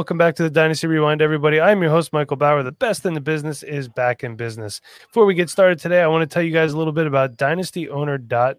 Welcome 0.00 0.16
back 0.16 0.34
to 0.34 0.42
the 0.42 0.48
Dynasty 0.48 0.86
Rewind, 0.86 1.20
everybody. 1.20 1.60
I'm 1.60 1.82
your 1.82 1.90
host, 1.90 2.10
Michael 2.14 2.38
Bauer. 2.38 2.62
The 2.62 2.72
best 2.72 3.04
in 3.04 3.12
the 3.12 3.20
business 3.20 3.62
is 3.62 3.86
back 3.86 4.24
in 4.24 4.34
business. 4.34 4.80
Before 5.08 5.26
we 5.26 5.34
get 5.34 5.50
started 5.50 5.78
today, 5.78 6.00
I 6.00 6.06
want 6.06 6.22
to 6.22 6.26
tell 6.34 6.42
you 6.42 6.54
guys 6.54 6.72
a 6.72 6.78
little 6.78 6.94
bit 6.94 7.06
about 7.06 7.36
dynastyowner.com. 7.36 8.56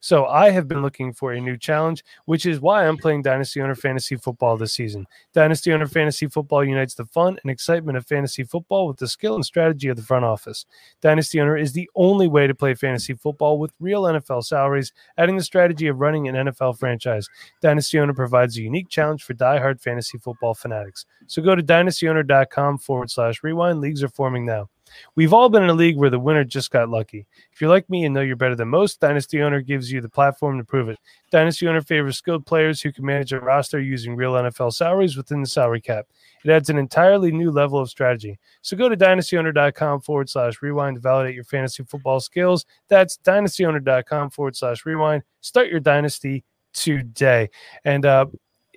So, 0.00 0.26
I 0.26 0.50
have 0.50 0.68
been 0.68 0.82
looking 0.82 1.12
for 1.12 1.32
a 1.32 1.40
new 1.40 1.56
challenge, 1.56 2.04
which 2.26 2.46
is 2.46 2.60
why 2.60 2.86
I'm 2.86 2.96
playing 2.96 3.22
Dynasty 3.22 3.60
Owner 3.60 3.74
Fantasy 3.74 4.16
Football 4.16 4.56
this 4.56 4.74
season. 4.74 5.06
Dynasty 5.32 5.72
Owner 5.72 5.86
Fantasy 5.86 6.28
Football 6.28 6.64
unites 6.64 6.94
the 6.94 7.04
fun 7.06 7.38
and 7.42 7.50
excitement 7.50 7.98
of 7.98 8.06
fantasy 8.06 8.44
football 8.44 8.86
with 8.86 8.98
the 8.98 9.08
skill 9.08 9.34
and 9.34 9.44
strategy 9.44 9.88
of 9.88 9.96
the 9.96 10.02
front 10.02 10.24
office. 10.24 10.66
Dynasty 11.00 11.40
Owner 11.40 11.56
is 11.56 11.72
the 11.72 11.90
only 11.94 12.28
way 12.28 12.46
to 12.46 12.54
play 12.54 12.74
fantasy 12.74 13.14
football 13.14 13.58
with 13.58 13.72
real 13.80 14.02
NFL 14.02 14.44
salaries, 14.44 14.92
adding 15.18 15.36
the 15.36 15.42
strategy 15.42 15.86
of 15.88 16.00
running 16.00 16.28
an 16.28 16.46
NFL 16.46 16.78
franchise. 16.78 17.28
Dynasty 17.60 17.98
Owner 17.98 18.14
provides 18.14 18.56
a 18.56 18.62
unique 18.62 18.88
challenge 18.88 19.24
for 19.24 19.34
die-hard 19.34 19.80
fantasy 19.80 20.18
football 20.18 20.54
fanatics. 20.54 21.06
So 21.26 21.42
go 21.42 21.54
to 21.54 21.62
dynastyowner.com 21.62 22.78
forward 22.78 23.10
slash 23.10 23.42
rewind. 23.42 23.80
Leagues 23.80 24.02
are 24.02 24.08
forming 24.08 24.46
now. 24.46 24.68
We've 25.14 25.32
all 25.32 25.48
been 25.48 25.62
in 25.62 25.70
a 25.70 25.74
league 25.74 25.96
where 25.96 26.10
the 26.10 26.18
winner 26.18 26.44
just 26.44 26.70
got 26.70 26.88
lucky. 26.88 27.26
If 27.52 27.60
you're 27.60 27.70
like 27.70 27.88
me 27.88 28.04
and 28.04 28.14
know 28.14 28.20
you're 28.20 28.36
better 28.36 28.54
than 28.54 28.68
most, 28.68 29.00
Dynasty 29.00 29.42
Owner 29.42 29.60
gives 29.60 29.90
you 29.90 30.00
the 30.00 30.08
platform 30.08 30.58
to 30.58 30.64
prove 30.64 30.88
it. 30.88 30.98
Dynasty 31.30 31.66
Owner 31.68 31.82
favors 31.82 32.16
skilled 32.16 32.46
players 32.46 32.80
who 32.80 32.92
can 32.92 33.04
manage 33.04 33.32
a 33.32 33.40
roster 33.40 33.80
using 33.80 34.16
real 34.16 34.32
NFL 34.32 34.72
salaries 34.72 35.16
within 35.16 35.40
the 35.40 35.48
salary 35.48 35.80
cap. 35.80 36.06
It 36.44 36.50
adds 36.50 36.70
an 36.70 36.78
entirely 36.78 37.32
new 37.32 37.50
level 37.50 37.78
of 37.78 37.88
strategy. 37.88 38.38
So 38.62 38.76
go 38.76 38.88
to 38.88 38.96
dynastyowner.com 38.96 40.00
forward 40.00 40.30
slash 40.30 40.62
rewind 40.62 40.96
to 40.96 41.00
validate 41.00 41.34
your 41.34 41.44
fantasy 41.44 41.82
football 41.84 42.20
skills. 42.20 42.64
That's 42.88 43.18
dynastyowner.com 43.18 44.30
forward 44.30 44.56
slash 44.56 44.86
rewind. 44.86 45.22
Start 45.40 45.68
your 45.68 45.80
dynasty 45.80 46.44
today. 46.72 47.50
And 47.84 48.06
uh, 48.06 48.26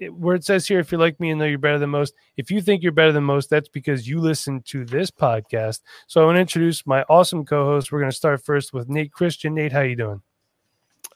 where 0.08 0.36
it 0.36 0.44
says 0.44 0.68
here, 0.68 0.80
if 0.80 0.92
you're 0.92 1.00
like 1.00 1.20
me 1.20 1.30
and 1.30 1.40
know 1.40 1.46
you're 1.46 1.58
better 1.58 1.80
than 1.80 1.90
most, 1.90 2.14
if 2.38 2.50
you 2.50 2.62
think 2.62 2.82
you're 2.82 2.92
better 2.92 3.12
than 3.12 3.24
most, 3.24 3.50
that's 3.50 3.70
because 3.70 4.08
you 4.08 4.20
listen 4.20 4.62
to 4.68 4.86
this 4.86 5.12
podcast. 5.12 5.82
So 6.08 6.22
I 6.22 6.26
want 6.26 6.38
to 6.38 6.42
introduce 6.42 6.86
my 6.86 7.04
awesome 7.10 7.46
co-host. 7.46 7.92
We're 7.92 8.00
going 8.00 8.12
to 8.12 8.16
start 8.16 8.44
first 8.44 8.74
with 8.74 8.90
Nate 8.90 9.12
Christian. 9.12 9.56
Nate, 9.56 9.72
how 9.72 9.82
you 9.82 9.96
doing? 9.96 10.22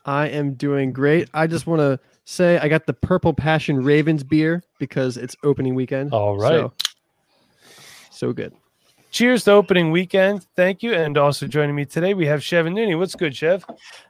I 0.06 0.28
am 0.28 0.56
doing 0.56 0.92
great. 0.92 1.30
I 1.34 1.48
just 1.48 1.66
want 1.66 1.80
to 1.80 2.00
say 2.26 2.58
I 2.58 2.68
got 2.68 2.86
the 2.86 2.94
Purple 2.94 3.34
Passion 3.34 3.82
Ravens 3.82 4.24
beer 4.24 4.64
because 4.80 5.18
it's 5.18 5.36
opening 5.44 5.76
weekend. 5.76 6.14
All 6.14 6.38
right. 6.38 6.50
So, 6.52 6.74
so 8.12 8.34
good. 8.34 8.54
Cheers 9.14 9.44
to 9.44 9.52
opening 9.52 9.92
weekend. 9.92 10.48
Thank 10.56 10.82
you. 10.82 10.96
And 10.96 11.20
also 11.20 11.46
joining 11.46 11.76
me 11.76 11.86
today, 11.86 12.16
we 12.16 12.26
have 12.26 12.44
Chev 12.44 12.66
and 12.66 12.76
Nooney. 12.76 12.98
What's 12.98 13.14
good, 13.14 13.36
Chev? 13.36 13.64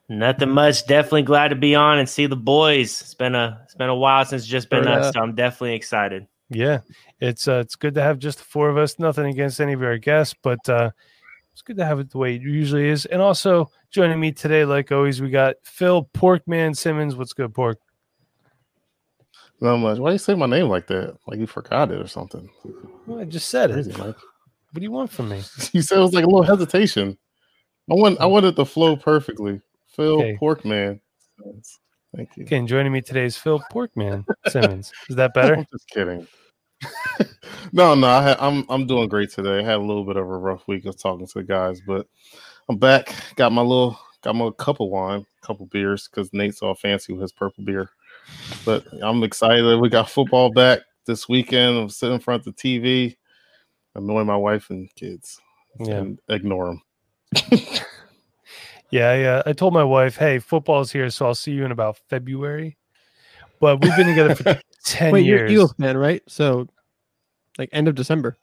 Nothing 0.08 0.52
much. 0.52 0.88
Definitely 0.88 1.24
glad 1.24 1.50
to 1.50 1.56
be 1.56 1.76
on 1.76 2.00
and 2.00 2.08
see 2.08 2.26
the 2.26 2.38
boys. 2.38 3.02
It's 3.02 3.14
been 3.14 3.36
a 3.36 3.60
it's 3.66 3.76
been 3.76 3.90
a 3.90 3.96
while 3.96 4.24
since 4.24 4.44
it's 4.44 4.50
just 4.50 4.70
been 4.70 4.86
Yeah. 4.86 5.00
us, 5.00 5.14
so 5.14 5.20
I'm 5.20 5.36
definitely 5.36 5.76
excited. 5.76 6.26
Yeah, 6.50 6.80
it's 7.20 7.50
uh, 7.50 7.56
it's 7.56 7.76
good 7.76 7.96
to 7.96 8.02
have 8.02 8.18
just 8.18 8.38
the 8.38 8.46
four 8.46 8.70
of 8.70 8.78
us. 8.78 8.98
Nothing 8.98 9.26
against 9.26 9.60
any 9.60 9.74
of 9.74 9.84
our 9.84 9.98
guests, 9.98 10.36
but 10.42 10.70
uh, 10.70 10.92
it's 11.52 11.62
good 11.62 11.76
to 11.78 11.86
have 11.86 12.00
it 12.00 12.10
the 12.10 12.18
way 12.18 12.36
it 12.36 12.42
usually 12.42 12.88
is. 12.88 13.06
And 13.06 13.22
also 13.22 13.70
joining 13.92 14.22
me 14.22 14.32
today, 14.32 14.64
like 14.64 14.90
always, 14.94 15.22
we 15.22 15.30
got 15.30 15.56
Phil 15.64 16.10
Porkman 16.14 16.78
Simmons. 16.78 17.18
What's 17.18 17.34
good, 17.34 17.54
Pork? 17.54 17.78
Not 19.60 19.78
much. 19.78 19.98
Why 20.00 20.12
do 20.12 20.14
you 20.14 20.20
say 20.20 20.36
my 20.36 20.46
name 20.46 20.70
like 20.70 20.88
that? 20.88 21.18
Like 21.28 21.40
you 21.40 21.48
forgot 21.48 21.92
it 21.92 22.00
or 22.00 22.08
something? 22.08 22.50
Well, 23.06 23.20
I 23.20 23.26
just 23.26 23.50
said 23.50 23.70
it. 23.72 23.74
Crazy, 23.74 23.94
Mike. 24.02 24.16
What 24.74 24.80
do 24.80 24.84
you 24.86 24.92
want 24.92 25.12
from 25.12 25.30
me? 25.30 25.44
You 25.72 25.84
said 25.84 26.00
it 26.00 26.02
was 26.02 26.14
like 26.14 26.24
a 26.24 26.28
little 26.28 26.42
hesitation. 26.42 27.16
I 27.92 27.94
want 27.94 28.20
I 28.20 28.26
wanted 28.26 28.56
to 28.56 28.66
flow 28.66 28.96
perfectly. 28.96 29.62
Phil 29.88 30.20
Okay. 30.20 30.38
Porkman. 30.42 31.00
Thank 32.16 32.36
you. 32.36 32.44
Okay, 32.44 32.58
and 32.58 32.68
joining 32.68 32.92
me 32.92 33.02
today 33.02 33.26
is 33.26 33.38
Phil 33.38 33.62
Porkman 33.72 34.26
Simmons. 34.48 34.92
Is 35.10 35.16
that 35.16 35.36
better? 35.36 35.56
I'm 35.58 35.68
just 35.72 35.88
kidding. 35.90 36.26
no, 37.72 37.94
no, 37.94 38.08
I 38.08 38.24
had, 38.24 38.38
I'm 38.40 38.66
I'm 38.68 38.88
doing 38.88 39.08
great 39.10 39.30
today. 39.30 39.60
I 39.60 39.64
had 39.64 39.76
a 39.76 39.86
little 39.86 40.06
bit 40.06 40.18
of 40.18 40.24
a 40.24 40.38
rough 40.38 40.68
week 40.68 40.86
of 40.86 41.00
talking 41.00 41.28
to 41.28 41.34
the 41.36 41.44
guys, 41.44 41.80
but 41.86 42.08
I'm 42.68 42.78
back. 42.78 43.14
Got 43.36 43.52
my 43.52 43.62
little 43.62 44.00
got 44.24 44.36
my 44.36 44.50
cup 44.58 44.80
of 44.80 44.90
wine, 44.90 45.24
couple 45.42 45.68
beers 45.68 46.08
because 46.08 46.34
Nate's 46.34 46.64
all 46.64 46.74
fancy 46.74 47.14
with 47.14 47.22
his 47.22 47.32
purple 47.32 47.64
beer. 47.64 47.90
But 48.66 48.86
I'm 49.04 49.22
excited. 49.24 49.80
We 49.80 49.90
got 49.90 50.10
football 50.10 50.52
back 50.52 50.80
this 51.06 51.30
weekend. 51.30 51.78
I'm 51.78 51.90
sitting 51.90 52.16
in 52.16 52.22
front 52.22 52.48
of 52.48 52.56
the 52.56 52.80
TV, 52.80 53.18
annoying 53.96 54.28
my 54.28 54.36
wife 54.36 54.70
and 54.70 54.94
kids, 54.96 55.40
Yeah. 55.80 56.00
and 56.02 56.20
ignore 56.30 56.68
them. 56.68 56.82
Yeah, 58.92 59.10
I, 59.10 59.24
uh, 59.24 59.44
I 59.48 59.54
told 59.54 59.74
my 59.74 59.84
wife, 59.84 60.18
"Hey, 60.18 60.38
football's 60.38 60.92
here, 60.92 61.10
so 61.10 61.26
I'll 61.26 61.34
see 61.34 61.52
you 61.52 61.66
in 61.66 61.72
about 61.72 61.98
February." 62.10 62.78
But 63.60 63.82
we've 63.82 63.96
been 63.98 64.06
together 64.06 64.36
for 64.36 64.62
ten 64.86 65.12
Wait, 65.14 65.26
you're 65.26 65.38
years. 65.38 65.50
an 65.50 65.54
Eagles 65.56 65.74
fan, 65.80 65.98
right? 65.98 66.22
So, 66.28 66.68
like 67.58 67.70
end 67.72 67.88
of 67.88 67.96
December. 67.96 68.38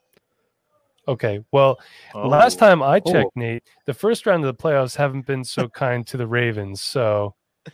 Okay, 1.07 1.43
well, 1.51 1.79
Last 2.15 2.57
Oh, 2.57 2.59
time 2.59 2.83
I 2.83 2.99
Oh. 2.99 3.11
checked, 3.11 3.35
Nate, 3.35 3.63
the 3.85 3.93
first 3.93 4.25
round 4.25 4.43
of 4.45 4.55
the 4.55 4.61
playoffs 4.61 4.95
haven't 4.95 5.25
been 5.25 5.43
so 5.43 5.67
kind 5.73 6.05
to 6.07 6.17
the 6.17 6.27
Ravens. 6.27 6.81
So 6.81 7.33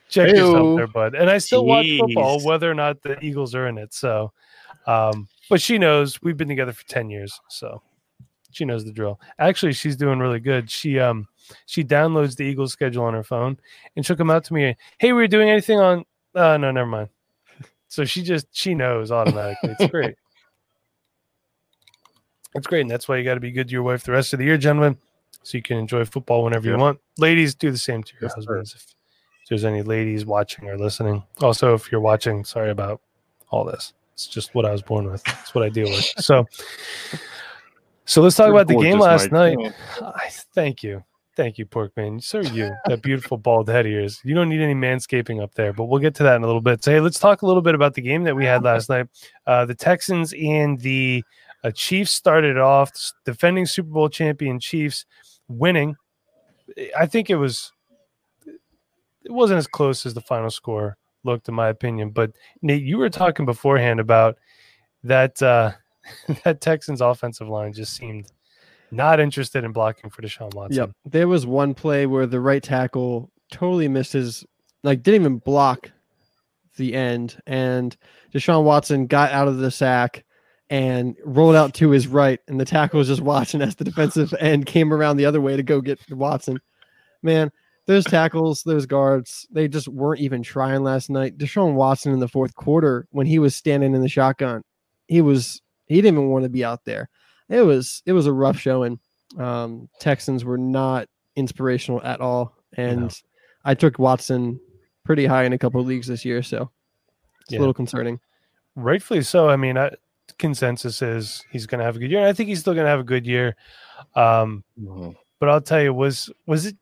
check 0.09 0.29
yourself 0.29 0.53
Heyo. 0.53 0.75
there, 0.77 0.87
bud. 0.87 1.15
And 1.15 1.29
I 1.29 1.37
still 1.39 1.65
watch 1.65 1.87
football, 1.97 2.41
whether 2.45 2.69
or 2.69 2.73
not 2.75 3.01
the 3.01 3.19
Eagles 3.23 3.55
are 3.55 3.67
in 3.67 3.77
it. 3.77 3.93
So, 3.93 4.31
um, 4.85 5.27
but 5.49 5.61
she 5.61 5.77
knows 5.77 6.21
we've 6.21 6.37
been 6.37 6.47
together 6.47 6.73
for 6.73 6.85
ten 6.87 7.09
years, 7.09 7.39
so 7.49 7.81
she 8.51 8.65
knows 8.65 8.85
the 8.85 8.91
drill. 8.91 9.19
Actually, 9.39 9.73
she's 9.73 9.95
doing 9.95 10.19
really 10.19 10.39
good. 10.39 10.69
She 10.69 10.99
um 10.99 11.27
she 11.65 11.83
downloads 11.83 12.35
the 12.35 12.43
Eagles 12.43 12.73
schedule 12.73 13.03
on 13.03 13.13
her 13.13 13.23
phone, 13.23 13.57
and 13.95 14.05
she'll 14.05 14.15
come 14.15 14.31
out 14.31 14.43
to 14.45 14.53
me. 14.53 14.75
Hey, 14.99 15.13
we 15.13 15.21
were 15.21 15.27
doing 15.27 15.49
anything 15.49 15.79
on? 15.79 16.05
Uh, 16.35 16.57
no, 16.57 16.71
never 16.71 16.87
mind. 16.87 17.09
So 17.87 18.05
she 18.05 18.21
just 18.21 18.47
she 18.51 18.75
knows 18.75 19.11
automatically. 19.11 19.75
It's 19.79 19.91
great. 19.91 20.15
It's 22.55 22.67
great, 22.67 22.81
and 22.81 22.91
that's 22.91 23.07
why 23.07 23.17
you 23.17 23.23
got 23.23 23.35
to 23.35 23.39
be 23.39 23.51
good 23.51 23.67
to 23.67 23.71
your 23.71 23.83
wife 23.83 24.03
the 24.03 24.11
rest 24.11 24.33
of 24.33 24.39
the 24.39 24.45
year, 24.45 24.57
gentlemen, 24.57 24.97
so 25.43 25.57
you 25.57 25.61
can 25.61 25.77
enjoy 25.77 26.05
football 26.05 26.43
whenever 26.43 26.67
you 26.67 26.75
want. 26.75 26.99
Ladies, 27.17 27.53
do 27.53 27.69
the 27.69 27.77
same 27.77 28.01
to 28.03 28.13
your 28.19 28.29
Yes, 28.29 28.35
husbands 28.35 28.73
if, 28.73 28.81
if 28.81 29.49
there's 29.49 29.63
any 29.65 29.83
ladies 29.83 30.25
watching 30.25 30.67
or 30.67 30.77
listening. 30.77 31.23
Also, 31.41 31.75
if 31.75 31.91
you're 31.91 32.01
watching, 32.01 32.43
sorry 32.43 32.71
about 32.71 33.01
all 33.49 33.63
this. 33.63 33.93
It's 34.17 34.25
just 34.25 34.55
what 34.55 34.65
I 34.65 34.71
was 34.71 34.81
born 34.81 35.05
with. 35.11 35.21
It's 35.27 35.53
what 35.53 35.63
I 35.63 35.69
deal 35.69 35.87
with. 35.87 36.11
So, 36.17 36.47
so 38.05 38.23
let's 38.23 38.35
talk 38.35 38.47
You're 38.47 38.55
about 38.55 38.67
the 38.67 38.81
game 38.81 38.97
last 38.97 39.31
night. 39.31 39.59
I, 40.01 40.29
thank 40.55 40.81
you. 40.81 41.03
Thank 41.35 41.59
you, 41.59 41.67
Porkman. 41.67 42.23
So 42.23 42.39
you, 42.39 42.71
that 42.87 43.03
beautiful 43.03 43.37
bald 43.37 43.69
head 43.69 43.85
of 43.85 43.91
yours. 43.91 44.19
You 44.23 44.33
don't 44.33 44.49
need 44.49 44.59
any 44.59 44.73
manscaping 44.73 45.39
up 45.39 45.53
there, 45.53 45.71
but 45.71 45.83
we'll 45.83 45.99
get 45.99 46.15
to 46.15 46.23
that 46.23 46.35
in 46.35 46.41
a 46.41 46.47
little 46.47 46.61
bit. 46.61 46.83
So, 46.83 46.91
hey, 46.91 46.99
let's 46.99 47.19
talk 47.19 47.43
a 47.43 47.45
little 47.45 47.61
bit 47.61 47.75
about 47.75 47.93
the 47.93 48.01
game 48.01 48.23
that 48.23 48.35
we 48.35 48.43
had 48.43 48.63
last 48.63 48.89
night. 48.89 49.05
Uh, 49.45 49.65
the 49.65 49.75
Texans 49.75 50.33
and 50.33 50.79
the 50.79 51.23
uh, 51.63 51.69
Chiefs 51.69 52.11
started 52.11 52.57
off 52.57 52.91
defending 53.23 53.67
Super 53.67 53.89
Bowl 53.89 54.09
champion 54.09 54.59
Chiefs 54.59 55.05
winning. 55.47 55.95
I 56.97 57.05
think 57.05 57.29
it 57.29 57.35
was, 57.35 57.71
it 58.47 59.31
wasn't 59.31 59.59
as 59.59 59.67
close 59.67 60.07
as 60.07 60.15
the 60.15 60.21
final 60.21 60.49
score 60.49 60.97
looked, 61.23 61.47
in 61.49 61.55
my 61.55 61.69
opinion. 61.69 62.11
But 62.11 62.31
Nate, 62.61 62.83
you 62.83 62.97
were 62.97 63.09
talking 63.09 63.45
beforehand 63.45 63.99
about 63.99 64.37
that, 65.03 65.41
uh, 65.41 65.71
that 66.43 66.61
Texans 66.61 67.01
offensive 67.01 67.47
line 67.47 67.73
just 67.73 67.95
seemed 67.95 68.31
not 68.91 69.19
interested 69.19 69.63
in 69.63 69.71
blocking 69.71 70.09
for 70.09 70.21
Deshaun 70.21 70.53
Watson. 70.53 70.77
Yep. 70.77 70.91
There 71.05 71.27
was 71.27 71.45
one 71.45 71.73
play 71.73 72.05
where 72.05 72.25
the 72.25 72.39
right 72.39 72.63
tackle 72.63 73.31
totally 73.51 73.87
missed 73.87 74.13
his, 74.13 74.45
like, 74.83 75.03
didn't 75.03 75.21
even 75.21 75.37
block 75.39 75.91
the 76.77 76.93
end, 76.93 77.41
and 77.47 77.97
Deshaun 78.33 78.63
Watson 78.63 79.07
got 79.07 79.31
out 79.31 79.47
of 79.47 79.57
the 79.57 79.71
sack 79.71 80.23
and 80.69 81.15
rolled 81.23 81.55
out 81.55 81.73
to 81.75 81.89
his 81.89 82.07
right, 82.07 82.39
and 82.47 82.59
the 82.59 82.65
tackle 82.65 82.99
was 82.99 83.07
just 83.07 83.21
watching 83.21 83.61
as 83.61 83.75
the 83.75 83.83
defensive 83.83 84.33
end 84.39 84.65
came 84.65 84.93
around 84.93 85.17
the 85.17 85.25
other 85.25 85.41
way 85.41 85.55
to 85.55 85.63
go 85.63 85.81
get 85.81 85.99
Watson. 86.11 86.59
Man, 87.23 87.51
those 87.87 88.03
tackles, 88.05 88.63
those 88.63 88.85
guards, 88.85 89.47
they 89.49 89.67
just 89.67 89.87
weren't 89.87 90.19
even 90.21 90.43
trying 90.43 90.83
last 90.83 91.09
night. 91.09 91.37
Deshaun 91.37 91.73
Watson 91.73 92.11
in 92.13 92.19
the 92.19 92.27
fourth 92.27 92.53
quarter, 92.55 93.07
when 93.11 93.25
he 93.25 93.39
was 93.39 93.55
standing 93.55 93.95
in 93.95 94.01
the 94.01 94.09
shotgun, 94.09 94.61
he 95.07 95.21
was 95.21 95.61
he 95.87 95.95
didn't 95.95 96.15
even 96.19 96.29
want 96.29 96.43
to 96.43 96.49
be 96.49 96.63
out 96.65 96.83
there. 96.85 97.09
It 97.49 97.61
was 97.61 98.03
it 98.05 98.13
was 98.13 98.27
a 98.27 98.33
rough 98.33 98.57
showing. 98.59 98.99
Um, 99.37 99.89
Texans 99.99 100.43
were 100.45 100.57
not 100.57 101.07
inspirational 101.35 102.01
at 102.03 102.19
all, 102.21 102.55
and 102.73 103.13
I 103.65 103.73
took 103.73 103.97
Watson 103.99 104.59
pretty 105.03 105.25
high 105.25 105.43
in 105.45 105.53
a 105.53 105.57
couple 105.57 105.79
of 105.81 105.87
leagues 105.87 106.07
this 106.07 106.25
year. 106.25 106.43
So 106.43 106.69
It's 107.41 107.53
Yeah. 107.53 107.59
a 107.59 107.61
little 107.61 107.73
concerning. 107.73 108.19
rightfully 108.75 109.21
so. 109.23 109.49
I 109.49 109.55
mean, 109.55 109.77
I, 109.77 109.91
consensus 110.37 111.01
is 111.01 111.43
he's 111.51 111.65
going 111.65 111.79
to 111.79 111.85
have 111.85 111.95
a 111.95 111.99
good 111.99 112.11
year. 112.11 112.19
And 112.19 112.27
I 112.27 112.33
think 112.33 112.49
he's 112.49 112.59
still 112.59 112.73
going 112.73 112.83
to 112.85 112.89
have 112.89 112.99
a 112.99 113.03
good 113.05 113.25
year. 113.25 113.55
Um, 114.15 114.63
Mhm. 114.79 115.15
but 115.39 115.47
I'll 115.49 115.61
tell 115.61 115.81
you, 115.81 115.93
was 115.93 116.29
was 116.45 116.65
it? 116.65 116.75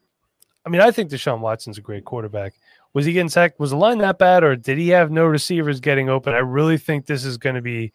I 0.65 0.69
mean, 0.69 0.81
I 0.81 0.91
think 0.91 1.12
Deshaun 1.12 1.39
Watson's 1.39 1.77
a 1.77 1.81
great 1.81 2.06
quarterback. 2.06 2.53
Was 2.94 3.06
he 3.06 3.13
getting 3.13 3.29
sacked? 3.29 3.59
Was 3.59 3.71
the 3.71 3.77
line 3.77 4.00
that 4.00 4.17
bad, 4.17 4.44
or 4.44 4.56
did 4.56 4.77
he 4.77 4.89
have 4.89 5.12
no 5.12 5.25
receivers 5.25 5.79
getting 5.79 6.09
open? 6.09 6.33
I 6.33 6.39
really 6.39 6.77
think 6.77 7.06
this 7.06 7.25
is 7.25 7.38
going 7.38 7.56
to 7.56 7.62
be 7.62 7.91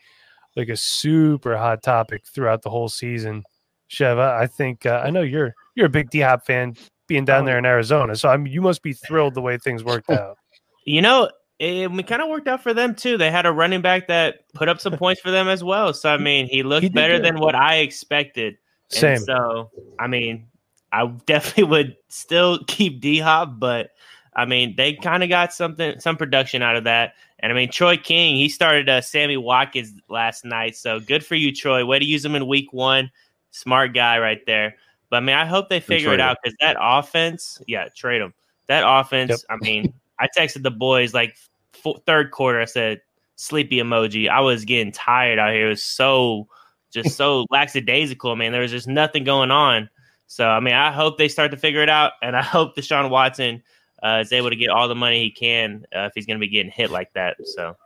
like 0.56 0.68
a 0.68 0.76
super 0.76 1.56
hot 1.56 1.82
topic 1.82 2.26
throughout 2.26 2.62
the 2.62 2.70
whole 2.70 2.88
season. 2.88 3.44
Sheva, 3.90 4.32
I 4.38 4.46
think 4.46 4.86
uh, 4.86 5.02
I 5.04 5.10
know 5.10 5.22
you're 5.22 5.54
you're 5.74 5.86
a 5.86 5.90
big 5.90 6.10
D 6.10 6.20
Hop 6.20 6.46
fan, 6.46 6.76
being 7.08 7.24
down 7.24 7.44
there 7.44 7.58
in 7.58 7.64
Arizona, 7.64 8.14
so 8.14 8.28
I 8.28 8.36
mean, 8.36 8.52
you 8.52 8.60
must 8.60 8.82
be 8.82 8.92
thrilled 8.92 9.34
the 9.34 9.40
way 9.40 9.58
things 9.58 9.82
worked 9.82 10.10
out. 10.10 10.36
You 10.84 11.02
know, 11.02 11.30
it, 11.58 11.90
it 11.90 12.06
kind 12.06 12.22
of 12.22 12.28
worked 12.28 12.46
out 12.46 12.62
for 12.62 12.72
them 12.72 12.94
too. 12.94 13.16
They 13.16 13.30
had 13.30 13.46
a 13.46 13.52
running 13.52 13.80
back 13.80 14.06
that 14.08 14.52
put 14.54 14.68
up 14.68 14.80
some 14.80 14.96
points 14.96 15.20
for 15.20 15.30
them 15.30 15.48
as 15.48 15.64
well. 15.64 15.92
So 15.92 16.08
I 16.08 16.18
mean, 16.18 16.46
he 16.46 16.62
looked 16.62 16.84
He 16.84 16.88
better 16.88 17.18
than 17.18 17.40
what 17.40 17.54
I 17.54 17.76
expected. 17.76 18.58
And 18.92 19.00
Same. 19.00 19.18
so 19.18 19.70
I 19.98 20.06
mean, 20.06 20.46
I 20.92 21.06
definitely 21.26 21.64
would 21.64 21.96
still 22.08 22.64
keep 22.66 23.00
D 23.00 23.18
Hop, 23.18 23.58
but 23.58 23.90
I 24.34 24.44
mean, 24.44 24.74
they 24.76 24.94
kind 24.94 25.22
of 25.22 25.28
got 25.28 25.52
something, 25.52 25.98
some 26.00 26.16
production 26.16 26.62
out 26.62 26.76
of 26.76 26.84
that. 26.84 27.14
And 27.40 27.52
I 27.52 27.54
mean, 27.54 27.70
Troy 27.70 27.96
King, 27.96 28.36
he 28.36 28.48
started 28.48 28.88
uh, 28.88 29.00
Sammy 29.00 29.36
Watkins 29.36 29.92
last 30.08 30.44
night, 30.44 30.76
so 30.76 31.00
good 31.00 31.24
for 31.24 31.34
you, 31.34 31.54
Troy. 31.54 31.84
Way 31.84 31.98
to 31.98 32.04
use 32.04 32.24
him 32.24 32.34
in 32.34 32.46
Week 32.46 32.72
One. 32.72 33.10
Smart 33.50 33.94
guy 33.94 34.18
right 34.18 34.44
there. 34.46 34.76
But 35.08 35.18
I 35.18 35.20
mean, 35.20 35.36
I 35.36 35.44
hope 35.44 35.68
they 35.68 35.80
figure 35.80 36.14
it 36.14 36.20
out 36.20 36.38
because 36.42 36.56
that 36.60 36.76
offense, 36.78 37.60
yeah, 37.66 37.88
trade 37.88 38.22
him. 38.22 38.32
That 38.68 38.84
offense, 38.86 39.30
Yep. 39.30 39.40
I 39.50 39.56
mean, 39.56 39.92
I 40.20 40.28
texted 40.28 40.62
the 40.62 40.70
boys 40.70 41.12
like 41.12 41.36
fo- 41.72 42.00
third 42.06 42.30
quarter. 42.30 42.60
I 42.60 42.66
said 42.66 43.00
sleepy 43.34 43.78
emoji. 43.78 44.28
I 44.28 44.40
was 44.40 44.64
getting 44.64 44.92
tired 44.92 45.38
out 45.40 45.52
here. 45.52 45.66
It 45.66 45.70
was 45.70 45.82
so 45.82 46.46
just 46.92 47.16
so 47.16 47.46
lackadaisical, 47.50 48.36
man. 48.36 48.52
There 48.52 48.60
was 48.60 48.70
just 48.70 48.86
nothing 48.86 49.24
going 49.24 49.50
on. 49.50 49.90
So 50.30 50.46
I 50.46 50.60
mean, 50.60 50.74
I 50.74 50.92
hope 50.92 51.18
they 51.18 51.26
start 51.26 51.50
to 51.50 51.56
figure 51.56 51.82
it 51.82 51.88
out, 51.88 52.12
and 52.22 52.36
I 52.36 52.42
hope 52.56 52.76
Deshaun 52.76 53.10
Watson 53.10 53.64
uh, 54.00 54.20
is 54.22 54.32
able 54.32 54.48
to 54.50 54.54
get 54.54 54.68
all 54.68 54.86
the 54.86 54.94
money 54.94 55.24
he 55.24 55.30
can 55.32 55.84
uh, 55.92 56.02
if 56.02 56.12
he's 56.14 56.24
going 56.24 56.38
to 56.38 56.40
be 56.40 56.46
getting 56.48 56.70
hit 56.70 56.92
like 56.92 57.12
that. 57.14 57.36
So 57.44 57.76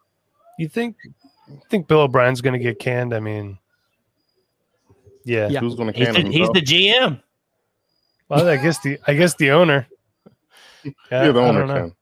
You 0.59 0.69
think 0.69 0.97
think 1.71 1.89
Bill 1.89 2.01
O'Brien's 2.01 2.43
going 2.43 2.53
to 2.53 2.59
get 2.59 2.79
canned? 2.79 3.15
I 3.15 3.21
mean, 3.21 3.59
yeah. 5.25 5.49
Yeah. 5.49 5.61
Who's 5.61 5.75
going 5.75 5.91
to 5.91 5.99
he's 5.99 6.07
can 6.09 6.15
the, 6.17 6.21
him? 6.21 6.33
he's 6.33 6.49
the 6.51 6.61
GM. 6.61 7.23
Well, 8.29 8.47
I 8.47 8.59
guess 8.59 8.79
the 8.81 8.99
I 9.07 9.15
guess 9.15 9.35
the 9.37 9.51
owner. 9.51 9.87
Yeah, 10.85 10.93
yeah, 11.11 11.33
the 11.33 11.41
I 11.41 11.49
owner 11.49 11.67
don't 11.67 11.77
can. 11.77 11.97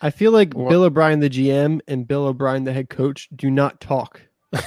I 0.00 0.10
feel 0.10 0.30
like 0.30 0.54
What- 0.54 0.68
Bill 0.70 0.84
O'Brien, 0.84 1.18
the 1.18 1.28
GM, 1.28 1.80
and 1.88 2.06
Bill 2.06 2.26
O'Brien, 2.26 2.62
the 2.62 2.72
head 2.72 2.90
coach, 2.90 3.28
do 3.34 3.50
not 3.50 3.80
talk 3.80 4.22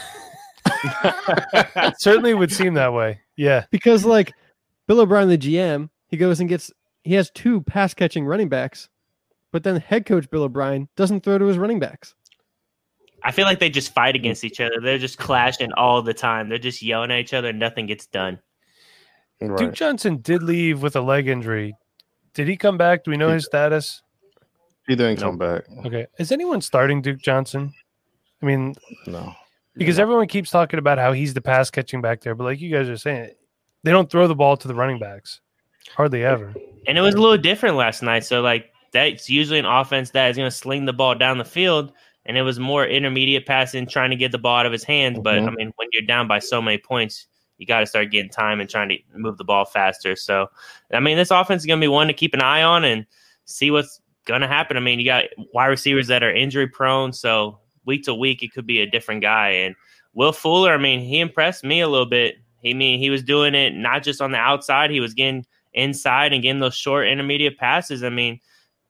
certainly 1.98 2.34
would 2.34 2.52
seem 2.52 2.74
that 2.74 2.92
way. 2.92 3.22
Yeah, 3.38 3.66
because, 3.72 4.06
like, 4.06 4.34
Bill 4.88 5.00
O'Brien, 5.02 5.30
the 5.30 5.38
GM, 5.38 5.90
he 6.08 6.18
goes 6.18 6.40
and 6.40 6.50
gets 6.50 6.72
he 7.04 7.14
has 7.16 7.30
two 7.32 7.62
pass 7.62 7.94
catching 7.94 8.26
running 8.26 8.50
backs, 8.50 8.90
but 9.52 9.64
then 9.64 9.80
head 9.80 10.06
coach 10.06 10.30
Bill 10.30 10.44
O'Brien 10.44 10.88
doesn't 10.96 11.24
throw 11.24 11.38
to 11.38 11.46
his 11.46 11.58
running 11.58 11.80
backs. 11.80 12.16
I 13.24 13.32
feel 13.32 13.46
like 13.46 13.60
they 13.60 13.70
just 13.70 13.94
fight 13.94 14.16
against 14.16 14.44
each 14.44 14.60
other. 14.60 14.82
They're 14.82 14.98
just 14.98 15.18
clashing 15.18 15.72
all 15.74 16.02
the 16.02 16.14
time. 16.14 16.50
They're 16.50 16.58
just 16.58 16.82
yelling 16.82 17.12
at 17.12 17.20
each 17.20 17.34
other, 17.34 17.50
and 17.50 17.60
nothing 17.60 17.86
gets 17.86 18.06
done. 18.06 18.40
Duke 19.40 19.74
Johnson 19.74 20.18
did 20.18 20.44
leave 20.44 20.82
with 20.82 20.96
a 20.96 21.02
leg 21.02 21.28
injury. 21.28 21.76
Did 22.34 22.48
he 22.48 22.56
come 22.58 22.78
back? 22.78 23.04
Do 23.04 23.12
we 23.12 23.18
know 23.18 23.30
his 23.30 23.46
status? 23.46 24.02
He 24.88 24.96
didn't 24.96 25.20
come 25.20 25.38
back. 25.38 25.64
Okay, 25.86 26.08
is 26.20 26.32
anyone 26.32 26.62
starting 26.62 27.02
Duke 27.02 27.20
Johnson? 27.20 27.74
I 28.42 28.46
mean, 28.46 28.76
No. 29.08 29.34
because 29.76 30.00
everyone 30.00 30.28
keeps 30.28 30.50
talking 30.50 30.80
about 30.80 30.98
how 30.98 31.14
he's 31.14 31.34
the 31.34 31.42
pass 31.42 31.70
catching 31.70 32.02
back 32.02 32.22
there, 32.22 32.36
but 32.36 32.44
like 32.44 32.60
you 32.60 32.70
guys 32.72 32.90
are 32.90 32.98
saying, 32.98 33.32
they 33.84 33.92
don't 33.92 34.10
throw 34.10 34.28
the 34.28 34.36
ball 34.36 34.58
to 34.58 34.68
the 34.68 34.76
running 34.76 35.00
backs 35.00 35.42
hardly 35.96 36.24
ever. 36.24 36.54
And 36.88 36.98
it 36.98 37.02
was 37.02 37.16
a 37.16 37.22
little 37.22 37.38
different 37.38 37.76
last 37.76 38.02
night. 38.02 38.26
So 38.26 38.42
like 38.42 38.72
that's 38.92 39.30
usually 39.30 39.60
an 39.60 39.66
offense 39.66 40.12
that 40.12 40.30
is 40.30 40.38
going 40.38 40.50
to 40.50 40.56
sling 40.56 40.86
the 40.86 40.94
ball 40.94 41.16
down 41.16 41.38
the 41.38 41.46
field, 41.46 41.92
and 42.26 42.38
it 42.38 42.42
was 42.44 42.60
more 42.60 42.86
intermediate 42.86 43.46
passing, 43.46 43.88
trying 43.88 44.10
to 44.12 44.16
get 44.16 44.32
the 44.32 44.38
ball 44.38 44.60
out 44.60 44.66
of 44.66 44.72
his 44.72 44.84
hands. 44.84 45.20
But 45.24 45.40
I 45.40 45.42
Mhm. 45.42 45.56
mean, 45.56 45.74
when 45.78 45.88
you're 45.92 46.06
down 46.06 46.28
by 46.28 46.40
so 46.40 46.62
many 46.62 46.78
points, 46.78 47.28
you 47.58 47.66
got 47.66 47.80
to 47.82 47.86
start 47.86 48.12
getting 48.12 48.30
time 48.30 48.60
and 48.60 48.70
trying 48.70 48.90
to 48.90 48.98
move 49.16 49.38
the 49.38 49.44
ball 49.44 49.66
faster. 49.66 50.16
So 50.16 50.50
I 50.94 51.00
mean, 51.00 51.18
this 51.18 51.32
offense 51.32 51.62
is 51.64 51.66
going 51.66 51.80
to 51.80 51.84
be 51.84 51.90
one 51.90 52.08
to 52.08 52.14
keep 52.14 52.34
an 52.34 52.42
eye 52.42 52.64
on 52.64 52.84
and 52.84 53.06
see 53.46 53.72
what's 53.72 54.02
going 54.26 54.42
to 54.42 54.48
happen. 54.48 54.78
I 54.78 54.80
mean, 54.80 55.00
you 55.00 55.06
got 55.06 55.26
wide 55.54 55.68
receivers 55.68 56.08
that 56.08 56.24
are 56.24 56.34
injury 56.34 56.68
prone, 56.68 57.14
so 57.14 57.60
week 57.86 58.04
to 58.04 58.14
week 58.14 58.42
it 58.44 58.54
could 58.54 58.66
be 58.66 58.82
a 58.82 58.90
different 58.90 59.22
guy. 59.22 59.50
And 59.50 59.76
Will 60.14 60.32
Fuller, 60.32 60.74
I 60.74 60.78
mean, 60.78 61.00
he 61.00 61.20
impressed 61.20 61.64
me 61.64 61.82
a 61.82 61.88
little 61.88 62.06
bit. 62.06 62.36
He 62.64 62.74
mean 62.74 63.00
he 63.00 63.10
was 63.10 63.22
doing 63.22 63.54
it 63.54 63.76
not 63.76 64.04
just 64.04 64.22
on 64.22 64.32
the 64.32 64.38
outside; 64.38 64.90
he 64.90 65.00
was 65.00 65.14
getting 65.14 65.46
inside 65.74 66.34
and 66.34 66.42
getting 66.42 66.60
those 66.60 66.76
short 66.76 67.08
intermediate 67.08 67.58
passes. 67.58 68.04
I 68.04 68.10
mean, 68.10 68.40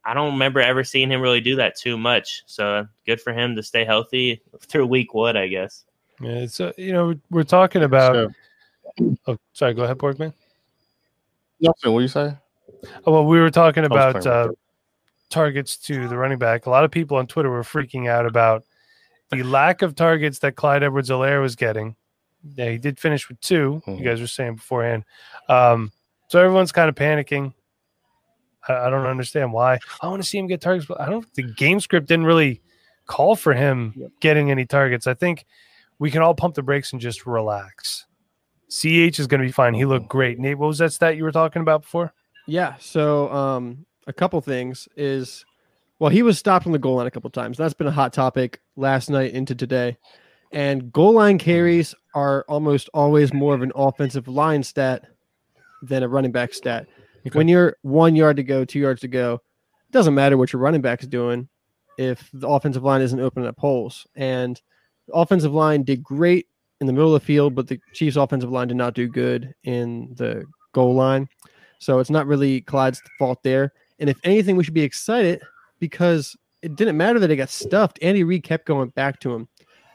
I 0.04 0.14
don't 0.14 0.32
remember 0.32 0.60
ever 0.60 0.84
seeing 0.84 1.10
him 1.10 1.20
really 1.20 1.40
do 1.40 1.56
that 1.56 1.76
too 1.76 1.98
much. 1.98 2.44
So 2.46 2.86
good 3.06 3.20
for 3.20 3.32
him 3.32 3.56
to 3.56 3.62
stay 3.62 3.84
healthy 3.84 4.42
through 4.60 4.86
week 4.86 5.12
one, 5.12 5.36
I 5.36 5.48
guess. 5.48 5.84
Yeah, 6.20 6.30
it's 6.30 6.60
uh, 6.60 6.72
you 6.78 6.92
know 6.92 7.14
we're 7.30 7.42
talking 7.42 7.82
about. 7.82 8.14
So, 8.14 8.30
Oh, 9.26 9.38
sorry. 9.52 9.74
Go 9.74 9.84
ahead, 9.84 9.98
Porkman. 9.98 10.32
Nelson, 11.60 11.92
what 11.92 12.00
you 12.00 12.08
say? 12.08 12.36
Oh, 13.06 13.12
well, 13.12 13.26
we 13.26 13.40
were 13.40 13.50
talking 13.50 13.84
about 13.84 14.26
uh, 14.26 14.50
targets 15.30 15.76
to 15.78 16.08
the 16.08 16.16
running 16.16 16.38
back. 16.38 16.66
A 16.66 16.70
lot 16.70 16.84
of 16.84 16.90
people 16.90 17.16
on 17.16 17.26
Twitter 17.26 17.50
were 17.50 17.62
freaking 17.62 18.08
out 18.08 18.26
about 18.26 18.64
the 19.30 19.42
lack 19.42 19.82
of 19.82 19.94
targets 19.94 20.38
that 20.40 20.56
Clyde 20.56 20.82
Edwards-Helaire 20.82 21.40
was 21.40 21.56
getting. 21.56 21.96
Yeah, 22.56 22.70
he 22.70 22.78
did 22.78 22.98
finish 22.98 23.28
with 23.28 23.40
2 23.40 23.82
Mhm. 23.86 23.98
You 23.98 24.04
guys 24.04 24.20
were 24.20 24.26
saying 24.26 24.56
beforehand. 24.56 25.04
Um, 25.48 25.92
so 26.28 26.38
everyone's 26.40 26.72
kind 26.72 26.88
of 26.88 26.94
panicking. 26.94 27.54
I, 28.68 28.86
I 28.86 28.90
don't 28.90 29.06
understand 29.06 29.52
why. 29.52 29.78
I 30.00 30.08
want 30.08 30.22
to 30.22 30.28
see 30.28 30.38
him 30.38 30.46
get 30.46 30.60
targets, 30.60 30.86
but 30.86 31.00
I 31.00 31.08
don't. 31.08 31.26
The 31.34 31.42
game 31.42 31.80
script 31.80 32.08
didn't 32.08 32.26
really 32.26 32.60
call 33.06 33.36
for 33.36 33.52
him 33.54 33.92
Yep. 33.96 34.10
getting 34.20 34.50
any 34.50 34.64
targets. 34.66 35.06
I 35.06 35.14
think 35.14 35.44
we 35.98 36.10
can 36.10 36.22
all 36.22 36.34
pump 36.34 36.54
the 36.54 36.62
brakes 36.62 36.92
and 36.92 37.00
just 37.00 37.26
relax. 37.26 38.06
Ch 38.70 38.86
is 38.86 39.26
going 39.26 39.40
to 39.40 39.46
be 39.46 39.52
fine. 39.52 39.74
He 39.74 39.84
looked 39.84 40.08
great. 40.08 40.38
Nate, 40.38 40.58
what 40.58 40.66
was 40.66 40.78
that 40.78 40.92
stat 40.92 41.16
you 41.16 41.24
were 41.24 41.30
talking 41.32 41.62
about 41.62 41.82
before? 41.82 42.12
Yeah. 42.46 42.74
So 42.80 43.30
um, 43.32 43.86
a 44.06 44.12
couple 44.12 44.40
things 44.40 44.88
is, 44.96 45.44
well, 45.98 46.10
he 46.10 46.22
was 46.22 46.38
stopped 46.38 46.66
on 46.66 46.72
the 46.72 46.78
goal 46.78 46.96
line 46.96 47.06
a 47.06 47.10
couple 47.10 47.30
times. 47.30 47.56
That's 47.56 47.74
been 47.74 47.86
a 47.86 47.92
hot 47.92 48.12
topic 48.12 48.60
last 48.76 49.10
night 49.10 49.32
into 49.32 49.54
today. 49.54 49.96
And 50.54 50.92
goal 50.92 51.12
line 51.12 51.38
carries 51.38 51.94
are 52.14 52.44
almost 52.48 52.88
always 52.94 53.32
more 53.34 53.54
of 53.54 53.62
an 53.62 53.72
offensive 53.74 54.28
line 54.28 54.62
stat 54.62 55.04
than 55.82 56.02
a 56.02 56.08
running 56.08 56.32
back 56.32 56.54
stat. 56.54 56.86
Okay. 57.26 57.36
When 57.36 57.48
you're 57.48 57.76
one 57.82 58.14
yard 58.14 58.36
to 58.36 58.44
go, 58.44 58.64
two 58.64 58.78
yards 58.78 59.00
to 59.00 59.08
go, 59.08 59.34
it 59.34 59.92
doesn't 59.92 60.14
matter 60.14 60.38
what 60.38 60.52
your 60.52 60.62
running 60.62 60.80
back 60.80 61.02
is 61.02 61.08
doing 61.08 61.48
if 61.98 62.30
the 62.32 62.48
offensive 62.48 62.84
line 62.84 63.00
isn't 63.00 63.18
opening 63.18 63.48
up 63.48 63.58
holes. 63.58 64.06
And 64.14 64.60
the 65.08 65.14
offensive 65.14 65.52
line 65.52 65.82
did 65.82 66.02
great 66.02 66.46
in 66.80 66.86
the 66.86 66.92
middle 66.92 67.14
of 67.14 67.20
the 67.20 67.26
field, 67.26 67.54
but 67.54 67.66
the 67.66 67.80
Chiefs' 67.92 68.16
offensive 68.16 68.50
line 68.50 68.68
did 68.68 68.76
not 68.76 68.94
do 68.94 69.08
good 69.08 69.54
in 69.64 70.14
the 70.16 70.44
goal 70.72 70.94
line. 70.94 71.28
So 71.78 71.98
it's 71.98 72.10
not 72.10 72.26
really 72.26 72.60
Clyde's 72.60 73.02
fault 73.18 73.42
there. 73.42 73.72
And 73.98 74.08
if 74.08 74.18
anything, 74.22 74.56
we 74.56 74.64
should 74.64 74.74
be 74.74 74.82
excited 74.82 75.42
because 75.80 76.36
it 76.62 76.76
didn't 76.76 76.96
matter 76.96 77.18
that 77.18 77.30
it 77.30 77.36
got 77.36 77.50
stuffed. 77.50 77.98
Andy 78.02 78.22
Reid 78.24 78.44
kept 78.44 78.66
going 78.66 78.90
back 78.90 79.20
to 79.20 79.34
him. 79.34 79.48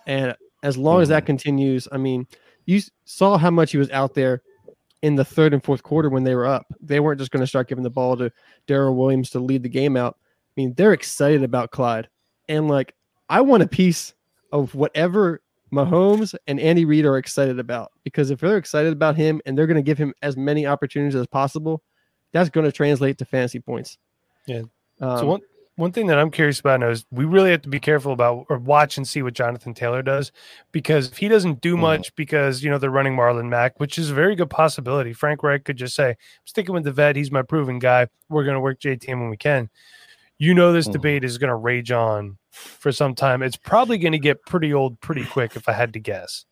And 0.06 0.36
as 0.64 0.78
long 0.78 1.02
as 1.02 1.10
that 1.10 1.26
continues, 1.26 1.88
I 1.92 1.98
mean, 1.98 2.28
you 2.66 2.82
saw 3.06 3.38
how 3.38 3.52
much 3.52 3.72
he 3.72 3.78
was 3.78 3.90
out 3.92 4.14
there 4.14 4.42
in 5.02 5.16
the 5.16 5.26
third 5.26 5.54
and 5.54 5.64
fourth 5.64 5.84
quarter 5.84 6.10
when 6.10 6.24
they 6.24 6.36
were 6.36 6.46
up. 6.46 6.66
They 6.82 7.00
weren't 7.00 7.20
just 7.20 7.32
going 7.32 7.42
to 7.42 7.48
start 7.48 7.70
giving 7.70 7.84
the 7.84 7.90
ball 7.90 8.18
to 8.18 8.32
Darrel 8.68 8.96
Williams 8.96 9.30
to 9.32 9.40
lead 9.40 9.64
the 9.64 9.70
game 9.70 9.96
out. 9.96 10.18
I 10.22 10.52
mean, 10.58 10.74
they're 10.76 10.94
excited 10.94 11.44
about 11.44 11.72
Clyde. 11.72 12.10
And 12.48 12.68
like, 12.68 12.94
I 13.30 13.42
want 13.42 13.64
a 13.64 13.68
piece 13.68 14.14
of 14.52 14.76
whatever 14.76 15.42
Mahomes 15.72 16.36
and 16.48 16.60
Andy 16.60 16.86
Reid 16.86 17.06
are 17.06 17.18
excited 17.18 17.60
about 17.60 17.92
because 18.04 18.32
if 18.32 18.40
they're 18.40 18.58
excited 18.58 18.92
about 18.92 19.16
him 19.16 19.40
and 19.46 19.58
they're 19.58 19.68
going 19.68 19.76
to 19.76 19.84
give 19.84 19.98
him 19.98 20.14
as 20.22 20.36
many 20.36 20.66
opportunities 20.66 21.16
as 21.16 21.28
possible, 21.28 21.84
that's 22.32 22.50
going 22.50 22.66
to 22.66 22.72
translate 22.72 23.18
to 23.20 23.26
fantasy 23.26 23.60
points. 23.60 23.98
Yeah. 24.48 24.64
Um, 25.00 25.18
so 25.18 25.26
one 25.26 25.42
one 25.80 25.92
thing 25.92 26.08
that 26.08 26.20
I'm 26.20 26.30
curious 26.32 26.60
about 26.60 26.82
now 26.82 26.90
is 26.90 27.06
we 27.12 27.26
really 27.26 27.52
have 27.52 27.62
to 27.64 27.70
be 27.70 27.80
careful 27.80 28.12
about 28.12 28.46
or 28.50 28.58
watch 28.58 28.98
and 28.98 29.08
see 29.08 29.22
what 29.22 29.34
Jonathan 29.34 29.74
Taylor 29.74 30.02
does 30.02 30.32
because 30.72 31.10
if 31.12 31.18
he 31.18 31.28
doesn't 31.28 31.62
do 31.62 31.76
Mhm. 31.76 31.80
much 31.80 32.14
because 32.16 32.64
you 32.64 32.70
know 32.70 32.78
they're 32.78 32.90
running 32.90 33.16
Marlon 33.16 33.50
Mack, 33.50 33.80
which 33.80 33.98
is 33.98 34.12
a 34.12 34.14
very 34.14 34.36
good 34.36 34.50
possibility. 34.50 35.14
Frank 35.14 35.42
Reich 35.42 35.64
could 35.64 35.78
just 35.78 35.96
say, 35.96 36.10
I'm 36.10 36.18
sticking 36.46 36.74
with 36.74 36.84
the 36.84 36.92
vet, 36.92 37.16
he's 37.16 37.32
my 37.32 37.42
proven 37.42 37.80
guy. 37.80 38.08
We're 38.30 38.44
gonna 38.44 38.60
work 38.60 38.80
JTM 38.80 39.20
when 39.22 39.30
we 39.30 39.38
can. 39.38 39.70
You 40.38 40.54
know 40.54 40.72
this 40.74 40.88
Mhm. 40.88 40.94
debate 40.94 41.24
is 41.24 41.38
gonna 41.38 41.56
rage 41.58 41.92
on 41.92 42.38
for 42.52 42.92
some 42.92 43.16
time. 43.16 43.42
It's 43.42 43.58
probably 43.58 43.98
gonna 43.98 44.20
get 44.20 44.46
pretty 44.46 44.74
old 44.74 45.00
pretty 45.02 45.26
quick 45.26 45.56
if 45.56 45.68
I 45.70 45.74
had 45.74 45.94
to 45.94 46.00
guess. 46.00 46.46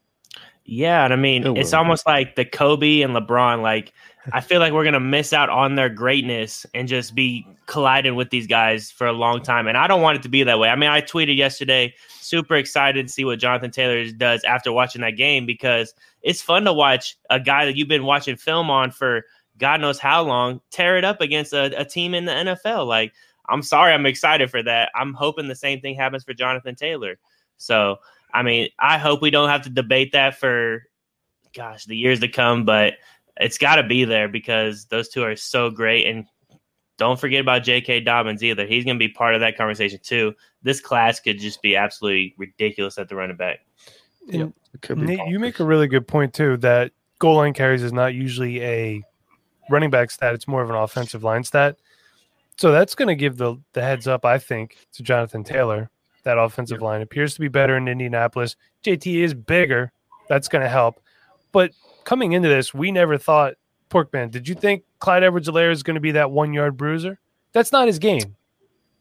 Yeah, 0.67 1.05
and 1.05 1.13
I 1.13 1.15
mean, 1.15 1.45
It 1.45 1.57
it's 1.57 1.73
almost 1.73 2.05
like 2.05 2.35
the 2.35 2.43
Kobe 2.43 3.01
and 3.01 3.15
LeBron. 3.15 3.61
Like, 3.61 3.93
I 4.33 4.41
feel 4.41 4.59
like 4.59 4.73
we're 4.73 4.83
gonna 4.83 4.99
miss 4.99 5.31
out 5.31 5.49
on 5.49 5.75
their 5.75 5.87
greatness 5.87 6.65
and 6.73 6.89
just 6.89 7.15
be 7.15 7.47
colliding 7.67 8.15
with 8.15 8.29
these 8.29 8.47
guys 8.47 8.91
for 8.91 9.07
a 9.07 9.13
long 9.13 9.41
time. 9.41 9.67
And 9.67 9.77
I 9.77 9.87
don't 9.87 10.01
want 10.01 10.17
it 10.17 10.23
to 10.23 10.29
be 10.29 10.43
that 10.43 10.59
way. 10.59 10.67
I 10.67 10.75
mean, 10.75 10.89
I 10.89 11.01
tweeted 11.01 11.37
yesterday, 11.37 11.93
super 12.19 12.55
excited 12.55 13.07
to 13.07 13.13
see 13.13 13.23
what 13.23 13.39
Jonathan 13.39 13.71
Taylor 13.71 14.09
does 14.11 14.43
after 14.43 14.73
watching 14.73 15.01
that 15.01 15.11
game 15.11 15.45
because 15.45 15.93
it's 16.21 16.41
fun 16.41 16.65
to 16.65 16.73
watch 16.73 17.17
a 17.29 17.39
guy 17.39 17.65
that 17.65 17.77
you've 17.77 17.87
been 17.87 18.03
watching 18.03 18.35
film 18.35 18.69
on 18.69 18.91
for 18.91 19.23
God 19.57 19.79
knows 19.79 19.99
how 19.99 20.21
long 20.23 20.59
tear 20.69 20.97
it 20.97 21.05
up 21.05 21.21
against 21.21 21.53
a, 21.53 21.79
a 21.79 21.85
team 21.85 22.13
in 22.13 22.25
the 22.25 22.31
NFL. 22.31 22.85
Like, 22.85 23.13
I'm 23.49 23.61
sorry, 23.61 23.93
I'm 23.93 24.05
excited 24.05 24.51
for 24.51 24.61
that. 24.63 24.91
I'm 24.95 25.13
hoping 25.13 25.47
the 25.47 25.55
same 25.55 25.79
thing 25.79 25.95
happens 25.95 26.25
for 26.25 26.33
Jonathan 26.33 26.75
Taylor. 26.75 27.17
So, 27.57 27.97
I 28.37 28.43
mean, 28.43 28.69
I 28.77 28.99
hope 28.99 29.23
we 29.23 29.31
don't 29.31 29.49
have 29.49 29.63
to 29.63 29.69
debate 29.71 30.11
that 30.11 30.37
for, 30.37 30.83
gosh, 31.55 31.85
the 31.85 31.97
years 31.97 32.19
to 32.19 32.27
come, 32.27 32.65
but 32.65 32.93
it's 33.37 33.57
got 33.57 33.77
to 33.77 33.83
be 33.83 34.05
there 34.05 34.27
because 34.27 34.85
those 34.85 35.09
two 35.09 35.23
are 35.23 35.35
so 35.35 35.71
great. 35.71 36.05
And 36.05 36.25
don't 36.99 37.19
forget 37.19 37.41
about 37.41 37.63
J.K. 37.63 38.01
Dobbins 38.01 38.43
either. 38.43 38.67
He's 38.67 38.85
going 38.85 38.95
to 38.95 38.99
be 38.99 39.11
part 39.11 39.33
of 39.33 39.41
that 39.41 39.57
conversation 39.57 39.99
too. 40.03 40.35
This 40.61 40.79
class 40.79 41.19
could 41.19 41.39
just 41.39 41.63
be 41.63 41.75
absolutely 41.75 42.35
ridiculous 42.37 42.99
at 42.99 43.09
the 43.09 43.15
running 43.15 43.37
back. 43.37 43.61
And 44.31 44.53
It 44.71 44.81
could 44.83 44.99
be 44.99 45.05
Nate, 45.05 45.27
you 45.27 45.39
make 45.39 45.59
a 45.59 45.65
really 45.65 45.87
good 45.87 46.07
point 46.07 46.35
too. 46.35 46.57
That 46.57 46.91
goal 47.17 47.37
line 47.37 47.53
carries 47.53 47.81
is 47.81 47.93
not 47.93 48.13
usually 48.13 48.61
a 48.61 49.01
running 49.71 49.89
back 49.89 50.11
stat; 50.11 50.35
it's 50.35 50.47
more 50.47 50.61
of 50.61 50.69
an 50.69 50.75
offensive 50.75 51.23
line 51.23 51.43
stat. 51.43 51.77
So 52.57 52.71
that's 52.71 52.93
going 52.93 53.07
to 53.07 53.15
give 53.15 53.37
the 53.37 53.57
the 53.73 53.81
heads 53.81 54.07
up, 54.07 54.25
I 54.25 54.37
think, 54.37 54.77
to 54.93 55.01
Jonathan 55.01 55.43
Taylor. 55.43 55.89
That 56.27 56.37
offensive 56.37 56.81
line 56.81 57.01
appears 57.01 57.35
to 57.35 57.39
be 57.39 57.47
better 57.47 57.77
in 57.77 57.87
Indianapolis. 57.87 58.57
JT 58.83 59.23
is 59.23 59.33
bigger. 59.33 59.93
That's 60.27 60.49
going 60.49 60.61
to 60.61 60.67
help. 60.67 60.99
But 61.53 61.71
coming 62.03 62.33
into 62.33 62.49
this, 62.49 62.73
we 62.73 62.91
never 62.91 63.17
thought 63.17 63.53
Porkman. 63.89 64.29
Did 64.29 64.45
you 64.45 64.53
think 64.53 64.83
Clyde 64.99 65.23
Edwards-Helaire 65.23 65.71
is 65.71 65.83
going 65.83 65.95
to 65.95 66.01
be 66.01 66.11
that 66.11 66.29
one 66.29 66.51
yard 66.53 66.75
bruiser? 66.75 67.17
That's 67.53 67.71
not 67.71 67.87
his 67.87 67.97
game. 67.97 68.35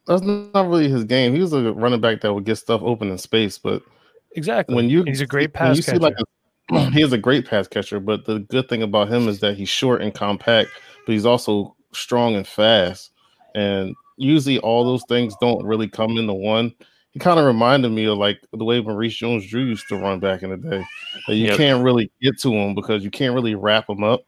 That's 0.06 0.22
not 0.22 0.68
really 0.68 0.88
his 0.88 1.02
game. 1.02 1.34
He 1.34 1.40
was 1.40 1.52
a 1.52 1.72
running 1.72 2.00
back 2.00 2.20
that 2.20 2.32
would 2.32 2.44
get 2.44 2.58
stuff 2.58 2.80
open 2.84 3.10
in 3.10 3.18
space, 3.18 3.58
but 3.58 3.82
Exactly. 4.36 4.76
when 4.76 4.88
you 4.88 5.02
he's 5.02 5.20
a 5.20 5.26
great 5.26 5.52
pass 5.52 5.76
you 5.76 5.82
catcher. 5.82 5.96
see 5.96 6.00
like 6.00 6.14
a, 6.70 6.90
he 6.92 7.02
is 7.02 7.12
a 7.12 7.18
great 7.18 7.44
pass 7.44 7.66
catcher, 7.66 7.98
but 7.98 8.24
the 8.24 8.38
good 8.38 8.68
thing 8.68 8.84
about 8.84 9.08
him 9.08 9.26
is 9.26 9.40
that 9.40 9.56
he's 9.56 9.68
short 9.68 10.00
and 10.00 10.14
compact, 10.14 10.70
but 11.04 11.12
he's 11.12 11.26
also 11.26 11.74
strong 11.90 12.36
and 12.36 12.46
fast. 12.46 13.10
And 13.56 13.96
usually 14.16 14.60
all 14.60 14.84
those 14.84 15.02
things 15.08 15.34
don't 15.40 15.66
really 15.66 15.88
come 15.88 16.18
into 16.18 16.34
one. 16.34 16.72
He 17.16 17.20
kind 17.20 17.40
of 17.40 17.46
reminded 17.46 17.92
me 17.92 18.04
of 18.04 18.18
like 18.18 18.42
the 18.52 18.62
way 18.62 18.78
Maurice 18.82 19.16
Jones-Drew 19.16 19.62
used 19.64 19.88
to 19.88 19.96
run 19.96 20.20
back 20.20 20.42
in 20.42 20.50
the 20.50 20.58
day. 20.58 20.84
You 21.28 21.46
Yep. 21.46 21.56
can't 21.56 21.82
really 21.82 22.10
get 22.20 22.38
to 22.40 22.52
him 22.52 22.74
because 22.74 23.02
you 23.02 23.10
can't 23.10 23.34
really 23.34 23.54
wrap 23.54 23.88
him 23.88 24.04
up. 24.04 24.26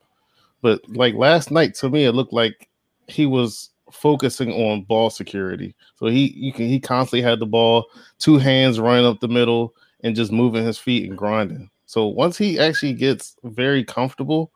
But 0.62 0.80
like 0.88 1.14
last 1.14 1.50
night, 1.50 1.74
to 1.74 1.90
me, 1.90 2.06
it 2.06 2.12
looked 2.12 2.32
like 2.32 2.66
he 3.06 3.26
was 3.26 3.68
focusing 3.92 4.52
on 4.54 4.84
ball 4.84 5.10
security. 5.10 5.74
So 5.96 6.06
he 6.06 6.32
you 6.34 6.50
can 6.50 6.66
he 6.66 6.80
constantly 6.80 7.20
had 7.20 7.40
the 7.40 7.46
ball, 7.46 7.84
two 8.18 8.38
hands 8.38 8.80
running 8.80 9.04
up 9.04 9.20
the 9.20 9.28
middle 9.28 9.74
and 10.02 10.16
just 10.16 10.32
moving 10.32 10.64
his 10.64 10.78
feet 10.78 11.06
and 11.06 11.18
grinding. 11.18 11.68
So 11.84 12.06
once 12.06 12.38
he 12.38 12.58
actually 12.58 12.94
gets 12.94 13.36
very 13.44 13.84
comfortable 13.84 14.50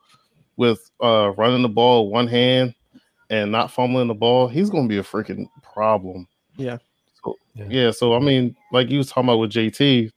with 0.57 0.89
uh 1.03 1.33
running 1.37 1.61
the 1.61 1.69
ball 1.69 2.09
one 2.09 2.25
hand 2.27 2.73
and 3.29 3.51
not 3.51 3.69
fumbling 3.69 4.07
the 4.07 4.15
ball, 4.15 4.47
he's 4.47 4.71
gonna 4.71 4.87
be 4.87 4.97
a 4.97 5.03
freaking 5.03 5.45
problem. 5.61 6.27
Yeah. 6.57 6.79
So 7.57 7.63
Yeah. 7.63 7.67
yeah, 7.69 7.91
so 7.91 8.15
I 8.15 8.19
mean, 8.19 8.55
like 8.71 8.89
you 8.89 8.97
was 8.97 9.09
talking 9.09 9.25
about 9.29 9.39
with 9.39 9.51
JT, 9.51 10.11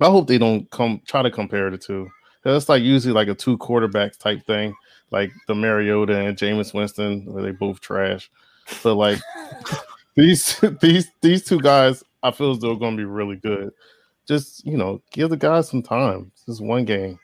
I 0.00 0.06
hope 0.06 0.26
they 0.26 0.38
don't 0.38 0.70
come 0.70 1.00
try 1.06 1.22
to 1.22 1.30
compare 1.30 1.70
the 1.70 1.78
two. 1.78 2.08
That's 2.44 2.68
like 2.68 2.82
usually 2.82 3.12
like 3.14 3.28
a 3.28 3.34
two 3.34 3.58
quarterbacks 3.58 4.18
type 4.18 4.44
thing, 4.46 4.74
like 5.10 5.32
the 5.48 5.54
Mariota 5.54 6.16
and 6.18 6.36
Jameis 6.36 6.72
Winston, 6.72 7.24
where 7.26 7.42
they 7.42 7.50
both 7.50 7.80
trash. 7.80 8.30
But 8.82 8.94
like 8.94 9.18
these 10.14 10.60
these 10.80 11.10
these 11.22 11.44
two 11.44 11.60
guys, 11.60 12.04
I 12.22 12.30
feel 12.30 12.52
as 12.52 12.58
though 12.60 12.72
are 12.72 12.78
gonna 12.78 12.96
be 12.96 13.04
really 13.04 13.36
good. 13.36 13.72
Just 14.28 14.64
you 14.64 14.76
know, 14.76 15.02
give 15.12 15.30
the 15.30 15.36
guys 15.36 15.68
some 15.68 15.82
time. 15.82 16.30
This 16.46 16.54
is 16.54 16.60
one 16.60 16.84
game. 16.84 17.18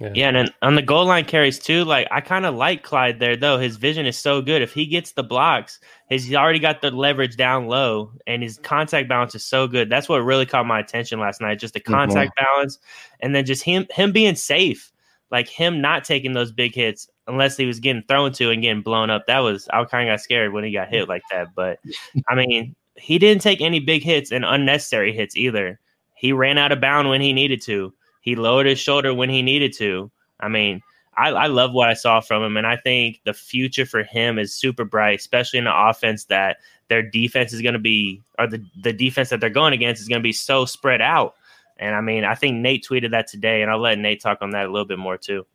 Yeah, 0.00 0.30
and 0.30 0.50
on 0.62 0.76
the 0.76 0.82
goal 0.82 1.04
line 1.04 1.26
carries 1.26 1.58
too, 1.58 1.84
like 1.84 2.08
I 2.10 2.22
kind 2.22 2.46
of 2.46 2.54
like 2.54 2.82
Clyde 2.82 3.20
there 3.20 3.36
though. 3.36 3.58
His 3.58 3.76
vision 3.76 4.06
is 4.06 4.16
so 4.16 4.40
good. 4.40 4.62
If 4.62 4.72
he 4.72 4.86
gets 4.86 5.12
the 5.12 5.22
blocks, 5.22 5.78
he's 6.08 6.34
already 6.34 6.58
got 6.58 6.80
the 6.80 6.90
leverage 6.90 7.36
down 7.36 7.66
low, 7.66 8.10
and 8.26 8.42
his 8.42 8.58
contact 8.58 9.10
balance 9.10 9.34
is 9.34 9.44
so 9.44 9.68
good. 9.68 9.90
That's 9.90 10.08
what 10.08 10.18
really 10.18 10.46
caught 10.46 10.64
my 10.64 10.80
attention 10.80 11.20
last 11.20 11.42
night. 11.42 11.58
Just 11.58 11.74
the 11.74 11.80
mm-hmm. 11.80 11.92
contact 11.92 12.32
balance, 12.36 12.78
and 13.20 13.34
then 13.34 13.44
just 13.44 13.62
him 13.62 13.86
him 13.90 14.10
being 14.10 14.36
safe, 14.36 14.90
like 15.30 15.48
him 15.48 15.82
not 15.82 16.04
taking 16.04 16.32
those 16.32 16.50
big 16.50 16.74
hits 16.74 17.06
unless 17.26 17.58
he 17.58 17.66
was 17.66 17.78
getting 17.78 18.02
thrown 18.04 18.32
to 18.32 18.50
and 18.50 18.62
getting 18.62 18.82
blown 18.82 19.10
up. 19.10 19.26
That 19.26 19.40
was 19.40 19.68
I 19.68 19.84
kind 19.84 20.08
of 20.08 20.14
got 20.14 20.22
scared 20.22 20.54
when 20.54 20.64
he 20.64 20.72
got 20.72 20.88
hit 20.88 21.10
like 21.10 21.22
that. 21.30 21.48
But 21.54 21.78
I 22.28 22.34
mean, 22.34 22.74
he 22.96 23.18
didn't 23.18 23.42
take 23.42 23.60
any 23.60 23.80
big 23.80 24.02
hits 24.02 24.32
and 24.32 24.46
unnecessary 24.46 25.12
hits 25.12 25.36
either. 25.36 25.78
He 26.14 26.32
ran 26.32 26.56
out 26.56 26.72
of 26.72 26.80
bound 26.80 27.10
when 27.10 27.20
he 27.20 27.34
needed 27.34 27.60
to. 27.62 27.92
He 28.20 28.36
lowered 28.36 28.66
his 28.66 28.78
shoulder 28.78 29.14
when 29.14 29.30
he 29.30 29.42
needed 29.42 29.72
to. 29.74 30.10
I 30.38 30.48
mean, 30.48 30.82
I, 31.16 31.28
I 31.30 31.46
love 31.46 31.72
what 31.72 31.88
I 31.88 31.94
saw 31.94 32.20
from 32.20 32.42
him, 32.42 32.56
and 32.56 32.66
I 32.66 32.76
think 32.76 33.20
the 33.24 33.34
future 33.34 33.84
for 33.84 34.02
him 34.02 34.38
is 34.38 34.54
super 34.54 34.84
bright, 34.84 35.18
especially 35.18 35.58
in 35.58 35.66
an 35.66 35.74
offense 35.74 36.24
that 36.26 36.58
their 36.88 37.02
defense 37.02 37.52
is 37.52 37.62
going 37.62 37.74
to 37.74 37.80
be, 37.80 38.22
or 38.38 38.46
the, 38.46 38.64
the 38.82 38.92
defense 38.92 39.28
that 39.30 39.40
they're 39.40 39.50
going 39.50 39.72
against 39.72 40.00
is 40.00 40.08
going 40.08 40.20
to 40.20 40.26
be 40.26 40.32
so 40.32 40.64
spread 40.64 41.00
out. 41.00 41.34
And 41.78 41.94
I 41.94 42.00
mean, 42.00 42.24
I 42.24 42.34
think 42.34 42.56
Nate 42.56 42.86
tweeted 42.88 43.10
that 43.10 43.26
today, 43.26 43.62
and 43.62 43.70
I'll 43.70 43.80
let 43.80 43.98
Nate 43.98 44.20
talk 44.20 44.38
on 44.40 44.50
that 44.50 44.66
a 44.66 44.70
little 44.70 44.86
bit 44.86 44.98
more 44.98 45.16
too. 45.16 45.46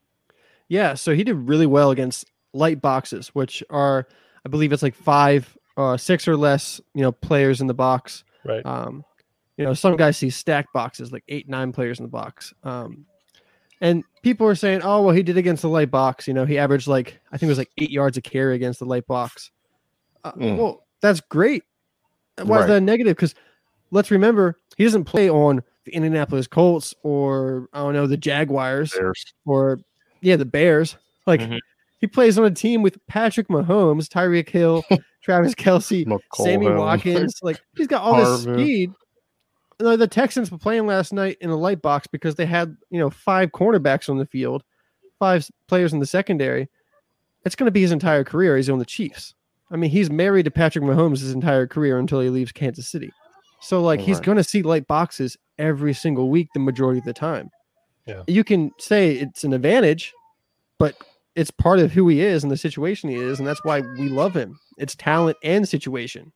Yeah, 0.67 0.95
so 0.95 1.13
he 1.13 1.23
did 1.23 1.35
really 1.35 1.67
well 1.67 1.91
against 1.91 2.25
light 2.53 2.81
boxes, 2.81 3.29
which 3.29 3.63
are, 3.69 4.07
I 4.45 4.49
believe 4.49 4.73
it's 4.73 4.83
like 4.83 4.95
five, 4.95 5.57
uh, 5.77 5.97
six 5.97 6.27
or 6.27 6.35
less, 6.35 6.81
you 6.93 7.01
know, 7.01 7.11
players 7.11 7.61
in 7.61 7.67
the 7.67 7.73
box. 7.73 8.23
right. 8.43 8.65
Um, 8.65 9.03
you 9.57 9.63
know, 9.65 9.73
some 9.73 9.95
guys 9.95 10.17
see 10.17 10.29
stacked 10.29 10.73
boxes, 10.73 11.11
like 11.11 11.23
eight, 11.27 11.47
nine 11.47 11.71
players 11.71 11.99
in 11.99 12.03
the 12.05 12.09
box. 12.11 12.53
Um, 12.63 13.05
and 13.81 14.03
people 14.21 14.47
are 14.47 14.55
saying, 14.55 14.81
oh, 14.83 15.01
well, 15.01 15.15
he 15.15 15.23
did 15.23 15.37
against 15.37 15.61
the 15.61 15.69
light 15.69 15.91
box. 15.91 16.27
You 16.27 16.33
know, 16.33 16.45
he 16.45 16.57
averaged 16.57 16.87
like, 16.87 17.19
I 17.31 17.37
think 17.37 17.47
it 17.47 17.51
was 17.51 17.57
like 17.57 17.71
eight 17.77 17.91
yards 17.91 18.17
a 18.17 18.21
carry 18.21 18.55
against 18.55 18.79
the 18.79 18.85
light 18.85 19.05
box. 19.07 19.51
Uh, 20.23 20.31
Mm. 20.33 20.57
Well, 20.57 20.85
that's 21.01 21.19
great. 21.21 21.63
Why 22.37 22.43
is 22.43 22.49
Right. 22.61 22.67
that 22.67 22.81
negative? 22.81 23.15
Because 23.15 23.35
let's 23.91 24.11
remember, 24.11 24.59
he 24.77 24.83
doesn't 24.83 25.03
play 25.05 25.29
on 25.29 25.61
the 25.85 25.93
Indianapolis 25.93 26.47
Colts 26.47 26.93
or, 27.03 27.69
I 27.73 27.79
don't 27.79 27.93
know, 27.93 28.07
the 28.07 28.17
Jaguars 28.17 28.91
Bears. 28.93 29.33
or, 29.45 29.79
yeah, 30.21 30.35
the 30.35 30.45
Bears. 30.45 30.97
Like, 31.27 31.41
Mhm. 31.41 31.59
he 31.99 32.07
plays 32.07 32.37
on 32.39 32.45
a 32.45 32.51
team 32.51 32.81
with 32.81 32.97
Patrick 33.07 33.47
Mahomes, 33.49 34.07
Tyreek 34.07 34.49
Hill, 34.49 34.83
Travis 35.21 35.53
Kelce, 35.55 36.05
Mecole 36.05 36.19
Sammy. 36.45 36.69
Watkins. 36.69 37.39
Like 37.41 37.59
he's 37.75 37.87
got 37.87 38.01
all 38.01 38.15
this 38.17 38.43
speed. 38.43 38.91
The 39.77 40.07
Texans 40.07 40.51
were 40.51 40.57
playing 40.57 40.87
last 40.87 41.11
night 41.11 41.37
in 41.41 41.49
a 41.49 41.55
light 41.55 41.81
box 41.81 42.07
because 42.07 42.35
they 42.35 42.45
had 42.45 42.77
you 42.89 42.99
know 42.99 43.09
five 43.09 43.51
cornerbacks 43.51 44.09
on 44.09 44.17
the 44.17 44.25
field, 44.25 44.63
five 45.19 45.47
players 45.67 45.93
in 45.93 45.99
the 45.99 46.05
secondary. 46.05 46.69
It's 47.43 47.55
going 47.55 47.67
to 47.67 47.71
be 47.71 47.81
his 47.81 47.91
entire 47.91 48.23
career. 48.23 48.57
He's 48.57 48.69
on 48.69 48.79
the 48.79 48.85
Chiefs. 48.85 49.35
I 49.69 49.77
mean, 49.77 49.89
he's 49.89 50.09
married 50.09 50.43
to 50.45 50.51
Patrick 50.51 50.83
Mahomes 50.83 51.19
his 51.19 51.31
entire 51.31 51.67
career 51.67 51.97
until 51.97 52.21
he 52.21 52.29
leaves 52.29 52.51
Kansas 52.51 52.87
City. 52.87 53.11
So 53.61 53.81
like 53.81 53.99
he's 53.99 54.19
going 54.19 54.37
to 54.37 54.43
see 54.43 54.61
light 54.61 54.87
boxes 54.87 55.37
every 55.57 55.93
single 55.93 56.29
week, 56.29 56.49
the 56.53 56.59
majority 56.59 56.99
of 56.99 57.05
the 57.05 57.13
time. 57.13 57.49
Yeah. 58.05 58.21
You 58.27 58.43
can 58.43 58.71
say 58.77 59.13
it's 59.13 59.43
an 59.43 59.53
advantage, 59.53 60.13
but 60.77 60.95
it's 61.35 61.51
part 61.51 61.79
of 61.79 61.91
who 61.91 62.07
he 62.07 62.21
is 62.21 62.43
and 62.43 62.51
the 62.51 62.57
situation 62.57 63.09
he 63.09 63.15
is, 63.15 63.39
and 63.39 63.47
that's 63.47 63.63
why 63.63 63.81
we 63.81 64.07
love 64.07 64.35
him. 64.35 64.59
It's 64.77 64.95
talent 64.95 65.37
and 65.43 65.67
situation. 65.67 66.31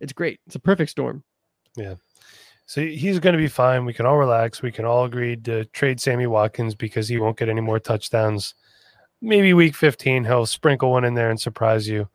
It's 0.00 0.12
great. 0.12 0.40
It's 0.46 0.56
a 0.56 0.60
perfect 0.60 0.90
storm. 0.90 1.24
So 2.68 2.82
he's 2.82 3.18
going 3.18 3.32
to 3.32 3.38
be 3.38 3.48
fine. 3.48 3.86
We 3.86 3.94
can 3.94 4.04
all 4.04 4.18
relax. 4.18 4.60
We 4.60 4.70
can 4.70 4.84
all 4.84 5.06
agree 5.06 5.36
to 5.36 5.64
trade 5.66 6.02
Sammy 6.02 6.26
Watkins 6.26 6.74
because 6.74 7.08
he 7.08 7.16
won't 7.16 7.38
get 7.38 7.48
any 7.48 7.62
more 7.62 7.78
touchdowns. 7.80 8.54
Maybe 9.22 9.54
week 9.54 9.74
15, 9.74 10.24
he'll 10.24 10.44
sprinkle 10.44 10.90
one 10.90 11.02
in 11.02 11.14
there 11.14 11.30
and 11.30 11.40
surprise 11.40 11.88
you. 11.88 12.10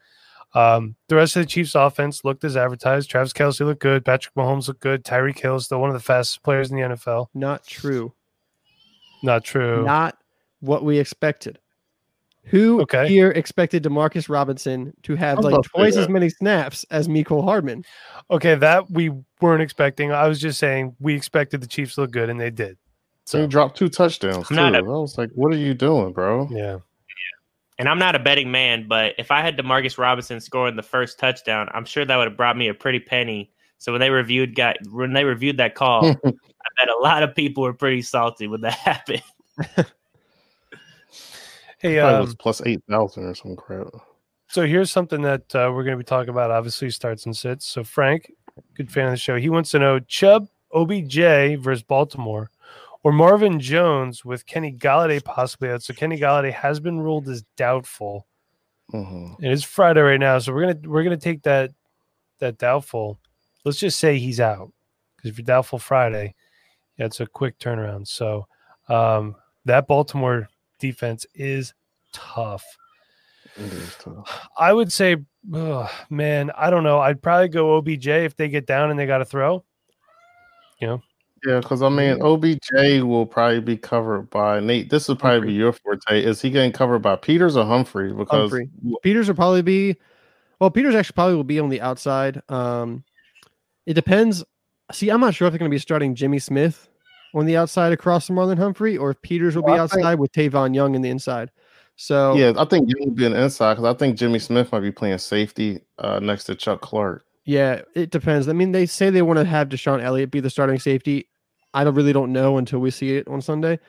Um, 0.53 0.95
the 1.07 1.15
rest 1.15 1.35
of 1.35 1.41
the 1.41 1.47
Chiefs' 1.47 1.73
offense 1.73 2.23
looked 2.23 2.43
as 2.43 2.55
advertised. 2.55 3.09
Travis 3.09 3.33
Kelce 3.33 3.65
looked 3.65 3.81
good. 3.81 4.05
Patrick 4.05 4.35
Mahomes 4.35 4.67
looked 4.67 4.81
good. 4.81 5.03
Tyreek 5.03 5.39
Hill 5.39 5.55
is 5.55 5.65
still 5.65 5.81
one 5.81 5.89
of 5.89 5.95
the 5.95 5.99
fastest 5.99 6.43
players 6.43 6.69
in 6.69 6.77
the 6.77 6.83
NFL. 6.83 7.29
Not 7.33 7.65
true. 7.65 8.13
Not 9.23 9.43
true. 9.43 9.83
Not 9.83 10.19
what 10.59 10.85
we 10.85 10.99
expected. 10.99 11.57
Who 12.45 12.81
Okay. 12.81 13.07
here 13.07 13.31
expected 13.31 13.83
Demarcus 13.83 14.29
Robinson 14.29 14.93
to 15.03 15.15
have 15.15 15.37
I 15.37 15.41
was 15.41 15.45
like 15.45 15.53
about 15.53 15.63
to 15.63 15.69
say 15.69 15.79
twice 15.79 15.97
as 15.97 16.09
many 16.09 16.29
snaps 16.29 16.85
as 16.91 17.07
Mecole 17.07 17.43
Hardman? 17.43 17.83
Okay, 18.29 18.55
that 18.55 18.91
we 18.91 19.11
weren't 19.41 19.61
expecting. 19.61 20.11
I 20.11 20.27
was 20.27 20.39
just 20.39 20.59
saying 20.59 20.95
we 20.99 21.15
expected 21.15 21.61
the 21.61 21.67
Chiefs 21.67 21.95
to 21.95 22.01
look 22.01 22.11
good, 22.11 22.29
and 22.29 22.39
they 22.39 22.49
did. 22.49 22.77
So 23.25 23.39
he 23.41 23.47
dropped 23.47 23.77
two 23.77 23.89
touchdowns 23.89 24.49
too. 24.49 24.55
I'm 24.55 24.75
I 24.75 24.81
not 24.81 24.85
was 24.85 25.17
like, 25.17 25.29
"What 25.33 25.53
are 25.53 25.57
you 25.57 25.73
doing, 25.73 26.11
bro?" 26.11 26.47
yeah, 26.51 26.79
And 27.79 27.87
I'm 27.87 27.99
not 27.99 28.15
a 28.15 28.19
betting 28.19 28.51
man, 28.51 28.87
but 28.87 29.15
if 29.17 29.31
I 29.31 29.41
had 29.41 29.57
Demarcus 29.57 29.97
Robinson 29.97 30.39
scoring 30.41 30.75
the 30.75 30.83
first 30.83 31.17
touchdown, 31.19 31.69
I'm 31.73 31.85
sure 31.85 32.05
that 32.05 32.17
would 32.17 32.27
have 32.27 32.37
brought 32.37 32.57
me 32.57 32.67
a 32.67 32.73
pretty 32.73 32.99
penny. 32.99 33.51
So 33.77 33.91
when 33.93 34.01
they 34.01 34.09
reviewed 34.09 34.55
got 34.55 34.77
when 34.91 35.13
they 35.13 35.23
reviewed 35.23 35.57
that 35.57 35.75
call, 35.75 36.03
I 36.25 36.85
bet 36.85 36.89
a 36.89 36.99
lot 37.01 37.23
of 37.23 37.33
people 37.33 37.63
were 37.63 37.73
pretty 37.73 38.01
salty 38.01 38.47
when 38.47 38.61
that 38.61 38.73
happened. 38.77 39.23
Hey, 41.83 41.99
um, 41.99 42.21
was 42.21 42.35
plus 42.35 42.61
eight 42.65 42.81
thousand 42.89 43.25
or 43.25 43.35
some 43.35 43.55
crap. 43.55 43.87
so 44.47 44.65
here's 44.65 44.91
something 44.91 45.21
that 45.21 45.43
uh, 45.55 45.71
we're 45.73 45.83
going 45.83 45.97
to 45.97 46.03
be 46.03 46.03
talking 46.03 46.29
about. 46.29 46.49
Obviously, 46.51 46.89
starts 46.89 47.25
and 47.25 47.35
sits. 47.35 47.65
So 47.67 47.83
Frank, 47.83 48.31
good 48.75 48.91
fan 48.91 49.05
of 49.05 49.11
the 49.11 49.17
show, 49.17 49.35
he 49.37 49.49
wants 49.49 49.71
to 49.71 49.79
know 49.79 49.99
Chubb, 49.99 50.47
OBJ 50.73 51.59
versus 51.59 51.83
Baltimore, 51.83 52.49
or 53.03 53.11
Marvin 53.11 53.59
Jones 53.59 54.23
with 54.23 54.45
Kenny 54.45 54.71
Golladay 54.71 55.23
possibly 55.23 55.69
out. 55.69 55.83
So 55.83 55.93
Kenny 55.93 56.17
Golladay 56.19 56.53
has 56.53 56.79
been 56.79 56.99
ruled 57.01 57.27
as 57.27 57.43
doubtful. 57.57 58.25
hmm 58.89 59.33
It 59.39 59.51
is 59.51 59.63
Friday 59.63 60.01
right 60.01 60.19
now, 60.19 60.39
so 60.39 60.53
we're 60.53 60.73
gonna 60.73 60.89
we're 60.89 61.03
gonna 61.03 61.17
take 61.17 61.43
that 61.43 61.71
that 62.39 62.57
doubtful. 62.57 63.19
Let's 63.65 63.79
just 63.79 63.99
say 63.99 64.17
he's 64.19 64.39
out 64.39 64.71
because 65.15 65.31
if 65.31 65.37
you're 65.37 65.45
doubtful 65.45 65.79
Friday, 65.79 66.35
yeah, 66.97 67.05
it's 67.05 67.19
a 67.19 67.25
quick 67.27 67.57
turnaround. 67.59 68.07
So 68.07 68.47
um, 68.89 69.35
that 69.65 69.87
Baltimore 69.87 70.49
defense 70.83 71.25
is 71.33 71.73
tough. 72.11 72.65
It 73.55 73.71
is 73.71 73.95
tough. 73.95 74.47
I 74.59 74.73
would 74.73 74.91
say, 74.91 75.15
ugh, 75.53 75.89
man, 76.09 76.51
I 76.57 76.69
don't 76.69 76.83
know. 76.83 76.99
I'd 76.99 77.21
probably 77.21 77.47
go 77.47 77.77
OBJ 77.77 78.07
if 78.07 78.35
they 78.35 78.49
get 78.49 78.67
down 78.67 78.91
and 78.91 78.99
they 78.99 79.05
got 79.05 79.19
to 79.19 79.25
throw. 79.25 79.63
Yeah, 80.81 80.97
Yeah, 81.45 81.61
because 81.61 81.81
I 81.81 81.87
mean, 81.87 82.21
OBJ 82.21 83.01
will 83.01 83.25
probably 83.25 83.61
be 83.61 83.77
covered 83.77 84.29
by 84.29 84.59
Nate. 84.59 84.89
This 84.89 85.07
would 85.07 85.19
probably 85.19 85.47
be 85.47 85.53
your 85.53 85.71
forte. 85.71 86.21
Is 86.21 86.41
he 86.41 86.49
getting 86.49 86.73
covered 86.73 86.99
by 86.99 87.15
Peters 87.15 87.55
or 87.55 87.65
Humphrey? 87.65 88.11
Because 88.11 88.51
Humphrey. 88.51 88.69
Peters 89.03 89.29
will 89.29 89.35
probably 89.35 89.61
be 89.61 89.95
well, 90.59 90.69
Peters 90.69 90.95
actually 90.95 91.13
probably 91.13 91.35
will 91.35 91.45
be 91.45 91.59
on 91.59 91.69
the 91.69 91.79
outside. 91.79 92.41
Um 92.49 93.05
it 93.85 93.93
depends. 93.93 94.43
See, 94.91 95.09
I'm 95.09 95.21
not 95.21 95.33
sure 95.33 95.47
if 95.47 95.53
they're 95.53 95.59
gonna 95.59 95.69
be 95.69 95.77
starting 95.77 96.15
Jimmy 96.15 96.39
Smith 96.39 96.89
on 97.33 97.45
the 97.45 97.57
outside 97.57 97.91
across 97.93 98.27
from 98.27 98.35
Marlon 98.35 98.57
Humphrey, 98.57 98.97
or 98.97 99.11
if 99.11 99.21
Peters 99.21 99.55
will 99.55 99.63
Well, 99.63 99.75
be 99.75 99.79
I 99.79 99.87
think- 99.87 100.03
outside 100.05 100.19
with 100.19 100.31
Tavon 100.31 100.75
Young 100.75 100.95
in 100.95 101.01
the 101.01 101.09
inside. 101.09 101.51
So 101.95 102.33
yeah, 102.35 102.53
I 102.57 102.65
think 102.65 102.89
Young 102.89 103.09
will 103.09 103.15
be 103.15 103.25
an 103.25 103.33
inside 103.33 103.75
because 103.75 103.93
I 103.93 103.97
think 103.97 104.17
Jimmy 104.17 104.39
Smith 104.39 104.71
might 104.71 104.79
be 104.79 104.91
playing 104.91 105.17
safety 105.19 105.81
uh, 105.99 106.19
next 106.19 106.45
to 106.45 106.55
Chuck 106.55 106.81
Clark. 106.81 107.23
Yeah, 107.45 107.81
it 107.93 108.09
depends. 108.09 108.47
I 108.47 108.53
mean, 108.53 108.71
they 108.71 108.85
say 108.85 109.09
they 109.09 109.21
want 109.21 109.37
to 109.37 109.45
have 109.45 109.69
DeShon 109.69 110.01
Elliott 110.01 110.31
be 110.31 110.39
the 110.39 110.49
starting 110.49 110.79
safety. 110.79 111.27
I 111.73 111.83
don't 111.83 111.93
really 111.93 112.13
don't 112.13 112.31
know 112.31 112.57
until 112.57 112.79
we 112.79 112.89
see 112.89 113.17
it 113.17 113.27
on 113.27 113.41
Sunday. 113.41 113.79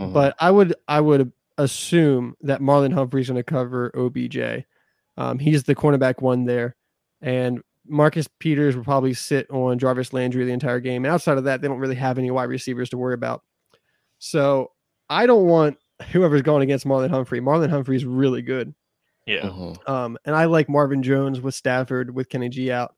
Mhm. 0.00 0.12
But 0.12 0.34
I 0.40 0.50
would 0.50 0.74
I 0.88 1.00
would 1.00 1.30
assume 1.58 2.36
that 2.40 2.60
Marlon 2.60 2.92
Humphrey's 2.94 3.28
going 3.28 3.36
to 3.36 3.42
cover 3.42 3.90
OBJ. 3.94 4.64
Um, 5.16 5.38
he's 5.38 5.64
the 5.64 5.74
cornerback 5.74 6.22
one 6.22 6.46
there, 6.46 6.74
and 7.20 7.60
Marcus 7.90 8.28
Peters 8.38 8.76
will 8.76 8.84
probably 8.84 9.14
sit 9.14 9.50
on 9.50 9.78
Jarvis 9.78 10.12
Landry 10.12 10.44
the 10.44 10.52
entire 10.52 10.80
game. 10.80 11.04
And 11.04 11.12
outside 11.12 11.38
of 11.38 11.44
that, 11.44 11.60
they 11.60 11.68
don't 11.68 11.78
really 11.78 11.96
have 11.96 12.18
any 12.18 12.30
wide 12.30 12.44
receivers 12.44 12.88
to 12.90 12.98
worry 12.98 13.14
about. 13.14 13.42
So 14.18 14.70
I 15.08 15.26
don't 15.26 15.46
want 15.46 15.76
whoever's 16.12 16.42
going 16.42 16.62
against 16.62 16.86
Marlon 16.86 17.10
Humphrey. 17.10 17.40
Marlon 17.40 17.70
Humphrey's 17.70 18.04
really 18.04 18.42
good. 18.42 18.74
Yeah. 19.26 19.42
Mhm. 19.42 19.88
Um, 19.88 20.18
and 20.24 20.34
I 20.34 20.46
like 20.46 20.68
Marvin 20.68 21.02
Jones 21.02 21.40
with 21.40 21.54
Stafford 21.54 22.14
with 22.14 22.28
Kenny 22.28 22.48
G 22.48 22.70
out. 22.72 22.94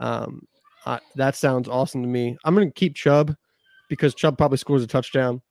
Um, 0.00 0.46
I, 0.84 1.00
that 1.16 1.34
sounds 1.34 1.68
awesome 1.68 2.02
to 2.02 2.08
me. 2.08 2.36
I'm 2.44 2.54
going 2.54 2.68
to 2.68 2.74
keep 2.74 2.94
Chubb 2.94 3.34
because 3.88 4.14
Chubb 4.14 4.38
probably 4.38 4.58
scores 4.58 4.82
a 4.82 4.86
touchdown. 4.86 5.42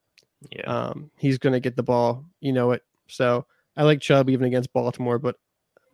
Yeah. 0.51 0.63
Um, 0.63 1.11
he's 1.17 1.37
going 1.37 1.53
to 1.53 1.59
get 1.59 1.75
the 1.75 1.83
ball, 1.83 2.23
you 2.39 2.53
know 2.53 2.71
it. 2.71 2.83
So 3.07 3.45
I 3.75 3.83
like 3.83 3.99
Chubb 3.99 4.29
even 4.29 4.45
against 4.45 4.71
Baltimore. 4.73 5.19
But 5.19 5.35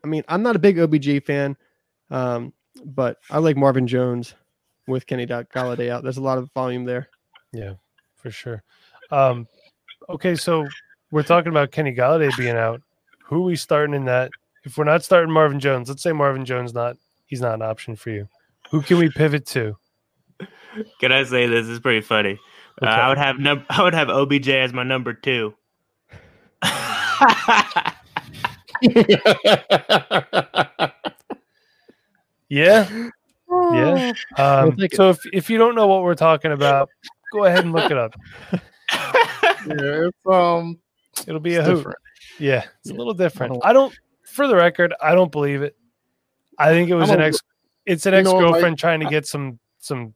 I 0.03 0.07
mean, 0.07 0.23
I'm 0.27 0.43
not 0.43 0.55
a 0.55 0.59
big 0.59 0.79
OBJ 0.79 1.23
fan, 1.25 1.55
um, 2.09 2.53
but 2.85 3.17
I 3.29 3.39
like 3.39 3.57
Marvin 3.57 3.87
Jones 3.87 4.35
with 4.87 5.05
Kenny 5.05 5.25
Golladay 5.25 5.89
out. 5.89 6.03
There's 6.03 6.17
a 6.17 6.21
lot 6.21 6.37
of 6.37 6.51
volume 6.53 6.85
there. 6.85 7.09
Yeah, 7.51 7.73
for 8.15 8.31
sure. 8.31 8.63
Um, 9.11 9.47
okay, 10.09 10.35
so 10.35 10.67
we're 11.11 11.23
talking 11.23 11.49
about 11.49 11.71
Kenny 11.71 11.93
Golladay 11.93 12.35
being 12.37 12.55
out. 12.55 12.81
Who 13.25 13.37
are 13.37 13.45
we 13.45 13.55
starting 13.55 13.95
in 13.95 14.05
that? 14.05 14.31
If 14.63 14.77
we're 14.77 14.85
not 14.85 15.03
starting 15.03 15.31
Marvin 15.31 15.59
Jones, 15.59 15.89
let's 15.89 16.03
say 16.03 16.11
Marvin 16.11 16.45
Jones 16.45 16.73
not 16.73 16.97
he's 17.27 17.41
not 17.41 17.55
an 17.55 17.61
option 17.61 17.95
for 17.95 18.11
you. 18.11 18.27
Who 18.69 18.81
can 18.81 18.97
we 18.97 19.09
pivot 19.09 19.45
to? 19.47 19.75
Can 20.99 21.11
I 21.11 21.23
say 21.23 21.47
this? 21.47 21.67
It's 21.67 21.79
pretty 21.79 22.01
funny. 22.01 22.39
Uh, 22.81 22.85
I 22.85 23.09
would 23.09 23.17
have 23.17 23.39
num- 23.39 23.65
I 23.69 23.83
would 23.83 23.93
have 23.93 24.09
OBJ 24.09 24.49
as 24.49 24.73
my 24.73 24.83
number 24.83 25.13
two. 25.13 25.53
Yeah, 32.51 33.09
yeah. 33.49 34.13
Um, 34.37 34.75
so 34.93 35.09
if 35.11 35.19
if 35.31 35.49
you 35.49 35.57
don't 35.57 35.73
know 35.73 35.87
what 35.87 36.03
we're 36.03 36.15
talking 36.15 36.51
about, 36.51 36.89
go 37.31 37.45
ahead 37.45 37.63
and 37.63 37.71
look 37.71 37.89
it 37.89 37.97
up. 37.97 38.13
yeah, 38.51 38.59
it's 39.67 40.17
um, 40.29 40.77
It'll 41.27 41.39
be 41.39 41.55
it's 41.55 41.65
a 41.65 41.69
hoot. 41.71 41.75
different. 41.77 41.97
Yeah, 42.39 42.65
it's 42.81 42.91
a 42.91 42.93
little 42.93 43.13
different. 43.13 43.57
I 43.63 43.71
don't. 43.71 43.97
For 44.25 44.47
the 44.47 44.55
record, 44.57 44.93
I 45.01 45.15
don't 45.15 45.31
believe 45.31 45.61
it. 45.61 45.77
I 46.57 46.71
think 46.71 46.89
it 46.89 46.95
was 46.95 47.09
I 47.09 47.13
an 47.13 47.19
don't- 47.19 47.27
ex. 47.29 47.39
It's 47.85 48.05
an 48.05 48.13
you 48.13 48.19
ex 48.19 48.25
know, 48.25 48.35
like- 48.35 48.51
girlfriend 48.51 48.77
trying 48.77 48.99
to 48.99 49.05
get 49.07 49.25
some 49.25 49.57
some 49.79 50.13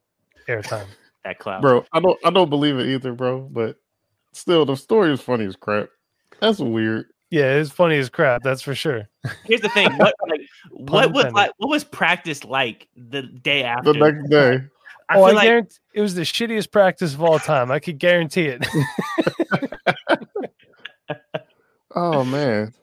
airtime. 0.50 0.88
that 1.24 1.40
cloud. 1.40 1.62
bro. 1.62 1.86
I 1.94 2.00
don't, 2.02 2.20
I 2.26 2.30
don't 2.32 2.50
believe 2.50 2.78
it 2.80 2.88
either, 2.88 3.14
bro. 3.14 3.42
But 3.42 3.78
still, 4.34 4.66
the 4.66 4.76
story 4.76 5.12
is 5.14 5.22
funny 5.22 5.46
as 5.46 5.56
crap. 5.56 5.88
That's 6.42 6.60
weird. 6.60 7.08
Yeah, 7.32 7.56
it's 7.56 7.72
funny 7.72 7.98
as 7.98 8.10
crap. 8.10 8.44
That's 8.44 8.62
for 8.62 8.76
sure. 8.76 9.10
Here's 9.46 9.62
the 9.62 9.70
thing. 9.70 9.92
What 9.98 10.14
like 10.28 10.42
what 10.72 11.12
was 11.12 11.34
like 11.34 11.52
what 11.58 11.70
was 11.70 11.84
practice 11.84 12.44
like 12.44 12.88
the 12.96 13.24
day 13.24 13.64
after? 13.64 13.94
The 13.94 14.00
next 14.00 14.30
day, 14.30 14.62
I 15.10 15.18
oh, 15.18 15.24
I 15.24 15.32
like 15.32 15.46
guarantee 15.46 15.76
it 15.94 16.02
was 16.02 16.16
the 16.16 16.22
shittiest 16.22 16.72
practice 16.72 17.14
of 17.14 17.24
all 17.24 17.40
time. 17.40 17.72
I 17.72 17.80
could 17.80 17.98
guarantee 18.00 18.46
it. 18.48 18.66
oh 21.96 22.24
man, 22.24 22.74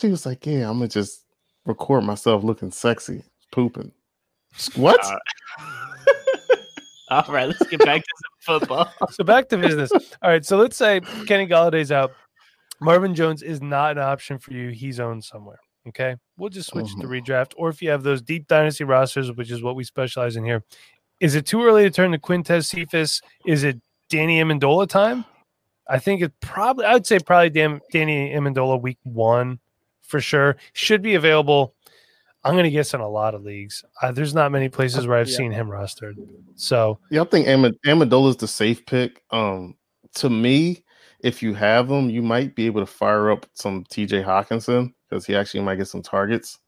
she 0.00 0.08
was 0.08 0.26
like, 0.26 0.44
"Yeah, 0.46 0.68
I'm 0.68 0.78
gonna 0.78 0.88
just 0.88 1.24
record 1.64 2.04
myself 2.04 2.44
looking 2.44 2.70
sexy, 2.70 3.24
pooping." 3.52 3.92
What? 4.74 5.00
Uh, 5.04 5.16
All 7.10 7.24
right, 7.28 7.48
let's 7.48 7.66
get 7.68 7.84
back 7.84 8.02
to 8.02 8.08
some 8.46 8.60
football. 8.60 8.92
so 9.10 9.24
back 9.24 9.48
to 9.48 9.58
business. 9.58 9.90
All 10.22 10.30
right, 10.30 10.44
so 10.44 10.56
let's 10.56 10.76
say 10.76 11.00
Kenny 11.26 11.46
Golladay's 11.46 11.90
out. 11.90 12.12
Marvin 12.80 13.14
Jones 13.14 13.42
is 13.42 13.60
not 13.60 13.92
an 13.92 14.02
option 14.02 14.38
for 14.38 14.52
you. 14.52 14.70
He's 14.70 15.00
owned 15.00 15.24
somewhere. 15.24 15.58
Okay, 15.88 16.16
we'll 16.36 16.50
just 16.50 16.68
switch 16.68 16.88
to 17.00 17.06
redraft, 17.06 17.52
or 17.56 17.70
if 17.70 17.80
you 17.80 17.88
have 17.90 18.02
those 18.02 18.20
deep 18.20 18.46
dynasty 18.48 18.84
rosters, 18.84 19.32
which 19.32 19.50
is 19.50 19.62
what 19.62 19.76
we 19.76 19.84
specialize 19.84 20.36
in 20.36 20.44
here. 20.44 20.62
Is 21.20 21.34
it 21.34 21.46
too 21.46 21.62
early 21.64 21.84
to 21.84 21.90
turn 21.90 22.12
to 22.12 22.18
Quintez 22.18 22.66
Cephus? 22.66 23.20
Is 23.46 23.64
it 23.64 23.80
Danny 24.10 24.42
Amendola 24.42 24.86
time? 24.88 25.24
I 25.88 25.98
think 25.98 26.20
it 26.22 26.32
probably. 26.40 26.84
I'd 26.84 27.06
say 27.06 27.18
probably 27.18 27.50
Dan, 27.50 27.80
Danny 27.92 28.30
Amendola 28.30 28.80
week 28.80 28.98
one 29.04 29.58
for 30.02 30.20
sure 30.20 30.56
should 30.74 31.00
be 31.02 31.14
available. 31.14 31.74
I'm 32.44 32.54
going 32.54 32.64
to 32.64 32.70
guess 32.70 32.94
in 32.94 33.00
a 33.00 33.08
lot 33.08 33.34
of 33.34 33.42
leagues. 33.42 33.84
Uh, 34.02 34.12
there's 34.12 34.34
not 34.34 34.52
many 34.52 34.68
places 34.68 35.06
where 35.06 35.18
I've 35.18 35.28
Yeah. 35.28 35.36
seen 35.36 35.52
him 35.52 35.68
rostered. 35.68 36.14
So 36.56 36.98
Yeah, 37.10 37.22
I 37.22 37.24
think 37.24 37.46
Amad- 37.46 37.78
Amendola's 37.86 38.36
the 38.36 38.48
safe 38.48 38.84
pick. 38.86 39.22
Um, 39.30 39.76
to 40.14 40.30
me, 40.30 40.84
if 41.22 41.42
you 41.42 41.54
have 41.54 41.90
him, 41.90 42.10
you 42.10 42.22
might 42.22 42.54
be 42.54 42.66
able 42.66 42.80
to 42.80 42.86
fire 42.86 43.30
up 43.30 43.46
some 43.54 43.84
T.J. 43.90 44.22
Hockenson 44.22 44.92
because 45.08 45.26
he 45.26 45.34
actually 45.36 45.60
might 45.62 45.76
get 45.76 45.88
some 45.88 46.02
targets. 46.02 46.58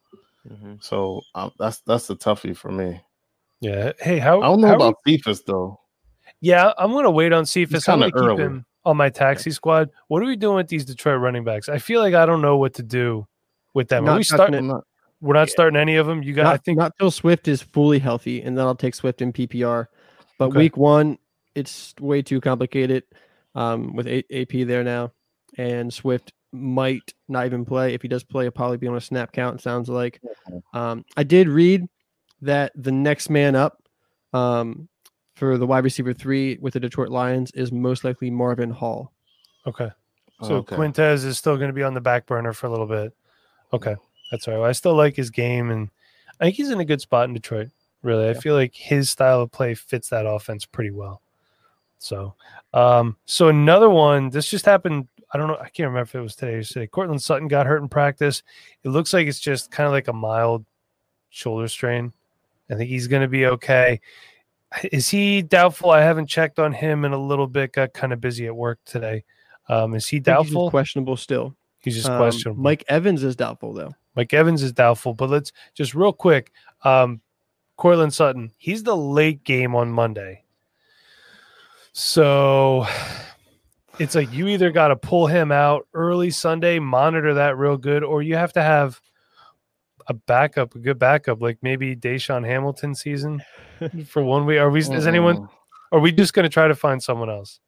Mhm. 0.48 0.82
So 0.82 1.20
um, 1.34 1.52
that's 1.58 1.78
that's 1.80 2.06
the 2.08 2.16
toughie 2.16 2.56
for 2.56 2.72
me. 2.72 3.00
yeah, 3.60 3.92
hey, 4.00 4.18
how 4.18 4.40
I 4.40 4.46
don't 4.46 4.60
know 4.60 4.68
how 4.68 4.74
about 4.76 4.96
Cephus 5.06 5.42
though. 5.42 5.78
Yeah, 6.40 6.72
I'm 6.76 6.90
going 6.90 7.04
to 7.04 7.10
wait 7.10 7.32
on 7.32 7.46
Cephus. 7.46 7.88
I'm 7.88 8.00
kinda 8.00 8.10
going 8.10 8.24
to 8.24 8.34
keep 8.34 8.40
early. 8.40 8.56
him 8.56 8.66
on 8.84 8.96
my 8.96 9.08
taxi 9.08 9.52
squad. 9.52 9.90
What 10.08 10.22
are 10.22 10.26
we 10.26 10.34
doing 10.34 10.56
with 10.56 10.66
these 10.68 10.84
Detroit 10.84 11.20
running 11.20 11.44
backs? 11.44 11.68
I 11.68 11.78
feel 11.78 12.00
like 12.00 12.14
I 12.14 12.26
don't 12.26 12.42
know 12.42 12.56
what 12.56 12.74
to 12.74 12.82
do 12.82 13.26
with 13.74 13.88
them. 13.88 14.08
Are 14.08 14.16
we 14.16 14.24
touching 14.24 14.36
start? 14.36 14.54
it. 14.54 14.58
I'm 14.58 14.66
not- 14.66 14.84
We're 15.20 15.34
not 15.34 15.48
starting 15.50 15.78
any 15.78 15.94
of 15.94 16.08
them. 16.08 16.24
You 16.24 16.32
got. 16.34 16.42
not, 16.42 16.54
I 16.54 16.56
think. 16.56 16.78
not 16.78 16.92
till 16.98 17.12
Swift 17.12 17.46
is 17.46 17.62
fully 17.62 18.00
healthy, 18.00 18.42
and 18.42 18.58
then 18.58 18.66
I'll 18.66 18.74
take 18.74 18.96
Swift 18.96 19.22
in 19.22 19.32
PPR. 19.32 19.86
But 20.36 20.46
Okay. 20.46 20.58
week 20.58 20.76
one, 20.76 21.16
it's 21.54 21.94
way 22.00 22.22
too 22.22 22.40
complicated 22.40 23.04
um, 23.54 23.94
with 23.94 24.06
A- 24.06 24.24
AP 24.32 24.66
there 24.66 24.84
now, 24.84 25.12
and 25.56 25.92
Swift 25.92 26.32
might 26.52 27.14
not 27.28 27.46
even 27.46 27.64
play. 27.64 27.94
If 27.94 28.02
he 28.02 28.08
does 28.08 28.24
play, 28.24 28.44
he'll 28.44 28.50
probably 28.50 28.76
be 28.76 28.88
on 28.88 28.96
a 28.96 29.00
snap 29.00 29.32
count. 29.32 29.60
It 29.60 29.62
sounds 29.62 29.88
like. 29.88 30.20
Um, 30.74 31.04
I 31.16 31.22
did 31.22 31.48
read 31.48 31.88
that 32.42 32.72
the 32.74 32.92
next 32.92 33.30
man 33.30 33.54
up 33.54 33.82
um, 34.32 34.88
for 35.36 35.56
the 35.58 35.66
wide 35.66 35.84
receiver 35.84 36.12
three 36.12 36.58
with 36.60 36.74
the 36.74 36.80
Detroit 36.80 37.08
Lions 37.08 37.50
is 37.52 37.72
most 37.72 38.04
likely 38.04 38.30
Marvin 38.30 38.70
Hall. 38.70 39.12
Okay. 39.66 39.90
So 40.42 40.56
okay. 40.56 40.76
Quintez 40.76 41.24
is 41.24 41.38
still 41.38 41.56
going 41.56 41.68
to 41.68 41.74
be 41.74 41.84
on 41.84 41.94
the 41.94 42.00
back 42.00 42.26
burner 42.26 42.52
for 42.52 42.66
a 42.66 42.70
little 42.70 42.86
bit. 42.86 43.14
Okay, 43.72 43.94
that's 44.30 44.46
all 44.46 44.54
right. 44.54 44.60
Well, 44.60 44.68
I 44.68 44.72
still 44.72 44.94
like 44.94 45.16
his 45.16 45.30
game, 45.30 45.70
and 45.70 45.88
I 46.40 46.44
think 46.44 46.56
he's 46.56 46.70
in 46.70 46.80
a 46.80 46.84
good 46.84 47.00
spot 47.00 47.28
in 47.28 47.34
Detroit. 47.34 47.68
Really, 48.02 48.28
I 48.28 48.34
feel 48.34 48.54
like 48.54 48.74
his 48.74 49.08
style 49.08 49.40
of 49.40 49.52
play 49.52 49.74
fits 49.74 50.08
that 50.08 50.26
offense 50.26 50.66
pretty 50.66 50.90
well. 50.90 51.22
So, 52.02 52.34
um, 52.74 53.16
so 53.24 53.48
another 53.48 53.88
one. 53.88 54.28
This 54.30 54.48
just 54.50 54.64
happened. 54.66 55.08
I 55.32 55.38
don't 55.38 55.46
know. 55.46 55.56
I 55.56 55.68
can't 55.68 55.88
remember 55.88 56.02
if 56.02 56.14
it 56.14 56.20
was 56.20 56.34
today 56.36 56.54
or 56.54 56.56
yesterday. 56.58 56.86
Courtland 56.88 57.22
Sutton 57.22 57.48
got 57.48 57.66
hurt 57.66 57.80
in 57.80 57.88
practice. 57.88 58.42
It 58.82 58.88
looks 58.88 59.12
like 59.12 59.26
it's 59.28 59.40
just 59.40 59.70
kind 59.70 59.86
of 59.86 59.92
like 59.92 60.08
a 60.08 60.12
mild 60.12 60.64
shoulder 61.30 61.68
strain. 61.68 62.12
I 62.70 62.74
think 62.74 62.90
he's 62.90 63.06
going 63.06 63.22
to 63.22 63.28
be 63.28 63.46
okay. 63.46 64.00
is 64.92 65.08
he 65.08 65.42
doubtful? 65.42 65.90
I 65.90 66.00
haven't 66.02 66.26
checked 66.26 66.58
on 66.58 66.72
him 66.72 67.04
in 67.04 67.12
a 67.12 67.18
little 67.18 67.46
bit. 67.46 67.72
Got 67.72 67.92
kind 67.92 68.12
of 68.12 68.20
busy 68.20 68.46
at 68.46 68.56
work 68.56 68.80
today. 68.84 69.24
Um, 69.68 69.94
is 69.94 70.08
he 70.08 70.16
I 70.16 70.20
think 70.20 70.38
he's 70.40 70.52
doubtful? 70.52 70.70
questionable 70.70 71.16
still. 71.16 71.54
He's 71.80 71.94
just 71.94 72.08
Um, 72.08 72.18
questionable. 72.18 72.62
Mike 72.62 72.84
Evans 72.88 73.22
is 73.22 73.36
doubtful 73.36 73.72
though. 73.72 73.94
Mike 74.16 74.34
Evans 74.34 74.62
is 74.62 74.72
doubtful, 74.72 75.14
but 75.14 75.30
let's 75.30 75.52
just 75.74 75.94
real 75.94 76.12
quick. 76.12 76.52
Um, 76.84 77.20
Courtland 77.76 78.12
Sutton, 78.12 78.52
he's 78.58 78.82
the 78.82 78.96
late 78.96 79.44
game 79.44 79.74
on 79.74 79.90
Monday. 79.90 80.41
So 81.92 82.86
it's 83.98 84.14
like 84.14 84.32
you 84.32 84.48
either 84.48 84.70
got 84.70 84.88
to 84.88 84.96
pull 84.96 85.26
him 85.26 85.52
out 85.52 85.86
early 85.94 86.30
Sunday, 86.30 86.78
monitor 86.78 87.34
that 87.34 87.56
real 87.56 87.76
good, 87.76 88.02
or 88.02 88.22
you 88.22 88.36
have 88.36 88.52
to 88.54 88.62
have 88.62 89.00
a 90.08 90.14
backup, 90.14 90.74
a 90.74 90.78
good 90.78 90.98
backup, 90.98 91.40
like 91.40 91.58
maybe 91.62 91.94
DaeSean 91.94 92.46
Hamilton 92.46 92.94
season 92.94 93.42
for 94.06 94.22
one 94.22 94.46
week. 94.46 94.58
Are 94.58 94.70
we, 94.70 94.80
is 94.80 95.06
anyone, 95.06 95.36
oh. 95.36 95.50
are 95.92 96.00
we 96.00 96.12
just 96.12 96.32
going 96.32 96.44
to 96.44 96.48
try 96.48 96.66
to 96.66 96.74
find 96.74 97.02
someone 97.02 97.30
else? 97.30 97.60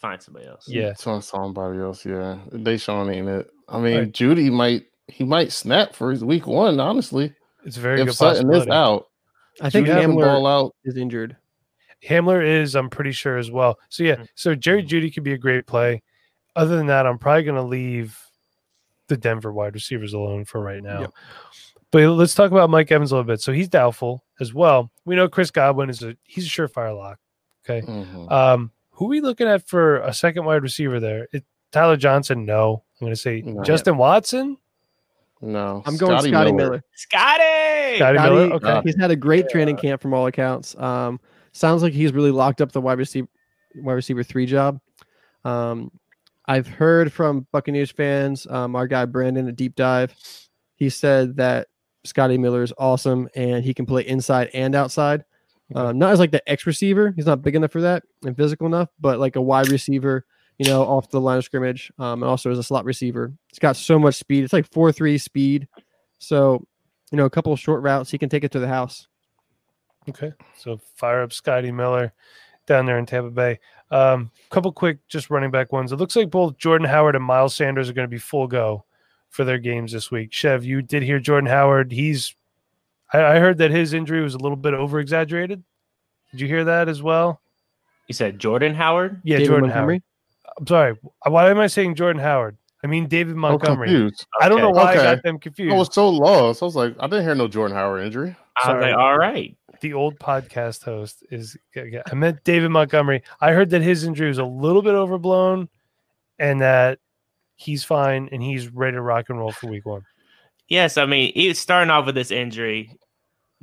Find 0.00 0.20
somebody 0.20 0.46
else. 0.46 0.68
Yeah. 0.68 0.92
Trying 0.92 1.22
somebody 1.22 1.78
else, 1.80 2.04
yeah. 2.04 2.38
Deshaun 2.50 3.12
ain't 3.14 3.28
it. 3.28 3.50
I 3.68 3.80
mean, 3.80 3.98
Right. 3.98 4.12
Jeudy 4.12 4.50
might 4.52 4.84
he 5.08 5.24
might 5.24 5.52
snap 5.52 5.94
for 5.94 6.10
his 6.10 6.24
week 6.24 6.46
one, 6.46 6.80
honestly. 6.80 7.32
It's 7.64 7.76
a 7.76 7.80
very 7.80 8.00
if 8.00 8.06
good 8.08 8.14
Sutton 8.14 8.52
is 8.52 8.66
out. 8.68 9.08
I 9.60 9.70
think 9.70 9.86
Jeudy 9.86 10.00
can 10.00 10.14
ball 10.14 10.46
out. 10.46 10.74
is 10.84 10.96
injured. 10.96 11.36
Hamler 12.08 12.44
is, 12.46 12.74
I'm 12.74 12.90
pretty 12.90 13.12
sure 13.12 13.36
as 13.38 13.50
well. 13.50 13.78
So 13.88 14.02
yeah, 14.04 14.16
Mm. 14.16 14.28
so 14.34 14.54
Jerry 14.54 14.82
Jeudy 14.82 15.12
could 15.12 15.24
be 15.24 15.32
a 15.32 15.38
great 15.38 15.66
play. 15.66 16.02
Other 16.56 16.76
than 16.76 16.86
that, 16.86 17.06
I'm 17.06 17.18
probably 17.18 17.42
going 17.44 17.56
to 17.56 17.62
leave 17.62 18.18
the 19.08 19.16
Denver 19.16 19.52
wide 19.52 19.74
receivers 19.74 20.12
alone 20.14 20.44
for 20.44 20.60
right 20.60 20.82
now. 20.82 21.00
Yep. 21.00 21.12
But 21.90 22.08
let's 22.10 22.34
talk 22.34 22.50
about 22.50 22.70
Mike 22.70 22.90
Evans 22.90 23.12
a 23.12 23.16
little 23.16 23.26
bit. 23.26 23.40
So 23.40 23.52
he's 23.52 23.68
doubtful 23.68 24.24
as 24.40 24.52
well. 24.54 24.90
We 25.04 25.14
know 25.16 25.28
Chris 25.28 25.50
Godwin 25.50 25.90
is 25.90 26.02
a 26.02 26.16
he's 26.24 26.46
a 26.46 26.48
surefire 26.48 26.96
lock. 26.96 27.18
Okay. 27.64 27.86
Mhm. 27.86 28.30
Um, 28.30 28.70
who 28.90 29.06
are 29.06 29.08
we 29.08 29.20
looking 29.20 29.46
at 29.48 29.66
for 29.66 29.98
a 29.98 30.12
second 30.12 30.44
wide 30.44 30.62
receiver 30.62 31.00
there? 31.00 31.28
It, 31.32 31.44
Tyler 31.72 31.96
Johnson, 31.96 32.44
no. 32.44 32.82
I'm 33.00 33.04
going 33.06 33.12
to 33.12 33.20
say 33.20 33.42
No. 33.42 33.62
Justin 33.62 33.96
Watson. 33.96 34.56
no, 35.40 35.82
I'm 35.86 35.96
going 35.96 36.18
Scotty 36.20 36.52
Miller. 36.52 36.82
Scotty. 36.94 37.96
Scotty 37.96 38.18
Scotty, 38.18 38.18
Miller. 38.34 38.52
Okay. 38.54 38.80
He's 38.84 38.96
had 38.96 39.10
a 39.10 39.16
great 39.16 39.48
training 39.48 39.76
camp 39.76 40.00
from 40.00 40.14
all 40.14 40.26
accounts. 40.26 40.76
Um, 40.76 41.20
sounds 41.54 41.82
like 41.82 41.92
he's 41.92 42.12
really 42.12 42.30
locked 42.30 42.60
up 42.60 42.72
the 42.72 42.80
wide 42.80 42.98
receiver 42.98 43.28
wide 43.76 43.94
receiver 43.94 44.22
three 44.22 44.46
job. 44.46 44.80
Um, 45.44 45.90
I've 46.46 46.66
heard 46.66 47.12
from 47.12 47.46
Buccaneers 47.52 47.90
fans, 47.90 48.46
um, 48.48 48.76
our 48.76 48.86
guy 48.86 49.06
Brandon 49.06 49.48
at 49.48 49.56
Deep 49.56 49.74
Dive, 49.74 50.14
he 50.76 50.90
said 50.90 51.36
that 51.36 51.68
Scotty 52.04 52.36
Miller 52.36 52.62
is 52.62 52.72
awesome 52.76 53.28
and 53.34 53.64
he 53.64 53.72
can 53.72 53.86
play 53.86 54.06
inside 54.06 54.50
and 54.52 54.74
outside. 54.74 55.24
Um, 55.74 55.98
not 55.98 56.12
as 56.12 56.18
like 56.18 56.30
the 56.30 56.46
X 56.48 56.66
receiver, 56.66 57.12
he's 57.16 57.26
not 57.26 57.42
big 57.42 57.56
enough 57.56 57.72
for 57.72 57.80
that 57.80 58.02
and 58.24 58.36
physical 58.36 58.66
enough, 58.66 58.90
but 59.00 59.18
like 59.18 59.36
a 59.36 59.42
wide 59.42 59.68
receiver, 59.68 60.26
you 60.58 60.66
know, 60.66 60.82
off 60.82 61.08
the 61.08 61.20
line 61.20 61.38
of 61.38 61.44
scrimmage, 61.44 61.90
um, 61.98 62.22
and 62.22 62.30
also 62.30 62.50
as 62.50 62.58
a 62.58 62.62
slot 62.62 62.84
receiver. 62.84 63.32
He's 63.48 63.58
got 63.58 63.76
so 63.76 63.98
much 63.98 64.16
speed. 64.16 64.44
It's 64.44 64.52
like 64.52 64.70
four 64.70 64.92
three 64.92 65.16
speed. 65.16 65.66
So, 66.18 66.66
you 67.10 67.16
know, 67.16 67.24
a 67.24 67.30
couple 67.30 67.52
of 67.52 67.58
short 67.58 67.82
routes, 67.82 68.10
he 68.10 68.18
can 68.18 68.28
take 68.28 68.44
it 68.44 68.52
to 68.52 68.58
the 68.60 68.68
house. 68.68 69.08
Okay. 70.08 70.32
So 70.56 70.78
fire 70.96 71.22
up 71.22 71.32
Scotty 71.32 71.70
Miller 71.72 72.12
down 72.66 72.86
there 72.86 72.98
in 72.98 73.06
Tampa 73.06 73.30
Bay. 73.30 73.58
Um, 73.90 74.30
couple 74.50 74.72
quick 74.72 74.98
just 75.08 75.30
running 75.30 75.50
back 75.50 75.72
ones. 75.72 75.92
It 75.92 75.96
looks 75.96 76.16
like 76.16 76.30
both 76.30 76.56
Jordan 76.58 76.86
Howard 76.88 77.14
and 77.16 77.24
Miles 77.24 77.54
Sanders 77.54 77.88
are 77.88 77.92
going 77.92 78.06
to 78.08 78.10
be 78.10 78.18
full 78.18 78.46
go 78.46 78.84
for 79.30 79.44
their 79.44 79.58
games 79.58 79.92
this 79.92 80.10
week. 80.10 80.32
Chev, 80.32 80.64
you 80.64 80.82
did 80.82 81.02
hear 81.02 81.18
Jordan 81.18 81.48
Howard. 81.50 81.92
He's 81.92 82.34
I, 83.12 83.22
I 83.36 83.38
heard 83.38 83.58
that 83.58 83.70
his 83.70 83.92
injury 83.92 84.22
was 84.22 84.34
a 84.34 84.38
little 84.38 84.56
bit 84.56 84.74
over 84.74 84.98
exaggerated. 85.00 85.62
Did 86.32 86.40
you 86.40 86.48
hear 86.48 86.64
that 86.64 86.88
as 86.88 87.02
well? 87.02 87.40
You 88.08 88.14
said 88.14 88.38
Jordan 88.38 88.74
Howard? 88.74 89.20
Yeah, 89.24 89.36
David 89.38 89.46
Jordan 89.48 89.68
Montgomery? 89.70 90.02
Howard. 90.46 90.54
I'm 90.58 90.66
sorry. 90.66 90.96
Why 91.26 91.50
am 91.50 91.58
I 91.58 91.66
saying 91.66 91.94
Jordan 91.94 92.20
Howard? 92.22 92.56
I 92.82 92.86
mean 92.86 93.06
David 93.06 93.34
Montgomery. 93.36 93.88
confused. 93.88 94.26
I 94.40 94.48
don't 94.48 94.60
know 94.60 94.68
Okay. 94.70 94.78
why 94.78 94.92
I 94.92 94.94
Okay. 94.96 95.02
got 95.04 95.22
them 95.22 95.38
confused. 95.38 95.72
I 95.74 95.76
was 95.78 95.94
so 95.94 96.08
lost. 96.10 96.62
I 96.62 96.66
was 96.66 96.76
like, 96.76 96.94
I 97.00 97.06
didn't 97.06 97.24
hear 97.24 97.34
no 97.34 97.48
Jordan 97.48 97.76
Howard 97.76 98.04
injury. 98.04 98.36
I 98.62 98.72
was 98.72 98.82
Sorry. 98.82 98.90
like, 98.92 98.98
all 98.98 99.16
right. 99.16 99.56
The 99.84 99.92
old 99.92 100.18
podcast 100.18 100.82
host 100.82 101.22
is 101.30 101.58
I 101.76 102.14
meant 102.14 102.42
David 102.42 102.70
Montgomery. 102.70 103.22
I 103.42 103.52
heard 103.52 103.68
that 103.68 103.82
his 103.82 104.02
injury 104.02 104.28
was 104.28 104.38
a 104.38 104.44
little 104.44 104.80
bit 104.80 104.94
overblown 104.94 105.68
and 106.38 106.62
that 106.62 107.00
he's 107.56 107.84
fine 107.84 108.30
and 108.32 108.42
he's 108.42 108.68
ready 108.68 108.94
to 108.94 109.02
rock 109.02 109.26
and 109.28 109.38
roll 109.38 109.52
for 109.52 109.68
week 109.68 109.84
one. 109.84 110.06
Yes, 110.68 110.96
I 110.96 111.04
mean, 111.04 111.34
he 111.34 111.48
was 111.48 111.58
starting 111.58 111.90
off 111.90 112.06
with 112.06 112.14
this 112.14 112.30
injury, 112.30 112.98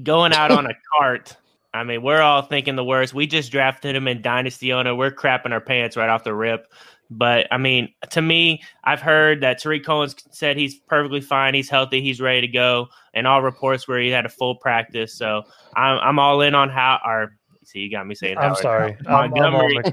going 0.04 0.32
out 0.32 0.52
on 0.52 0.68
a 0.68 0.74
cart. 1.00 1.36
I 1.74 1.84
mean, 1.84 2.04
we're 2.04 2.22
all 2.22 2.44
thinking 2.44 2.76
the 2.76 2.86
worst. 2.86 3.16
We 3.16 3.26
just 3.26 3.52
drafted 3.52 3.96
him 3.96 4.08
in 4.08 4.22
Dynasty 4.22 4.74
Owner. 4.74 4.94
We're 4.94 5.10
crapping 5.10 5.52
our 5.52 5.60
pants 5.60 5.98
right 5.98 6.10
off 6.10 6.24
the 6.24 6.36
rip. 6.36 6.72
But 7.14 7.48
I 7.52 7.58
mean, 7.58 7.94
to 8.12 8.22
me, 8.22 8.64
I've 8.86 9.02
heard 9.02 9.42
that 9.42 9.60
Tarik 9.62 9.86
Cohen's 9.86 10.16
said 10.32 10.56
he's 10.58 10.76
perfectly 10.76 11.20
fine. 11.20 11.54
He's 11.54 11.70
healthy. 11.70 12.02
He's 12.02 12.22
ready 12.22 12.40
to 12.42 12.48
go. 12.48 12.88
And 13.14 13.28
all 13.28 13.42
reports 13.42 13.86
where 13.86 14.00
he 14.00 14.10
had 14.10 14.26
a 14.26 14.30
full 14.30 14.56
practice. 14.56 15.14
So 15.14 15.44
I'm, 15.76 16.00
I'm 16.00 16.20
all 16.20 16.40
in 16.42 16.56
on 16.56 16.70
how. 16.70 17.00
Our 17.04 17.36
see, 17.66 17.80
you 17.80 17.92
got 17.92 18.08
me 18.08 18.16
saying. 18.16 18.38
I'm 18.38 18.44
Howard. 18.52 18.58
sorry. 18.58 18.98
I'm, 19.08 19.34
I'm 19.34 19.34
all 19.34 19.74
Montgomery. 19.74 19.84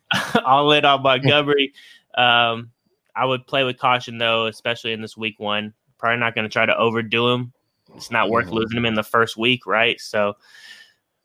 all 0.44 0.70
in 0.72 0.84
on 0.84 1.02
Montgomery. 1.02 1.72
Um, 2.16 2.70
I 3.16 3.24
would 3.24 3.44
play 3.48 3.64
with 3.64 3.78
caution 3.78 4.18
though, 4.18 4.46
especially 4.46 4.92
in 4.92 5.02
this 5.02 5.16
week 5.16 5.40
one. 5.40 5.74
Probably 5.98 6.20
not 6.20 6.36
going 6.36 6.44
to 6.44 6.52
try 6.52 6.64
to 6.64 6.76
overdo 6.76 7.28
him. 7.28 7.52
It's 7.96 8.12
not 8.12 8.30
worth 8.30 8.46
Mhm. 8.46 8.52
losing 8.52 8.78
him 8.78 8.86
in 8.86 8.94
the 8.94 9.02
first 9.02 9.36
week, 9.36 9.66
right? 9.66 10.00
So 10.00 10.34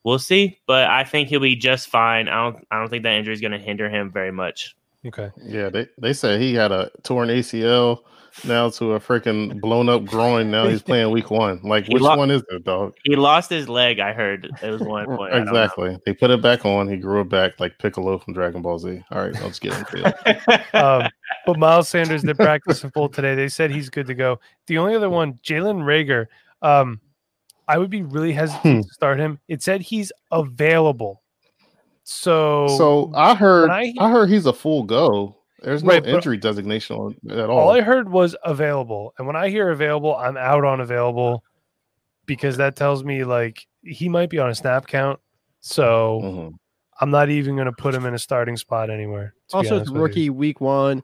we'll 0.03 0.17
see. 0.17 0.57
But 0.65 0.89
I 0.89 1.03
think 1.03 1.29
he'll 1.29 1.39
be 1.39 1.55
just 1.55 1.89
fine. 1.89 2.27
I 2.27 2.43
don't. 2.43 2.67
I 2.71 2.79
don't 2.79 2.89
think 2.89 3.03
that 3.03 3.13
injury 3.13 3.35
is 3.35 3.41
going 3.41 3.51
to 3.51 3.59
hinder 3.59 3.87
him 3.87 4.11
very 4.11 4.31
much. 4.31 4.75
Okay. 5.05 5.31
Yeah, 5.43 5.69
they, 5.69 5.87
they 5.97 6.13
said 6.13 6.39
he 6.39 6.53
had 6.53 6.71
a 6.71 6.89
torn 7.03 7.29
ACL 7.29 7.99
now 8.45 8.69
to 8.69 8.93
a 8.93 8.99
freaking 8.99 9.59
blown 9.61 9.89
up 9.89 10.05
groin. 10.05 10.49
Now 10.49 10.67
he's 10.67 10.81
playing 10.81 11.11
week 11.11 11.29
one. 11.29 11.59
Like, 11.63 11.85
He 11.87 11.93
which 11.93 12.01
lo- 12.01 12.15
one 12.17 12.31
is 12.31 12.41
it, 12.49 12.63
dog? 12.63 12.93
He 13.03 13.15
lost 13.15 13.49
his 13.49 13.67
leg. 13.69 13.99
I 13.99 14.13
heard 14.13 14.49
it 14.61 14.69
was 14.69 14.81
one 14.81 15.05
point. 15.17 15.33
I 15.33 15.37
don't 15.37 15.45
know. 15.47 15.61
exactly. 15.61 15.97
They 16.05 16.13
put 16.13 16.31
it 16.31 16.41
back 16.41 16.65
on. 16.65 16.87
He 16.87 16.97
grew 16.97 17.21
it 17.21 17.29
back 17.29 17.59
like 17.59 17.77
Piccolo 17.79 18.17
from 18.17 18.33
Dragon 18.33 18.61
Ball 18.61 18.79
Z. 18.79 19.03
All 19.11 19.21
right, 19.25 19.33
let's 19.41 19.59
get 19.59 19.73
him. 19.73 19.85
it. 20.25 20.63
Um, 20.73 21.07
but 21.45 21.59
Miles 21.59 21.89
Sanders 21.89 22.23
did 22.23 22.35
practice 22.37 22.83
in 22.83 22.91
full 22.91 23.09
today. 23.09 23.35
They 23.35 23.49
said 23.49 23.69
he's 23.71 23.89
good 23.89 24.07
to 24.07 24.15
go. 24.15 24.39
The 24.67 24.77
only 24.79 24.95
other 24.95 25.09
one, 25.09 25.33
Jalen 25.43 25.83
Reagor, 25.83 26.27
um, 26.61 26.99
I 27.67 27.77
would 27.77 27.89
be 27.89 28.01
really 28.03 28.33
hesitant 28.33 28.63
Hmm. 28.77 28.81
to 28.81 28.93
start 28.93 29.19
him. 29.19 29.39
It 29.47 29.61
said 29.61 29.81
he's 29.81 30.11
available. 30.31 31.21
So, 32.03 32.67
So 32.77 33.11
I 33.15 33.33
heard, 33.35 33.69
I- 33.69 33.93
I, 33.99 34.09
heard 34.11 34.29
he's 34.29 34.45
a 34.45 34.53
full 34.53 34.83
go. 34.83 35.37
There's 35.61 35.83
no 35.83 35.93
Right, 35.93 36.05
injury 36.05 36.37
designation 36.37 37.15
at 37.29 37.49
all 37.49 37.59
all. 37.59 37.69
I 37.71 37.79
heard 37.81 38.09
was 38.09 38.35
available. 38.43 39.13
And 39.17 39.25
when 39.25 39.37
I 39.37 39.47
hear 39.49 39.69
available, 39.69 40.13
I'm 40.15 40.35
out 40.35 40.65
on 40.65 40.81
available 40.81 41.41
because 42.25 42.57
that 42.57 42.75
tells 42.75 43.03
me 43.05 43.23
like 43.23 43.65
he 43.81 44.09
might 44.09 44.29
be 44.29 44.39
on 44.39 44.49
a 44.49 44.55
snap 44.55 44.87
count. 44.87 45.19
So 45.61 46.19
Mhm. 46.21 46.53
I'm 46.99 47.11
not 47.11 47.29
even 47.29 47.55
going 47.55 47.65
to 47.67 47.71
put 47.71 47.95
him 47.95 48.05
in 48.05 48.13
a 48.13 48.19
starting 48.19 48.57
spot 48.57 48.89
anywhere. 48.89 49.33
Also, 49.53 49.59
it's 49.59 49.71
honest 49.71 49.91
with 49.91 49.95
you. 49.97 50.01
rookie 50.03 50.29
week 50.29 50.59
one. 50.59 51.01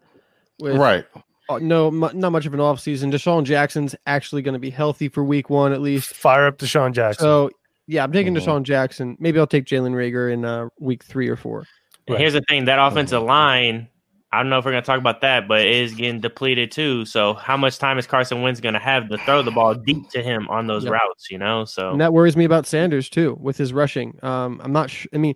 With 0.60 0.76
Right. 0.76 1.06
uh, 1.48 1.60
no, 1.60 1.90
mu- 1.90 2.12
not 2.14 2.32
much 2.34 2.46
of 2.46 2.54
an 2.54 2.60
offseason. 2.60 3.12
DeSean 3.14 3.46
Jackson's 3.46 3.96
actually 4.06 4.42
going 4.42 4.54
to 4.54 4.60
be 4.60 4.70
healthy 4.70 5.08
for 5.08 5.24
week 5.24 5.50
one 5.50 5.72
at 5.72 5.80
least. 5.82 6.14
Fire 6.14 6.48
up 6.48 6.58
DeSean 6.58 6.92
Jackson. 6.92 7.24
So, 7.24 7.50
yeah, 7.89 8.04
I'm 8.04 8.12
taking 8.12 8.34
Mhm. 8.36 8.38
DeSean 8.45 8.63
Jackson. 8.63 9.17
Maybe 9.19 9.39
I'll 9.39 9.47
take 9.47 9.65
Jalen 9.65 9.93
Reagor 9.93 10.32
in 10.32 10.45
uh, 10.45 10.69
week 10.80 11.04
three 11.04 11.28
or 11.28 11.36
four. 11.36 11.60
And 12.08 12.13
Right. 12.15 12.19
Here's 12.21 12.34
the 12.34 12.41
thing: 12.47 12.65
that 12.65 12.80
offensive 12.80 13.21
Mhm. 13.23 13.28
line. 13.28 13.88
I 14.32 14.38
don't 14.38 14.52
know 14.52 14.60
if 14.60 14.65
we're 14.65 14.71
going 14.71 14.84
to 14.84 14.86
talk 14.88 14.99
about 14.99 15.21
that, 15.21 15.47
but 15.47 15.62
it 15.62 15.71
is 15.75 15.95
getting 15.95 16.19
depleted 16.21 16.71
too. 16.71 17.04
So, 17.06 17.34
how 17.34 17.58
much 17.58 17.80
time 17.80 17.97
is 17.97 18.06
Carson 18.06 18.43
Wentz 18.43 18.60
going 18.60 18.73
to 18.75 18.80
have 18.80 19.10
to 19.10 19.17
throw 19.17 19.41
the 19.41 19.49
ball 19.52 19.73
deep 19.73 20.08
to 20.12 20.21
him 20.21 20.47
on 20.49 20.67
those 20.67 20.84
Yep. 20.84 20.93
routes? 20.93 21.32
You 21.32 21.39
know, 21.39 21.65
so 21.65 21.89
And 21.91 21.99
that 22.02 22.13
worries 22.13 22.38
me 22.38 22.45
about 22.45 22.67
Sanders 22.67 23.10
too 23.10 23.36
with 23.41 23.58
his 23.58 23.73
rushing. 23.73 24.19
Um, 24.21 24.62
I'm 24.63 24.71
not. 24.71 24.91
Sh- 24.91 25.08
I 25.15 25.17
mean, 25.17 25.34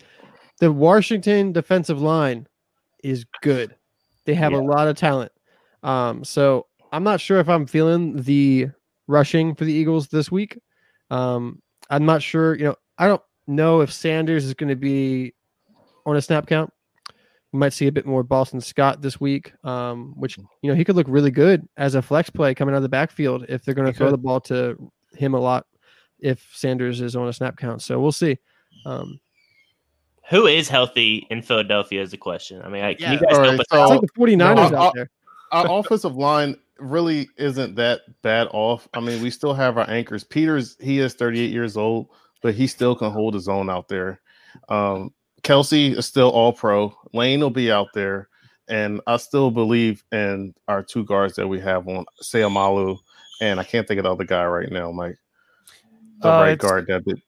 the 0.59 0.71
Washington 0.71 1.53
defensive 1.53 1.99
line 2.03 2.45
is 3.03 3.25
good. 3.41 3.75
They 4.25 4.35
have 4.35 4.51
Yeah. 4.51 4.59
a 4.59 4.61
lot 4.61 4.87
of 4.87 4.95
talent. 4.95 5.31
Um, 5.81 6.23
so 6.23 6.67
I'm 6.91 7.03
not 7.03 7.19
sure 7.19 7.39
if 7.39 7.49
I'm 7.49 7.65
feeling 7.65 8.21
the 8.21 8.67
rushing 9.07 9.55
for 9.55 9.65
the 9.65 9.73
Eagles 9.73 10.09
this 10.09 10.31
week. 10.31 10.59
Um, 11.09 11.63
I'm 11.93 12.05
not 12.05 12.21
sure. 12.21 12.55
You 12.55 12.65
know, 12.65 12.75
I 12.97 13.07
don't 13.07 13.21
know 13.47 13.81
if 13.81 13.91
Sanders 13.91 14.45
is 14.45 14.53
going 14.53 14.69
to 14.69 14.75
be 14.75 15.33
on 16.05 16.15
a 16.15 16.21
snap 16.21 16.47
count. 16.47 16.71
We 17.51 17.59
might 17.59 17.73
see 17.73 17.85
a 17.87 17.91
bit 17.91 18.05
more 18.07 18.23
Boston 18.23 18.59
Scott 18.61 19.01
this 19.01 19.19
week, 19.21 19.53
um, 19.63 20.13
which 20.17 20.37
you 20.37 20.69
know 20.69 20.73
he 20.75 20.83
could 20.83 20.95
look 20.95 21.05
really 21.07 21.29
good 21.31 21.67
as 21.77 21.93
a 21.95 22.01
flex 22.01 22.29
play 22.29 22.55
coming 22.55 22.73
out 22.73 22.77
of 22.77 22.83
the 22.83 22.89
backfield 22.89 23.45
if 23.47 23.63
they're 23.63 23.75
going 23.75 23.91
to 23.91 23.93
throw 23.95 24.07
could. 24.07 24.13
the 24.13 24.17
ball 24.17 24.41
to 24.41 24.91
him 25.15 25.33
a 25.35 25.39
lot. 25.39 25.67
If 26.19 26.47
Sanders 26.53 26.99
is 27.01 27.15
on 27.15 27.27
a 27.27 27.33
snap 27.33 27.57
count, 27.57 27.81
so 27.81 27.99
we'll 27.99 28.11
see. 28.11 28.39
Um, 28.85 29.19
who 30.29 30.47
is 30.47 30.69
healthy 30.69 31.27
in 31.29 31.41
Philadelphia 31.41 32.01
is 32.01 32.11
the 32.11 32.17
question. 32.17 32.61
I 32.63 32.69
mean, 32.69 32.81
like, 32.81 32.97
can 32.97 33.13
you 33.13 33.19
Yeah. 33.21 33.25
guys 33.27 33.37
All 33.37 33.43
help 33.43 33.51
right, 33.51 33.59
us 33.59 33.65
so- 33.69 33.81
it's 33.83 33.91
like 33.91 34.01
the 34.01 34.07
49ers 34.19 34.71
No, 34.71 34.77
out 34.77 34.87
I- 34.87 34.91
there. 34.95 35.09
Our 35.51 35.79
offensive 35.79 36.15
line 36.15 36.55
really 36.79 37.29
isn't 37.37 37.75
that 37.75 38.01
bad 38.21 38.47
off. 38.51 38.87
I 38.93 38.99
mean, 38.99 39.21
we 39.21 39.29
still 39.29 39.53
have 39.53 39.77
our 39.77 39.89
anchors. 39.89 40.23
Peters, 40.23 40.75
he 40.79 40.99
is 40.99 41.13
38 41.13 41.51
years 41.51 41.77
old. 41.77 42.07
but 42.41 42.53
he 42.53 42.67
still 42.67 42.93
can 42.95 43.09
hold 43.09 43.33
his 43.33 43.47
own 43.47 43.69
out 43.69 43.87
there. 43.87 44.19
Um, 44.67 45.13
Kelce 45.43 45.95
is 45.97 46.05
still 46.05 46.29
all 46.29 46.51
pro. 46.51 46.93
Lane 47.13 47.39
will 47.39 47.49
be 47.49 47.71
out 47.71 47.87
there, 47.93 48.27
and 48.67 48.99
I 49.07 49.15
still 49.17 49.49
believe 49.49 50.03
in 50.11 50.53
our 50.67 50.83
two 50.83 51.05
guards 51.05 51.35
that 51.35 51.47
we 51.47 51.59
have 51.61 51.87
on 51.87 52.03
Seumalo, 52.21 52.97
and 53.39 53.59
I 53.61 53.63
can't 53.63 53.87
think 53.87 53.99
of 53.99 54.03
the 54.03 54.11
other 54.11 54.25
guy 54.25 54.45
right 54.45 54.69
now, 54.71 54.91
Mike. 54.91 55.15
The 56.19 56.29
Uh, 56.33 56.41
right 56.41 56.57
guard 56.57 56.87
that 56.87 57.05
did 57.05 57.21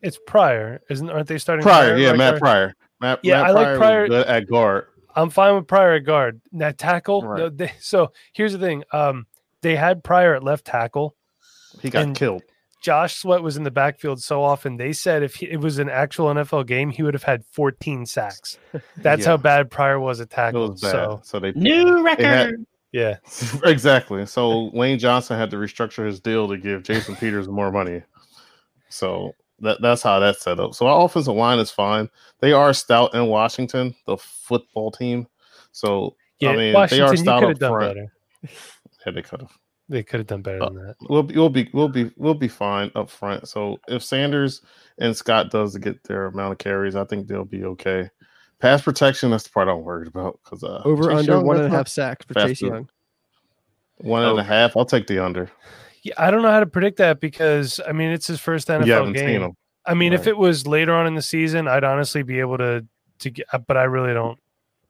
It's 0.00 0.18
Pryor, 0.26 0.80
isn't? 0.88 1.08
Aren't 1.10 1.28
they 1.28 1.36
starting 1.38 1.62
Pryor, 1.62 1.96
yeah, 1.98 2.08
right 2.10 2.18
Matt 2.18 2.30
guard? 2.32 2.40
Pryor. 2.40 2.74
Matt, 3.00 3.20
Yeah, 3.22 3.42
Matt 3.42 3.46
I 3.46 3.50
like 3.52 3.76
Pryor 3.78 4.02
was 4.02 4.08
Pryor. 4.10 4.24
at 4.24 4.46
guard. 4.48 4.86
I'm 5.14 5.30
fine 5.30 5.54
with 5.56 5.66
Pryor 5.66 5.92
at 5.94 6.04
guard. 6.04 6.40
That 6.52 6.78
tackle. 6.78 7.22
Right. 7.22 7.38
no, 7.38 7.48
they- 7.48 7.72
so 7.80 8.12
here's 8.32 8.52
the 8.52 8.58
thing. 8.58 8.84
Um, 8.92 9.26
they 9.60 9.76
had 9.76 10.02
Pryor 10.04 10.34
at 10.34 10.42
left 10.42 10.64
tackle. 10.64 11.14
He 11.80 11.90
got 11.90 12.14
killed. 12.14 12.42
Josh 12.82 13.14
Sweat 13.16 13.42
was 13.42 13.56
in 13.56 13.62
the 13.62 13.70
backfield 13.70 14.20
so 14.20 14.42
often. 14.42 14.76
They 14.76 14.92
said 14.92 15.22
if 15.22 15.36
he, 15.36 15.48
it 15.48 15.60
was 15.60 15.78
an 15.78 15.88
actual 15.88 16.26
NFL 16.34 16.66
game, 16.66 16.90
he 16.90 17.04
would 17.04 17.14
have 17.14 17.22
had 17.22 17.44
14 17.52 18.06
sacks. 18.06 18.58
That's 18.96 19.22
Yeah. 19.22 19.28
how 19.28 19.36
bad 19.36 19.70
Pryor 19.70 20.00
was 20.00 20.20
at 20.20 20.30
tackle. 20.30 20.70
was. 20.70 20.80
So 20.80 21.20
So, 21.22 21.38
they 21.38 21.52
New 21.52 22.04
had- 22.04 22.18
record. 22.18 22.66
yeah, 22.90 23.18
exactly. 23.64 24.26
So 24.26 24.64
Lane 24.74 24.98
Johnson 24.98 25.38
had 25.38 25.50
to 25.52 25.56
restructure 25.58 26.04
his 26.04 26.18
deal 26.18 26.48
to 26.48 26.58
give 26.58 26.82
Jason 26.82 27.14
Peters 27.14 27.46
more 27.48 27.70
money. 27.70 28.02
So 28.88 29.34
that 29.62 29.80
that's 29.80 30.02
how 30.02 30.18
that's 30.20 30.42
set 30.42 30.60
up. 30.60 30.74
So 30.74 30.86
our 30.86 31.04
offensive 31.04 31.34
line 31.34 31.58
is 31.58 31.70
fine. 31.70 32.08
They 32.40 32.52
are 32.52 32.72
stout 32.74 33.14
in 33.14 33.26
Washington, 33.26 33.94
the 34.06 34.16
football 34.18 34.90
team. 34.90 35.26
So 35.72 36.16
yeah. 36.40 36.50
I 36.50 36.52
mean, 36.52 36.60
they 36.66 36.74
Washington, 36.74 37.06
are 37.08 37.16
stout 37.16 37.40
could 37.40 37.44
up 37.44 37.48
have 37.50 37.58
done 37.60 37.72
front. 37.72 37.94
better. 37.94 38.12
Yeah, 39.06 39.12
they 39.12 39.22
could 39.22 39.40
have. 39.42 39.52
They 39.88 40.02
could 40.02 40.20
have 40.20 40.26
done 40.28 40.42
better 40.42 40.62
Uh, 40.62 40.68
than 40.70 40.86
that. 40.86 40.96
We'll 41.08 41.22
be, 41.22 41.34
we'll 41.34 41.48
be 41.50 41.68
we'll 41.72 41.88
be 41.88 42.10
we'll 42.16 42.34
be 42.34 42.48
fine 42.48 42.90
up 42.94 43.10
front. 43.10 43.48
So 43.48 43.78
if 43.88 44.02
Sanders 44.02 44.62
and 44.98 45.14
Scott 45.16 45.50
does 45.50 45.76
get 45.76 46.02
their 46.04 46.26
amount 46.26 46.52
of 46.52 46.58
carries, 46.58 46.96
I 46.96 47.04
think 47.04 47.26
they'll 47.26 47.44
be 47.44 47.64
okay. 47.64 48.08
Pass 48.60 48.80
protection, 48.82 49.30
that's 49.32 49.42
the 49.44 49.50
part 49.50 49.68
I'm 49.68 49.82
worried 49.82 50.06
about 50.08 50.38
because 50.44 50.62
uh, 50.62 50.80
Over 50.84 51.08
Chase 51.10 51.18
under 51.18 51.32
Young, 51.32 51.46
one 51.46 51.56
and 51.56 51.66
a 51.66 51.68
that's 51.68 51.74
half 51.76 51.88
sacks 51.88 52.24
for 52.26 52.34
fast 52.34 52.46
Chase. 52.46 52.62
Young. 52.62 52.88
one 53.98 54.22
and 54.24 54.38
a 54.38 54.42
Oh. 54.42 54.44
half. 54.44 54.76
I'll 54.76 54.84
take 54.86 55.08
the 55.08 55.18
under. 55.18 55.50
Yeah, 56.02 56.14
I 56.18 56.30
don't 56.30 56.42
know 56.42 56.50
how 56.50 56.60
to 56.60 56.66
predict 56.66 56.98
that 56.98 57.20
because 57.20 57.80
I 57.86 57.92
mean 57.92 58.10
it's 58.10 58.26
his 58.26 58.40
first 58.40 58.68
NFL 58.68 59.14
game. 59.14 59.28
seen 59.28 59.40
them. 59.40 59.52
I 59.86 59.94
mean, 59.94 60.12
if 60.12 60.26
it 60.26 60.36
was 60.36 60.66
later 60.66 60.92
on 60.94 61.06
in 61.06 61.14
the 61.14 61.22
season, 61.22 61.66
I'd 61.68 61.84
honestly 61.84 62.22
be 62.22 62.40
able 62.40 62.58
to 62.58 62.84
to 63.20 63.30
get, 63.30 63.46
uh, 63.52 63.58
but 63.58 63.76
I 63.76 63.84
really 63.84 64.12
don't. 64.12 64.38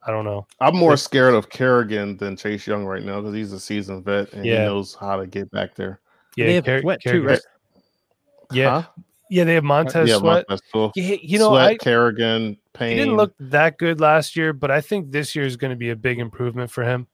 I 0.04 0.10
don't 0.10 0.24
know. 0.24 0.46
I'm 0.60 0.74
more 0.76 0.92
Yeah. 0.92 0.96
scared 0.96 1.34
of 1.34 1.48
Kerrigan 1.48 2.16
than 2.16 2.36
Chase 2.36 2.66
Young 2.66 2.84
right 2.84 3.04
now 3.04 3.20
because 3.20 3.34
he's 3.34 3.52
a 3.52 3.60
seasoned 3.60 4.04
vet 4.04 4.32
and 4.32 4.44
Yeah. 4.44 4.60
he 4.60 4.64
knows 4.64 4.94
how 4.98 5.16
to 5.16 5.26
get 5.26 5.50
back 5.52 5.74
there. 5.76 6.00
Yeah, 6.36 6.46
they 6.46 6.54
have 6.54 6.64
Car- 6.64 6.80
Sweat 6.80 7.00
too, 7.02 7.22
right? 7.24 7.40
Yeah, 8.52 8.80
Huh? 8.82 8.88
yeah, 9.30 9.44
they 9.44 9.54
have 9.54 9.64
uh, 9.64 9.68
Montez 9.68 10.08
yeah, 10.08 10.16
Sweat. 10.18 10.44
Montez 10.48 10.60
Sweat. 10.70 10.90
Yeah, 10.96 11.16
you 11.22 11.38
know, 11.38 11.50
Sweat, 11.50 11.66
I, 11.70 11.76
Kerrigan, 11.76 12.58
Payne. 12.72 12.90
he 12.90 12.96
didn't 12.96 13.16
look 13.16 13.32
that 13.38 13.78
good 13.78 14.00
last 14.00 14.34
year, 14.36 14.52
but 14.52 14.70
I 14.70 14.80
think 14.80 15.10
this 15.12 15.36
year 15.36 15.44
is 15.44 15.56
going 15.56 15.70
to 15.70 15.76
be 15.76 15.90
a 15.90 15.96
big 15.96 16.18
improvement 16.18 16.70
for 16.70 16.82
him. 16.84 17.06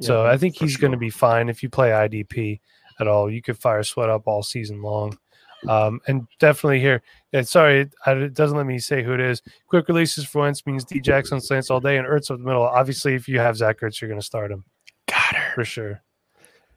So 0.00 0.24
I 0.24 0.36
think 0.36 0.56
for 0.56 0.64
he's 0.64 0.76
going 0.76 0.92
to 0.92 0.98
be 0.98 1.10
fine 1.10 1.48
if 1.48 1.62
you 1.62 1.68
play 1.68 1.90
IDP 1.90 2.60
at 3.00 3.08
all. 3.08 3.30
You 3.30 3.42
could 3.42 3.58
fire 3.58 3.82
Sweat 3.82 4.10
up 4.10 4.22
all 4.26 4.42
season 4.42 4.82
long. 4.82 5.18
Um, 5.66 6.00
and 6.06 6.26
definitely 6.38 6.80
here, 6.80 7.02
yeah, 7.32 7.42
sorry, 7.42 7.90
it, 8.06 8.34
doesn't 8.34 8.56
let 8.56 8.66
me 8.66 8.78
say 8.78 9.02
who 9.02 9.12
it 9.14 9.20
is. 9.20 9.42
Quick 9.66 9.88
releases 9.88 10.24
for 10.24 10.42
Wentz 10.42 10.64
means 10.66 10.84
D 10.84 11.00
Jackson 11.00 11.40
slants 11.40 11.70
all 11.70 11.80
day 11.80 11.96
and 11.96 12.06
Ertz 12.06 12.30
up 12.30 12.38
the 12.38 12.44
middle. 12.44 12.62
Obviously, 12.62 13.14
if 13.14 13.28
you 13.28 13.40
have 13.40 13.56
Zach 13.56 13.80
Ertz, 13.80 14.00
you're 14.00 14.08
going 14.08 14.20
to 14.20 14.26
start 14.26 14.52
him. 14.52 14.64
Goedert. 15.08 15.54
For 15.54 15.64
sure. 15.64 16.02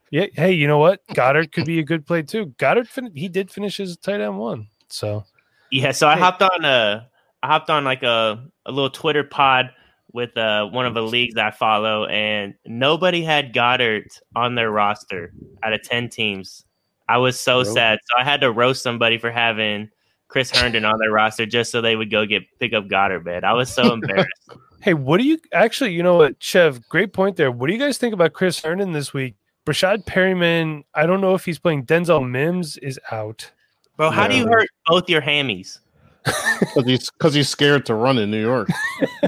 Yeah. 0.09 0.25
Hey, 0.33 0.53
you 0.53 0.67
know 0.67 0.79
what? 0.79 1.05
Goedert 1.13 1.51
could 1.51 1.65
be 1.65 1.79
a 1.79 1.83
good 1.83 2.05
play 2.05 2.23
too. 2.23 2.47
Goedert, 2.57 2.87
fin- 2.87 3.15
he 3.15 3.29
did 3.29 3.51
finish 3.51 3.77
his 3.77 3.97
tight 3.97 4.19
end 4.19 4.39
one. 4.39 4.67
So 4.89 5.25
Yeah, 5.69 5.91
so 5.91 6.07
I 6.07 6.17
hopped 6.17 6.41
on 6.41 6.65
a 6.65 7.07
I 7.43 7.47
hopped 7.47 7.69
on 7.69 7.83
like 7.83 8.03
a, 8.03 8.43
a 8.65 8.71
little 8.71 8.89
Twitter 8.89 9.23
pod 9.23 9.71
with 10.13 10.35
uh, 10.37 10.65
one 10.67 10.85
of 10.85 10.93
the 10.93 11.03
leagues 11.03 11.37
I 11.37 11.51
follow, 11.51 12.05
and 12.05 12.53
nobody 12.65 13.23
had 13.23 13.53
Goedert 13.53 14.19
on 14.35 14.55
their 14.55 14.71
roster 14.71 15.33
out 15.63 15.73
of 15.73 15.81
ten 15.83 16.09
teams. 16.09 16.65
I 17.07 17.17
was 17.17 17.39
so 17.39 17.61
Nope. 17.63 17.73
sad, 17.73 17.99
so 18.03 18.21
I 18.21 18.23
had 18.23 18.41
to 18.41 18.51
roast 18.51 18.83
somebody 18.83 19.17
for 19.17 19.31
having 19.31 19.89
Chris 20.27 20.49
Herndon 20.51 20.85
on 20.85 20.97
their 20.99 21.11
roster 21.11 21.45
just 21.45 21.71
so 21.71 21.81
they 21.81 21.95
would 21.95 22.09
go 22.09 22.25
get 22.25 22.43
pick 22.59 22.73
up 22.73 22.87
Goedert. 22.87 23.25
Man, 23.25 23.43
I 23.43 23.53
was 23.53 23.69
so 23.71 23.91
embarrassed. 23.93 24.49
Hey, 24.81 24.93
what 24.93 25.17
do 25.19 25.25
you 25.25 25.37
actually? 25.53 25.93
You 25.93 26.03
know 26.03 26.15
what, 26.15 26.41
Chev? 26.41 26.87
Great 26.89 27.13
point 27.13 27.35
there. 27.35 27.51
What 27.51 27.67
do 27.67 27.73
you 27.73 27.79
guys 27.79 27.97
think 27.97 28.13
about 28.13 28.33
Chris 28.33 28.59
Herndon 28.61 28.93
this 28.93 29.13
week? 29.13 29.35
Breshad 29.65 30.05
Perriman. 30.05 30.83
I 30.95 31.05
don't 31.05 31.21
know 31.21 31.35
if 31.35 31.45
he's 31.45 31.59
playing. 31.59 31.85
Denzel 31.85 32.27
Mims 32.27 32.77
is 32.77 32.99
out. 33.11 33.51
Bro, 33.97 34.09
how 34.11 34.27
do 34.27 34.35
you 34.35 34.47
hurt 34.47 34.67
both 34.87 35.07
your 35.07 35.21
hammies? 35.21 35.79
because 36.23 36.85
he's 36.85 37.11
because 37.11 37.33
he's 37.33 37.49
scared 37.49 37.85
to 37.87 37.93
run 37.93 38.17
in 38.17 38.31
New 38.31 38.41
York. 38.41 38.69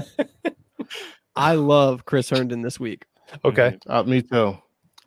I 1.36 1.54
love 1.54 2.04
Chris 2.04 2.30
Herndon 2.30 2.62
this 2.62 2.78
week. 2.78 3.04
Okay, 3.44 3.78
Uh, 3.86 4.02
me 4.04 4.22
too. 4.22 4.56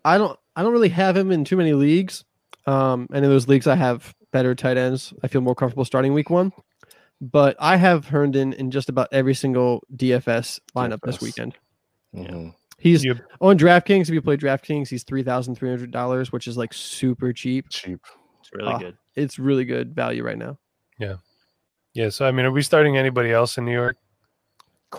I 0.04 0.18
don't 0.18 0.38
I 0.56 0.64
don't 0.64 0.72
really 0.74 0.90
have 0.90 1.16
him 1.16 1.32
in 1.32 1.46
too 1.46 1.56
many 1.58 1.74
leagues. 1.74 2.26
Um, 2.66 3.08
and 3.14 3.24
in 3.24 3.32
those 3.32 3.48
leagues 3.48 3.68
I 3.68 3.76
have 3.76 4.14
better 4.32 4.56
tight 4.56 4.78
ends. 4.78 5.14
I 5.24 5.28
feel 5.28 5.42
more 5.42 5.56
comfortable 5.56 5.86
starting 5.86 6.14
week 6.14 6.30
one. 6.30 6.52
But 7.22 7.56
I 7.60 7.78
have 7.78 8.08
Herndon 8.08 8.54
in 8.54 8.70
just 8.72 8.90
about 8.90 9.08
every 9.12 9.34
single 9.34 9.84
DFS 9.96 10.60
lineup 10.76 11.00
this 11.04 11.18
DFS. 11.18 11.22
weekend. 11.22 11.56
Mhm. 12.16 12.54
He's 12.80 13.04
You- 13.04 13.20
on 13.42 13.58
DraftKings. 13.58 14.04
If 14.04 14.10
you 14.10 14.22
play 14.22 14.38
DraftKings, 14.38 14.88
he's 14.90 15.04
three 15.04 15.24
thousand 15.24 15.56
three 15.56 15.70
hundred 15.70 15.92
dollars, 15.92 16.32
which 16.32 16.48
is 16.48 16.58
like 16.58 16.74
super 16.74 17.34
cheap. 17.34 17.70
Cheap. 17.70 18.00
It's 18.42 18.52
really 18.54 18.74
Ah. 18.74 18.78
good. 18.78 18.98
It's 19.16 19.40
really 19.40 19.66
good 19.66 19.96
value 19.96 20.24
right 20.24 20.38
now. 20.38 20.58
yeah. 21.00 21.16
Yeah. 21.94 22.10
So 22.10 22.28
I 22.28 22.32
mean, 22.32 22.46
are 22.46 22.52
we 22.52 22.62
starting 22.62 22.98
anybody 22.98 23.32
else 23.32 23.58
in 23.58 23.66
New 23.66 23.72
York? 23.74 23.98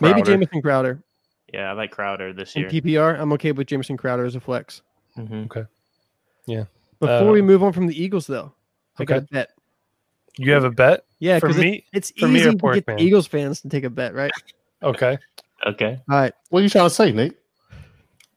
Maybe 0.01 0.15
Crowder. 0.15 0.31
Jamison 0.33 0.63
Crowder 0.63 1.03
Yeah, 1.53 1.71
I 1.71 1.73
like 1.73 1.91
Crowder 1.91 2.33
this 2.33 2.55
in 2.57 2.63
year. 2.63 2.71
PPR. 2.71 3.19
I'm 3.19 3.33
okay 3.35 3.53
with 3.53 3.67
Jamison 3.67 3.97
Crowder 3.97 4.25
as 4.25 4.35
a 4.35 4.41
flex. 4.41 4.83
Mhm. 5.17 5.47
Okay. 5.47 5.65
Yeah. 6.47 6.65
Before 7.01 7.29
Uh, 7.29 7.33
we 7.33 7.43
move 7.43 7.63
on 7.63 7.73
from 7.73 7.87
the 7.87 8.01
Eagles, 8.03 8.27
though, 8.27 8.53
I 8.99 9.05
got 9.05 9.19
a 9.19 9.21
bet. 9.23 9.51
You 10.37 10.53
have 10.53 10.65
a 10.65 10.71
bet 10.71 11.05
Yeah, 11.19 11.39
for 11.39 11.49
because 11.49 11.61
me? 11.63 11.85
it's 11.93 12.13
for 12.19 12.29
me 12.29 12.41
easy 12.41 12.51
to 12.55 12.73
get 12.75 12.87
Man? 12.87 12.99
Eagles 13.01 13.27
fans 13.27 13.61
to 13.63 13.69
take 13.69 13.85
a 13.85 13.91
bet, 13.91 14.15
right? 14.15 14.33
Okay. 14.83 15.19
Okay, 15.67 15.99
All 16.09 16.17
right, 16.21 16.33
What 16.51 16.61
are 16.61 16.63
you 16.63 16.69
trying 16.69 16.85
to 16.87 16.91
say, 16.95 17.11
Nate? 17.11 17.37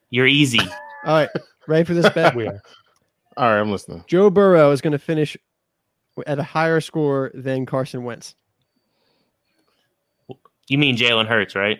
you're 0.09 0.25
easy. 0.25 0.59
all 1.05 1.13
right. 1.13 1.29
Ready 1.67 1.83
for 1.83 1.93
this 1.93 2.09
bet? 2.15 2.33
We 2.35 2.47
are. 2.47 2.61
All 3.37 3.45
right, 3.51 3.59
I'm 3.59 3.71
listening. 3.71 4.03
Joe 4.07 4.29
Burrow 4.31 4.71
is 4.71 4.81
going 4.81 4.91
to 4.93 4.99
finish 4.99 5.37
at 6.25 6.39
a 6.39 6.43
higher 6.43 6.81
score 6.81 7.29
than 7.35 7.65
Carson 7.67 8.03
Wentz. 8.03 8.35
You 10.67 10.77
mean 10.79 10.97
Jalen 10.97 11.27
Hurts, 11.27 11.53
right? 11.55 11.79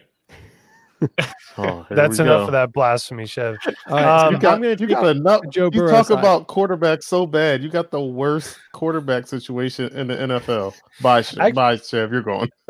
Oh, 1.58 1.86
That's 1.90 2.20
enough 2.20 2.42
go. 2.42 2.46
of 2.46 2.52
that 2.54 2.72
blasphemy, 2.72 3.26
Chev. 3.26 3.58
All 3.88 3.96
right, 3.98 4.22
so 4.22 4.28
Um, 4.28 4.34
You 4.36 4.40
got, 4.40 4.54
I'm 4.54 4.62
going 4.62 4.78
to 4.78 4.84
you 4.84 4.90
got 4.90 5.06
enough. 5.08 5.42
Joe 5.50 5.66
You 5.66 5.82
Burrow 5.82 5.92
talk 5.92 6.08
side. 6.08 6.20
about 6.20 6.48
quarterbacks 6.48 7.04
so 7.04 7.26
bad. 7.28 7.62
You 7.62 7.70
got 7.70 7.92
the 7.92 8.02
worst 8.02 8.58
quarterback 8.72 9.28
situation 9.28 9.92
in 9.98 10.08
the 10.08 10.16
NFL. 10.16 10.74
Bye, 11.02 11.22
Chev. 11.24 11.40
Act- 11.40 11.56
Bye, 11.56 11.76
Chev. 11.78 12.12
You're 12.12 12.22
going. 12.22 12.50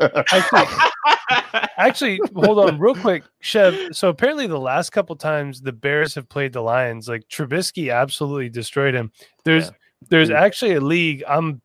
Actually, 1.78 2.20
hold 2.34 2.58
on 2.58 2.78
real 2.78 2.94
quick, 2.94 3.24
Chev. 3.40 3.94
So 3.94 4.08
apparently, 4.08 4.46
the 4.46 4.58
last 4.58 4.90
couple 4.90 5.14
times 5.16 5.60
the 5.60 5.72
Bears 5.72 6.14
have 6.14 6.28
played 6.28 6.52
the 6.52 6.60
Lions, 6.60 7.08
like 7.08 7.28
Trubisky 7.28 7.92
absolutely 7.94 8.48
destroyed 8.48 8.94
him. 8.94 9.12
There's 9.44 9.70
there's 10.08 10.28
Dude. 10.28 10.36
actually 10.36 10.74
a 10.74 10.80
league 10.80 11.22
I'm 11.28 11.60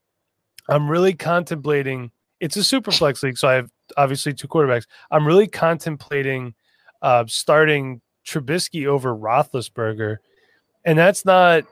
I'm 0.69 0.89
really 0.89 1.13
contemplating. 1.13 2.11
It's 2.39 2.57
a 2.57 2.63
super 2.63 2.91
flex 2.91 3.23
league, 3.23 3.37
so 3.37 3.47
I 3.47 3.53
have 3.53 3.69
obviously 3.97 4.33
two 4.33 4.47
quarterbacks. 4.47 4.85
I'm 5.11 5.27
really 5.27 5.47
contemplating 5.47 6.53
uh, 7.01 7.25
starting 7.27 7.99
Trubisky 8.25 8.85
over 8.87 9.15
Roethlisberger, 9.15 10.17
and 10.85 10.97
that's 10.97 11.25
not 11.25 11.63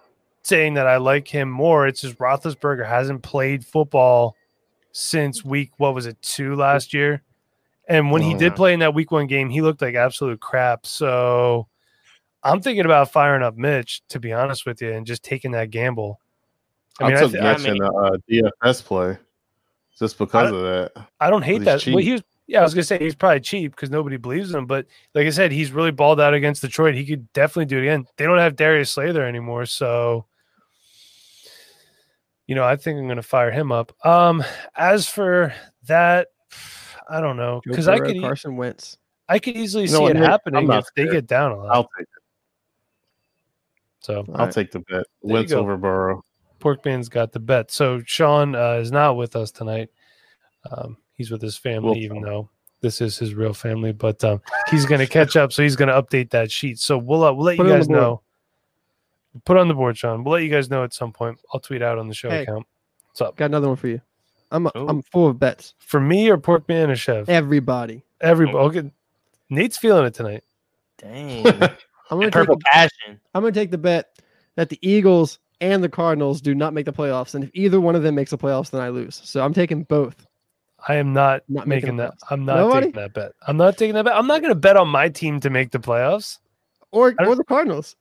saying 0.44 0.74
that 0.76 0.88
I 0.88 0.98
like 0.98 1.28
him 1.28 1.50
more. 1.50 1.88
It's 1.88 2.02
just 2.02 2.18
Roethlisberger 2.18 2.86
hasn't 2.88 3.22
played 3.24 3.66
football 3.66 4.36
since 4.92 5.44
week 5.44 5.72
what 5.78 5.94
was 5.96 6.06
it 6.06 6.22
two 6.22 6.56
last 6.56 6.94
year, 6.94 7.22
and 7.88 8.12
when 8.12 8.22
he 8.22 8.34
Oh, 8.36 8.40
did 8.40 8.52
yeah. 8.54 8.56
play 8.56 8.74
in 8.74 8.80
that 8.82 8.94
week 8.94 9.12
one 9.12 9.28
game, 9.28 9.50
he 9.50 9.62
looked 9.62 9.82
like 9.82 9.96
absolute 9.96 10.40
crap. 10.40 10.86
So 10.86 11.68
I'm 12.44 12.62
thinking 12.62 12.86
about 12.86 13.12
firing 13.12 13.44
up 13.44 13.58
Mitch 13.58 14.02
to 14.10 14.20
be 14.20 14.32
honest 14.34 14.66
with 14.66 14.82
you, 14.82 14.92
and 14.94 15.06
just 15.06 15.24
taking 15.24 15.52
that 15.52 15.70
gamble. 15.72 16.20
I, 17.02 17.08
mean, 17.10 17.18
I 17.18 17.20
took 17.20 17.32
thi- 17.34 17.42
Mitch 17.42 17.60
I 17.60 17.64
mean- 17.64 17.72
in 17.74 17.78
the 17.80 17.92
uh, 17.92 18.18
DFS 18.64 18.84
play 18.86 19.18
just 19.98 20.18
because 20.18 20.52
of 20.52 20.62
that. 20.62 20.92
I 21.20 21.30
don't 21.30 21.42
hate 21.42 21.62
he's 21.62 21.66
that. 21.66 21.86
Well, 21.88 21.98
he 22.04 22.14
was, 22.14 22.24
yeah, 22.48 22.60
I 22.60 22.64
was 22.64 22.74
gonna 22.74 22.84
say 22.84 23.00
he's 23.00 23.16
probably 23.16 23.40
cheap 23.40 23.72
because 23.72 23.90
nobody 23.90 24.18
believes 24.18 24.52
in 24.52 24.58
him. 24.58 24.66
But 24.66 24.86
like 25.14 25.26
I 25.26 25.30
said, 25.32 25.52
he's 25.52 25.72
really 25.72 25.92
balled 25.92 26.20
out 26.20 26.34
against 26.34 26.62
Detroit. 26.62 26.96
He 26.96 27.06
could 27.06 27.32
definitely 27.34 27.66
do 27.66 27.78
it 27.78 27.82
again. 27.84 28.06
They 28.18 28.26
don't 28.26 28.38
have 28.38 28.56
Darius 28.56 28.92
Slay 28.92 29.12
there 29.12 29.28
anymore, 29.28 29.66
so 29.66 30.26
you 32.48 32.56
know 32.56 32.64
I 32.64 32.76
think 32.76 33.00
I'm 33.00 33.08
gonna 33.08 33.22
fire 33.24 33.52
him 33.52 33.72
up. 33.72 33.94
Um, 34.06 34.44
as 34.76 35.08
for 35.08 35.54
that, 35.88 36.28
I 37.10 37.22
don't 37.22 37.38
know 37.38 37.62
because 37.64 37.88
I 37.88 37.98
Burrow, 37.98 38.14
could 38.14 38.22
Carson 38.22 38.58
Wentz. 38.58 38.98
I 39.28 39.40
could 39.40 39.56
easily 39.56 39.86
You 39.86 39.92
know 39.92 39.98
see 39.98 40.04
what, 40.04 40.12
it 40.12 40.20
Nick? 40.20 40.30
Happening 40.30 40.68
not 40.68 40.84
if 40.84 40.86
they 40.96 41.12
get 41.12 41.26
down 41.26 41.52
a 41.52 41.58
lot. 41.58 41.72
I'll 41.76 41.90
take 41.98 42.02
it. 42.04 42.22
so 44.02 44.26
I'll 44.30 44.36
Alright. 44.42 44.54
take 44.54 44.72
the 44.72 44.80
bet. 44.82 45.08
you 45.24 45.34
Wentz 45.34 45.52
over 45.52 45.78
Burrow. 45.78 46.24
Porkman's 46.60 47.10
got 47.10 47.32
the 47.32 47.40
bet. 47.40 47.72
So 47.72 48.02
Sean 48.06 48.56
uh, 48.56 48.74
is 48.74 48.92
not 48.92 49.18
with 49.18 49.36
us 49.36 49.52
tonight. 49.52 49.90
Um, 50.72 50.98
he's 51.14 51.32
with 51.32 51.42
his 51.42 51.58
family, 51.58 51.90
Well- 51.90 51.98
even 51.98 52.22
though 52.22 52.50
this 52.82 53.02
is 53.02 53.18
his 53.18 53.34
real 53.34 53.54
family. 53.54 53.92
But 53.92 54.24
um, 54.24 54.42
he's 54.70 54.86
going 54.86 55.00
to 55.00 55.08
catch 55.08 55.36
up, 55.36 55.52
so 55.54 55.64
he's 55.64 55.76
going 55.76 55.90
to 55.90 56.02
update 56.02 56.30
that 56.32 56.52
sheet. 56.52 56.80
So 56.80 56.98
we'll 56.98 57.24
uh, 57.24 57.34
we'll 57.34 57.46
let 57.46 57.58
Put 57.58 57.68
you 57.68 57.74
guys 57.74 57.90
know. 57.90 58.22
Put 59.44 59.58
on 59.58 59.68
the 59.68 59.74
board, 59.74 59.98
Sean. 59.98 60.24
We'll 60.24 60.34
let 60.36 60.44
you 60.44 60.50
guys 60.50 60.70
know 60.70 60.84
at 60.84 60.94
some 60.94 61.12
point. 61.12 61.38
I'll 61.54 61.60
tweet 61.60 61.82
out 61.82 61.98
on 61.98 62.08
the 62.08 62.14
show 62.14 62.30
Hey. 62.30 62.44
account. 62.44 62.66
What's 63.08 63.22
up 63.22 63.36
Got 63.36 63.46
another 63.46 63.68
one 63.68 63.76
for 63.78 63.88
you. 63.88 64.00
I'm 64.52 64.68
Ooh. 64.68 64.72
I'm 64.88 65.02
full 65.02 65.28
of 65.28 65.40
bets. 65.40 65.74
for 65.80 66.00
me 66.00 66.30
or 66.30 66.38
Porkman 66.38 66.90
or 66.90 66.96
Chef? 66.96 67.28
Everybody. 67.28 68.04
Everybody. 68.22 68.58
Okay. 68.80 68.92
Nate's 69.50 69.78
feeling 69.78 70.06
it 70.06 70.14
tonight. 70.14 70.44
Dang. 70.98 71.46
I'm 71.48 71.70
gonna 72.12 72.26
take 72.26 72.32
Purple 72.34 72.60
passion. 72.66 73.20
I'm 73.34 73.42
gonna 73.42 73.52
take 73.52 73.72
the 73.72 73.78
bet 73.78 74.20
that 74.56 74.70
the 74.70 74.80
Eagles 74.82 75.40
and 75.62 75.84
the 75.84 75.90
Cardinals 75.90 76.42
do 76.42 76.54
not 76.56 76.74
make 76.74 76.86
the 76.86 76.94
playoffs, 76.94 77.36
and 77.36 77.44
if 77.44 77.50
either 77.54 77.80
one 77.82 77.96
of 77.96 78.04
them 78.04 78.16
makes 78.16 78.32
the 78.32 78.38
playoffs, 78.38 78.70
then 78.72 78.82
I 78.82 78.90
lose. 78.90 79.22
So 79.24 79.44
I'm 79.44 79.54
taking 79.54 79.84
both. 79.84 80.26
I 80.88 80.96
am 80.96 81.14
not, 81.14 81.42
Not 81.50 81.68
making 81.68 81.96
making 81.96 81.98
that. 81.98 82.14
I'm 82.30 82.46
not 82.46 82.58
Nobody? 82.58 82.88
taking 82.88 83.02
that 83.02 83.14
bet. 83.14 83.32
I'm 83.48 83.58
not 83.58 83.78
taking 83.78 83.96
that 83.96 84.06
bet. 84.06 84.16
I'm 84.16 84.28
not 84.28 84.42
going 84.42 84.52
to 84.54 84.60
bet 84.60 84.78
on 84.78 84.88
my 84.88 85.10
team 85.10 85.40
to 85.40 85.50
make 85.50 85.72
the 85.72 85.80
playoffs. 85.80 86.38
Or 86.92 87.10
I 87.18 87.24
don't- 87.24 87.28
or 87.34 87.36
the 87.36 87.44
Cardinals. 87.44 87.96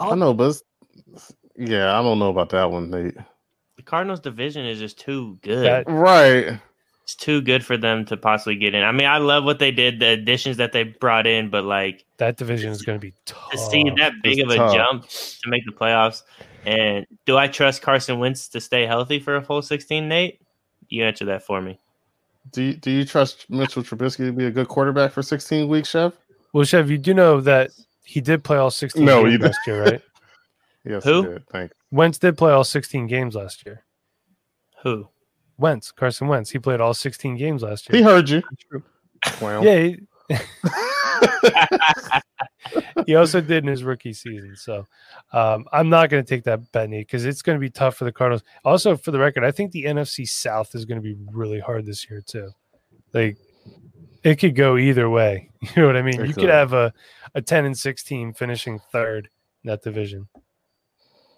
I 0.00 0.14
know, 0.14 0.34
but 0.34 0.60
yeah, 1.56 1.98
I 1.98 2.02
don't 2.02 2.18
know 2.18 2.30
about 2.30 2.50
that 2.50 2.70
one, 2.70 2.90
Nate. 2.90 3.14
The 3.76 3.82
Cardinals 3.82 4.20
division 4.20 4.64
is 4.66 4.78
just 4.78 4.98
too 4.98 5.38
good. 5.42 5.64
That- 5.64 5.84
Right. 5.90 6.58
It's 7.12 7.24
too 7.24 7.40
good 7.42 7.64
for 7.64 7.76
them 7.76 8.04
to 8.06 8.16
possibly 8.16 8.56
get 8.56 8.74
in. 8.74 8.82
I 8.82 8.92
mean, 8.92 9.06
I 9.06 9.18
love 9.18 9.44
what 9.44 9.58
they 9.58 9.70
did, 9.70 10.00
the 10.00 10.08
additions 10.08 10.56
that 10.56 10.72
they 10.72 10.84
brought 10.84 11.26
in, 11.26 11.50
but 11.50 11.64
like 11.64 12.04
That 12.18 12.36
division 12.36 12.70
is 12.72 12.82
going 12.82 12.98
to 12.98 13.00
be 13.00 13.12
tough. 13.26 13.50
to 13.50 13.58
see 13.58 13.84
that 13.98 14.12
big 14.22 14.38
It's 14.38 14.44
of 14.44 14.50
a 14.50 14.56
tough. 14.56 14.74
jump 14.74 15.08
to 15.08 15.48
make 15.50 15.64
the 15.66 15.72
playoffs. 15.72 16.22
And 16.64 17.06
do 17.26 17.36
I 17.36 17.48
trust 17.48 17.82
Carson 17.82 18.18
Wentz 18.18 18.48
to 18.48 18.60
stay 18.60 18.86
healthy 18.86 19.18
for 19.18 19.36
a 19.36 19.42
full 19.42 19.62
16, 19.62 20.08
Nate? 20.08 20.40
You 20.88 21.04
answer 21.04 21.24
that 21.26 21.42
for 21.42 21.60
me. 21.60 21.78
Do 22.52 22.62
you, 22.62 22.74
do 22.74 22.90
you 22.90 23.04
trust 23.04 23.48
Mitchell 23.50 23.82
Trubisky 23.82 24.26
to 24.26 24.32
be 24.32 24.46
a 24.46 24.50
good 24.50 24.68
quarterback 24.68 25.12
for 25.12 25.22
16 25.22 25.68
weeks, 25.68 25.90
Chef? 25.90 26.12
Well, 26.52 26.64
Chef, 26.64 26.88
you 26.88 26.98
do 26.98 27.14
know 27.14 27.40
that 27.42 27.70
he 28.04 28.20
did 28.20 28.42
play 28.44 28.56
all 28.58 28.70
16 28.70 29.04
No, 29.04 29.22
games 29.22 29.32
you 29.32 29.38
last 29.38 29.60
year, 29.66 29.82
right? 29.84 30.02
Yes, 30.84 31.04
Who? 31.04 31.22
he 31.22 31.28
did. 31.28 31.46
Thank 31.48 31.70
Wentz 31.92 32.18
did 32.18 32.36
play 32.36 32.50
all 32.52 32.64
16 32.64 33.06
games 33.06 33.36
last 33.36 33.64
year. 33.64 33.84
Who? 34.82 35.08
Wentz, 35.58 35.92
Carson 35.92 36.28
Wentz, 36.28 36.50
he 36.50 36.58
played 36.58 36.80
all 36.80 36.94
16 36.94 37.36
games 37.36 37.62
last 37.62 37.88
year. 37.88 37.98
He 37.98 38.04
heard 38.04 38.28
you. 38.28 38.42
True. 38.68 38.82
Yeah, 39.40 39.78
he, 39.78 39.98
he 43.06 43.14
also 43.14 43.40
did 43.40 43.62
in 43.62 43.68
his 43.68 43.84
rookie 43.84 44.12
season. 44.12 44.56
So 44.56 44.84
um, 45.32 45.64
I'm 45.72 45.88
not 45.88 46.10
going 46.10 46.24
to 46.24 46.28
take 46.28 46.42
that 46.44 46.72
bet, 46.72 46.90
Nate, 46.90 47.06
because 47.06 47.24
it's 47.24 47.42
going 47.42 47.56
to 47.56 47.60
be 47.60 47.70
tough 47.70 47.96
for 47.96 48.04
the 48.04 48.10
Cardinals. 48.10 48.42
Also, 48.64 48.96
for 48.96 49.12
the 49.12 49.20
record, 49.20 49.44
I 49.44 49.52
think 49.52 49.70
the 49.70 49.84
NFC 49.84 50.28
South 50.28 50.74
is 50.74 50.84
going 50.84 51.00
to 51.00 51.02
be 51.02 51.14
really 51.30 51.60
hard 51.60 51.86
this 51.86 52.10
year 52.10 52.20
too. 52.20 52.50
Like 53.12 53.36
it 54.22 54.36
could 54.36 54.54
go 54.54 54.76
either 54.76 55.08
way. 55.08 55.48
You 55.76 55.82
know 55.82 55.86
what 55.86 55.96
I 55.96 56.02
mean? 56.02 56.20
It 56.20 56.26
you 56.26 56.34
could 56.34 56.42
could. 56.42 56.50
have 56.50 56.72
a, 56.72 56.92
a 57.36 57.40
10 57.40 57.66
and 57.66 57.78
16 57.78 58.32
finishing 58.32 58.80
third 58.90 59.28
in 59.62 59.68
that 59.68 59.82
division. 59.82 60.28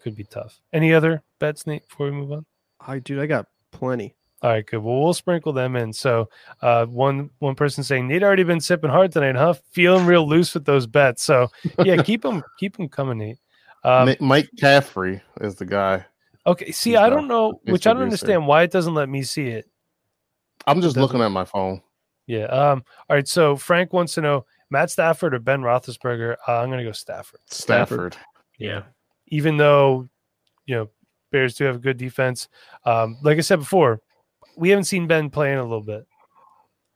Could 0.03 0.17
be 0.17 0.25
tough. 0.25 0.63
Any 0.73 0.95
other 0.95 1.23
bets, 1.39 1.67
Nate, 1.67 1.87
before 1.87 2.07
we 2.07 2.13
move 2.13 2.33
on? 2.33 2.47
I 2.81 3.01
dude, 3.01 3.21
I 3.21 3.27
got 3.27 3.47
plenty. 3.75 4.15
All 4.43 4.51
right, 4.51 4.67
good. 4.67 4.79
Well, 4.83 5.03
we'll 5.03 5.15
sprinkle 5.15 5.53
them 5.55 5.75
in. 5.75 5.93
So, 5.93 6.29
uh, 6.61 6.85
one 6.87 7.31
one 7.39 7.55
person 7.55 7.83
saying 7.83 8.09
Nate 8.09 8.23
already 8.23 8.43
been 8.43 8.61
sipping 8.61 8.91
hard 8.91 9.11
tonight, 9.11 9.37
huh? 9.37 9.55
Feeling 9.73 10.05
real 10.05 10.29
loose 10.29 10.53
with 10.53 10.67
those 10.67 10.87
bets. 10.87 11.23
So, 11.23 11.49
yeah, 11.83 12.03
keep 12.03 12.23
them 12.23 12.43
keep 12.59 12.77
them 12.77 12.89
coming, 12.89 13.19
Nate. 13.19 13.39
Um, 13.85 14.09
McCaffrey 14.09 15.21
is 15.41 15.55
the 15.55 15.65
guy. 15.65 16.05
okay. 16.47 16.73
See, 16.73 16.91
he's 16.91 16.99
I 16.99 17.09
don't 17.09 17.27
know, 17.29 17.61
which 17.65 17.87
I 17.87 17.95
don't 17.95 18.03
understand 18.03 18.47
why 18.47 18.63
it 18.63 18.71
doesn't 18.71 18.95
let 18.95 19.09
me 19.09 19.23
see 19.23 19.49
it. 19.49 19.69
I'm 20.67 20.81
just 20.83 20.97
looking 20.97 21.21
at 21.23 21.29
my 21.29 21.45
phone. 21.45 21.81
Yeah. 22.27 22.45
Um. 22.45 22.85
All 23.09 23.17
right. 23.17 23.29
So 23.29 23.57
Frank 23.57 23.93
wants 23.95 24.15
to 24.15 24.21
know 24.21 24.45
Matt 24.71 24.91
Stafford 24.91 25.35
or 25.35 25.39
Ben 25.39 25.61
Roethlisberger. 25.61 26.37
Uh, 26.47 26.61
I'm 26.61 26.69
gonna 26.71 26.85
go 26.85 26.93
Stafford. 26.93 27.41
Stafford. 27.47 28.17
Yeah. 28.59 28.83
Even 29.29 29.57
though, 29.57 30.09
you 30.67 30.75
know, 30.77 30.91
Bears 31.35 31.57
do 31.57 31.65
have 31.65 31.75
a 31.75 31.81
good 31.81 31.97
defense. 31.97 32.49
Um, 32.85 33.19
like 33.25 33.39
I 33.39 33.41
said 33.41 33.59
before, 33.59 34.01
we 34.57 34.69
haven't 34.71 34.85
seen 34.85 35.09
Ben 35.09 35.31
playing 35.31 35.59
a 35.59 35.63
little 35.63 35.83
bit. 35.83 36.07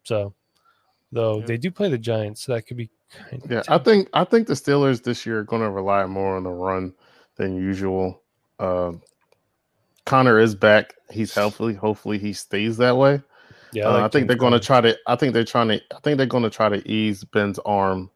So, 0.05 0.33
though 1.11 1.41
Yeah. 1.41 1.47
they 1.47 1.57
do 1.57 1.73
play 1.73 1.91
the 1.91 1.99
Giants, 1.99 2.43
so 2.45 2.55
that 2.55 2.63
could 2.63 2.77
be. 2.77 2.89
Kind 3.31 3.43
of 3.45 3.51
Yeah, 3.51 3.63
I 3.69 3.79
think 3.79 4.09
I 4.15 4.23
think 4.23 4.47
the 4.47 4.55
Steelers 4.55 5.03
this 5.03 5.27
year 5.27 5.41
are 5.41 5.45
going 5.45 5.63
to 5.63 5.71
rely 5.71 6.07
more 6.07 6.37
on 6.37 6.45
the 6.45 6.51
run 6.51 6.95
than 7.35 7.57
usual. 7.57 8.23
Uh, 8.61 8.93
Connor 10.07 10.39
is 10.39 10.55
back. 10.55 10.95
He's 11.11 11.35
healthy. 11.35 11.73
Hopefully, 11.75 12.19
he 12.19 12.33
stays 12.33 12.77
that 12.77 12.97
way. 12.97 13.21
Yeah, 13.73 13.89
Uh, 13.89 13.93
like 13.95 14.03
I 14.05 14.09
think 14.09 14.29
they're 14.29 14.37
going 14.37 14.53
to 14.53 14.61
try 14.61 14.81
to. 14.81 14.97
I 15.09 15.17
think 15.17 15.33
they're 15.35 15.43
trying 15.45 15.69
to. 15.69 15.81
I 15.93 15.99
think 16.05 16.17
they're 16.17 16.27
going 16.27 16.45
to 16.45 16.51
try 16.51 16.69
to 16.69 16.89
ease 16.89 17.25
Ben's 17.25 17.59
arm 17.67 18.09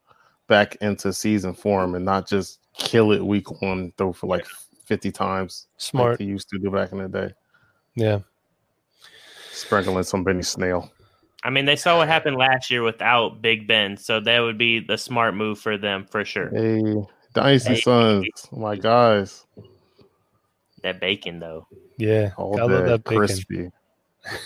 back 0.47 0.77
into 0.77 1.13
season 1.13 1.53
form 1.53 1.97
and 1.97 2.05
not 2.05 2.29
just 2.29 2.61
kill 2.75 3.11
it 3.11 3.25
week 3.27 3.61
one, 3.61 3.93
throw 3.99 4.13
for 4.13 4.29
like 4.29 4.47
fifty 4.85 5.11
times 5.13 5.67
like 5.77 5.81
smart. 5.83 6.21
he 6.21 6.27
used 6.27 6.49
to 6.51 6.59
do 6.59 6.71
back 6.71 6.93
in 6.93 6.99
the 6.99 7.09
day, 7.09 7.35
Yeah, 7.95 8.21
sprinkling 9.53 10.03
some 10.05 10.25
Benny 10.25 10.43
Snell. 10.43 10.91
I 11.45 11.51
mean, 11.51 11.65
they 11.65 11.75
saw 11.77 11.99
what 11.99 12.07
happened 12.09 12.37
last 12.37 12.71
year 12.71 12.83
without 12.83 13.43
Big 13.43 13.67
Ben, 13.67 13.97
so 13.97 14.21
that 14.21 14.41
would 14.41 14.59
be 14.59 14.79
the 14.81 14.97
smart 14.97 15.35
move 15.35 15.59
for 15.59 15.77
them 15.77 16.07
for 16.09 16.25
sure. 16.25 16.51
Hey, 16.51 16.95
Dynasty 17.35 17.75
Hey. 17.75 17.81
Sons, 17.81 18.29
my 18.53 18.77
guys, 18.77 19.45
That 20.83 21.01
bacon, 21.01 21.41
though. 21.41 21.67
yeah. 21.99 22.31
all 22.37 22.57
I 22.61 22.63
love 22.65 22.85
day 22.85 22.91
that 22.91 23.05
bacon. 23.05 23.17
crispy. 23.19 23.71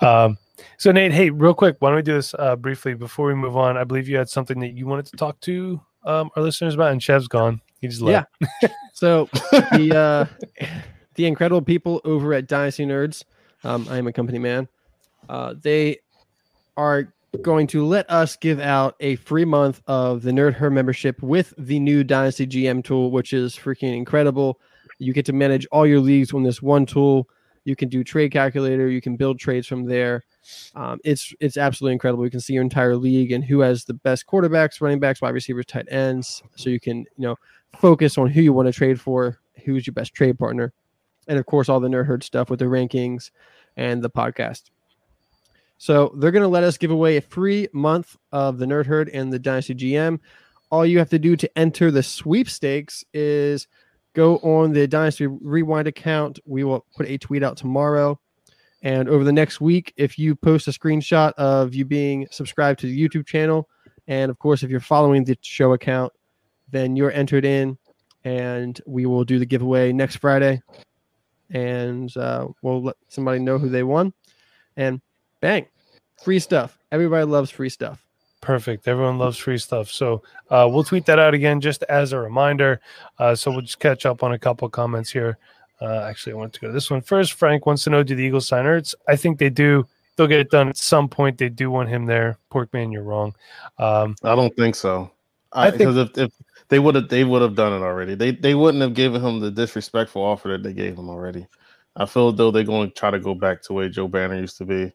Um, 0.00 0.36
so 0.76 0.92
Nate, 0.92 1.12
hey, 1.12 1.30
real 1.30 1.54
quick, 1.54 1.76
why 1.78 1.88
don't 1.88 1.96
we 1.96 2.02
do 2.02 2.14
this 2.14 2.34
uh, 2.38 2.56
briefly 2.56 2.94
before 2.94 3.26
we 3.26 3.34
move 3.34 3.56
on? 3.56 3.76
I 3.76 3.84
believe 3.84 4.08
you 4.08 4.16
had 4.16 4.28
something 4.28 4.58
that 4.60 4.76
you 4.76 4.86
wanted 4.86 5.06
to 5.06 5.16
talk 5.16 5.40
to 5.40 5.80
um, 6.04 6.30
our 6.36 6.42
listeners 6.42 6.74
about, 6.74 6.92
and 6.92 7.02
Chev's 7.02 7.28
gone. 7.28 7.60
He 7.80 7.88
just 7.88 8.02
left. 8.02 8.28
So 8.92 9.30
the 9.52 10.28
uh, 10.60 10.66
the 11.14 11.24
incredible 11.24 11.62
people 11.62 12.02
over 12.04 12.34
at 12.34 12.46
Dynasty 12.46 12.84
Nerds, 12.84 13.24
um, 13.64 13.86
I 13.88 13.96
am 13.96 14.06
a 14.06 14.12
company 14.12 14.38
man. 14.38 14.68
Uh, 15.26 15.54
they 15.58 16.00
are 16.76 17.12
going 17.42 17.66
to 17.68 17.86
let 17.86 18.10
us 18.10 18.36
give 18.36 18.60
out 18.60 18.96
a 19.00 19.16
free 19.16 19.44
month 19.44 19.80
of 19.86 20.22
the 20.22 20.32
Nerd 20.32 20.54
Herd 20.54 20.72
membership 20.72 21.22
with 21.22 21.54
the 21.56 21.78
new 21.78 22.04
Dynasty 22.04 22.46
GM 22.46 22.84
tool, 22.84 23.10
which 23.10 23.32
is 23.32 23.56
freaking 23.56 23.96
incredible. 23.96 24.60
You 24.98 25.14
get 25.14 25.24
to 25.26 25.32
manage 25.32 25.66
all 25.72 25.86
your 25.86 26.00
leagues 26.00 26.34
on 26.34 26.42
this 26.42 26.60
one 26.60 26.84
tool. 26.84 27.26
You 27.64 27.76
can 27.76 27.88
do 27.88 28.02
trade 28.04 28.32
calculator. 28.32 28.88
You 28.88 29.00
can 29.00 29.16
build 29.16 29.38
trades 29.38 29.66
from 29.66 29.84
there. 29.84 30.24
Um, 30.74 30.98
it's 31.04 31.32
it's 31.40 31.56
absolutely 31.56 31.92
incredible. 31.94 32.24
You 32.24 32.30
can 32.30 32.40
see 32.40 32.54
your 32.54 32.62
entire 32.62 32.96
league 32.96 33.32
and 33.32 33.44
who 33.44 33.60
has 33.60 33.84
the 33.84 33.94
best 33.94 34.26
quarterbacks, 34.26 34.80
running 34.80 34.98
backs, 34.98 35.20
wide 35.20 35.34
receivers, 35.34 35.66
tight 35.66 35.86
ends. 35.90 36.42
So 36.56 36.70
you 36.70 36.80
can 36.80 36.98
you 37.16 37.28
know 37.28 37.36
focus 37.78 38.18
on 38.18 38.28
who 38.28 38.40
you 38.40 38.52
want 38.52 38.66
to 38.66 38.72
trade 38.72 39.00
for, 39.00 39.38
who's 39.64 39.86
your 39.86 39.94
best 39.94 40.14
trade 40.14 40.38
partner, 40.38 40.72
and 41.28 41.38
of 41.38 41.46
course 41.46 41.68
all 41.68 41.80
the 41.80 41.88
nerd 41.88 42.06
herd 42.06 42.22
stuff 42.22 42.50
with 42.50 42.58
the 42.58 42.66
rankings 42.66 43.30
and 43.76 44.02
the 44.02 44.10
podcast. 44.10 44.70
So 45.78 46.14
they're 46.18 46.30
going 46.30 46.42
to 46.42 46.48
let 46.48 46.64
us 46.64 46.76
give 46.76 46.90
away 46.90 47.16
a 47.16 47.22
free 47.22 47.68
month 47.72 48.16
of 48.32 48.58
the 48.58 48.66
nerd 48.66 48.86
herd 48.86 49.08
and 49.08 49.32
the 49.32 49.38
dynasty 49.38 49.74
GM. 49.74 50.20
All 50.70 50.84
you 50.84 50.98
have 50.98 51.08
to 51.10 51.18
do 51.18 51.36
to 51.36 51.58
enter 51.58 51.90
the 51.90 52.02
sweepstakes 52.02 53.02
is 53.14 53.66
go 54.12 54.36
on 54.38 54.72
the 54.72 54.86
dynasty 54.86 55.26
rewind 55.26 55.88
account. 55.88 56.38
We 56.44 56.64
will 56.64 56.84
put 56.96 57.06
a 57.06 57.16
tweet 57.16 57.42
out 57.42 57.56
tomorrow. 57.56 58.20
And 58.82 59.08
over 59.08 59.24
the 59.24 59.32
next 59.32 59.60
week, 59.60 59.92
if 59.96 60.18
you 60.18 60.36
post 60.36 60.68
a 60.68 60.70
screenshot 60.70 61.32
of 61.34 61.74
you 61.74 61.84
being 61.84 62.26
subscribed 62.30 62.80
to 62.80 62.86
the 62.86 63.08
YouTube 63.08 63.26
channel, 63.26 63.68
and 64.06 64.30
of 64.30 64.38
course, 64.38 64.62
if 64.62 64.70
you're 64.70 64.80
following 64.80 65.24
the 65.24 65.38
show 65.40 65.72
account, 65.72 66.12
then 66.70 66.96
you're 66.96 67.12
entered 67.12 67.44
in, 67.44 67.78
and 68.24 68.80
we 68.86 69.06
will 69.06 69.24
do 69.24 69.38
the 69.38 69.46
giveaway 69.46 69.92
next 69.92 70.16
Friday, 70.16 70.62
and 71.50 72.14
uh, 72.16 72.48
we'll 72.62 72.82
let 72.82 72.96
somebody 73.08 73.38
know 73.38 73.58
who 73.58 73.68
they 73.68 73.82
won, 73.82 74.12
and 74.76 75.00
bang, 75.40 75.66
free 76.22 76.38
stuff. 76.38 76.78
Everybody 76.92 77.24
loves 77.24 77.50
free 77.50 77.68
stuff. 77.68 78.04
Perfect. 78.40 78.88
Everyone 78.88 79.18
loves 79.18 79.36
free 79.36 79.58
stuff. 79.58 79.90
So 79.90 80.22
uh, 80.48 80.66
we'll 80.70 80.84
tweet 80.84 81.04
that 81.06 81.18
out 81.18 81.34
again 81.34 81.60
just 81.60 81.82
as 81.84 82.12
a 82.12 82.18
reminder. 82.18 82.80
Uh, 83.18 83.34
so 83.34 83.50
we'll 83.50 83.60
just 83.60 83.80
catch 83.80 84.06
up 84.06 84.22
on 84.22 84.32
a 84.32 84.38
couple 84.38 84.68
comments 84.70 85.10
here. 85.10 85.36
Uh, 85.80 86.06
actually, 86.08 86.32
I 86.32 86.36
want 86.36 86.52
to 86.54 86.60
go 86.60 86.66
to 86.68 86.72
this 86.72 86.90
one 86.90 87.02
first. 87.02 87.34
Frank 87.34 87.66
wants 87.66 87.84
to 87.84 87.90
know 87.90 88.02
Do 88.02 88.14
the 88.14 88.22
Eagles 88.22 88.48
sign 88.48 88.64
Ertz? 88.64 88.94
I 89.08 89.16
think 89.16 89.38
they 89.38 89.50
do. 89.50 89.86
They'll 90.16 90.26
get 90.26 90.40
it 90.40 90.50
done 90.50 90.68
at 90.68 90.76
some 90.76 91.08
point. 91.08 91.38
They 91.38 91.48
do 91.48 91.70
want 91.70 91.88
him 91.88 92.06
there. 92.06 92.38
Porkman, 92.50 92.92
you're 92.92 93.02
wrong. 93.02 93.34
Um, 93.78 94.16
I 94.22 94.34
don't 94.34 94.54
think 94.56 94.74
so. 94.74 95.10
I 95.52 95.68
I 95.68 95.70
because 95.70 95.96
if, 95.96 96.16
if 96.18 96.32
they 96.68 96.78
would 96.78 96.94
have 96.94 97.08
they 97.08 97.24
would 97.24 97.42
have 97.42 97.54
done 97.54 97.72
it 97.72 97.84
already. 97.84 98.14
They 98.14 98.32
they 98.32 98.54
wouldn't 98.54 98.82
have 98.82 98.94
given 98.94 99.20
him 99.22 99.40
the 99.40 99.50
disrespectful 99.50 100.22
offer 100.22 100.48
that 100.48 100.62
they 100.62 100.72
gave 100.72 100.96
him 100.96 101.08
already. 101.08 101.46
I 101.96 102.06
feel 102.06 102.32
though 102.32 102.50
they're 102.50 102.64
going 102.64 102.88
to 102.88 102.94
try 102.94 103.10
to 103.10 103.18
go 103.18 103.34
back 103.34 103.62
to 103.62 103.72
where 103.72 103.88
Joe 103.88 104.08
Banner 104.08 104.38
used 104.38 104.58
to 104.58 104.64
be. 104.64 104.92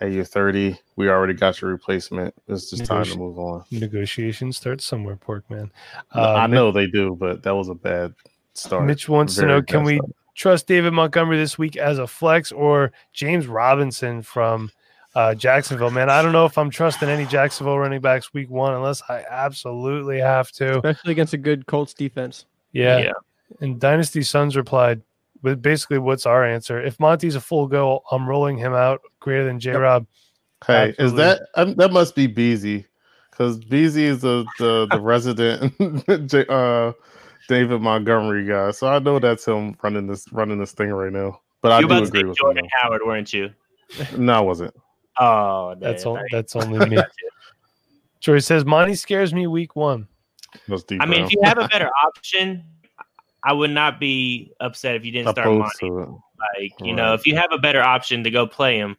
Hey, 0.00 0.14
you're 0.14 0.24
30. 0.24 0.76
We 0.96 1.08
already 1.10 1.34
got 1.34 1.60
your 1.60 1.70
replacement. 1.70 2.34
It's 2.48 2.70
just 2.70 2.86
time 2.86 3.04
to 3.04 3.16
move 3.16 3.38
on. 3.38 3.64
negotiations 3.70 4.56
start 4.56 4.80
somewhere, 4.80 5.14
Pork 5.14 5.44
Porkman. 5.48 5.70
I 6.12 6.44
Um, 6.44 6.50
know 6.50 6.72
they 6.72 6.88
do, 6.88 7.14
but 7.14 7.42
that 7.44 7.54
was 7.54 7.68
a 7.68 7.74
bad 7.74 8.14
start. 8.54 8.84
Mitch 8.86 9.08
wants 9.08 9.36
to 9.36 9.46
know: 9.46 9.62
Can 9.62 9.84
we 9.84 9.96
start. 9.96 10.10
trust 10.34 10.66
David 10.66 10.92
Montgomery 10.92 11.36
this 11.36 11.56
week 11.58 11.76
as 11.76 11.98
a 11.98 12.06
flex 12.06 12.50
or 12.50 12.90
James 13.12 13.46
Robinson 13.46 14.22
from 14.22 14.72
uh, 15.14 15.34
Jacksonville? 15.34 15.90
Man, 15.90 16.10
I 16.10 16.22
don't 16.22 16.32
know 16.32 16.46
if 16.46 16.56
I'm 16.56 16.70
trusting 16.70 17.08
any 17.08 17.26
Jacksonville 17.26 17.78
running 17.78 18.00
backs 18.00 18.32
week 18.32 18.50
one 18.50 18.74
unless 18.74 19.02
I 19.08 19.24
absolutely 19.28 20.18
have 20.18 20.50
to. 20.52 20.76
especially 20.76 21.12
against 21.12 21.32
a 21.34 21.38
good 21.38 21.66
Colts 21.66 21.94
defense. 21.94 22.46
Yeah. 22.72 22.98
Yeah. 22.98 23.12
And 23.60 23.78
Dynasty 23.78 24.22
Sons 24.22 24.56
replied 24.56 25.02
with 25.42 25.60
basically 25.60 25.98
what's 25.98 26.24
our 26.26 26.44
answer. 26.44 26.80
If 26.82 26.98
Monty's 26.98 27.34
a 27.34 27.40
full 27.40 27.66
go, 27.66 28.02
I'm 28.10 28.28
rolling 28.28 28.56
him 28.56 28.72
out 28.72 29.02
greater 29.20 29.44
than 29.44 29.60
J 29.60 29.72
Rob. 29.72 30.06
Hey, 30.66 30.90
is 30.90 31.12
Absolutely. 31.12 31.16
that 31.24 31.40
um, 31.56 31.74
that 31.74 31.92
must 31.92 32.14
be 32.14 32.26
Beezy? 32.28 32.86
Because 33.30 33.58
Beezy 33.58 34.04
is 34.04 34.20
the 34.20 34.46
the, 34.58 34.86
the 34.90 35.00
resident 35.02 35.76
J- 36.30 36.46
uh, 36.48 36.92
David 37.48 37.82
Montgomery 37.82 38.46
guy, 38.46 38.70
so 38.70 38.86
I 38.86 39.00
know 39.00 39.18
that's 39.18 39.46
him 39.46 39.76
running 39.82 40.06
this 40.06 40.30
running 40.32 40.58
this 40.58 40.72
thing 40.72 40.90
right 40.90 41.12
now. 41.12 41.40
But 41.60 41.72
I 41.72 41.80
do 41.80 41.86
were 41.86 41.92
about 41.94 42.00
to 42.00 42.06
agree 42.06 42.20
say 42.20 42.26
with 42.26 42.38
Jordan 42.38 42.64
him. 42.64 42.70
Howard, 42.80 43.02
weren't 43.04 43.32
you? 43.32 43.50
No, 44.16 44.34
I 44.34 44.40
wasn't. 44.40 44.74
Oh, 45.20 45.74
That's 45.78 46.04
all, 46.06 46.18
that's 46.30 46.56
only 46.56 46.88
me. 46.88 46.98
Troy 48.20 48.38
says 48.38 48.64
Monty 48.64 48.94
scares 48.94 49.34
me 49.34 49.46
week 49.46 49.74
one. 49.76 50.06
That's 50.68 50.82
deep 50.84 51.00
I 51.02 51.06
mean, 51.06 51.20
down. 51.20 51.26
if 51.26 51.32
you 51.32 51.40
have 51.44 51.58
a 51.58 51.68
better 51.68 51.90
option, 52.06 52.62
I 53.44 53.52
would 53.52 53.70
not 53.70 53.98
be 53.98 54.52
upset 54.60 54.94
if 54.96 55.04
you 55.04 55.10
didn't 55.12 55.32
start 55.34 55.46
opposed 55.48 55.74
Monty. 55.82 55.88
to. 56.06 56.22
Like, 56.58 56.72
you 56.80 56.94
know, 56.94 57.14
if 57.14 57.26
you 57.26 57.36
have 57.36 57.50
a 57.52 57.58
better 57.58 57.82
option 57.82 58.22
to 58.24 58.30
go 58.30 58.46
play 58.46 58.76
him 58.78 58.96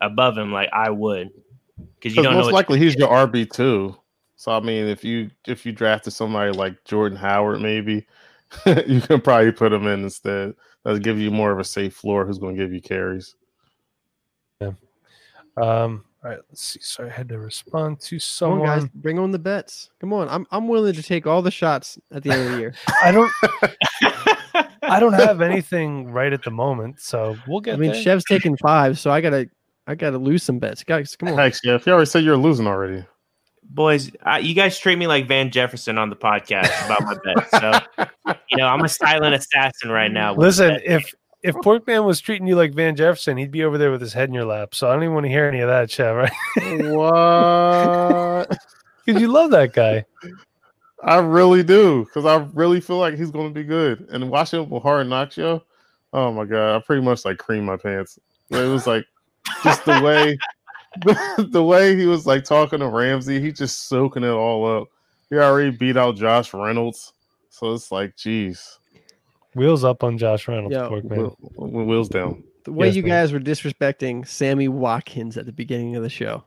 above 0.00 0.36
him, 0.36 0.52
like 0.52 0.68
I 0.72 0.90
would, 0.90 1.28
because 1.30 1.86
Because 2.00 2.16
you 2.16 2.22
don't 2.22 2.34
most 2.34 2.46
what- 2.46 2.54
likely 2.54 2.78
he's 2.78 2.94
your 2.96 3.08
RB 3.08 3.50
two. 3.50 3.96
So 4.36 4.52
I 4.52 4.60
mean, 4.60 4.86
if 4.86 5.02
you 5.02 5.30
if 5.48 5.66
you 5.66 5.72
drafted 5.72 6.12
somebody 6.12 6.52
like 6.52 6.84
Jordan 6.84 7.18
Howard, 7.18 7.60
maybe 7.60 8.06
you 8.86 9.00
can 9.00 9.20
probably 9.20 9.50
put 9.52 9.72
him 9.72 9.86
in 9.88 10.04
instead. 10.04 10.54
That'll 10.84 11.00
give 11.00 11.18
you 11.18 11.30
more 11.32 11.50
of 11.50 11.58
a 11.58 11.64
safe 11.64 11.94
floor. 11.94 12.24
Who's 12.24 12.38
going 12.38 12.54
to 12.56 12.62
give 12.62 12.72
you 12.72 12.80
carries? 12.80 13.34
Um, 15.60 16.04
all 16.24 16.30
right, 16.30 16.40
let's 16.50 16.62
see. 16.62 16.80
So 16.82 17.06
I 17.06 17.08
had 17.08 17.28
to 17.28 17.38
respond 17.38 18.00
to 18.00 18.16
Come 18.16 18.16
on, 18.16 18.20
someone. 18.20 18.66
guys, 18.66 18.88
bring 18.94 19.18
on 19.18 19.30
the 19.30 19.38
bets. 19.38 19.90
Come 20.00 20.12
on, 20.12 20.28
I'm 20.28 20.46
I'm 20.50 20.68
willing 20.68 20.94
to 20.94 21.02
take 21.02 21.26
all 21.26 21.42
the 21.42 21.50
shots 21.50 21.98
at 22.12 22.22
the 22.22 22.30
end 22.32 22.46
of 22.46 22.52
the 22.52 22.58
year. 22.58 22.74
I 23.02 23.12
don't 23.12 23.30
I 24.82 25.00
don't 25.00 25.12
have 25.12 25.40
anything 25.40 26.10
right 26.10 26.32
at 26.32 26.42
the 26.42 26.50
moment, 26.50 27.00
so 27.00 27.36
we'll 27.46 27.60
get 27.60 27.74
I 27.74 27.76
mean, 27.76 27.92
there. 27.92 28.02
Chev's 28.02 28.24
taking 28.24 28.56
five, 28.56 28.98
so 28.98 29.10
I 29.10 29.20
gotta 29.20 29.48
I 29.86 29.94
gotta 29.94 30.18
lose 30.18 30.42
some 30.42 30.58
bets, 30.58 30.82
guys. 30.84 31.14
Come 31.16 31.28
on. 31.30 31.38
Heck, 31.38 31.54
Chef, 31.54 31.86
you 31.86 31.92
already 31.92 32.06
said 32.06 32.24
you're 32.24 32.36
losing 32.36 32.66
already. 32.66 33.04
boys, 33.62 34.10
I, 34.22 34.38
you 34.38 34.54
guys 34.54 34.78
treat 34.78 34.96
me 34.96 35.06
like 35.06 35.28
Van 35.28 35.50
Jefferson 35.50 35.98
on 35.98 36.10
the 36.10 36.16
podcast 36.16 36.72
about 36.86 37.02
my 37.02 37.16
bet. 37.24 37.50
So, 37.96 38.36
you 38.50 38.56
know, 38.56 38.66
I'm 38.66 38.82
a 38.82 38.88
silent 38.88 39.34
assassin 39.34 39.90
right 39.90 40.10
now. 40.10 40.34
Listen, 40.36 40.78
if 40.84 41.14
if 41.42 41.54
Porkman 41.56 42.04
was 42.04 42.20
treating 42.20 42.46
you 42.46 42.56
like 42.56 42.74
Van 42.74 42.96
Jefferson, 42.96 43.36
he'd 43.36 43.50
be 43.50 43.64
over 43.64 43.78
there 43.78 43.90
with 43.90 44.00
his 44.00 44.12
head 44.12 44.28
in 44.28 44.34
your 44.34 44.44
lap. 44.44 44.74
So 44.74 44.88
I 44.88 44.94
don't 44.94 45.04
even 45.04 45.14
want 45.14 45.24
to 45.24 45.30
hear 45.30 45.46
any 45.46 45.60
of 45.60 45.68
that, 45.68 45.90
Chev, 45.90 46.16
right? 46.16 46.32
what? 46.94 48.58
Because 49.06 49.22
you 49.22 49.28
love 49.28 49.52
that 49.52 49.72
guy. 49.72 50.04
I 51.02 51.16
really 51.16 51.62
do 51.62 52.04
because 52.04 52.26
I 52.26 52.46
really 52.52 52.78
feel 52.78 52.98
like 52.98 53.14
he's 53.14 53.30
going 53.30 53.48
to 53.48 53.54
be 53.54 53.64
good. 53.64 54.06
And 54.10 54.28
watching 54.28 54.62
him 54.62 54.68
with 54.68 54.82
Hard 54.82 55.06
Knocks, 55.06 55.38
yo, 55.38 55.62
oh 56.12 56.30
my 56.30 56.44
god, 56.44 56.76
I 56.76 56.80
pretty 56.80 57.00
much 57.00 57.24
like 57.24 57.38
cream 57.38 57.64
my 57.64 57.78
pants. 57.78 58.18
It 58.50 58.68
was 58.68 58.86
like 58.86 59.06
just 59.62 59.82
the 59.86 60.02
way, 60.02 60.38
the, 61.38 61.62
way 61.62 61.96
he 61.96 62.04
was 62.04 62.26
like 62.26 62.44
talking 62.44 62.80
to 62.80 62.88
Ramsey, 62.88 63.40
he 63.40 63.50
just 63.50 63.88
soaking 63.88 64.24
it 64.24 64.28
all 64.28 64.82
up. 64.82 64.88
He 65.30 65.36
already 65.36 65.70
beat 65.70 65.96
out 65.96 66.16
Josh 66.16 66.52
Reynolds, 66.52 67.14
so 67.48 67.72
it's 67.72 67.90
like, 67.90 68.14
geez, 68.14 68.78
Wheels 69.58 69.84
up 69.84 70.02
on 70.04 70.16
Josh 70.18 70.46
Reynolds, 70.48 70.72
Yo, 70.72 70.88
Porkman. 70.88 71.34
wheel, 71.56 71.84
wheels 71.84 72.08
down. 72.08 72.44
The 72.64 72.72
way 72.72 72.86
Yes, 72.86 72.96
you 72.96 73.02
man. 73.02 73.10
guys 73.10 73.32
were 73.32 73.40
disrespecting 73.40 74.26
Sammy 74.26 74.68
Watkins 74.68 75.36
at 75.36 75.46
the 75.46 75.52
beginning 75.52 75.96
of 75.96 76.02
the 76.02 76.08
show. 76.08 76.44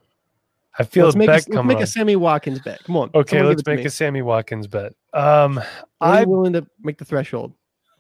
I 0.80 0.84
feel 0.84 1.06
let's 1.06 1.16
a 1.16 1.20
make, 1.20 1.28
a, 1.28 1.32
bet 1.34 1.50
let's 1.50 1.66
make 1.68 1.80
a 1.82 1.88
Sammy 1.88 2.16
Watkins 2.16 2.60
bet. 2.60 2.84
Come 2.86 2.96
on. 2.96 3.12
Okay, 3.14 3.44
let's 3.44 3.66
make 3.66 3.84
a 3.84 3.90
Sammy 3.90 4.22
Watkins 4.22 4.68
bet. 4.68 4.94
Um, 5.14 5.60
I 6.00 6.22
you 6.22 6.30
willing 6.30 6.54
to 6.54 6.66
make 6.82 6.98
the 6.98 7.06
threshold? 7.06 7.54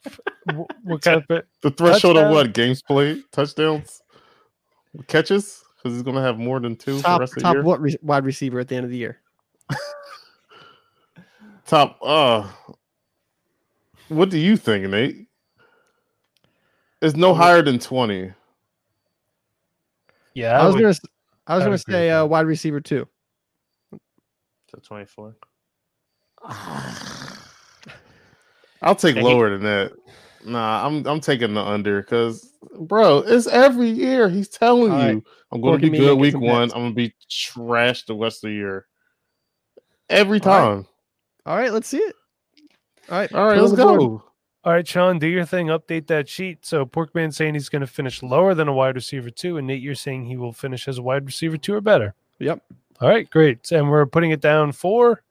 what 0.84 1.02
kind 1.02 1.18
of 1.18 1.28
bet? 1.28 1.46
The 1.62 1.72
threshold 1.72 2.18
of 2.18 2.32
what? 2.32 2.54
Games 2.54 2.82
played, 2.82 3.24
touchdowns, 3.34 4.02
catches, 5.08 5.62
because 5.78 5.94
he's 5.96 6.04
going 6.04 6.16
to 6.16 6.22
have 6.22 6.40
more 6.40 6.60
than 6.62 6.76
two 6.78 6.98
for 6.98 7.02
the 7.02 7.04
Top 7.04 7.20
rest 7.20 7.34
of 7.34 7.36
the 7.36 7.42
top 7.42 7.54
year. 7.56 7.64
what 7.64 7.82
re- 7.82 7.98
wide 8.02 8.24
receiver 8.24 8.60
at 8.60 8.70
the 8.70 8.76
end 8.76 8.86
of 8.86 8.92
the 8.92 8.98
year? 8.98 9.20
Top. 11.66 11.98
Uh, 12.02 12.48
what 14.12 14.30
do 14.30 14.38
you 14.38 14.58
think, 14.58 14.88
Nate? 14.90 15.28
It's 17.02 17.16
no 17.16 17.34
higher 17.34 17.62
than 17.62 17.80
twenty. 17.80 18.32
Yeah, 20.34 20.60
I 20.60 20.66
was 20.66 20.76
would- 20.76 20.82
gonna 20.82 20.90
s- 20.92 21.02
I 21.48 21.56
was 21.56 21.64
I 21.64 21.66
gonna 21.66 21.78
say 21.78 22.08
with 22.10 22.14
uh, 22.22 22.26
wide 22.28 22.46
receiver 22.46 22.80
two. 22.80 23.08
So 24.72 24.80
24. 24.84 25.36
I'll 28.82 28.96
take 28.96 29.16
Yeah, 29.16 29.22
he- 29.22 29.28
lower 29.28 29.50
than 29.52 29.64
that. 29.64 29.92
Nah, 30.46 30.86
I'm 30.88 31.06
I'm 31.06 31.20
taking 31.20 31.54
the 31.54 31.62
under 31.62 32.02
because, 32.02 32.52
bro, 32.80 33.20
it's 33.20 33.46
every 33.48 33.90
year 33.90 34.28
he's 34.30 34.48
telling 34.50 34.92
All 34.92 34.98
right. 34.98 35.12
you 35.16 35.24
I'm 35.52 35.62
going 35.62 35.80
to 35.80 35.86
be 35.86 35.92
me 35.92 35.98
good 36.00 36.18
week 36.18 36.34
one. 36.40 36.64
bets. 36.64 36.74
I'm 36.74 36.82
going 36.82 36.92
to 36.92 36.96
be 36.96 37.14
trash 37.30 38.06
the 38.06 38.16
rest 38.16 38.44
of 38.44 38.50
the 38.50 38.56
year. 38.56 38.88
Every 40.10 40.40
All 40.42 40.48
right. 40.48 40.60
time. 40.62 40.88
All 41.46 41.56
right, 41.58 41.72
let's 41.72 41.88
see 41.90 41.98
it. 41.98 42.16
All 43.12 43.18
right, 43.20 43.34
All 43.34 43.46
right, 43.48 43.56
put 43.56 43.58
it 43.58 43.58
on 43.58 43.64
let's 43.66 43.76
the 43.78 43.84
board. 43.84 44.00
go. 44.00 44.24
All 44.64 44.74
right, 44.74 44.88
Sean, 44.88 45.20
do 45.20 45.28
your 45.28 45.44
thing. 45.46 45.68
Update 45.68 46.08
that 46.08 46.30
sheet. 46.30 46.66
So 46.66 46.86
Porkman 46.86 47.34
saying 47.34 47.56
he's 47.56 47.68
going 47.70 47.82
to 47.82 47.88
finish 47.88 48.22
lower 48.24 48.54
than 48.54 48.68
a 48.68 48.74
wide 48.74 48.96
receiver 48.96 49.30
two, 49.30 49.58
and 49.58 49.68
Nate, 49.68 49.82
you're 49.82 49.96
saying 49.96 50.26
he 50.26 50.38
will 50.38 50.54
finish 50.54 50.88
as 50.88 50.98
a 50.98 51.02
wide 51.02 51.26
receiver 51.26 51.58
two 51.58 51.74
or 51.74 51.82
better. 51.82 52.14
Yep, 52.40 52.64
All 53.02 53.10
right, 53.10 53.30
great. 53.30 53.72
And 53.72 53.90
we're 53.90 54.06
putting 54.06 54.32
it 54.32 54.40
down 54.42 54.72
for 54.72 55.24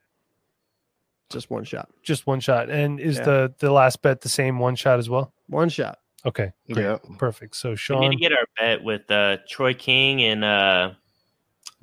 just 1.30 1.48
one 1.50 1.64
shot. 1.64 1.88
just 2.02 2.26
one 2.26 2.40
shot. 2.40 2.68
And 2.70 2.98
is 3.00 3.18
Yeah. 3.18 3.24
the 3.24 3.54
the 3.60 3.70
last 3.72 4.02
bet 4.02 4.20
the 4.20 4.28
same 4.28 4.58
one 4.58 4.74
shot 4.76 4.98
as 4.98 5.08
well? 5.08 5.32
One 5.48 5.68
shot. 5.68 6.00
Okay, 6.26 6.52
great, 6.72 6.84
Yeah. 6.84 6.98
perfect. 7.18 7.56
So 7.56 7.74
Sean, 7.76 8.00
We 8.00 8.08
need 8.08 8.12
Sean, 8.14 8.18
to 8.18 8.28
get 8.28 8.32
our 8.32 8.46
bet 8.58 8.82
with 8.84 9.10
uh, 9.10 9.38
Troy 9.48 9.72
King 9.74 10.22
and 10.22 10.44
uh, 10.44 10.92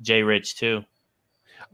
Jay 0.02 0.22
Rich 0.22 0.56
too. 0.58 0.84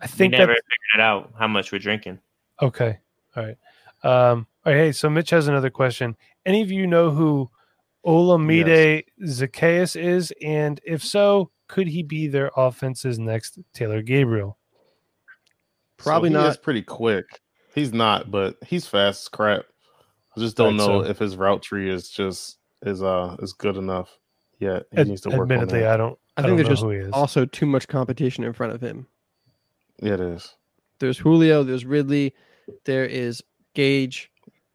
I 0.00 0.06
think 0.06 0.12
We 0.12 0.18
think 0.18 0.32
never 0.38 0.52
that 0.52 0.62
figured 0.94 1.04
out 1.04 1.34
how 1.38 1.46
much 1.48 1.72
we're 1.72 1.78
drinking. 1.78 2.20
okay. 2.62 2.98
All 3.36 3.44
right. 3.44 3.58
Um, 4.04 4.46
all 4.64 4.72
right. 4.72 4.78
Hey, 4.78 4.92
so 4.92 5.08
Mitch 5.10 5.30
has 5.30 5.48
another 5.48 5.70
question. 5.70 6.16
Any 6.46 6.62
of 6.62 6.70
you 6.70 6.86
know 6.86 7.10
who 7.10 7.50
Olamide 8.06 9.04
Zaccheaus 9.22 9.96
is? 10.00 10.32
And 10.42 10.80
if 10.84 11.02
so, 11.02 11.50
could 11.68 11.88
he 11.88 12.02
be 12.02 12.26
their 12.28 12.50
offense's 12.56 13.18
next 13.18 13.58
Taylor 13.72 14.02
Gabriel? 14.02 14.58
Probably 15.96 16.30
so 16.30 16.38
he 16.38 16.42
not. 16.44 16.50
Is 16.50 16.56
pretty 16.56 16.82
quick. 16.82 17.24
He's 17.74 17.92
not, 17.92 18.30
but 18.30 18.56
he's 18.66 18.86
fast 18.86 19.22
as 19.24 19.28
crap. 19.28 19.62
I 20.36 20.40
just 20.40 20.56
don't 20.56 20.76
Right, 20.76 20.86
know 20.86 21.02
so- 21.02 21.08
if 21.10 21.18
his 21.18 21.36
route 21.36 21.62
tree 21.62 21.90
is 21.90 22.08
just 22.10 22.58
is 22.82 23.02
uh 23.02 23.36
is 23.40 23.52
good 23.52 23.76
enough 23.76 24.10
yet. 24.58 24.84
He 24.92 24.98
Ad- 24.98 25.08
needs 25.08 25.22
to 25.22 25.30
work 25.30 25.42
admittedly, 25.50 25.78
on 25.78 25.84
that. 25.84 25.94
I 25.94 25.96
don't. 25.96 26.18
I 26.36 26.40
I, 26.40 26.44
think 26.44 26.48
don't 26.48 26.56
there's 26.56 26.68
know 26.68 26.72
just 26.74 26.82
who 26.82 26.90
he 26.90 26.98
is. 26.98 27.10
Also, 27.12 27.46
too 27.46 27.66
much 27.66 27.86
competition 27.88 28.44
in 28.44 28.52
front 28.52 28.72
of 28.72 28.80
him. 28.80 29.06
Yeah, 30.02 30.14
it 30.14 30.20
is. 30.20 30.54
There's 30.98 31.16
Julio. 31.18 31.62
There's 31.62 31.84
Ridley. 31.84 32.34
There 32.84 33.04
is 33.06 33.42
Gage. 33.74 34.30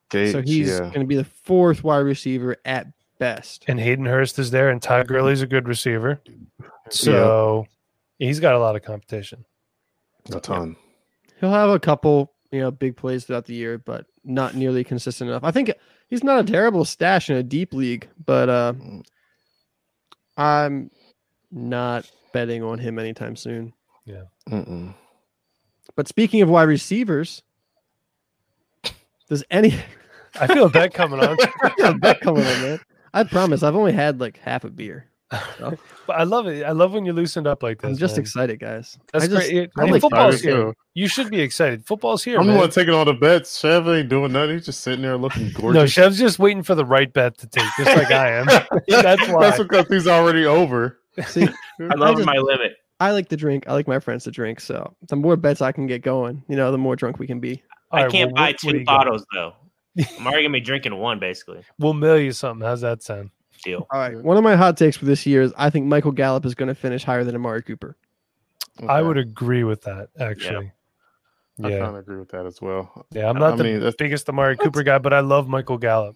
Gage, 0.09 0.31
so 0.31 0.41
he's 0.41 0.69
yeah. 0.69 0.79
going 0.79 1.01
to 1.01 1.05
be 1.05 1.15
the 1.15 1.23
fourth 1.23 1.83
wide 1.83 1.99
receiver 1.99 2.57
at 2.65 2.87
best. 3.19 3.65
and 3.67 3.79
Hayden 3.79 4.05
Hurst 4.05 4.39
is 4.39 4.51
there, 4.51 4.69
and 4.69 4.81
Todd 4.81 5.07
Gurley's 5.07 5.41
a 5.41 5.47
good 5.47 5.67
receiver. 5.67 6.21
So 6.89 7.67
he's 8.17 8.39
got 8.39 8.55
a 8.55 8.59
lot 8.59 8.75
of 8.75 8.81
competition. 8.81 9.45
a 10.33 10.39
ton. 10.39 10.75
He'll 11.39 11.51
have 11.51 11.69
a 11.69 11.79
couple, 11.79 12.33
you 12.51 12.59
know, 12.59 12.71
big 12.71 12.97
plays 12.97 13.25
throughout 13.25 13.45
the 13.45 13.53
year, 13.53 13.77
but 13.77 14.05
not 14.23 14.55
nearly 14.55 14.83
consistent 14.83 15.29
enough. 15.29 15.43
I 15.43 15.51
think 15.51 15.71
he's 16.09 16.23
not 16.23 16.39
a 16.39 16.51
terrible 16.51 16.85
stash 16.85 17.29
in 17.29 17.37
a 17.37 17.43
deep 17.43 17.73
league, 17.73 18.07
but 18.25 18.49
uh, 18.49 18.73
I'm 20.37 20.89
not 21.51 22.09
betting 22.33 22.63
on 22.63 22.79
him 22.79 22.99
anytime 22.99 23.35
soon. 23.35 23.73
Mm-mm. 24.49 24.93
But 25.95 26.07
speaking 26.07 26.41
of 26.41 26.49
wide 26.49 26.63
receivers, 26.63 27.43
does 29.29 29.43
any 29.49 29.73
I 30.39 30.47
feel 30.47 30.65
a 30.65 30.69
bet 30.69 30.93
coming 30.93 31.19
on. 31.19 31.37
yeah, 31.77 31.93
bet 31.93 32.21
coming 32.21 32.45
on, 32.45 32.61
man? 32.61 32.79
I 33.13 33.23
promise, 33.23 33.63
I've 33.63 33.75
only 33.75 33.93
had 33.93 34.19
like 34.19 34.37
half 34.37 34.63
a 34.63 34.69
beer. 34.69 35.05
But 36.07 36.17
I 36.17 36.23
love 36.23 36.47
it. 36.47 36.63
I 36.63 36.71
love 36.71 36.93
when 36.93 37.05
you 37.05 37.13
loosened 37.13 37.45
up 37.45 37.61
like 37.61 37.81
this. 37.81 37.87
I'm 37.91 37.95
just 37.95 38.15
man. 38.15 38.21
excited, 38.21 38.59
guys. 38.59 38.97
That's 39.13 39.25
I 39.25 39.27
just, 39.27 39.47
great. 39.47 39.57
It- 39.63 39.71
I 39.77 39.83
and 39.83 39.91
like 39.91 40.01
football's 40.01 40.41
here. 40.41 40.53
too. 40.55 40.73
You 40.95 41.07
should 41.07 41.29
be 41.29 41.39
excited. 41.39 41.85
Football's 41.85 42.23
here, 42.23 42.39
I'm 42.39 42.47
the 42.47 42.55
one 42.55 42.71
taking 42.71 42.95
all 42.95 43.05
the 43.05 43.13
bets. 43.13 43.59
Chev 43.59 43.87
ain't 43.87 44.09
doing 44.09 44.31
nothing. 44.31 44.55
He's 44.55 44.65
just 44.65 44.81
sitting 44.81 45.03
there 45.03 45.17
looking 45.17 45.51
gorgeous. 45.53 45.75
No, 45.79 45.85
Chev's 45.85 46.17
just 46.17 46.39
waiting 46.39 46.63
for 46.63 46.73
the 46.73 46.83
right 46.83 47.13
bet 47.13 47.37
to 47.37 47.47
take, 47.47 47.63
just 47.77 47.95
like 47.95 48.09
I 48.09 48.31
am. 48.31 48.47
That's 48.87 49.27
why. 49.29 49.41
That's 49.41 49.59
because 49.59 49.87
he's 49.87 50.07
already 50.07 50.47
over. 50.47 50.97
See, 51.27 51.43
I 51.79 51.93
love 51.95 52.15
just- 52.15 52.25
my 52.25 52.37
limit. 52.37 52.77
I 52.99 53.11
like 53.11 53.29
to 53.29 53.37
drink. 53.37 53.65
I 53.67 53.73
like 53.73 53.87
my 53.87 53.99
friends 53.99 54.23
to 54.23 54.31
drink. 54.31 54.59
So 54.59 54.95
the 55.09 55.15
more 55.15 55.35
bets 55.37 55.61
I 55.61 55.71
can 55.71 55.85
get 55.85 56.01
going, 56.01 56.43
you 56.49 56.55
know, 56.55 56.71
the 56.71 56.79
more 56.79 56.95
drunk 56.95 57.19
we 57.19 57.27
can 57.27 57.39
be. 57.39 57.61
All 57.91 57.99
I 57.99 58.03
right, 58.03 58.11
can't 58.11 58.31
well, 58.31 58.35
buy 58.35 58.49
what- 58.51 58.63
what 58.63 58.71
do 58.73 58.79
two 58.79 58.85
got? 58.85 58.97
bottles 59.05 59.25
though. 59.33 59.53
I'm 60.17 60.27
already 60.27 60.43
gonna 60.43 60.53
be 60.53 60.61
drinking 60.61 60.95
one 60.95 61.19
basically. 61.19 61.61
We'll 61.79 61.93
mail 61.93 62.17
you 62.19 62.31
something. 62.31 62.65
How's 62.65 62.81
that 62.81 63.01
sound? 63.03 63.31
Deal. 63.63 63.85
All 63.91 63.99
right. 63.99 64.15
One 64.17 64.37
of 64.37 64.43
my 64.43 64.55
hot 64.55 64.77
takes 64.77 64.95
for 64.95 65.03
this 65.05 65.25
year 65.25 65.41
is 65.41 65.51
I 65.57 65.69
think 65.69 65.85
Michael 65.85 66.13
Gallup 66.13 66.45
is 66.45 66.55
going 66.55 66.69
to 66.69 66.75
finish 66.75 67.03
higher 67.03 67.25
than 67.25 67.35
Amari 67.35 67.61
Cooper. 67.61 67.97
I 68.87 69.01
would 69.01 69.17
agree 69.17 69.65
with 69.65 69.81
that, 69.81 70.07
actually. 70.17 70.71
Yeah. 71.57 71.67
I 71.67 71.69
Yeah. 71.71 71.79
kind 71.79 71.89
of 71.89 71.95
agree 71.97 72.17
with 72.19 72.29
that 72.29 72.45
as 72.45 72.61
well. 72.61 73.05
Yeah. 73.11 73.29
I'm 73.29 73.35
I 73.35 73.39
not 73.41 73.57
the 73.57 73.65
mean, 73.65 73.73
that's- 73.79 73.95
biggest 73.99 74.29
Amari 74.29 74.55
Cooper 74.55 74.81
guy, 74.83 74.97
but 74.99 75.11
I 75.13 75.19
love 75.19 75.49
Michael 75.49 75.77
Gallup. 75.77 76.15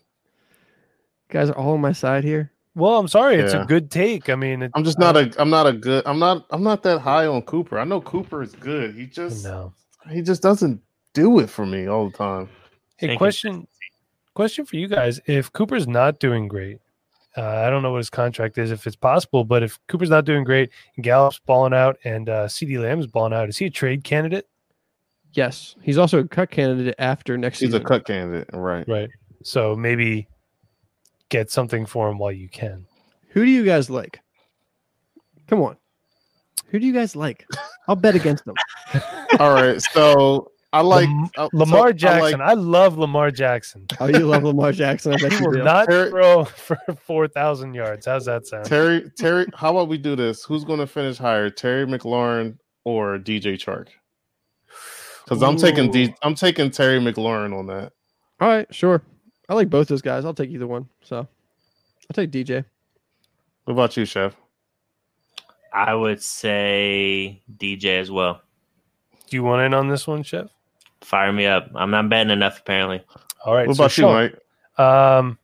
guys 1.30 1.49
are 1.49 1.57
all 1.57 1.74
on 1.74 1.82
my 1.82 1.91
side 1.91 2.24
here. 2.24 2.51
Well, 2.76 2.97
I'm 2.97 3.07
sorry. 3.09 3.36
It's 3.36 3.53
a 3.53 3.65
good 3.65 3.91
take. 3.91 4.30
I 4.30 4.36
mean, 4.36 4.61
it, 4.63 4.71
I'm 4.74 4.84
just 4.86 4.97
not 4.97 5.15
a. 5.17 5.32
I'm 5.38 5.49
not 5.49 5.67
a 5.67 5.74
good. 5.74 6.03
I'm 6.07 6.17
not. 6.19 6.45
I'm 6.49 6.63
not 6.63 6.82
that 6.84 6.99
high 7.01 7.28
on 7.28 7.41
Cooper. 7.43 7.78
I 7.78 7.84
know 7.84 8.01
Cooper 8.01 8.41
is 8.41 8.53
good. 8.53 8.95
He 8.95 9.05
just. 9.05 9.43
no. 9.43 9.74
He 10.09 10.21
just 10.21 10.41
doesn't 10.41 10.82
do 11.14 11.39
it 11.39 11.49
for 11.49 11.66
me 11.66 11.88
all 11.88 12.09
the 12.09 12.18
time. 12.18 12.49
Hey, 12.97 13.07
Thank 13.07 13.11
you. 13.11 13.18
question, 13.18 13.68
question 14.34 14.66
for 14.66 14.76
you 14.76 14.88
guys: 14.88 15.20
If 15.26 15.51
Cooper's 15.53 15.88
not 15.88 16.20
doing 16.20 16.47
great, 16.47 16.80
uh, 17.36 17.41
I 17.41 17.70
don't 17.70 17.82
know 17.82 17.91
what 17.91 17.97
his 17.97 18.09
contract 18.09 18.57
is, 18.57 18.72
if 18.72 18.86
it's 18.86 18.95
possible, 18.95 19.43
but 19.43 19.64
if 19.64 19.80
Cooper's 19.88 20.09
not 20.09 20.26
doing 20.26 20.43
great, 20.43 20.70
and 20.95 21.03
Gallup's 21.03 21.39
balling 21.39 21.74
out, 21.74 21.97
and 22.03 22.30
uh, 22.30 22.47
CeeDee 22.47 22.82
Lamb's 22.82 23.07
balling 23.07 23.34
out, 23.34 23.49
is 23.49 23.57
he 23.57 23.66
a 23.66 23.70
trade 23.70 24.03
candidate? 24.03 24.47
Yes, 25.34 25.76
he's 25.82 25.97
also 25.97 26.20
a 26.20 26.28
cut 26.28 26.51
candidate 26.51 26.95
after 26.99 27.38
next 27.38 27.59
He's 27.59 27.70
season. 27.70 27.82
He's 27.82 27.86
a 27.86 27.88
cut 27.88 28.05
candidate, 28.05 28.49
right? 28.53 28.88
Right. 28.88 29.09
So 29.43 29.76
maybe 29.76 30.28
get 31.30 31.49
something 31.49 31.88
for 31.88 32.09
him 32.09 32.20
while 32.20 32.32
you 32.32 32.47
can. 32.47 32.86
Who 33.30 33.43
do 33.43 33.49
you 33.49 33.66
guys 33.66 33.89
like? 33.89 34.20
Come 35.47 35.61
on. 35.64 35.78
Who 36.68 36.80
do 36.80 36.86
you 36.86 36.93
guys 36.93 37.16
like? 37.16 37.47
I'll 37.88 37.95
bet 37.95 38.16
against 38.16 38.45
them. 38.45 38.55
All 39.39 39.53
right. 39.53 39.82
So 39.82 40.51
I 40.74 40.82
like 40.82 41.07
Lam- 41.07 41.30
uh, 41.38 41.49
so 41.51 41.57
Lamar 41.57 41.88
I 41.89 41.91
Jackson. 41.91 42.39
like- 42.39 42.49
I, 42.49 42.53
love 42.53 42.97
Lamar 42.97 43.30
Jackson. 43.32 43.86
Oh, 43.99 44.07
you 44.07 44.19
love 44.19 44.43
Lamar 44.43 44.71
Jackson. 44.71 45.13
I 45.13 45.17
bet 45.21 45.39
you 45.39 45.47
will 45.47 45.63
not 45.63 45.88
Terry- 45.88 46.09
throw 46.09 46.45
for 46.45 46.78
four 47.05 47.28
thousand 47.28 47.74
yards. 47.76 48.07
How's 48.07 48.26
that 48.26 48.47
sound? 48.47 48.65
Terry. 48.65 49.09
Terry. 49.17 49.45
How 49.53 49.69
about 49.71 49.88
we 49.88 49.97
do 49.99 50.15
this? 50.15 50.43
Who's 50.43 50.63
going 50.63 50.80
to 50.80 50.88
finish 50.88 51.17
higher, 51.17 51.49
Terry 51.49 51.86
McLaurin 51.86 52.57
or 52.86 53.17
DJ 53.19 53.53
Chark? 53.53 53.89
Because 55.24 55.41
I'm 55.43 55.55
taking 55.57 55.89
D. 55.91 56.05
Ooh. 56.09 56.13
I'm 56.24 56.36
taking 56.36 56.69
Terry 56.71 56.99
McLaurin 56.99 57.57
on 57.57 57.67
that. 57.67 57.93
All 58.41 58.47
right, 58.49 58.67
sure. 58.74 59.01
I 59.47 59.53
like 59.53 59.69
both 59.69 59.88
those 59.88 60.01
guys. 60.01 60.26
I'll 60.26 60.34
take 60.34 60.49
either 60.49 60.67
one. 60.67 60.89
So 61.03 61.17
I'll 61.19 61.28
take 62.13 62.32
DJ. 62.32 62.65
What 63.65 63.74
about 63.74 63.95
you, 63.95 64.03
Chef? 64.05 64.36
I 65.71 65.93
would 65.93 66.21
say 66.21 67.41
DJ 67.57 67.99
as 68.01 68.11
well. 68.11 68.41
Do 69.30 69.38
you 69.38 69.43
want 69.43 69.61
in 69.63 69.74
on 69.74 69.88
this 69.88 70.05
one, 70.05 70.24
Chef? 70.24 70.49
Fire 71.04 71.32
me 71.34 71.45
up. 71.45 71.70
I'm 71.76 71.91
not 71.91 72.10
betting 72.10 72.32
enough 72.32 72.60
apparently. 72.60 73.01
All 73.45 73.54
right. 73.54 73.68
What 73.68 73.76
so 73.78 73.84
about 73.84 73.97
you, 73.97 74.01
Sean, 74.04 74.14
Mike? 74.14 74.39
Um, 74.80 75.38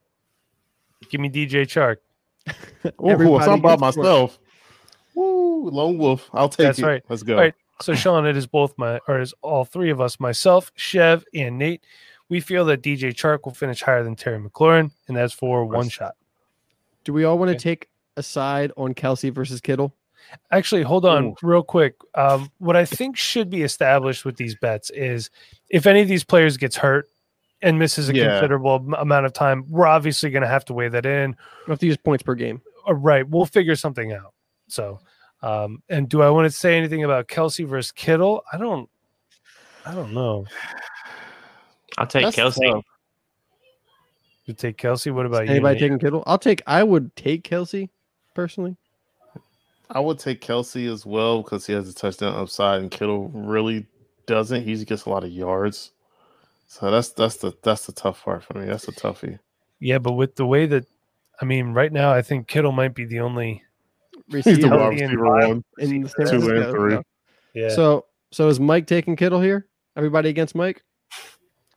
give 1.09 1.21
me 1.21 1.29
DJ 1.29 1.63
Chark. 1.65 1.97
Ooh, 3.03 3.09
Everybody 3.09 3.35
it's 3.35 3.47
not 3.47 3.59
about 3.59 3.79
myself. 3.79 4.39
Woo, 5.15 5.69
lone 5.69 5.97
wolf. 5.97 6.29
I'll 6.33 6.49
take 6.49 6.67
That's 6.67 6.79
it. 6.79 6.85
right. 6.85 7.03
Let's 7.09 7.23
go. 7.23 7.35
All 7.35 7.41
right. 7.41 7.53
So 7.81 7.93
Sean, 7.95 8.25
it 8.25 8.35
is 8.35 8.47
both 8.47 8.73
my 8.77 8.99
or 9.07 9.19
is 9.19 9.33
all 9.41 9.63
three 9.65 9.89
of 9.89 10.01
us, 10.01 10.19
myself, 10.19 10.71
Chev, 10.75 11.23
and 11.33 11.57
Nate. 11.57 11.83
We 12.27 12.39
feel 12.41 12.65
that 12.65 12.81
DJ 12.81 13.09
Chark 13.13 13.39
will 13.45 13.53
finish 13.53 13.81
higher 13.81 14.03
than 14.03 14.15
Terry 14.15 14.39
McLaurin, 14.39 14.91
and 15.07 15.17
that's 15.17 15.33
for 15.33 15.65
one 15.65 15.89
shot. 15.89 16.15
Do 17.03 17.13
we 17.13 17.23
all 17.23 17.37
want 17.39 17.49
to 17.49 17.55
Okay. 17.55 17.75
take 17.75 17.89
a 18.17 18.23
side 18.23 18.71
on 18.77 18.93
Kelce 18.93 19.33
versus 19.33 19.61
Kittle? 19.61 19.93
Actually, 20.51 20.83
hold 20.83 21.05
on 21.05 21.25
Ooh. 21.25 21.35
real 21.41 21.63
quick. 21.63 21.95
Um, 22.15 22.51
what 22.59 22.75
I 22.75 22.85
think 22.85 23.17
should 23.17 23.49
be 23.49 23.63
established 23.63 24.25
with 24.25 24.35
these 24.37 24.55
bets 24.55 24.89
is 24.91 25.29
if 25.69 25.85
any 25.87 26.01
of 26.01 26.07
these 26.07 26.23
players 26.23 26.57
gets 26.57 26.75
hurt 26.75 27.09
and 27.61 27.77
misses 27.79 28.09
a 28.09 28.15
Yeah. 28.15 28.29
considerable 28.31 28.75
amount 28.97 29.25
of 29.25 29.33
time, 29.33 29.65
we're 29.69 29.87
obviously 29.87 30.29
going 30.29 30.43
to 30.43 30.47
have 30.47 30.65
to 30.65 30.73
weigh 30.73 30.89
that 30.89 31.05
in. 31.05 31.35
We 31.67 31.71
have 31.71 31.79
to 31.79 31.85
use 31.87 31.97
points 31.97 32.23
per 32.23 32.35
game. 32.35 32.61
Uh, 32.87 32.93
right. 32.93 33.27
We'll 33.27 33.45
figure 33.45 33.75
something 33.75 34.11
out. 34.13 34.33
So, 34.67 34.99
um, 35.41 35.81
and 35.89 36.07
do 36.09 36.21
I 36.21 36.29
want 36.29 36.45
to 36.45 36.51
say 36.51 36.77
anything 36.77 37.03
about 37.03 37.27
Kelce 37.27 37.65
versus 37.67 37.91
Kittle? 37.91 38.43
I 38.53 38.57
don't. 38.57 38.89
I 39.85 39.95
don't 39.95 40.13
know. 40.13 40.45
I'll 41.97 42.07
take 42.07 42.23
That's 42.25 42.37
Kelce. 42.37 42.71
tough. 42.71 42.85
You 44.45 44.53
take 44.53 44.77
Kelce. 44.77 45.11
What 45.11 45.25
about 45.25 45.45
you? 45.45 45.51
Anybody 45.51 45.79
taking 45.79 45.99
Kittle? 45.99 46.23
I'll 46.25 46.37
take. 46.37 46.61
I 46.67 46.83
would 46.83 47.15
take 47.15 47.43
Kelce 47.47 47.89
personally. 48.33 48.75
I 49.89 49.99
would 49.99 50.19
take 50.19 50.41
Kelce 50.41 50.91
as 50.91 51.05
well 51.05 51.41
because 51.41 51.65
he 51.65 51.73
has 51.73 51.89
a 51.89 51.93
touchdown 51.93 52.35
upside, 52.35 52.81
and 52.81 52.91
Kittle 52.91 53.29
really 53.29 53.87
doesn't. 54.27 54.63
He 54.63 54.73
just 54.75 54.85
gets 54.87 55.05
a 55.05 55.09
lot 55.09 55.23
of 55.23 55.31
yards. 55.31 55.91
So 56.67 56.91
that's 56.91 57.09
that's 57.09 57.37
the 57.37 57.53
that's 57.63 57.87
the 57.87 57.91
tough 57.93 58.23
part 58.23 58.43
for 58.43 58.57
me. 58.57 58.65
That's 58.67 58.87
a 58.87 58.91
toughie. 58.91 59.39
Yeah, 59.79 59.97
but 59.97 60.13
with 60.13 60.35
the 60.35 60.45
way 60.45 60.67
that, 60.67 60.85
I 61.41 61.45
mean, 61.45 61.73
right 61.73 61.91
now 61.91 62.11
I 62.11 62.21
think 62.21 62.47
Kittle 62.47 62.71
might 62.71 62.93
be 62.93 63.05
the 63.05 63.19
only. 63.19 63.63
Receiver, 64.29 64.55
He's 64.55 64.59
the 64.59 64.69
Receiver 64.69 64.77
wide 64.77 65.01
and 65.01 65.01
receiver 65.01 65.23
viable 65.23 65.47
one. 65.49 65.63
in 65.79 65.89
the 65.89 65.99
receiver. 66.01 66.29
Two 66.29 66.35
and 66.35 66.43
Francisco, 66.43 66.71
three. 66.71 66.97
Yeah. 67.55 67.69
So, 67.69 68.05
so 68.31 68.47
is 68.47 68.59
Mike 68.59 68.85
taking 68.85 69.15
Kittle 69.15 69.41
here? 69.41 69.65
Everybody 69.97 70.29
against 70.29 70.53
Mike? 70.53 70.83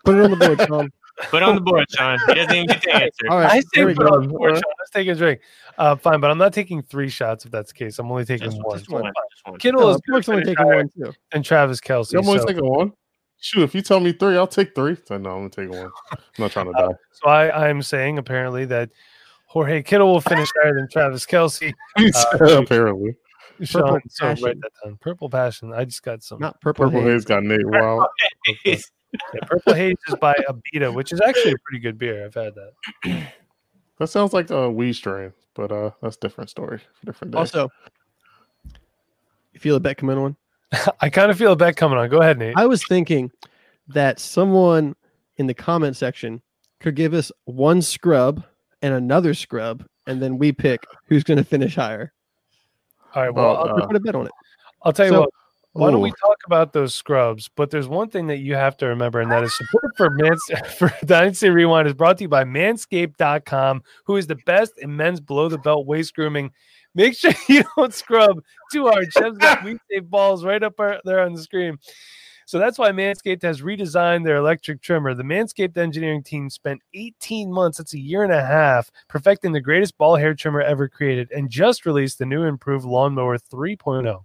Put 0.05 0.19
it 0.19 0.25
on 0.25 0.31
the 0.33 0.37
board, 0.37 0.61
Sean. 0.69 0.93
Put 1.31 1.43
on 1.43 1.55
the 1.55 1.61
board, 1.61 1.87
Sean. 1.97 2.19
He 2.27 2.35
doesn't 2.35 2.55
even 2.55 2.67
get 2.67 2.83
the 2.83 2.95
answer. 2.95 3.11
All 3.31 3.39
right, 3.39 3.51
I 3.51 3.55
there 3.55 3.63
say 3.75 3.85
we 3.85 3.95
put 3.95 4.07
go. 4.09 4.15
on 4.15 4.23
the 4.23 4.29
board, 4.29 4.55
Sean. 4.55 4.63
Let's 4.79 4.91
take 4.93 5.09
a 5.09 5.15
drink. 5.15 5.41
Uh, 5.79 5.97
fine, 5.97 6.21
but 6.21 6.31
I'm 6.31 6.39
not 6.39 6.53
taking 6.53 6.83
three 6.83 7.09
shots 7.09 7.45
if 7.45 7.51
that's 7.51 7.73
the 7.73 7.79
case. 7.79 7.99
I'm 7.99 8.11
only 8.11 8.25
taking 8.25 8.51
Just, 8.51 8.63
one. 8.63 8.79
just 8.79 8.91
one. 8.91 9.05
Just 9.05 9.47
one. 9.47 9.59
Kittle 9.59 9.91
is 9.91 10.01
Mike's 10.09 10.29
only 10.29 10.45
taking 10.45 10.67
one 10.67 10.89
too. 10.89 11.13
And 11.33 11.45
Travis 11.45 11.81
Kelce. 11.81 12.19
I'm 12.19 12.27
only 12.29 12.41
So, 12.41 12.47
taking 12.47 12.67
one. 12.69 12.93
Shoot, 13.41 13.63
if 13.63 13.75
you 13.75 13.83
tell 13.83 13.99
me 14.01 14.13
three, 14.13 14.37
I'll 14.37 14.47
take 14.47 14.75
three. 14.75 14.97
So 15.05 15.17
no, 15.19 15.31
I'm 15.31 15.49
gonna 15.49 15.69
take 15.69 15.71
one. 15.71 15.91
I'm 16.13 16.19
not 16.39 16.51
trying 16.53 16.67
to 16.67 16.73
die. 16.79 16.95
so 17.13 17.29
I, 17.29 17.69
I'm 17.69 17.83
saying 17.83 18.19
apparently 18.19 18.65
that 18.67 18.91
Jorge 19.47 19.83
Kittle 19.83 20.13
will 20.13 20.21
finish 20.21 20.49
higher 20.63 20.75
than 20.75 20.89
Travis 20.89 21.27
Kelce. 21.27 21.73
Apparently, 22.41 23.17
Sean, 23.63 24.01
so 24.09 24.27
Passion. 24.27 24.45
write 24.45 24.61
that 24.61 24.71
down. 24.85 24.97
Purple 25.01 25.29
Passion. 25.29 25.73
I 25.75 25.85
just 25.85 26.03
got 26.03 26.23
some. 26.23 26.39
Not 26.39 26.61
purple, 26.61 26.87
Purple 26.87 27.01
haze. 27.01 27.11
Haze 27.13 27.25
got 27.25 27.43
Nate 27.43 27.67
Wild. 27.67 28.07
Yeah, 29.13 29.41
Purple 29.47 29.75
Haze 29.75 29.97
is 30.09 30.15
by 30.21 30.35
Abita, 30.49 30.93
which 30.93 31.13
is 31.13 31.21
actually 31.21 31.53
a 31.53 31.57
pretty 31.65 31.81
good 31.81 31.99
beer. 31.99 32.25
I've 32.25 32.35
had 32.35 32.55
that. 32.55 33.29
That 33.99 34.09
sounds 34.09 34.33
like 34.33 34.51
a 34.51 34.69
weed 34.69 34.95
strain, 34.95 35.33
but 35.55 35.71
uh, 35.71 35.91
that's 36.01 36.17
a 36.17 36.21
different 36.21 36.51
story. 36.51 36.81
Different 37.05 37.33
day. 37.33 37.39
Also, 37.39 37.69
you 39.53 39.61
feel 39.61 39.77
a 39.77 39.81
bet 39.81 39.97
coming 39.97 40.19
on? 40.19 40.37
I 41.01 41.09
kind 41.09 41.31
of 41.31 41.39
feel 41.39 41.53
a 41.53 41.57
bet 41.57 41.77
coming 41.77 41.99
on. 41.99 42.09
Go 42.09 42.21
ahead, 42.21 42.39
Nate. 42.39 42.55
I 42.57 42.67
was 42.67 42.85
thinking 42.89 43.31
that 43.89 44.19
someone 44.19 44.97
in 45.37 45.47
the 45.47 45.55
comment 45.55 45.97
section 45.97 46.43
could 46.81 46.97
give 46.97 47.15
us 47.15 47.31
one 47.45 47.81
scrub 47.81 48.43
and 48.81 48.93
another 48.95 49.35
scrub, 49.35 49.85
and 50.09 50.21
then 50.21 50.37
we 50.37 50.51
pick 50.51 50.81
who's 51.07 51.23
going 51.23 51.39
to 51.39 51.45
finish 51.45 51.77
higher. 51.77 52.13
All 53.15 53.23
right. 53.23 53.31
Well, 53.33 53.55
Well, 53.55 53.69
I'll, 53.69 53.83
Uh, 53.83 53.87
put 53.87 53.95
a 53.97 54.01
bet 54.01 54.15
on 54.17 54.27
it. 54.27 54.33
I'll 54.83 54.93
tell 54.93 55.07
you 55.07 55.13
so- 55.13 55.21
what. 55.21 55.31
Why 55.75 55.91
don't 55.91 56.03
we 56.03 56.13
talk 56.21 56.37
about 56.45 56.75
those 56.75 56.95
scrubs? 56.95 57.49
But 57.57 57.71
there's 57.71 57.89
one 57.89 58.11
thing 58.11 58.27
that 58.27 58.39
you 58.39 58.55
have 58.55 58.77
to 58.79 58.87
remember, 58.87 59.21
and 59.21 59.31
that 59.33 59.43
is 59.43 59.57
support 59.57 59.97
for 59.97 60.11
Mans 60.17 60.43
for 60.77 60.93
Dynasty 61.05 61.49
Rewind 61.49 61.89
is 61.89 61.95
brought 61.95 62.19
to 62.19 62.25
you 62.25 62.29
by 62.29 62.45
Manscaped.com, 62.45 63.83
who 64.05 64.17
is 64.17 64.27
the 64.27 64.37
best 64.45 64.75
in 64.79 64.95
men's 64.95 65.21
below 65.21 65.49
the 65.49 65.59
belt 65.59 65.87
waist 65.87 66.15
grooming. 66.15 66.53
Make 66.95 67.17
sure 67.17 67.33
you 67.49 67.65
don't 67.77 67.95
scrub 67.95 68.43
too 68.71 68.87
hard. 68.87 69.11
Chef's 69.13 69.39
got 69.39 69.65
weed 69.65 69.79
safe 69.91 70.05
balls 70.05 70.45
right 70.45 70.63
up 70.63 70.75
there 71.05 71.21
on 71.21 71.33
the 71.33 71.43
screen. 71.43 71.79
So 72.45 72.59
that's 72.59 72.79
why 72.79 72.91
Manscaped 72.91 73.43
has 73.43 73.63
redesigned 73.63 74.25
their 74.25 74.37
electric 74.37 74.83
trimmer. 74.83 75.15
The 75.15 75.23
Manscaped 75.23 75.79
engineering 75.79 76.23
team 76.23 76.51
spent 76.51 76.83
18 76.93 77.51
months, 77.51 77.79
that's 77.79 77.95
a 77.95 77.99
year 77.99 78.25
and 78.25 78.33
a 78.33 78.45
half, 78.45 78.91
perfecting 79.09 79.53
the 79.53 79.61
greatest 79.61 79.97
ball 79.97 80.17
hair 80.17 80.35
trimmer 80.35 80.61
ever 80.61 80.87
created 80.87 81.31
and 81.31 81.49
just 81.49 81.87
released 81.87 82.19
the 82.19 82.27
new 82.27 82.43
improved 82.43 82.85
Lawnmower 82.85 83.39
3.0. 83.39 84.25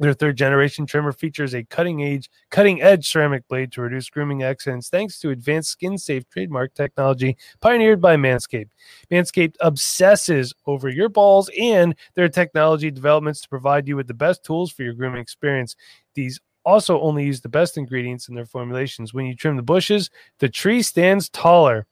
Their 0.00 0.14
third 0.14 0.36
generation 0.38 0.86
trimmer 0.86 1.12
features 1.12 1.54
a 1.54 1.62
cutting 1.62 2.02
edge, 2.02 2.30
cutting 2.50 2.80
edge 2.80 3.06
ceramic 3.06 3.46
blade 3.48 3.70
to 3.72 3.82
reduce 3.82 4.08
grooming 4.08 4.42
accidents 4.42 4.88
thanks 4.88 5.20
to 5.20 5.28
advanced 5.28 5.70
skin 5.70 5.98
safe 5.98 6.26
trademark 6.30 6.72
technology 6.72 7.36
pioneered 7.60 8.00
by 8.00 8.16
Manscaped. 8.16 8.70
Manscaped 9.10 9.56
obsesses 9.60 10.54
over 10.66 10.88
your 10.88 11.10
balls 11.10 11.50
and 11.60 11.94
their 12.14 12.30
technology 12.30 12.90
developments 12.90 13.42
to 13.42 13.48
provide 13.50 13.86
you 13.86 13.94
with 13.94 14.06
the 14.06 14.14
best 14.14 14.42
tools 14.42 14.72
for 14.72 14.84
your 14.84 14.94
grooming 14.94 15.20
experience. 15.20 15.76
These 16.14 16.40
also 16.64 16.98
only 17.00 17.24
use 17.24 17.42
the 17.42 17.50
best 17.50 17.76
ingredients 17.76 18.28
in 18.28 18.34
their 18.34 18.46
formulations. 18.46 19.12
When 19.12 19.26
you 19.26 19.34
trim 19.34 19.56
the 19.56 19.62
bushes, 19.62 20.08
the 20.38 20.48
tree 20.48 20.80
stands 20.80 21.28
taller. 21.28 21.86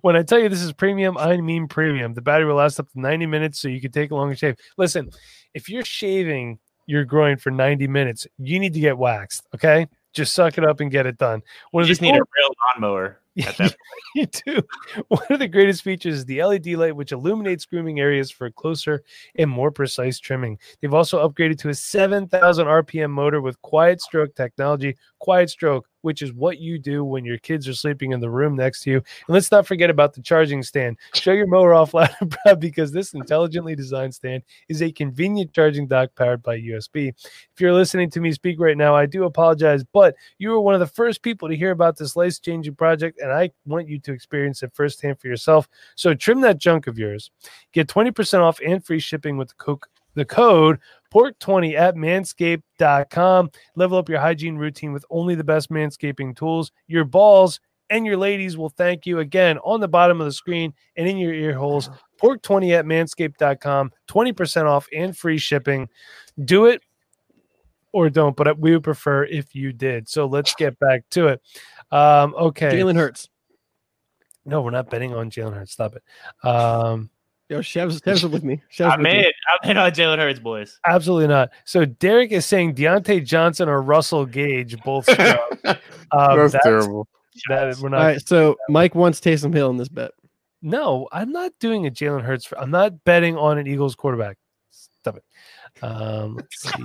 When 0.00 0.16
I 0.16 0.22
tell 0.22 0.38
you 0.38 0.48
this 0.48 0.62
is 0.62 0.72
premium, 0.72 1.16
I 1.16 1.36
mean 1.38 1.68
premium. 1.68 2.14
The 2.14 2.22
battery 2.22 2.46
will 2.46 2.56
last 2.56 2.80
up 2.80 2.90
to 2.92 3.00
90 3.00 3.26
minutes, 3.26 3.58
so 3.60 3.68
you 3.68 3.80
can 3.80 3.92
take 3.92 4.10
a 4.10 4.14
longer 4.14 4.34
shave. 4.34 4.56
Listen, 4.76 5.10
if 5.54 5.68
you're 5.68 5.84
shaving 5.84 6.58
your 6.86 7.04
groin 7.04 7.36
for 7.36 7.50
90 7.50 7.86
minutes, 7.88 8.26
you 8.38 8.58
need 8.58 8.74
to 8.74 8.80
get 8.80 8.98
waxed. 8.98 9.46
Okay. 9.54 9.88
Just 10.14 10.32
suck 10.32 10.56
it 10.58 10.64
up 10.64 10.78
and 10.78 10.92
get 10.92 11.06
it 11.06 11.18
done. 11.18 11.42
One 11.72 11.84
You 11.84 11.88
just 11.88 12.00
the 12.00 12.12
need 12.12 12.16
a 12.16 12.22
real 12.22 12.50
lawnmower. 12.72 13.20
At 13.44 13.56
that 13.56 13.76
you 14.14 14.26
do. 14.26 14.62
One 15.08 15.26
of 15.28 15.40
the 15.40 15.48
greatest 15.48 15.82
features 15.82 16.14
is 16.14 16.24
the 16.24 16.44
LED 16.44 16.68
light, 16.68 16.94
which 16.94 17.10
illuminates 17.10 17.66
grooming 17.66 17.98
areas 17.98 18.30
for 18.30 18.48
closer 18.48 19.02
and 19.34 19.50
more 19.50 19.72
precise 19.72 20.20
trimming. 20.20 20.58
They've 20.80 20.94
also 20.94 21.28
upgraded 21.28 21.58
to 21.58 21.70
a 21.70 21.74
7,000 21.74 22.66
RPM 22.66 23.10
motor 23.10 23.40
with 23.40 23.60
quiet 23.62 24.00
stroke 24.00 24.36
technology. 24.36 24.96
Quiet 25.18 25.50
stroke, 25.50 25.88
which 26.04 26.22
is 26.22 26.32
what 26.32 26.58
you 26.58 26.78
do 26.78 27.04
when 27.04 27.24
your 27.24 27.38
kids 27.38 27.66
are 27.66 27.74
sleeping 27.74 28.12
in 28.12 28.20
the 28.20 28.30
room 28.30 28.54
next 28.54 28.82
to 28.82 28.90
you. 28.90 28.96
And 28.96 29.34
let's 29.34 29.50
not 29.50 29.66
forget 29.66 29.90
about 29.90 30.12
the 30.12 30.22
charging 30.22 30.62
stand. 30.62 30.98
Show 31.14 31.32
your 31.32 31.46
mower 31.46 31.74
off 31.74 31.94
loud 31.94 32.14
and 32.20 32.30
proud 32.30 32.60
because 32.60 32.92
this 32.92 33.14
intelligently 33.14 33.74
designed 33.74 34.14
stand 34.14 34.42
is 34.68 34.82
a 34.82 34.92
convenient 34.92 35.52
charging 35.52 35.86
dock 35.86 36.10
powered 36.14 36.42
by 36.42 36.58
USB. 36.58 37.08
If 37.08 37.60
you're 37.60 37.72
listening 37.72 38.10
to 38.10 38.20
me 38.20 38.32
speak 38.32 38.60
right 38.60 38.76
now, 38.76 38.94
I 38.94 39.06
do 39.06 39.24
apologize, 39.24 39.82
but 39.82 40.14
you 40.38 40.50
were 40.50 40.60
one 40.60 40.74
of 40.74 40.80
the 40.80 40.86
first 40.86 41.22
people 41.22 41.48
to 41.48 41.56
hear 41.56 41.70
about 41.70 41.96
this 41.96 42.16
life 42.16 42.40
changing 42.40 42.74
project, 42.74 43.20
and 43.20 43.32
I 43.32 43.50
want 43.66 43.88
you 43.88 43.98
to 44.00 44.12
experience 44.12 44.62
it 44.62 44.72
firsthand 44.74 45.20
for 45.20 45.28
yourself. 45.28 45.68
So 45.94 46.14
trim 46.14 46.40
that 46.42 46.58
junk 46.58 46.86
of 46.86 46.98
yours. 46.98 47.30
Get 47.72 47.88
20% 47.88 48.40
off 48.40 48.60
and 48.64 48.84
free 48.84 49.00
shipping 49.00 49.36
with 49.36 49.48
the 49.48 49.54
Coke 49.54 49.88
the 50.14 50.24
code 50.24 50.78
pork20 51.14 51.74
at 51.74 51.94
manscaped.com. 51.94 53.50
Level 53.76 53.98
up 53.98 54.08
your 54.08 54.20
hygiene 54.20 54.56
routine 54.56 54.92
with 54.92 55.04
only 55.10 55.34
the 55.34 55.44
best 55.44 55.70
manscaping 55.70 56.36
tools. 56.36 56.72
Your 56.88 57.04
balls 57.04 57.60
and 57.90 58.04
your 58.04 58.16
ladies 58.16 58.56
will 58.56 58.70
thank 58.70 59.06
you 59.06 59.20
again 59.20 59.58
on 59.58 59.80
the 59.80 59.88
bottom 59.88 60.20
of 60.20 60.26
the 60.26 60.32
screen 60.32 60.74
and 60.96 61.08
in 61.08 61.16
your 61.16 61.32
ear 61.32 61.54
holes. 61.54 61.90
Pork20 62.20 62.72
at 62.72 62.84
manscaped.com, 62.84 63.92
20% 64.08 64.64
off 64.64 64.86
and 64.94 65.16
free 65.16 65.38
shipping. 65.38 65.88
Do 66.44 66.66
it 66.66 66.82
or 67.92 68.10
don't, 68.10 68.36
but 68.36 68.58
we 68.58 68.72
would 68.72 68.82
prefer 68.82 69.24
if 69.24 69.54
you 69.54 69.72
did. 69.72 70.08
So 70.08 70.26
let's 70.26 70.54
get 70.54 70.78
back 70.80 71.02
to 71.10 71.28
it. 71.28 71.42
Um, 71.92 72.34
okay. 72.34 72.72
Jalen 72.72 72.96
Hurts. 72.96 73.28
No, 74.44 74.62
we're 74.62 74.72
not 74.72 74.90
betting 74.90 75.14
on 75.14 75.30
Jalen 75.30 75.54
Hurts. 75.54 75.72
Stop 75.72 75.94
it. 75.96 76.46
Um, 76.46 77.10
Yo, 77.50 77.60
Chev's, 77.60 78.00
Chev's 78.04 78.24
with 78.26 78.42
me. 78.44 78.62
Chev's 78.70 78.94
I'm 78.94 79.00
with 79.02 79.12
me. 79.12 79.18
in. 79.20 79.32
I'm 79.62 79.70
in 79.70 79.76
on 79.76 79.90
Jalen 79.92 80.18
Hurts, 80.18 80.38
boys. 80.40 80.78
Absolutely 80.86 81.28
not. 81.28 81.50
So 81.64 81.84
Derek 81.84 82.32
is 82.32 82.46
saying 82.46 82.74
Diontae 82.74 83.24
Johnson 83.24 83.68
or 83.68 83.82
Russell 83.82 84.26
Gage 84.26 84.80
both. 84.82 85.08
Um, 86.12 86.38
That's, 86.38 86.52
that's- 86.52 86.62
terrible. 86.62 87.08
that 87.48 87.68
is- 87.68 87.82
we're 87.82 87.88
not. 87.88 88.00
All 88.00 88.06
right, 88.06 88.26
so 88.28 88.56
Mike 88.68 88.94
wants 88.94 89.18
Taysom 89.20 89.52
Hill 89.52 89.70
in 89.70 89.76
this 89.78 89.88
bet. 89.88 90.12
No, 90.62 91.08
I'm 91.12 91.32
not 91.32 91.52
doing 91.58 91.86
a 91.86 91.90
Jalen 91.90 92.22
Hurts. 92.22 92.52
I'm 92.56 92.70
not 92.70 93.02
betting 93.04 93.36
on 93.36 93.58
an 93.58 93.66
Eagles 93.66 93.94
quarterback. 93.96 94.36
Stop 94.70 95.16
it. 95.16 95.24
Um, 95.82 96.36
let's 96.36 96.62
see. 96.62 96.84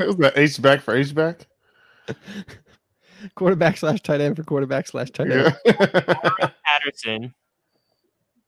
Was 0.04 0.16
that 0.16 0.36
H 0.36 0.60
back 0.60 0.82
for 0.82 0.94
H 0.94 1.14
back? 1.14 1.46
Quarterback 3.34 3.76
slash 3.78 4.00
tight 4.02 4.20
end 4.20 4.36
for 4.36 4.42
quarterback 4.42 4.86
slash 4.88 5.10
tight 5.10 5.30
end. 5.30 5.56
Yeah. 5.64 6.50
Patterson 6.66 7.32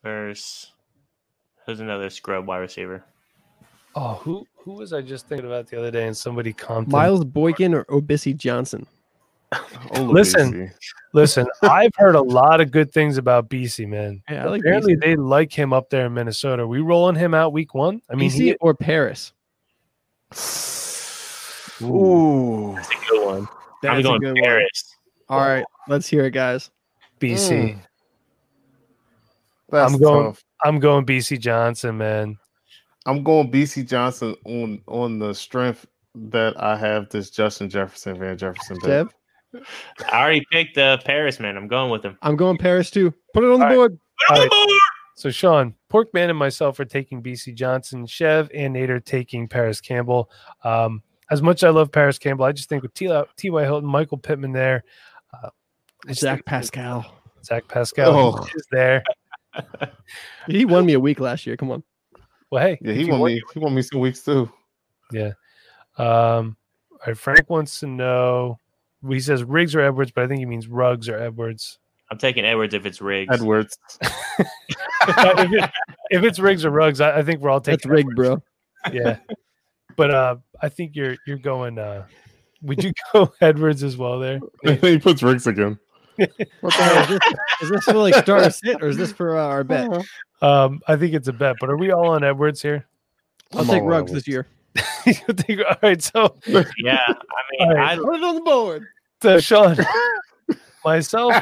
versus 0.03 0.73
who's 1.67 1.81
another 1.81 2.11
scrub 2.11 2.47
wide 2.47 2.59
receiver? 2.59 3.05
oh, 3.97 4.15
who 4.15 4.47
who 4.57 4.73
was 4.73 4.93
I 4.93 5.03
just 5.03 5.29
thinking 5.29 5.47
about 5.47 5.69
the 5.69 5.79
other 5.79 5.91
day? 5.91 6.07
And 6.07 6.17
somebody 6.17 6.53
commented. 6.53 6.91
Miles 6.93 7.25
Boykin 7.25 7.75
or 7.75 7.85
Obisi 7.87 8.37
Johnson. 8.37 8.87
Ola 9.93 10.11
Listen, 10.11 10.73
Listen, 11.13 11.47
I've 11.63 11.95
heard 11.97 12.17
a 12.17 12.21
lot 12.21 12.61
of 12.61 12.73
good 12.73 12.93
things 12.93 13.19
about 13.19 13.49
BC, 13.49 13.87
man. 13.87 14.21
Yeah, 14.29 14.47
like 14.47 14.63
Apparently, 14.63 14.97
BC. 14.97 15.01
they 15.01 15.15
like 15.17 15.53
him 15.53 15.73
up 15.73 15.91
there 15.91 16.07
in 16.07 16.15
Minnesota. 16.15 16.67
We 16.67 16.81
rolling 16.81 17.15
him 17.15 17.35
out 17.35 17.53
week 17.53 17.73
one. 17.75 18.03
I 18.11 18.17
mean, 18.17 18.31
BC 18.31 18.35
he, 18.35 18.55
or 18.61 18.75
Paris. 18.75 19.33
Ooh. 21.83 22.73
That's 22.75 22.89
a 22.89 23.11
good 23.11 23.27
one. 23.27 23.39
I'm 23.41 23.49
That's 23.83 23.99
a 24.01 24.03
going 24.03 24.21
good 24.21 24.33
one. 24.35 24.43
Paris. 24.43 24.97
All 25.29 25.39
right, 25.41 25.65
let's 25.89 26.07
hear 26.09 26.25
it, 26.25 26.33
guys. 26.33 26.71
BC. 27.21 27.51
Mm. 27.75 27.79
That's 29.71 29.93
I'm 29.93 30.01
going- 30.01 30.33
tough. 30.33 30.44
I'm 30.63 30.79
going 30.79 31.05
BC 31.05 31.41
Johnson, 31.41 31.99
man. 31.99 32.39
I'm 33.07 33.23
going 33.23 33.51
BC 33.51 33.89
Johnson 33.89 34.35
on 34.47 34.81
on 34.87 35.19
the 35.19 35.35
strength 35.35 35.87
that 36.15 36.61
I 36.63 36.77
have 36.77 37.09
this 37.11 37.31
Justin 37.31 37.69
Jefferson 37.69 38.19
Van 38.19 38.39
Jefferson. 38.39 38.79
bet. 38.83 39.09
Deb, 39.53 39.65
I 40.13 40.23
already 40.23 40.45
picked 40.51 40.79
uh, 40.79 40.99
Paris, 41.05 41.39
man. 41.41 41.57
I'm 41.57 41.69
going 41.69 41.91
with 41.91 42.05
him. 42.05 42.17
I'm 42.23 42.37
going 42.37 42.57
Paris 42.57 42.91
too. 42.91 43.13
Put 43.35 43.45
it 43.45 43.51
on 43.51 43.59
the 43.61 43.65
All 43.67 43.71
right. 43.71 43.75
board. 43.75 43.99
All 44.31 44.37
right. 44.39 44.79
So 45.17 45.31
Sean, 45.31 45.75
Porkman 45.93 46.31
and 46.31 46.39
myself 46.39 46.81
are 46.81 46.85
taking 46.85 47.23
BC 47.23 47.55
Johnson. 47.55 48.07
Chev 48.07 48.51
and 48.55 48.75
Nader 48.75 49.05
taking 49.05 49.49
Paris 49.49 49.81
Campbell. 49.81 50.31
Um, 50.65 51.03
as 51.31 51.41
much 51.43 51.59
as 51.63 51.69
I 51.69 51.71
love 51.71 51.93
Paris 51.93 52.19
Campbell, 52.19 52.45
I 52.47 52.53
just 52.53 52.69
think 52.69 52.83
with 52.83 52.95
T- 52.95 53.23
T.Y. 53.37 53.63
Hilton, 53.63 53.89
Michael 53.89 54.19
Pittman 54.19 54.53
there, 54.53 54.83
uh, 55.33 55.51
Zach 56.13 56.45
Pascal. 56.45 57.05
Zach 57.45 57.67
Pascal 57.69 58.11
Oh. 58.41 58.47
is 58.57 58.67
there. 58.73 59.03
He 60.47 60.65
won 60.65 60.87
me 60.87 60.93
a 60.95 61.01
week 61.01 61.21
last 61.21 61.47
year. 61.47 61.57
Come 61.57 61.71
on. 61.71 61.83
Well, 62.51 62.63
hey, 62.63 62.79
Yeah, 62.83 62.93
he 62.93 63.03
you 63.05 63.11
won 63.11 63.21
want- 63.21 63.35
me. 63.35 63.43
He 63.53 63.59
won 63.59 63.75
me 63.75 63.83
some 63.83 64.01
weeks 64.01 64.23
too. 64.23 64.51
Yeah. 65.13 65.33
Um, 65.99 66.57
all 66.93 66.99
right, 67.09 67.17
Frank 67.19 67.49
wants 67.51 67.81
to 67.81 67.87
know. 67.87 68.59
He 69.09 69.21
says 69.21 69.45
Riggs 69.45 69.75
or 69.75 69.81
Edwards, 69.81 70.13
but 70.13 70.25
I 70.25 70.27
think 70.29 70.39
he 70.41 70.47
means 70.47 70.67
Ruggs 70.67 71.09
or 71.09 71.19
Edwards. 71.19 71.79
I'm 72.11 72.19
taking 72.19 72.45
Edwards 72.45 72.75
if 72.75 72.87
it's 72.87 73.01
Riggs. 73.01 73.35
Edwards. 73.35 73.79
if, 74.01 74.49
it- 75.09 75.71
if 76.11 76.23
it's 76.25 76.39
Riggs 76.39 76.65
or 76.65 76.71
Ruggs, 76.71 77.01
I, 77.01 77.19
I 77.19 77.23
think 77.23 77.41
we're 77.41 77.51
all 77.51 77.61
That's 77.61 77.83
taking 77.83 77.91
rigged, 77.91 78.15
bro. 78.15 78.43
yeah. 78.93 79.19
But 79.97 80.11
uh, 80.11 80.37
I 80.61 80.69
think 80.69 80.97
you're 80.97 81.17
you're 81.27 81.39
going. 81.39 81.79
Uh, 81.79 82.07
would 82.63 82.83
you 82.83 82.93
go 83.13 83.33
Edwards 83.41 83.83
as 83.83 83.97
well 83.97 84.19
there? 84.19 84.41
he 84.81 84.99
puts 84.99 85.23
Riggs 85.23 85.47
again. 85.47 85.79
What 86.17 86.75
the 86.77 86.83
hell 86.83 87.03
is 87.03 87.09
this? 87.09 87.21
Is 87.63 87.71
this 87.71 87.85
for 87.85 87.95
like 87.95 88.15
start 88.15 88.47
or 88.47 88.51
sit, 88.51 88.83
or 88.83 88.89
is 88.89 88.97
this 88.97 89.13
for 89.13 89.37
uh, 89.37 89.47
our 89.47 89.65
bet? 89.65 89.91
Um, 90.43 90.81
I 90.87 90.97
think 90.97 91.15
it's 91.15 91.29
a 91.29 91.33
bet. 91.33 91.57
But 91.61 91.71
are 91.71 91.77
we 91.77 91.91
all 91.93 92.11
on 92.11 92.23
Edwards 92.25 92.61
here? 92.63 92.87
I'll 93.53 93.61
I'm 93.61 93.67
take 93.67 93.83
all 93.83 93.89
Ruggs 93.89 94.13
this 94.13 94.27
year. 94.29 94.47
You 95.07 95.13
think- 95.15 95.61
all 95.61 95.77
right. 95.83 96.03
So, 96.03 96.35
yeah, 96.47 96.99
I 97.07 97.15
mean, 97.53 97.61
All 97.61 97.75
right. 97.75 97.93
I, 97.99 98.03
Put 98.03 98.17
it 98.17 98.25
on 98.25 98.35
the 98.37 98.41
board. 98.41 98.87
so 99.23 99.39
Sean, 99.39 99.77
myself, 100.85 101.35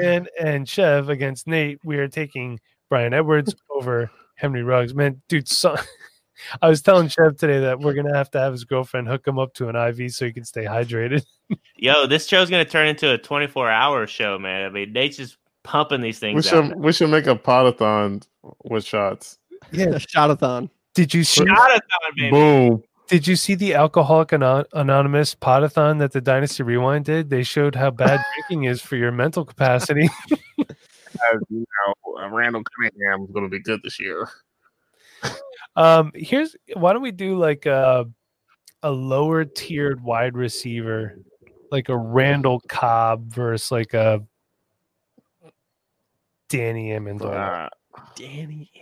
and 0.00 0.28
and 0.40 0.68
Chev 0.68 1.08
against 1.08 1.46
Nate, 1.46 1.78
we 1.84 1.98
are 1.98 2.08
taking 2.08 2.58
Bryan 2.88 3.12
Edwards 3.12 3.54
over 3.70 4.10
Henry 4.36 4.62
Ruggs. 4.62 4.94
Man, 4.94 5.20
dude, 5.28 5.48
so, 5.48 5.76
I 6.62 6.68
was 6.68 6.82
telling 6.82 7.08
Chev 7.08 7.36
today 7.36 7.60
that 7.60 7.80
we're 7.80 7.94
gonna 7.94 8.16
have 8.16 8.30
to 8.32 8.40
have 8.40 8.52
his 8.52 8.64
girlfriend 8.64 9.08
hook 9.08 9.26
him 9.26 9.38
up 9.38 9.54
to 9.54 9.68
an 9.68 9.76
IV 9.76 10.12
so 10.12 10.26
he 10.26 10.32
can 10.32 10.44
stay 10.44 10.64
hydrated. 10.64 11.24
yo, 11.76 12.06
this 12.06 12.26
show's 12.26 12.50
gonna 12.50 12.64
turn 12.64 12.88
into 12.88 13.12
a 13.12 13.18
24 13.18 13.70
hour 13.70 14.06
show, 14.06 14.38
man. 14.38 14.64
I 14.64 14.68
mean, 14.70 14.92
Nate's 14.92 15.16
just 15.16 15.36
pumping 15.64 16.00
these 16.00 16.20
We 16.20 16.28
things 16.28 16.46
out. 16.52 16.68
should 16.68 16.80
we 16.80 16.92
should 16.92 17.10
make 17.10 17.26
a 17.26 17.36
potathon 17.36 18.26
with 18.64 18.84
shots. 18.84 19.38
Yeah. 19.72 19.86
Shotathon. 19.86 20.70
Did 20.94 21.12
you 21.14 21.24
see? 21.24 21.44
Shotathon, 21.44 21.80
baby. 22.16 22.30
Boom. 22.30 22.82
Did 23.08 23.26
you 23.26 23.36
see 23.36 23.54
the 23.54 23.74
Alcoholic 23.74 24.34
Anon- 24.34 24.66
Anonymous 24.74 25.34
potathon 25.34 25.98
that 26.00 26.12
the 26.12 26.20
Dynasty 26.20 26.62
Rewind 26.62 27.06
did? 27.06 27.30
They 27.30 27.42
showed 27.42 27.74
how 27.74 27.90
bad 27.90 28.20
drinking 28.48 28.64
is 28.64 28.82
for 28.82 28.96
your 28.96 29.12
mental 29.12 29.46
capacity. 29.46 30.10
As 30.58 31.40
you 31.48 31.64
know, 31.86 32.28
Randall 32.28 32.62
Cunningham 32.76 33.24
is 33.24 33.30
going 33.30 33.44
to 33.44 33.50
be 33.50 33.60
good 33.62 33.80
this 33.82 33.98
year. 33.98 34.28
Um, 35.78 36.10
here's 36.12 36.56
why 36.74 36.92
don't 36.92 37.02
we 37.02 37.12
do 37.12 37.38
like 37.38 37.64
a 37.66 38.04
a 38.82 38.90
lower 38.90 39.44
tiered 39.44 40.02
wide 40.02 40.36
receiver, 40.36 41.20
like 41.70 41.88
a 41.88 41.96
Randall 41.96 42.60
Cobb 42.68 43.32
versus 43.32 43.70
like 43.70 43.94
a 43.94 44.20
Danny 46.48 46.90
Amendola. 46.90 47.68
Uh, 47.94 48.00
Danny. 48.16 48.72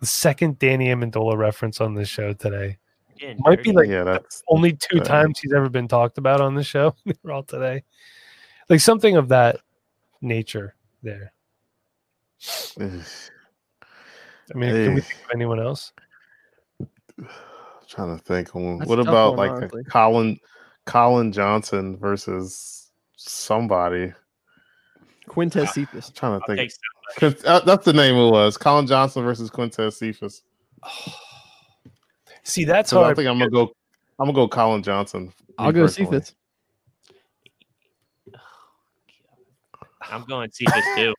The 0.00 0.06
second 0.06 0.58
Danny 0.58 0.86
Amendola 0.86 1.36
reference 1.36 1.82
on 1.82 1.94
this 1.94 2.08
show 2.08 2.32
today. 2.32 2.78
Getting 3.18 3.42
Might 3.44 3.62
be 3.62 3.72
like 3.72 3.90
yeah, 3.90 4.02
that's 4.02 4.42
only 4.48 4.72
two 4.72 5.00
Uh, 5.00 5.04
times 5.04 5.38
he's 5.38 5.52
ever 5.52 5.68
been 5.68 5.86
talked 5.86 6.16
about 6.16 6.40
on 6.40 6.54
the 6.54 6.64
show. 6.64 6.94
They're 7.04 7.32
all 7.32 7.42
today. 7.42 7.84
Like 8.70 8.80
something 8.80 9.18
of 9.18 9.28
that 9.28 9.58
nature 10.22 10.74
there. 11.02 11.34
Ugh. 14.50 14.56
I 14.56 14.58
mean, 14.58 14.84
can 14.84 14.94
we 14.94 15.00
think 15.00 15.20
of 15.24 15.30
anyone 15.34 15.60
else? 15.60 15.92
I'm 17.18 17.26
trying 17.88 18.16
to 18.16 18.22
think. 18.22 18.50
That's 18.52 18.88
What 18.88 18.98
about 18.98 19.36
one, 19.36 19.60
like 19.60 19.72
a 19.72 19.84
Collin 19.84 20.38
Collin 20.86 21.32
Johnson 21.32 21.96
versus 21.96 22.90
somebody? 23.16 24.12
Quintez 25.28 25.68
Cephus. 25.72 26.10
trying 26.10 26.40
to 26.40 26.46
think. 26.46 26.72
take 27.18 27.44
uh, 27.46 27.60
that's 27.60 27.84
the 27.84 27.92
name 27.92 28.14
it 28.16 28.30
was. 28.30 28.56
Collin 28.56 28.86
Johnson 28.86 29.22
versus 29.22 29.50
Quintez 29.50 29.94
Cephus. 29.94 30.42
See, 32.42 32.64
that's 32.64 32.90
So 32.90 33.04
I 33.04 33.14
think 33.14 33.28
I'm 33.28 33.38
gonna 33.38 33.50
go. 33.50 33.72
I'm 34.18 34.26
gonna 34.26 34.32
go 34.32 34.48
Collin 34.48 34.82
Johnson. 34.82 35.32
I'll 35.58 35.72
go 35.72 35.82
personally. 35.82 36.20
Cephus. 36.20 36.34
I'm 40.02 40.24
going 40.24 40.50
Cephus 40.50 40.84
too. 40.96 41.14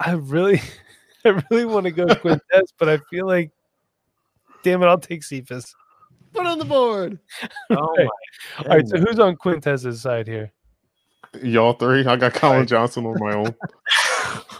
I 0.00 0.12
really, 0.12 0.60
I 1.24 1.42
really 1.50 1.64
want 1.64 1.84
to 1.84 1.92
go 1.92 2.06
Quintez, 2.06 2.68
but 2.78 2.88
I 2.88 2.98
feel 3.10 3.26
like, 3.26 3.50
damn 4.62 4.82
it, 4.82 4.86
I'll 4.86 4.98
take 4.98 5.22
Cephus. 5.22 5.74
Put 6.32 6.46
on 6.46 6.58
the 6.58 6.64
board. 6.64 7.18
Oh 7.70 7.92
Okay. 7.94 8.04
my 8.04 8.64
All 8.70 8.76
right, 8.76 8.86
so 8.88 8.98
who's 8.98 9.18
on 9.18 9.36
Quintez's 9.36 10.00
side 10.02 10.26
here? 10.26 10.52
Y'all 11.42 11.72
three. 11.72 12.04
I 12.06 12.16
got 12.16 12.34
Collin 12.34 12.54
Alright. 12.56 12.68
Johnson 12.68 13.06
on 13.06 13.18
my 13.18 13.34
own. 13.34 13.54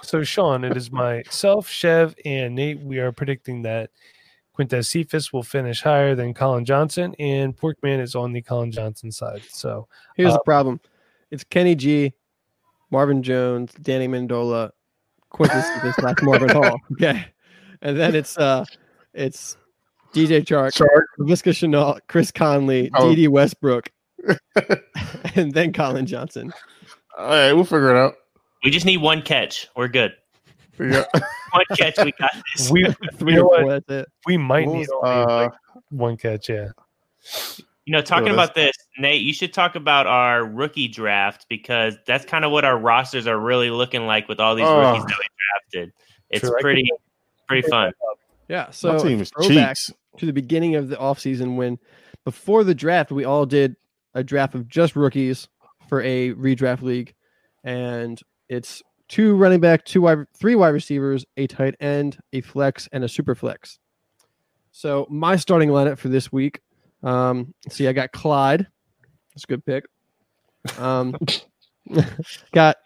So, 0.02 0.22
Sean, 0.22 0.64
it 0.64 0.76
is 0.76 0.90
myself, 0.92 1.68
Chev, 1.68 2.14
and 2.26 2.54
Nate. 2.54 2.80
We 2.80 2.98
are 2.98 3.12
predicting 3.12 3.62
that 3.62 3.90
Quintez 4.58 4.86
Cephus 4.86 5.32
will 5.32 5.42
finish 5.42 5.80
higher 5.80 6.14
than 6.14 6.34
Collin 6.34 6.66
Johnson, 6.66 7.14
and 7.18 7.56
Porkman 7.56 7.98
is 8.00 8.14
on 8.14 8.32
the 8.32 8.42
Collin 8.42 8.70
Johnson 8.72 9.10
side. 9.10 9.42
So, 9.48 9.88
Here's 10.16 10.32
Uh, 10.34 10.36
the 10.38 10.42
problem. 10.44 10.80
it's 11.30 11.44
Kenny 11.44 11.74
G, 11.74 12.12
Marvin 12.90 13.22
Jones, 13.22 13.72
Danny 13.80 14.06
Mendola, 14.06 14.72
Quintez 15.32 15.62
Cephus 15.74 15.94
slash 15.96 16.16
Marvin 16.22 16.48
Hall. 16.50 16.78
Okay, 16.92 17.24
and 17.80 17.98
then 17.98 18.14
it's 18.14 18.36
uh, 18.38 18.64
it's 19.14 19.56
DJ 20.14 20.42
Chark, 20.44 20.74
Shark. 20.74 21.06
Visca 21.20 21.52
Shenault, 21.52 22.00
Chris 22.08 22.30
Conley, 22.30 22.90
Oh. 22.94 23.14
Dede 23.14 23.28
Westbrook, 23.28 23.90
and 25.34 25.52
then 25.52 25.72
Collin 25.72 26.06
Johnson. 26.06 26.52
All 27.18 27.26
right, 27.28 27.52
we'll 27.52 27.64
figure 27.64 27.90
it 27.94 27.98
out. 27.98 28.14
We 28.64 28.70
just 28.70 28.86
need 28.86 28.98
one 28.98 29.22
catch. 29.22 29.68
We're 29.76 29.88
good. 29.88 30.12
Figure 30.72 30.98
out. 31.00 31.06
One 31.52 31.64
catch, 31.76 31.98
we 32.02 32.12
got 32.12 32.30
this. 32.56 32.70
We 32.70 32.86
Three 33.16 33.34
you 33.34 33.40
know 33.40 33.48
or 33.54 33.64
what? 33.66 33.86
four. 33.86 34.06
We 34.24 34.38
might 34.38 34.66
What 34.66 34.72
need 34.72 34.88
was, 34.88 35.02
only 35.04 35.22
uh, 35.24 35.36
like 35.42 35.52
one 35.90 36.16
catch. 36.16 36.48
Yeah. 36.48 36.68
You 37.84 37.92
know, 37.92 37.98
oh, 37.98 38.02
talking 38.02 38.26
that's- 38.26 38.44
about 38.46 38.54
this, 38.54 38.72
Nate, 38.98 39.22
you 39.22 39.32
should 39.32 39.52
talk 39.52 39.74
about 39.74 40.06
our 40.06 40.44
rookie 40.44 40.86
draft 40.88 41.46
because 41.48 41.96
that's 42.06 42.24
kind 42.24 42.44
of 42.44 42.52
what 42.52 42.64
our 42.64 42.78
rosters 42.78 43.26
are 43.26 43.38
really 43.38 43.70
looking 43.70 44.06
like 44.06 44.28
with 44.28 44.38
all 44.38 44.54
these 44.54 44.66
Oh. 44.66 44.78
rookies 44.80 45.04
that 45.04 45.18
we 45.18 45.26
drafted. 45.72 45.92
It's 46.30 46.40
True, 46.48 46.56
pretty, 46.60 46.88
pretty 47.48 47.68
fun. 47.68 47.92
Yeah. 48.48 48.70
So 48.70 48.92
My 48.92 48.96
a 48.96 49.00
team 49.00 49.20
is 49.20 49.30
throwback 49.30 49.76
cheeks. 49.76 49.92
to 50.18 50.26
the 50.26 50.32
beginning 50.32 50.76
of 50.76 50.88
the 50.88 50.96
offseason 50.96 51.56
when 51.56 51.78
before 52.24 52.62
the 52.64 52.74
draft 52.74 53.10
we 53.10 53.24
all 53.24 53.46
did 53.46 53.74
a 54.14 54.22
draft 54.22 54.54
of 54.54 54.68
just 54.68 54.94
rookies 54.94 55.48
for 55.88 56.00
a 56.02 56.32
redraft 56.34 56.82
league 56.82 57.14
and 57.64 58.20
it's 58.48 58.82
two 59.08 59.34
running 59.34 59.60
back 59.60 59.84
two 59.84 60.02
wide 60.02 60.18
three 60.38 60.54
wide 60.54 60.68
receivers 60.70 61.24
a 61.36 61.46
tight 61.46 61.74
end 61.80 62.18
a 62.32 62.40
flex 62.42 62.88
and 62.92 63.02
a 63.04 63.08
super 63.08 63.34
flex 63.34 63.78
so 64.70 65.06
my 65.10 65.36
starting 65.36 65.70
lineup 65.70 65.98
for 65.98 66.08
this 66.08 66.30
week 66.30 66.60
um 67.02 67.52
see 67.68 67.88
i 67.88 67.92
got 67.92 68.12
clyde 68.12 68.66
that's 69.34 69.44
a 69.44 69.46
good 69.46 69.64
pick 69.64 69.84
um 70.78 71.16
got 72.52 72.76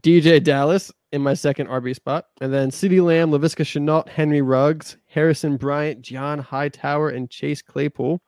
deejay 0.00 0.42
dallas 0.42 0.90
in 1.12 1.22
my 1.22 1.34
second 1.34 1.68
rb 1.68 1.94
spot 1.94 2.26
and 2.40 2.52
then 2.52 2.70
ceedee 2.70 3.04
lamb 3.04 3.30
laviska 3.30 3.64
shenault 3.64 4.08
henry 4.08 4.42
ruggs 4.42 4.96
harrison 5.06 5.56
bryant 5.56 6.02
john 6.02 6.38
hightower 6.38 7.10
and 7.10 7.30
chase 7.30 7.62
claypool 7.62 8.20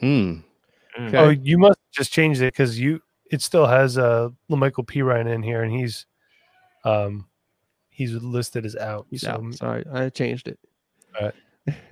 Hmm. 0.00 0.40
Mm. 0.98 1.08
Okay. 1.08 1.18
Oh, 1.18 1.30
you 1.30 1.58
must 1.58 1.78
just 1.90 2.12
change 2.12 2.40
it 2.40 2.52
because 2.52 2.78
you 2.78 3.00
it 3.30 3.40
still 3.40 3.66
has 3.66 3.96
uh 3.96 4.28
Michael 4.48 4.84
P 4.84 5.02
Ryan 5.02 5.28
in 5.28 5.42
here, 5.42 5.62
and 5.62 5.72
he's 5.72 6.06
um 6.84 7.26
he's 7.90 8.12
listed 8.12 8.66
as 8.66 8.76
out. 8.76 9.06
He's 9.10 9.22
so 9.22 9.30
out. 9.30 9.54
Sorry, 9.54 9.84
I 9.92 10.08
changed 10.10 10.48
it. 10.48 10.58
Alright. 11.16 11.34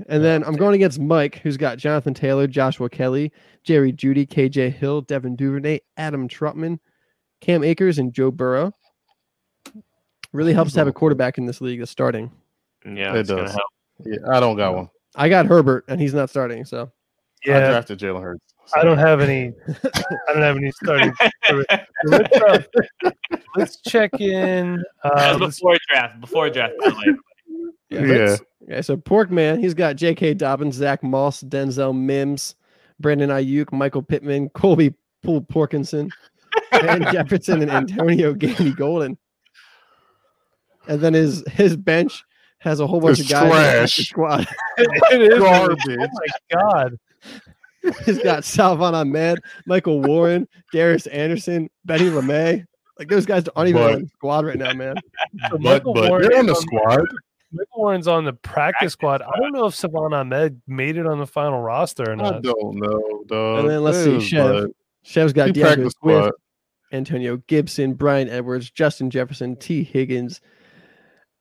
And 0.09 0.25
then 0.25 0.43
I'm 0.45 0.57
going 0.57 0.75
against 0.75 0.99
Mike, 0.99 1.37
who's 1.37 1.57
got 1.57 1.79
Jonathan 1.79 2.12
Taylor, 2.14 2.47
Joshua 2.47 2.91
Kelley, 2.91 3.33
Jerry 3.62 3.93
Jeudy, 3.93 4.27
KJ 4.27 4.73
Hill, 4.73 5.03
Devin 5.03 5.37
Duvernay, 5.37 5.81
Adam 5.97 6.29
Trautman, 6.29 6.81
Cam 7.41 7.62
Akers, 7.62 7.99
and 7.99 8.12
Joe 8.12 8.31
Burrow. 8.31 8.73
Really 10.33 10.53
helps 10.53 10.73
to 10.73 10.81
have 10.81 10.89
a 10.89 10.93
quarterback 10.93 11.39
in 11.39 11.47
this 11.47 11.61
league 11.61 11.79
that's 11.79 11.91
starting. 11.91 12.31
Yeah, 12.85 13.14
It 13.14 13.27
does. 13.27 13.57
Yeah, 14.05 14.16
I 14.31 14.41
don't 14.41 14.57
got 14.57 14.75
one. 14.75 14.91
I 15.14 15.29
got 15.29 15.47
Herbert, 15.47 15.85
and 15.89 16.01
he's 16.01 16.14
not 16.14 16.31
starting. 16.31 16.64
So 16.64 16.91
I 17.47 17.51
yeah, 17.51 17.71
drafted 17.71 17.99
Jalen 17.99 18.23
Hurts. 18.23 18.45
I 18.75 18.85
don't 18.85 18.99
have 18.99 19.21
any. 19.21 19.53
I 19.68 20.33
don't 20.33 20.43
have 20.43 20.57
any 20.57 20.71
starting. 20.71 21.12
let's, 22.05 22.37
uh, 22.37 22.62
let's 23.57 23.81
check 23.83 24.21
in. 24.21 24.83
Uh, 25.03 25.11
was 25.33 25.41
let's- 25.41 25.57
before 25.59 25.77
draft. 25.91 26.21
Before 26.21 26.51
draft, 26.51 26.75
by 26.79 26.91
the 26.91 26.97
way. 26.97 27.18
Yeah. 27.91 28.01
let's- 28.01 28.43
Okay, 28.64 28.82
so 28.82 28.97
Porkman, 28.97 29.59
he's 29.59 29.74
got 29.74 29.97
J.K. 29.97 30.34
Dobbins, 30.34 30.76
Zach 30.76 31.03
Moss, 31.03 31.43
Denzel 31.43 31.97
Mims, 31.97 32.55
Brandon 33.01 33.30
Aiyuk, 33.30 33.72
Michael 33.72 34.03
Pittman, 34.03 34.49
Colby 34.51 34.95
Pool 35.24 35.41
Porkinson, 35.43 36.09
and 36.70 37.05
Jefferson, 37.12 37.62
and 37.62 37.70
Antonio 37.70 38.32
Gandy 38.34 38.72
Golden. 38.72 39.16
And 40.88 41.01
then 41.01 41.14
his 41.14 41.43
his 41.51 41.76
bench 41.76 42.22
has 42.59 42.80
a 42.80 42.86
whole 42.86 43.01
bunch 43.01 43.18
It's 43.20 43.30
of 43.32 43.41
guys. 43.41 43.45
in 43.45 43.49
the 43.49 43.57
trash. 43.59 44.09
Squad. 44.09 44.47
it 44.78 45.32
is 45.32 45.38
Garbage. 45.38 45.78
Oh 45.88 45.97
my 45.97 46.59
god! 46.61 46.99
He's 48.05 48.18
got 48.22 48.45
Salvon 48.45 48.95
Ahmed, 48.95 49.38
Michael 49.66 50.01
Warren, 50.03 50.47
Darius 50.72 51.07
Anderson, 51.09 51.70
Benny 51.86 52.05
LeMay. 52.05 52.64
Like 52.99 53.09
those 53.09 53.24
guys 53.26 53.49
aren't 53.57 53.70
even 53.70 53.82
But- 53.82 53.95
on 53.95 54.03
the 54.03 54.09
squad 54.09 54.45
right 54.45 54.59
now, 54.59 54.72
man. 54.74 54.97
So 55.49 55.51
But 55.53 55.61
Michael 55.62 55.95
but 55.95 56.09
Warren 56.11 56.28
they're 56.28 56.38
on 56.38 56.47
the 56.47 56.53
is 56.53 56.61
squad. 56.61 57.01
Michael 57.53 57.82
Warren's 57.82 58.09
on 58.09 58.24
the 58.24 58.32
practice 58.32 58.92
squad. 58.92 59.22
I 59.22 59.38
don't 59.40 59.53
know 59.53 59.66
if 59.66 59.74
Salvon 59.74 60.12
Ahmed 60.12 60.61
made 60.66 60.96
it 60.96 61.07
on 61.07 61.18
the 61.18 61.26
final 61.26 61.61
roster 61.61 62.12
or 62.12 62.16
not. 62.16 62.36
I 62.36 62.40
don't 62.40 62.76
know, 62.76 63.24
dog. 63.26 63.61
And 63.61 63.70
then 63.70 63.82
let's 63.82 63.98
see, 63.98 64.20
Chev. 64.20 64.70
Chev's 65.03 65.32
got 65.32 65.48
he 65.48 65.53
D'Andre 65.53 65.88
Swift. 65.88 66.32
Antonio 66.92 67.36
Gibson, 67.46 67.94
Bryan 67.94 68.28
Edwards, 68.28 68.70
Justin 68.70 69.11
Jefferson, 69.11 69.57
Tee 69.57 69.84
Higgins, 69.84 70.40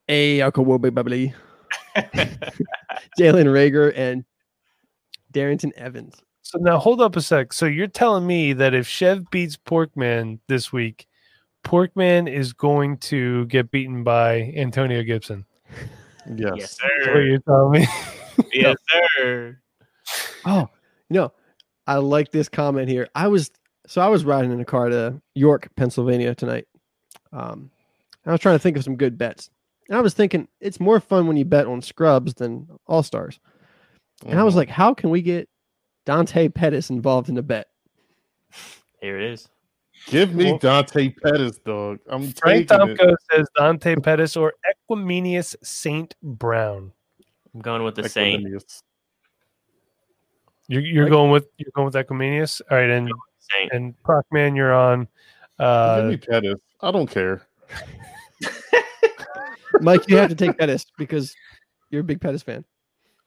A. 0.08 0.40
Akawobe 0.40 0.92
Babli, 0.92 1.34
Jalen 3.20 3.46
Reagor, 3.46 3.92
and 3.96 4.26
Darrynton 5.34 5.72
Evans. 5.74 6.22
So 6.42 6.60
now 6.60 6.78
hold 6.78 7.02
up 7.02 7.16
a 7.16 7.22
sec. 7.22 7.54
So 7.54 7.66
you're 7.66 7.88
telling 7.88 8.26
me 8.26 8.54
that 8.54 8.74
if 8.74 8.88
Chev 8.88 9.30
beats 9.30 9.58
Porkman 9.58 10.40
this 10.48 10.72
week, 10.72 11.08
Porkman 11.64 12.32
is 12.32 12.54
going 12.54 12.98
to 12.98 13.46
get 13.48 13.72
beaten 13.72 14.04
by 14.04 14.54
Antonio 14.56 15.04
Gibson. 15.04 15.46
Yes. 16.36 16.54
Yes, 16.58 16.78
sir. 17.06 17.22
you're 17.22 17.40
telling 17.40 17.72
me. 17.82 17.88
yes, 18.54 18.78
sir. 19.18 19.58
Oh, 20.46 20.68
you 21.10 21.16
know, 21.20 21.32
I 21.88 21.96
like 21.96 22.32
this 22.32 22.50
comment 22.50 22.88
here. 22.90 23.08
I 23.16 23.28
was 23.28 23.52
so 23.88 24.02
I 24.02 24.08
was 24.08 24.24
riding 24.26 24.52
in 24.52 24.60
a 24.60 24.66
car 24.66 24.90
to 24.90 25.22
York, 25.36 25.70
Pennsylvania 25.76 26.36
tonight. 26.36 26.68
Um, 27.34 27.72
I 28.26 28.32
was 28.32 28.40
trying 28.42 28.56
to 28.56 28.60
think 28.60 28.78
of 28.78 28.84
some 28.84 28.96
good 28.96 29.18
bets. 29.18 29.50
And 29.88 29.98
I 29.98 30.02
was 30.02 30.14
thinking 30.14 30.48
it's 30.62 30.80
more 30.80 31.00
fun 31.00 31.26
when 31.28 31.36
you 31.38 31.46
bet 31.46 31.66
on 31.66 31.82
scrubs 31.82 32.36
than 32.36 32.68
all 32.86 33.02
stars. 33.02 33.40
And 34.26 34.40
I 34.40 34.44
was 34.44 34.54
Mhm. 34.54 34.58
like, 34.58 34.70
how 34.70 34.94
can 34.94 35.10
we 35.10 35.22
get 35.24 35.50
Dante 36.06 36.50
Pettis 36.50 36.90
involved 36.92 37.30
in 37.30 37.38
a 37.38 37.42
bet? 37.42 37.68
Here 39.02 39.18
it 39.18 39.32
is. 39.32 39.48
Give 40.08 40.34
me 40.34 40.46
Well- 40.46 40.58
Dante 40.60 41.10
Pettis, 41.10 41.60
dog. 41.60 42.00
I'm 42.10 42.32
Frank. 42.32 42.68
Tomko 42.68 43.16
says 43.32 43.48
Dante 43.56 43.96
Pettis 43.98 44.36
or 44.38 44.54
Equanimeous 44.90 45.56
Saint 45.64 46.16
Brown. 46.24 46.92
I'm 47.54 47.62
going 47.62 47.84
with 47.84 47.96
the 47.96 48.08
Saint. 48.10 48.44
You're, 50.68 50.82
you're 50.82 51.04
Like- 51.06 51.12
going 51.12 51.32
with 51.32 51.48
you're 51.58 51.72
going 51.76 51.86
with 51.86 51.96
Equanimeous. 51.96 52.62
All 52.70 52.78
right, 52.78 52.90
and 52.90 53.12
Saint. 53.40 53.72
and 53.74 53.94
Porkman, 54.04 54.56
you're 54.56 54.74
on. 54.74 55.02
give 55.60 55.66
Uh, 55.68 56.06
me 56.10 56.18
Pettis. 56.18 56.56
I 56.82 56.92
don't 56.92 57.10
care. 57.10 57.42
Mike, 59.82 60.08
you 60.10 60.18
have 60.18 60.30
to 60.30 60.36
take 60.36 60.58
Pettis 60.58 60.86
because 60.98 61.34
you're 61.90 62.02
a 62.02 62.04
big 62.04 62.20
Pettis 62.22 62.44
fan. 62.44 62.66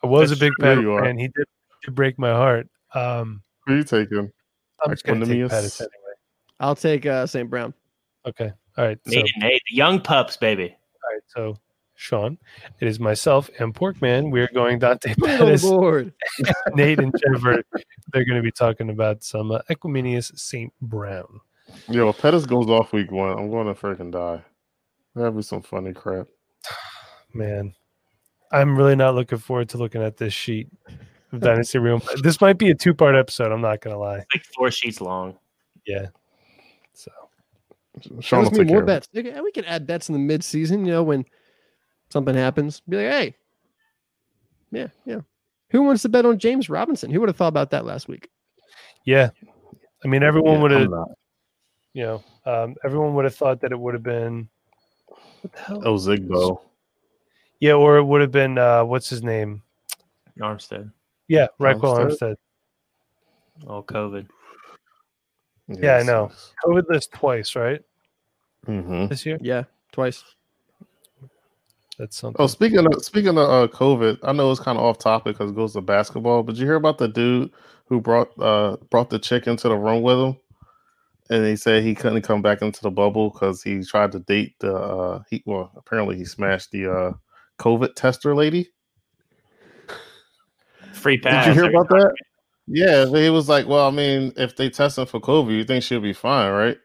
I 0.02 0.06
was 0.08 0.32
a 0.32 0.36
big 0.36 0.52
true, 0.58 0.68
Pettis 0.68 0.82
you 0.82 0.92
are. 0.92 1.04
fan. 1.04 1.16
He 1.18 1.28
did, 1.28 1.44
did 1.84 1.94
break 1.94 2.18
my 2.18 2.30
heart. 2.30 2.68
Um, 2.94 3.42
Who 3.66 3.74
are 3.74 3.76
you 3.78 3.84
taking? 3.84 4.30
I'm 4.84 4.90
just 4.90 5.04
going 5.04 5.20
to 5.20 5.26
take 5.26 5.36
Equinemius. 5.36 5.50
Pettis 5.50 5.80
anyway. 5.80 5.92
I'll 6.62 6.76
take 6.76 7.04
uh, 7.04 7.26
St. 7.26 7.50
Brown. 7.50 7.74
Okay. 8.26 8.52
All 8.78 8.84
right. 8.86 8.98
So, 9.04 9.10
Nate 9.10 9.30
and 9.34 9.42
Nate, 9.42 9.62
the 9.68 9.76
young 9.76 10.00
pups, 10.00 10.36
baby. 10.36 10.64
all 10.64 11.12
right. 11.12 11.22
So, 11.26 11.56
Sean, 11.96 12.38
it 12.80 12.88
is 12.88 12.98
myself 13.00 13.50
and 13.58 13.74
Porkman. 13.74 14.30
We're 14.30 14.48
going 14.54 14.78
Dante 14.78 15.14
Put 15.14 15.28
it 15.30 15.40
on 15.40 15.46
Pettis. 15.48 15.62
board. 15.62 16.12
Nate 16.74 17.00
and 17.00 17.12
Jennifer, 17.20 17.62
they're 18.12 18.24
going 18.24 18.36
to 18.36 18.42
be 18.42 18.52
talking 18.52 18.90
about 18.90 19.22
some 19.24 19.50
uh, 19.50 19.60
Equanimeous 19.68 20.38
St. 20.38 20.72
Brown. 20.80 21.40
Yo, 21.88 22.08
if 22.08 22.18
Pettis 22.18 22.46
goes 22.46 22.68
off 22.68 22.92
week 22.92 23.10
one, 23.10 23.36
I'm 23.38 23.50
going 23.50 23.66
to 23.66 23.74
freaking 23.74 24.12
die. 24.12 24.42
That'd 25.14 25.36
be 25.36 25.42
some 25.42 25.62
funny 25.62 25.92
crap. 25.92 26.28
Man, 27.34 27.74
I'm 28.52 28.76
really 28.76 28.96
not 28.96 29.14
looking 29.14 29.38
forward 29.38 29.68
to 29.70 29.78
looking 29.78 30.02
at 30.02 30.16
this 30.16 30.32
sheet 30.32 30.68
of 31.32 31.40
Dynasty 31.40 31.78
Room. 31.78 32.00
This 32.22 32.40
might 32.40 32.58
be 32.58 32.70
a 32.70 32.74
two 32.74 32.94
part 32.94 33.14
episode. 33.16 33.50
I'm 33.52 33.60
not 33.62 33.80
going 33.80 33.94
to 33.94 33.98
lie. 33.98 34.24
Like 34.34 34.44
four 34.56 34.70
sheets 34.70 35.00
long. 35.00 35.36
Yeah. 35.86 36.06
So, 36.94 37.10
Sean 38.20 38.44
will 38.44 38.50
me 38.52 38.58
take 38.58 38.66
more 38.68 38.76
care 38.76 38.82
of 38.82 38.88
it. 38.88 38.92
bets. 38.92 39.08
We 39.12 39.22
can- 39.22 39.42
We 39.44 39.52
can 39.52 39.64
add 39.64 39.86
bets 39.86 40.08
in 40.08 40.12
the 40.14 40.18
mid-season. 40.18 40.84
You 40.84 40.92
know 40.92 41.02
when 41.02 41.24
something 42.10 42.34
happens, 42.34 42.80
be 42.80 42.96
like, 42.98 43.06
hey, 43.06 43.34
yeah, 44.70 44.88
yeah. 45.04 45.20
Who 45.70 45.82
wants 45.82 46.02
to 46.02 46.08
bet 46.08 46.26
on 46.26 46.38
James 46.38 46.68
Robinson? 46.68 47.10
Who 47.10 47.20
would 47.20 47.28
have 47.28 47.36
thought 47.36 47.48
about 47.48 47.70
that 47.70 47.84
last 47.84 48.08
week? 48.08 48.28
yeah. 49.04 49.30
I 50.04 50.08
mean, 50.08 50.24
everyone 50.24 50.54
Yeah, 50.54 50.62
would 50.62 50.70
have, 50.72 50.90
you 51.94 52.02
know, 52.02 52.24
um, 52.44 52.74
everyone 52.84 53.14
would 53.14 53.24
have 53.24 53.36
thought 53.36 53.60
that 53.60 53.70
it 53.70 53.78
would 53.78 53.94
have 53.94 54.02
been, 54.02 54.48
what 55.06 55.52
the 55.52 55.58
hell? 55.60 55.82
Oh, 55.84 55.94
Ozigbo. 55.94 56.60
Yeah, 57.60 57.74
or 57.74 57.98
it 57.98 58.04
would 58.04 58.20
have 58.20 58.32
been, 58.32 58.58
uh, 58.58 58.84
what's 58.84 59.08
his 59.08 59.22
name? 59.22 59.62
Armstead. 60.40 60.90
Yeah, 61.28 61.46
Ryquell 61.60 61.82
Armstead? 61.82 62.18
Armstead. 62.20 62.36
Oh, 63.68 63.82
COVID. 63.84 64.26
Yeah, 65.68 65.96
I 65.96 66.02
know. 66.02 66.30
COVID 66.64 66.88
list 66.88 67.12
twice, 67.12 67.56
right? 67.56 67.80
hmm 68.66 69.06
This 69.06 69.24
year? 69.26 69.38
Yeah, 69.40 69.64
twice. 69.92 70.22
That's 71.98 72.16
something. 72.16 72.42
Oh, 72.42 72.46
speaking 72.46 72.78
of 72.78 73.04
speaking 73.04 73.38
of 73.38 73.38
uh, 73.38 73.68
COVID, 73.68 74.18
I 74.22 74.32
know 74.32 74.50
it's 74.50 74.60
kind 74.60 74.78
of 74.78 74.84
off 74.84 74.98
topic 74.98 75.36
because 75.36 75.50
it 75.50 75.56
goes 75.56 75.74
to 75.74 75.80
basketball. 75.80 76.42
But 76.42 76.56
you 76.56 76.66
hear 76.66 76.76
about 76.76 76.98
the 76.98 77.08
dude 77.08 77.50
who 77.86 78.00
brought 78.00 78.30
uh 78.40 78.76
brought 78.90 79.10
the 79.10 79.18
chick 79.18 79.46
into 79.46 79.68
the 79.68 79.76
room 79.76 80.02
with 80.02 80.18
him, 80.18 80.36
and 81.30 81.46
he 81.46 81.56
said 81.56 81.82
he 81.82 81.94
couldn't 81.94 82.22
come 82.22 82.42
back 82.42 82.62
into 82.62 82.80
the 82.80 82.90
bubble 82.90 83.30
because 83.30 83.62
he 83.62 83.84
tried 83.84 84.12
to 84.12 84.20
date 84.20 84.54
the 84.60 84.74
uh, 84.74 85.22
he 85.28 85.42
well 85.46 85.70
apparently 85.76 86.16
he 86.16 86.24
smashed 86.24 86.70
the 86.72 86.90
uh, 86.90 87.12
COVID 87.58 87.94
tester 87.94 88.34
lady. 88.34 88.70
Free 90.92 91.18
pass. 91.18 91.46
Did 91.46 91.54
you 91.54 91.62
hear 91.62 91.70
about 91.70 91.88
time. 91.88 92.00
that? 92.00 92.14
Yeah, 92.66 93.06
he 93.06 93.30
was 93.30 93.48
like, 93.48 93.66
"Well, 93.66 93.86
I 93.86 93.90
mean, 93.90 94.32
if 94.36 94.56
they 94.56 94.70
test 94.70 94.98
him 94.98 95.06
for 95.06 95.20
COVID, 95.20 95.50
you 95.56 95.64
think 95.64 95.82
she'll 95.82 96.00
be 96.00 96.12
fine, 96.12 96.52
right?" 96.52 96.78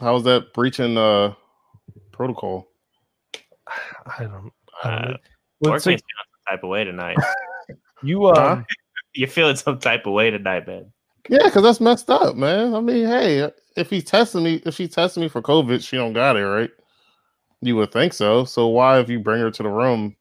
How's 0.00 0.24
that 0.24 0.52
breaching 0.54 0.96
uh 0.96 1.34
protocol? 2.12 2.68
I 3.66 4.22
don't. 4.24 4.52
I 4.82 4.90
don't 4.90 5.04
Uh, 5.04 5.08
know. 5.10 5.16
Well, 5.60 5.74
it's 5.74 5.84
Porkman's 5.84 5.84
feeling 5.84 5.98
some 5.98 6.56
type 6.56 6.62
of 6.62 6.68
way 6.70 6.84
tonight. 6.84 7.18
you 8.02 8.26
um, 8.28 8.34
Huh? 8.34 8.62
You're 9.14 9.28
feeling 9.28 9.56
some 9.56 9.78
type 9.78 10.06
of 10.06 10.12
way 10.12 10.30
tonight, 10.30 10.66
man. 10.66 10.92
Yeah, 11.28 11.44
because 11.44 11.62
that's 11.62 11.80
messed 11.80 12.08
up, 12.08 12.36
man. 12.36 12.74
I 12.74 12.80
mean, 12.80 13.06
hey, 13.06 13.50
if 13.76 13.90
he's 13.90 14.04
tested 14.04 14.42
me, 14.42 14.62
if 14.64 14.74
she 14.74 14.88
tested 14.88 15.20
me 15.20 15.28
for 15.28 15.42
COVID, 15.42 15.84
she 15.84 15.96
don't 15.96 16.12
got 16.12 16.36
it, 16.36 16.46
right? 16.46 16.70
You 17.60 17.76
would 17.76 17.92
think 17.92 18.12
so. 18.12 18.44
So 18.44 18.68
why, 18.68 19.00
if 19.00 19.08
you 19.10 19.18
bring 19.18 19.40
her 19.40 19.50
to 19.50 19.62
the 19.62 19.68
room, 19.68 20.16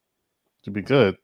to 0.63 0.71
be 0.71 0.81
good? 0.81 1.17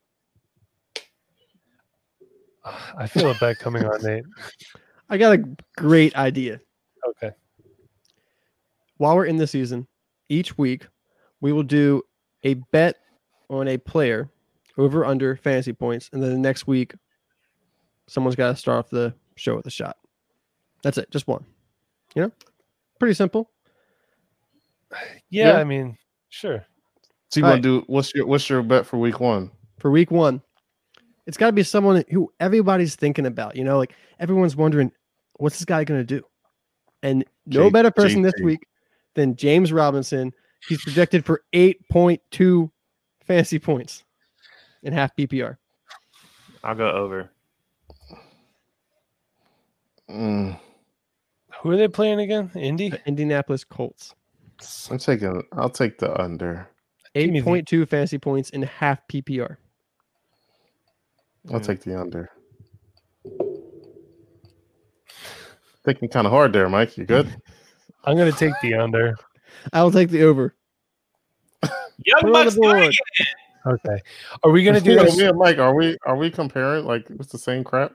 I 2.65 3.07
feel 3.07 3.29
a 3.29 3.35
bet 3.35 3.59
coming 3.59 3.83
on, 3.85 4.01
Nate. 4.03 4.23
I 5.09 5.17
got 5.17 5.33
a 5.33 5.43
great 5.77 6.15
idea. 6.15 6.59
Okay. 7.09 7.31
While 8.97 9.15
we're 9.15 9.25
in 9.25 9.35
the 9.37 9.47
season, 9.47 9.87
each 10.29 10.57
week 10.57 10.87
we 11.41 11.51
will 11.51 11.63
do 11.63 12.01
a 12.43 12.53
bet 12.71 12.97
on 13.49 13.67
a 13.67 13.77
player 13.77 14.29
over 14.77 15.05
under 15.05 15.35
fantasy 15.35 15.73
points, 15.73 16.09
and 16.13 16.23
then 16.23 16.31
the 16.31 16.39
next 16.39 16.65
week 16.67 16.93
someone's 18.07 18.35
got 18.35 18.49
to 18.49 18.55
start 18.55 18.79
off 18.79 18.89
the 18.89 19.13
show 19.35 19.55
with 19.55 19.67
a 19.67 19.71
shot. 19.71 19.97
That's 20.83 20.97
it, 20.97 21.11
just 21.11 21.27
one. 21.27 21.45
You 22.15 22.23
know, 22.23 22.31
pretty 22.99 23.13
simple. 23.13 23.49
Yeah, 25.29 25.53
Yeah. 25.53 25.57
I 25.57 25.63
mean, 25.63 25.97
sure. 26.29 26.65
So 27.29 27.39
you 27.39 27.45
All 27.45 27.51
want 27.51 27.63
to 27.63 27.79
do 27.81 27.83
what's 27.87 28.13
your 28.13 28.25
what's 28.27 28.47
your 28.49 28.61
bet 28.61 28.85
for 28.85 28.97
week 28.97 29.19
one? 29.19 29.51
for 29.79 29.89
week 29.91 30.11
one. 30.11 30.41
It's 31.25 31.37
got 31.37 31.47
to 31.47 31.51
be 31.53 31.63
someone 31.63 32.03
who 32.09 32.31
everybody's 32.39 32.95
thinking 32.95 33.25
about. 33.25 33.55
You 33.55 33.63
know, 33.63 33.77
like 33.77 33.93
everyone's 34.19 34.55
wondering, 34.55 34.91
what's 35.33 35.57
this 35.57 35.65
guy 35.65 35.83
going 35.83 35.99
to 36.01 36.05
do? 36.05 36.25
And 37.01 37.23
no 37.45 37.63
J- 37.65 37.69
better 37.69 37.91
person 37.91 38.21
this 38.21 38.33
JT. 38.39 38.45
week 38.45 38.67
than 39.15 39.35
James 39.35 39.71
Robinson. 39.71 40.31
He's 40.67 40.81
projected 40.81 41.25
for 41.25 41.43
8.2 41.53 42.69
fantasy 43.25 43.59
points 43.59 44.03
in 44.83 44.93
half 44.93 45.15
PPR. 45.15 45.57
I'll 46.63 46.75
go 46.75 46.89
over. 46.89 47.29
Mm, 50.09 50.59
Who 51.61 51.71
are 51.71 51.77
they 51.77 51.87
playing 51.87 52.19
again? 52.19 52.51
Indy. 52.55 52.89
The 52.89 53.01
Indianapolis 53.07 53.63
Colts. 53.63 54.13
I'm 54.89 54.97
taking. 54.97 55.43
I'll 55.53 55.69
take 55.69 55.97
the 55.99 56.19
under. 56.21 56.69
Give 57.15 57.29
me 57.31 57.39
the- 57.41 57.49
8.2 57.49 57.87
fantasy 57.87 58.17
points 58.17 58.49
in 58.51 58.63
half 58.63 58.99
PPR. 59.07 59.57
I'll 61.51 61.59
Mm. 61.59 61.65
take 61.65 61.81
the 61.81 61.99
under. 61.99 62.29
Thinking 65.85 66.09
kind 66.09 66.25
of 66.25 66.31
hard 66.31 66.53
there, 66.53 66.69
Mike. 66.69 66.97
You 66.97 67.05
good? 67.05 67.27
I'm 68.05 68.17
gonna 68.17 68.31
take 68.31 68.53
the 68.61 68.75
under. 68.75 69.15
I'll 69.73 69.91
take 69.91 70.09
the 70.09 70.23
over. 70.23 70.55
Young 72.05 72.21
Put 72.21 72.29
it 72.29 72.35
on 72.35 72.45
Bucks 72.45 72.55
doing 72.55 72.83
it. 72.83 73.27
Okay. 73.65 74.01
Are 74.43 74.51
we 74.51 74.63
gonna 74.63 74.81
do 74.81 74.91
You 74.91 74.97
know, 74.97 75.03
this? 75.05 75.17
me 75.17 75.25
and 75.25 75.37
Mike, 75.37 75.57
are 75.57 75.73
we 75.75 75.97
are 76.05 76.17
we 76.17 76.29
comparing 76.29 76.85
like 76.85 77.05
it's 77.09 77.31
the 77.31 77.37
same 77.37 77.63
crap? 77.63 77.93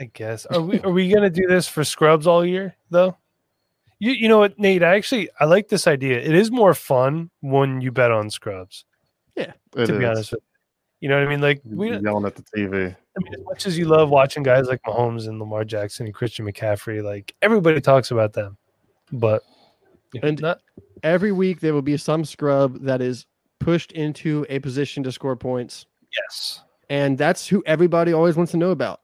I 0.00 0.04
guess. 0.12 0.46
Are 0.46 0.60
we 0.60 0.80
are 0.80 0.90
we 0.90 1.08
gonna 1.08 1.30
do 1.30 1.46
this 1.46 1.68
for 1.68 1.84
scrubs 1.84 2.26
all 2.26 2.44
year 2.44 2.74
though? 2.90 3.16
You 4.00 4.12
you 4.12 4.28
know 4.28 4.38
what, 4.38 4.58
Nate? 4.58 4.82
I 4.82 4.96
actually 4.96 5.28
I 5.38 5.44
like 5.44 5.68
this 5.68 5.86
idea. 5.86 6.18
It 6.18 6.34
is 6.34 6.50
more 6.50 6.74
fun 6.74 7.30
when 7.40 7.80
you 7.80 7.92
bet 7.92 8.10
on 8.10 8.30
scrubs. 8.30 8.84
Yeah, 9.36 9.52
to 9.76 9.86
be 9.86 10.04
is. 10.04 10.10
honest 10.10 10.32
with 10.32 10.40
you. 11.00 11.06
You 11.06 11.08
know 11.08 11.18
what 11.20 11.26
I 11.26 11.30
mean? 11.30 11.40
Like 11.40 11.60
we 11.64 11.88
You're 11.90 12.00
yelling 12.00 12.24
at 12.26 12.34
the 12.36 12.42
TV. 12.42 12.94
I 12.94 13.20
mean, 13.22 13.34
as 13.34 13.44
much 13.44 13.66
as 13.66 13.76
you 13.78 13.86
love 13.86 14.10
watching 14.10 14.42
guys 14.42 14.66
like 14.68 14.80
Mahomes 14.82 15.26
and 15.28 15.38
Lamar 15.38 15.64
Jackson 15.64 16.06
and 16.06 16.14
Christian 16.14 16.46
McCaffrey, 16.46 17.02
like 17.02 17.34
everybody 17.42 17.80
talks 17.80 18.10
about 18.10 18.32
them. 18.32 18.56
But 19.12 19.42
And- 20.22 20.40
not 20.40 20.60
Every 21.04 21.30
week 21.30 21.60
there 21.60 21.72
will 21.74 21.82
be 21.82 21.96
some 21.96 22.24
scrub 22.24 22.80
that 22.80 23.00
is 23.00 23.26
pushed 23.60 23.92
into 23.92 24.44
a 24.48 24.58
position 24.58 25.02
to 25.04 25.12
score 25.12 25.36
points. 25.36 25.86
yes. 26.16 26.62
And 26.90 27.16
that's 27.18 27.46
who 27.46 27.62
everybody 27.66 28.12
always 28.12 28.34
wants 28.34 28.50
to 28.52 28.58
know 28.58 28.70
about. 28.70 29.00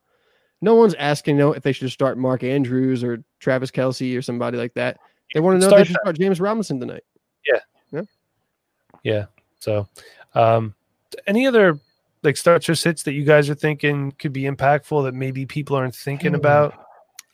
No 0.62 0.74
one's 0.74 0.94
asking, 0.94 1.36
you 1.36 1.40
know, 1.40 1.52
if 1.52 1.62
they 1.62 1.70
should 1.72 1.90
start 1.90 2.16
Mark 2.18 2.42
Andrews 2.42 3.04
or 3.04 3.22
Travis 3.40 3.70
Kelce 3.70 4.16
or 4.16 4.22
somebody 4.22 4.56
like 4.56 4.72
that. 4.74 4.98
They 5.34 5.40
want 5.40 5.60
to 5.60 5.68
know 5.68 5.72
if 5.76 5.78
they 5.80 5.84
should 5.92 6.00
start 6.00 6.18
James 6.18 6.40
Robinson 6.40 6.80
tonight. 6.80 7.04
Yeah. 7.46 7.60
Yeah. 7.92 8.02
Yeah. 9.02 9.24
So 9.60 9.86
um 10.34 10.74
any 11.26 11.46
other 11.46 11.78
like 12.22 12.36
starts 12.36 12.68
or 12.68 12.74
sits 12.74 13.02
that 13.04 13.12
you 13.12 13.24
guys 13.24 13.50
are 13.50 13.54
thinking 13.54 14.12
could 14.12 14.32
be 14.32 14.42
impactful 14.42 15.04
that 15.04 15.14
maybe 15.14 15.44
people 15.46 15.76
aren't 15.76 15.94
thinking 15.94 16.34
about? 16.34 16.74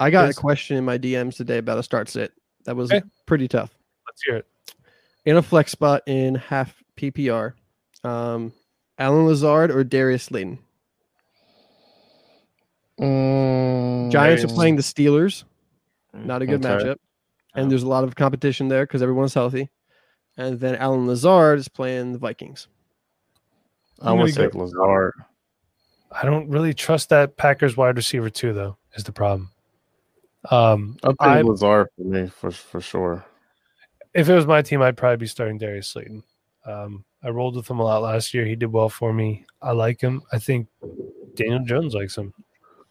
I 0.01 0.11
got 0.11 0.29
a 0.29 0.35
question 0.35 0.77
in 0.77 0.85
my 0.85 0.99
DMs 0.99 1.37
today 1.37 1.59
about 1.59 1.79
a 1.79 1.83
start 1.83 2.09
sit. 2.09 2.33
That 2.65 2.77
was 2.77 2.91
Okay. 2.91 3.03
pretty 3.27 3.49
tough. 3.49 3.75
Let's 4.07 4.23
hear 4.23 4.37
it. 4.37 4.47
In 5.27 5.37
a 5.37 5.43
flex 5.43 5.71
spot 5.73 6.03
in 6.07 6.35
half 6.35 6.75
PPR, 6.97 7.55
um, 8.05 8.53
Allen 8.99 9.27
Lazard 9.27 9.71
or 9.71 9.85
Darius 9.85 10.25
Slayton. 10.25 10.59
Mm, 13.01 14.11
Giants 14.11 14.45
are 14.45 14.49
playing 14.49 14.77
the 14.77 14.83
Steelers. 14.83 15.45
Not 16.13 16.43
a 16.43 16.47
good 16.47 16.65
Okay. 16.65 16.85
matchup. 16.85 16.97
And 17.55 17.71
there's 17.71 17.83
a 17.83 17.89
lot 17.89 18.05
of 18.05 18.15
competition 18.15 18.69
there 18.69 18.85
because 18.87 19.03
everyone's 19.03 19.35
healthy. 19.35 19.71
And 20.37 20.61
then 20.61 20.77
Allen 20.77 21.07
Lazard 21.07 21.59
is 21.59 21.69
playing 21.69 22.13
the 22.13 22.19
Vikings. 22.19 22.69
I 24.01 24.11
I'm 24.13 24.19
would 24.19 24.35
gonna 24.35 24.49
take 24.49 24.55
Lazard. 24.55 25.15
I 26.13 26.25
don't 26.25 26.49
really 26.49 26.75
trust 26.75 27.09
that 27.11 27.37
Packers 27.37 27.77
wide 27.77 27.97
receiver 27.97 28.31
too, 28.31 28.53
though, 28.53 28.77
is 28.95 29.05
the 29.05 29.13
problem. 29.13 29.51
Um 30.51 30.97
I'll 31.03 31.11
take 31.13 31.21
I- 31.21 31.41
Lazard 31.43 31.89
for 31.97 32.03
me 32.05 32.27
for 32.29 32.51
for 32.51 32.81
sure. 32.81 33.25
if 34.15 34.29
it 34.29 34.35
was 34.35 34.47
my 34.47 34.63
team, 34.63 34.83
I'd 34.83 34.97
probably 34.97 35.19
be 35.19 35.27
starting 35.27 35.59
Darius 35.59 35.89
Slayton. 35.89 36.23
Um, 36.67 37.05
I 37.23 37.29
rolled 37.31 37.57
with 37.57 37.69
him 37.71 37.79
a 37.79 37.85
lot 37.85 38.03
last 38.03 38.35
year. 38.35 38.45
He 38.45 38.55
did 38.57 38.73
well 38.73 38.89
for 38.89 39.13
me. 39.13 39.45
I 39.63 39.73
like 39.73 40.01
him. 40.01 40.23
I 40.33 40.39
think 40.39 40.67
Daniel 41.35 41.61
Jones 41.65 41.95
likes 41.95 42.17
him. 42.17 42.33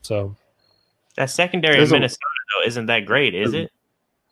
So 0.02 0.36
That 1.18 1.30
secondary 1.30 1.76
There's 1.78 1.92
in 1.92 1.98
a- 1.98 2.00
Minnesota 2.00 2.22
though 2.56 2.68
isn't 2.68 2.86
that 2.88 3.06
great, 3.06 3.36
is 3.36 3.54
it? 3.54 3.72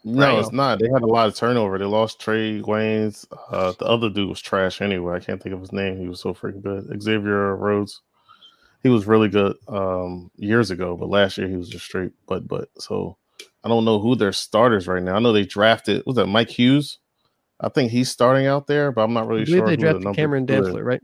No, 0.07 0.25
Right. 0.35 0.39
it's 0.39 0.51
not. 0.53 0.79
They 0.79 0.87
had 0.93 1.01
a 1.01 1.07
lot 1.07 1.27
of 1.27 1.35
turnover. 1.35 1.77
They 1.77 1.85
lost 1.85 2.21
Trey 2.21 2.61
Waynes. 2.61 3.25
Uh, 3.51 3.73
the 3.77 3.85
other 3.85 4.09
dude 4.09 4.29
was 4.29 4.39
trash 4.41 4.81
anyway. 4.81 5.15
I 5.15 5.19
can't 5.19 5.41
think 5.41 5.53
of 5.53 5.59
his 5.61 5.73
name. 5.73 5.97
He 5.99 6.07
was 6.07 6.21
so 6.21 6.33
freaking 6.33 6.61
good. 6.63 7.01
Xavier 7.01 7.55
Rhodes. 7.55 8.01
He 8.83 8.89
was 8.89 9.05
really 9.05 9.27
good 9.27 9.55
um, 9.67 10.31
years 10.37 10.71
ago, 10.71 10.95
but 10.95 11.09
last 11.09 11.37
year 11.37 11.47
he 11.47 11.57
was 11.57 11.67
just 11.67 11.83
straight 11.85 12.11
butt 12.25 12.47
butt. 12.47 12.69
So 12.77 13.17
I 13.63 13.67
don't 13.67 13.83
know 13.85 13.99
who 13.99 14.15
their 14.15 14.31
starters 14.31 14.87
right 14.87 15.03
now. 15.03 15.15
I 15.15 15.19
know 15.19 15.33
they 15.33 15.45
drafted. 15.45 16.03
Was 16.05 16.15
that 16.15 16.27
Mike 16.27 16.49
Hughes? 16.51 16.99
I 17.59 17.69
think 17.69 17.91
he's 17.91 18.09
starting 18.09 18.45
out 18.45 18.67
there, 18.67 18.91
but 18.91 19.01
I'm 19.03 19.13
not 19.13 19.27
really 19.27 19.45
sure. 19.45 19.65
they 19.65 19.75
the 19.75 19.81
drafted 19.81 20.03
number 20.03 20.15
Cameron. 20.15 20.45
Dantzler, 20.47 20.85
right? 20.85 21.01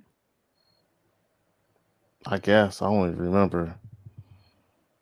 I 2.26 2.38
guess 2.38 2.82
I 2.82 2.86
don't 2.86 3.10
even 3.12 3.26
remember. 3.26 3.76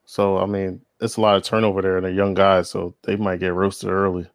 So 0.06 0.38
I 0.38 0.46
mean, 0.46 0.82
it's 1.02 1.18
a 1.18 1.22
lot 1.22 1.36
of 1.36 1.44
turnover 1.44 1.82
there, 1.82 1.98
and 1.98 2.06
they're 2.06 2.14
young 2.14 2.34
guys, 2.34 2.70
so 2.70 2.96
they 3.04 3.16
might 3.16 3.40
get 3.40 3.54
roasted 3.54 3.90
early. 3.90 4.28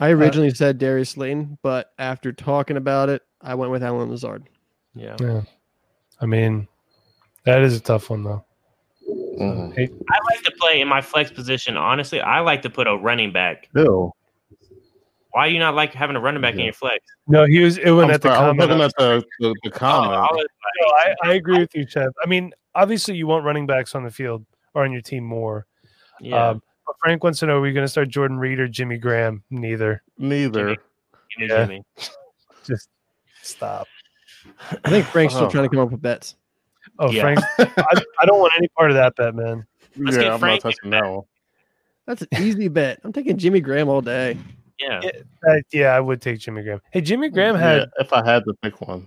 I 0.00 0.10
originally 0.10 0.50
said 0.50 0.78
Darius 0.78 1.10
Slayton, 1.10 1.58
but 1.62 1.92
after 1.98 2.32
talking 2.32 2.76
about 2.76 3.08
it, 3.08 3.22
I 3.40 3.54
went 3.54 3.70
with 3.70 3.82
Allen 3.82 4.10
Lazard. 4.10 4.48
Yeah. 4.94 5.16
yeah, 5.20 5.42
I 6.20 6.26
mean 6.26 6.68
that 7.44 7.62
is 7.62 7.76
a 7.76 7.80
tough 7.80 8.10
one 8.10 8.24
though. 8.24 8.44
Mhm. 9.08 9.72
I 9.78 10.18
like 10.30 10.42
to 10.44 10.52
play 10.60 10.80
in 10.80 10.88
my 10.88 11.00
flex 11.00 11.30
position. 11.30 11.76
Honestly, 11.76 12.20
I 12.20 12.40
like 12.40 12.62
to 12.62 12.70
put 12.70 12.86
a 12.86 12.96
running 12.96 13.32
back. 13.32 13.68
Still, 13.70 14.14
Why 15.32 15.48
do 15.48 15.54
you 15.54 15.60
not 15.60 15.74
like 15.74 15.92
having 15.94 16.14
a 16.16 16.20
running 16.20 16.40
back 16.42 16.54
in 16.54 16.60
your 16.60 16.72
flex? 16.74 16.98
no, 17.26 17.44
he 17.46 17.60
was. 17.60 17.78
It 17.78 17.90
went 17.90 18.10
I'm 18.10 18.14
at 18.14 18.22
the 18.22 18.28
sorry, 18.28 18.36
I 18.38 18.40
was 18.48 18.58
comment. 18.58 18.70
looking 18.70 18.84
at 18.84 18.92
the, 18.98 19.24
the, 19.40 19.54
the 19.64 19.70
comment. 19.70 20.12
I 20.14 20.26
was 20.32 20.46
No, 20.80 20.86
I, 20.88 21.14
I 21.30 21.34
agree 21.34 21.58
with 21.58 21.74
you, 21.74 21.86
Chef. 21.88 22.12
I 22.22 22.26
mean, 22.28 22.52
obviously, 22.74 23.16
you 23.16 23.26
want 23.26 23.44
running 23.44 23.66
backs 23.66 23.94
on 23.94 24.04
the 24.04 24.10
field 24.10 24.44
or 24.74 24.84
on 24.84 24.92
your 24.92 25.00
team 25.02 25.24
more. 25.24 25.66
yeah, 26.20 26.50
Um, 26.50 26.62
but 26.86 26.96
Frank 27.00 27.24
wants 27.24 27.38
to 27.40 27.46
know: 27.46 27.56
Are 27.56 27.60
we 27.62 27.72
going 27.72 27.84
to 27.84 27.88
start 27.88 28.08
Jordan 28.08 28.38
Reed 28.38 28.60
or 28.60 28.68
Jimmy 28.68 28.98
Graham? 28.98 29.42
Neither. 29.50 30.02
Neither. 30.18 30.68
give 30.70 30.78
me 31.38 31.46
yeah. 31.48 31.64
Jimmy. 31.64 31.82
Just 32.64 32.88
stop. 33.42 33.86
I 34.84 34.90
think 34.90 35.06
Frank's 35.06 35.34
still 35.34 35.46
Oh. 35.46 35.50
trying 35.50 35.64
to 35.64 35.74
come 35.74 35.84
up 35.84 35.90
with 35.92 36.02
bets. 36.02 36.36
Oh, 36.98 37.10
Yeah. 37.10 37.22
Frank, 37.22 37.40
I, 37.78 38.02
I 38.20 38.26
don't 38.26 38.38
want 38.38 38.52
any 38.58 38.68
part 38.68 38.90
of 38.90 38.96
that 38.96 39.16
bet, 39.16 39.34
man. 39.34 39.64
Let's 39.96 40.16
yeah, 40.16 40.24
get 40.24 40.32
I'm 40.32 40.38
Frank 40.40 40.62
not 40.64 40.70
touching 40.72 40.90
that 40.90 41.04
one. 41.06 41.22
That's 42.06 42.22
an 42.22 42.28
easy 42.38 42.68
bet. 42.68 42.98
I'm 43.04 43.12
taking 43.12 43.38
Jimmy 43.38 43.60
Graham 43.60 43.88
all 43.88 44.00
day. 44.02 44.36
Yeah. 44.82 45.00
Yeah, 45.02 45.10
Uh, 45.48 45.56
yeah, 45.72 45.88
I 45.88 46.00
would 46.00 46.20
take 46.20 46.40
Jimmy 46.40 46.62
Graham. 46.62 46.80
Hey, 46.92 47.00
Jimmy 47.00 47.28
Graham 47.30 47.54
had 47.56 47.78
Yeah, 47.78 47.84
if 48.00 48.12
I 48.12 48.24
had 48.28 48.44
to 48.44 48.54
pick 48.62 48.80
one. 48.80 49.06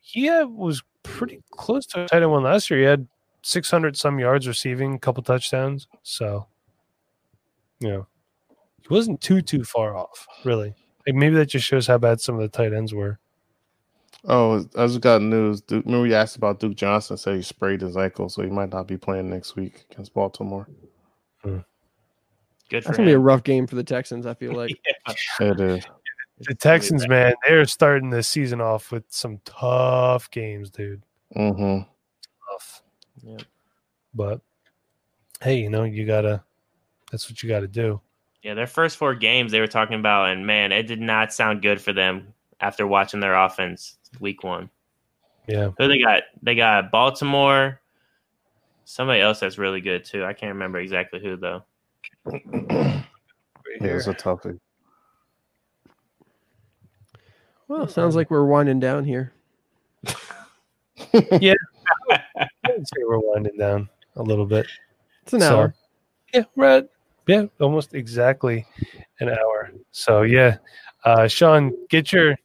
he 0.00 0.24
had, 0.24 0.48
was 0.48 0.82
pretty 1.02 1.42
close 1.50 1.86
to 1.86 2.04
a 2.04 2.08
tight 2.08 2.22
end 2.22 2.30
one 2.30 2.42
last 2.42 2.70
year. 2.70 2.80
He 2.80 2.86
had 2.86 3.06
600 3.42 3.96
some 3.96 4.18
yards 4.18 4.46
receiving, 4.48 4.94
a 4.94 4.98
couple 4.98 5.22
touchdowns. 5.22 5.86
So, 6.02 6.46
you 7.80 7.88
know, 7.88 8.06
he 8.82 8.88
wasn't 8.88 9.20
too 9.20 9.40
too 9.42 9.64
far 9.64 9.96
off, 9.96 10.26
really. 10.44 10.74
Like 11.06 11.14
maybe 11.16 11.34
that 11.36 11.46
just 11.46 11.66
shows 11.66 11.86
how 11.86 11.98
bad 11.98 12.20
some 12.20 12.34
of 12.34 12.40
the 12.42 12.48
tight 12.48 12.72
ends 12.72 12.92
were. 12.94 13.18
Oh, 14.24 14.66
I 14.76 14.86
just 14.86 15.00
got 15.00 15.22
news. 15.22 15.62
Duke, 15.62 15.86
remember 15.86 16.02
we 16.02 16.14
asked 16.14 16.36
about 16.36 16.60
Duke 16.60 16.76
Johnson? 16.76 17.16
Said 17.16 17.36
he 17.36 17.42
sprayed 17.42 17.80
his 17.80 17.96
ankle, 17.96 18.28
so 18.28 18.42
he 18.42 18.50
might 18.50 18.70
not 18.70 18.86
be 18.86 18.98
playing 18.98 19.30
next 19.30 19.56
week 19.56 19.86
against 19.90 20.12
Baltimore. 20.12 20.68
Good 22.70 22.84
That's 22.84 22.96
gonna 22.96 23.08
be 23.08 23.14
a 23.14 23.18
rough 23.18 23.42
game 23.42 23.66
for 23.66 23.74
the 23.74 23.84
Texans. 23.84 24.26
I 24.26 24.34
feel 24.34 24.52
like. 24.56 24.78
It 25.40 25.60
is. 25.60 25.84
The 26.38 26.54
Texans, 26.54 27.06
man, 27.06 27.34
they're 27.46 27.66
starting 27.66 28.08
the 28.08 28.22
season 28.22 28.62
off 28.62 28.90
with 28.90 29.04
some 29.10 29.40
tough 29.44 30.30
games, 30.30 30.70
dude. 30.70 31.02
Mm-hmm. 31.36 31.82
Tough. 32.50 32.82
Yep. 33.22 33.42
But 34.14 34.40
hey, 35.42 35.58
you 35.58 35.68
know, 35.68 35.84
you 35.84 36.06
gotta. 36.06 36.42
That's 37.10 37.28
what 37.28 37.42
you 37.42 37.48
got 37.48 37.60
to 37.60 37.68
do. 37.68 38.00
Yeah, 38.42 38.54
their 38.54 38.68
first 38.68 38.96
four 38.96 39.14
games 39.14 39.52
they 39.52 39.60
were 39.60 39.66
talking 39.66 39.98
about, 39.98 40.30
and 40.30 40.46
man, 40.46 40.72
it 40.72 40.84
did 40.84 41.00
not 41.00 41.32
sound 41.32 41.60
good 41.60 41.80
for 41.80 41.92
them 41.92 42.32
after 42.60 42.86
watching 42.86 43.20
their 43.20 43.34
offense 43.34 43.98
week 44.20 44.44
one. 44.44 44.70
Yeah. 45.46 45.70
Who 45.76 45.88
they 45.88 45.98
got? 45.98 46.22
They 46.42 46.54
got 46.54 46.90
Baltimore. 46.90 47.80
Somebody 48.84 49.20
else 49.20 49.40
that's 49.40 49.58
really 49.58 49.80
good 49.80 50.04
too. 50.04 50.24
I 50.24 50.32
can't 50.32 50.54
remember 50.54 50.78
exactly 50.78 51.20
who 51.20 51.36
though. 51.36 51.64
Yeah, 52.26 53.02
it's 53.80 54.06
a 54.06 54.14
toughie. 54.14 54.58
Well, 57.68 57.86
sounds 57.86 58.16
like 58.16 58.30
we're 58.30 58.44
winding 58.44 58.80
down 58.80 59.04
here. 59.04 59.32
Yeah, 61.40 61.54
I'd 62.10 62.86
say 62.86 63.02
we're 63.08 63.18
winding 63.18 63.56
down 63.58 63.88
a 64.16 64.22
little 64.22 64.44
bit. 64.46 64.66
It's 65.22 65.32
an 65.32 65.40
So, 65.40 65.56
hour. 65.58 65.74
Yeah, 66.32 66.42
we're 66.54 66.66
at 66.66 66.88
yeah, 67.26 67.46
almost 67.58 67.94
exactly 67.94 68.66
an 69.18 69.30
hour. 69.30 69.70
So 69.92 70.22
yeah, 70.22 70.58
uh, 71.04 71.26
Sean, 71.26 71.72
get 71.88 72.12
your 72.12 72.36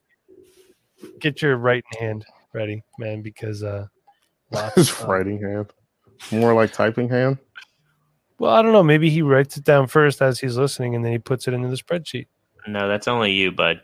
get 1.20 1.42
your 1.42 1.58
right 1.58 1.84
hand 2.00 2.26
ready, 2.54 2.82
man, 2.98 3.22
because 3.22 3.62
uh, 3.62 3.88
lots 4.52 4.76
His 4.76 4.90
of- 4.90 5.04
writing 5.10 5.40
hand, 5.42 5.68
more 6.32 6.54
like 6.54 6.72
typing 6.72 7.10
hand. 7.10 7.38
Well, 8.40 8.54
I 8.54 8.62
don't 8.62 8.72
know. 8.74 8.84
Maybe 8.84 9.10
he 9.10 9.22
writes 9.22 9.58
it 9.58 9.64
down 9.64 9.88
first 9.88 10.22
as 10.22 10.40
he's 10.40 10.58
listening, 10.58 10.96
and 10.96 11.04
then 11.04 11.12
he 11.12 11.18
puts 11.20 11.48
it 11.48 11.54
into 11.54 11.68
the 11.68 11.76
spreadsheet. 11.76 12.28
No, 12.68 12.88
that's 12.88 13.08
only 13.08 13.32
you, 13.32 13.52
bud. 13.52 13.82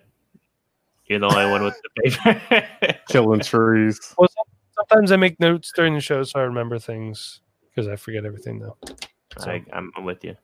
You're 1.06 1.20
the 1.20 1.28
only 1.28 1.52
one 1.52 1.64
with 1.64 1.76
the 1.84 2.12
paper. 2.50 2.68
Killing 3.10 3.42
trees. 3.42 4.14
Well, 4.18 4.30
sometimes 4.76 5.12
I 5.12 5.18
make 5.18 5.40
notes 5.40 5.72
during 5.76 5.94
the 5.94 6.02
show, 6.02 6.24
so 6.24 6.40
I 6.40 6.44
remember 6.44 6.80
things 6.80 7.42
because 7.70 7.88
I 7.88 7.96
forget 7.96 8.26
everything 8.26 8.60
though. 8.60 8.78
I, 9.40 9.64
I'm, 9.74 9.92
I'm 9.96 10.04
with 10.06 10.24
you. 10.24 10.36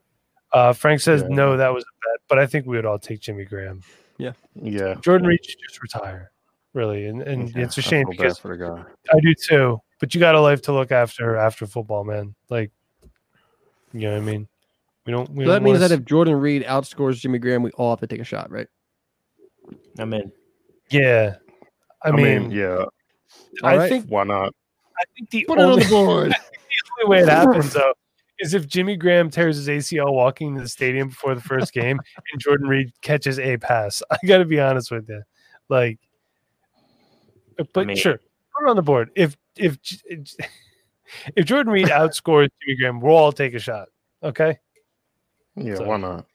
Uh, 0.53 0.73
Frank 0.73 1.01
says 1.01 1.21
Yeah. 1.21 1.35
no, 1.35 1.57
that 1.57 1.73
was 1.73 1.83
a 1.83 1.93
bet, 2.07 2.21
but 2.29 2.39
I 2.39 2.45
think 2.45 2.65
we 2.65 2.75
would 2.75 2.85
all 2.85 2.99
take 2.99 3.19
Jimmy 3.21 3.45
Graham. 3.45 3.81
Yeah, 4.17 4.31
yeah. 4.55 4.95
Jordan 5.01 5.27
Reed 5.27 5.45
should 5.45 5.59
just 5.67 5.81
retire, 5.81 6.31
really, 6.73 7.05
and, 7.07 7.21
and 7.21 7.53
Yeah, 7.55 7.63
it's 7.63 7.77
a 7.77 7.81
shame 7.81 8.07
because 8.09 8.37
for 8.39 8.55
the 8.55 8.65
guy. 8.65 8.83
I 9.13 9.19
do 9.19 9.33
too. 9.35 9.79
But 9.99 10.13
you 10.13 10.19
got 10.19 10.35
a 10.35 10.41
life 10.41 10.61
to 10.63 10.73
look 10.73 10.91
after 10.91 11.35
after 11.37 11.65
football, 11.65 12.03
man. 12.03 12.35
Like, 12.49 12.71
you 13.93 14.01
know 14.01 14.11
what 14.13 14.17
I 14.17 14.25
mean? 14.25 14.47
We 15.05 15.11
don't. 15.13 15.29
We 15.31 15.45
So 15.45 15.51
that 15.51 15.59
don't 15.59 15.63
means 15.63 15.79
wanna 15.79 15.87
that 15.89 15.99
if 15.99 16.05
Jordan 16.05 16.35
Reed 16.35 16.63
outscores 16.65 17.15
Jimmy 17.19 17.39
Graham, 17.39 17.63
we 17.63 17.71
all 17.71 17.91
have 17.91 17.99
to 18.01 18.07
take 18.07 18.19
a 18.19 18.25
shot, 18.25 18.51
right? 18.51 18.67
I'm 19.99 20.13
in. 20.13 20.31
yeah. 20.91 21.35
I, 22.03 22.09
I 22.09 22.11
mean, 22.11 22.49
mean, 22.49 22.51
yeah, 22.51 22.85
I 23.63 23.73
Alright. 23.73 23.89
think 23.89 24.05
why 24.07 24.23
not? 24.23 24.53
I 24.99 25.03
think 25.15 25.29
the 25.31 25.45
Put 25.45 25.57
it 25.57 25.63
on 25.63 25.71
only, 25.71 25.83
the 25.83 25.89
board. 25.89 26.29
the 26.31 27.03
only 27.05 27.09
way 27.17 27.23
it 27.23 27.29
happens 27.29 27.73
though 27.73 27.93
is 28.39 28.53
if 28.53 28.67
Jimmy 28.67 28.95
Graham 28.95 29.31
tears 29.31 29.57
his 29.57 29.67
ACL 29.67 30.13
walking 30.13 30.55
to 30.55 30.61
the 30.61 30.67
stadium 30.69 31.07
before 31.09 31.33
the 31.33 31.41
first 31.41 31.73
game 31.73 31.99
and 32.31 32.39
Jordan 32.41 32.67
Reed 32.67 32.91
catches 33.01 33.39
a 33.39 33.57
pass. 33.57 34.03
I 34.11 34.17
got 34.27 34.37
to 34.37 34.45
be 34.45 34.59
honest 34.59 34.91
with 34.91 35.09
you, 35.09 35.23
like, 35.69 35.97
but 37.73 37.87
mean- 37.87 37.97
sure, 37.97 38.19
put 38.55 38.67
it 38.67 38.69
on 38.69 38.75
the 38.75 38.83
board. 38.83 39.09
If 39.15 39.35
if 39.55 39.79
if 41.35 41.45
Jordan 41.45 41.71
Reed 41.73 41.87
outscores 41.87 42.49
Jimmy 42.61 42.77
Graham, 42.77 42.99
we'll 42.99 43.15
all 43.15 43.31
take 43.31 43.53
a 43.53 43.59
shot. 43.59 43.87
Okay. 44.23 44.57
Yeah, 45.55 45.75
So- 45.75 45.85
why 45.85 45.97
not? 45.97 46.25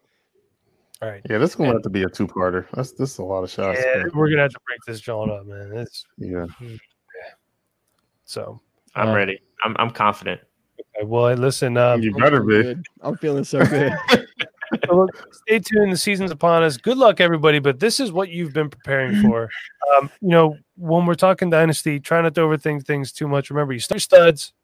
All 1.01 1.09
right. 1.09 1.20
Yeah, 1.29 1.39
this 1.39 1.51
is 1.51 1.57
gonna 1.57 1.73
have 1.73 1.83
to 1.83 1.91
be 1.91 2.05
a 2.05 2.09
two-parter. 2.09 2.66
That's 2.75 2.93
this 2.93 3.11
is 3.12 3.18
a 3.18 3.25
lot 3.25 3.43
of 3.43 3.51
shots. 3.51 3.81
Yeah, 3.85 4.05
but 4.05 4.14
we're 4.14 4.29
gonna 4.31 4.43
have 4.43 4.53
to 4.53 4.61
break 4.66 4.79
this 4.87 5.01
joint 5.01 5.33
up, 5.33 5.47
man. 5.47 5.73
It's 5.77 6.05
yeah. 6.16 6.47
so. 8.25 8.61
I'm 8.95 9.09
Uh, 9.09 9.14
ready. 9.16 9.41
I'm, 9.64 9.75
I'm 9.79 9.91
confident. 9.91 10.41
okay, 10.79 11.07
Well, 11.07 11.33
listen. 11.35 11.77
Um, 11.77 12.03
you 12.03 12.12
I'm 12.14 12.20
better 12.20 12.43
be. 12.43 12.62
good. 12.62 12.87
I'm 13.01 13.16
feeling 13.16 13.43
so 13.45 13.64
good. 13.64 13.93
so 14.87 14.95
look, 14.95 15.11
stay 15.33 15.59
tuned. 15.61 15.93
The 15.93 15.97
season's 15.97 16.31
upon 16.31 16.62
us. 16.62 16.77
Good 16.77 16.99
luck, 16.99 17.18
everybody. 17.20 17.59
But 17.59 17.81
this 17.81 17.99
is 18.01 18.12
what 18.12 18.29
you've 18.29 18.53
been 18.53 18.70
preparing 18.70 19.23
for. 19.23 19.49
Um, 19.99 20.09
you 20.23 20.31
know, 20.31 20.57
when 20.77 21.05
we're 21.05 21.14
talking 21.14 21.51
dynasty, 21.51 22.01
try 22.01 22.23
not 22.23 22.35
to 22.37 22.41
overthink 22.43 22.87
things 22.87 23.12
too 23.12 23.29
much. 23.29 23.51
Remember, 23.51 23.75
you 23.75 23.79
start 23.79 24.01
studs 24.01 24.55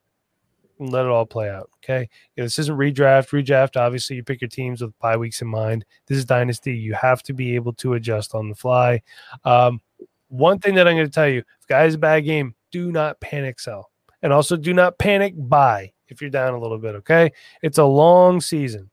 and 0.79 0.91
let 0.91 1.05
it 1.05 1.11
all 1.11 1.27
play 1.27 1.49
out. 1.49 1.71
Okay. 1.77 2.09
Yeah, 2.37 2.45
this 2.45 2.59
isn't 2.59 2.77
redraft. 2.77 3.31
Redraft, 3.31 3.77
obviously, 3.77 4.17
you 4.17 4.23
pick 4.23 4.41
your 4.41 4.49
teams 4.49 4.83
with 4.83 4.99
bye 4.99 5.17
weeks 5.17 5.43
in 5.43 5.49
mind. 5.49 5.85
This 6.07 6.19
is 6.19 6.25
dynasty. 6.25 6.75
You 6.75 6.95
have 6.95 7.23
to 7.25 7.33
be 7.33 7.55
able 7.55 7.73
to 7.75 7.95
adjust 7.95 8.35
on 8.35 8.49
the 8.49 8.55
fly. 8.55 9.03
Um, 9.45 9.81
one 10.29 10.59
thing 10.59 10.75
that 10.75 10.87
I'm 10.87 10.97
going 10.97 11.07
to 11.07 11.13
tell 11.13 11.29
you: 11.29 11.39
if 11.61 11.67
guy 11.69 11.83
has 11.83 11.95
a 11.95 11.99
bad 11.99 12.25
game, 12.25 12.55
do 12.71 12.93
not 12.93 13.21
panic 13.21 13.61
sell, 13.61 13.91
and 14.23 14.33
also 14.33 14.57
do 14.57 14.73
not 14.75 14.99
panic 14.99 15.35
buy 15.37 15.93
if 16.09 16.21
you're 16.21 16.31
down 16.31 16.55
a 16.55 16.59
little 16.59 16.79
bit. 16.79 16.95
Okay. 16.97 17.31
It's 17.63 17.79
a 17.79 17.85
long 17.85 18.41
season. 18.41 18.91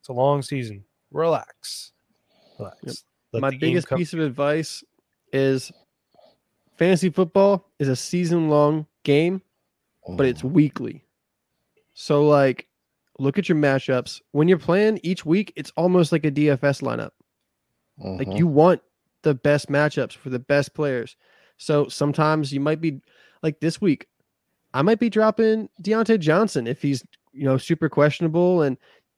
It's 0.00 0.08
a 0.08 0.12
long 0.12 0.42
season. 0.42 0.84
Relax. 1.10 1.92
Relax. 2.58 3.04
Yep. 3.32 3.42
My 3.42 3.50
biggest 3.50 3.88
come- 3.88 3.98
piece 3.98 4.12
of 4.12 4.20
advice 4.20 4.84
is 5.32 5.72
fantasy 6.76 7.10
football 7.10 7.68
is 7.78 7.88
a 7.88 7.96
season 7.96 8.48
long 8.48 8.86
game, 9.02 9.42
but 10.08 10.26
it's 10.26 10.44
weekly. 10.44 11.05
So 11.98 12.26
like 12.28 12.68
look 13.18 13.38
at 13.38 13.48
your 13.48 13.56
matchups. 13.56 14.20
When 14.32 14.46
you're 14.48 14.58
playing 14.58 15.00
each 15.02 15.24
week, 15.24 15.50
it's 15.56 15.72
almost 15.76 16.12
like 16.12 16.26
a 16.26 16.30
DFS 16.30 16.82
lineup. 16.82 17.10
Like 17.96 18.28
Mhm. 18.28 18.38
you 18.38 18.46
want 18.46 18.82
the 19.22 19.34
best 19.34 19.68
matchups 19.68 20.12
for 20.12 20.28
the 20.28 20.38
best 20.38 20.74
players. 20.74 21.16
So 21.56 21.88
sometimes 21.88 22.52
you 22.52 22.60
might 22.60 22.82
be 22.82 23.00
like 23.42 23.60
this 23.60 23.80
week, 23.80 24.06
I 24.74 24.82
might 24.82 24.98
be 25.00 25.08
dropping 25.08 25.70
Diontae 25.82 26.20
Johnson 26.20 26.66
if 26.66 26.82
he's 26.82 27.02
you 27.32 27.44
know 27.44 27.56
super 27.56 27.88
questionable 27.88 28.60
and 28.60 28.76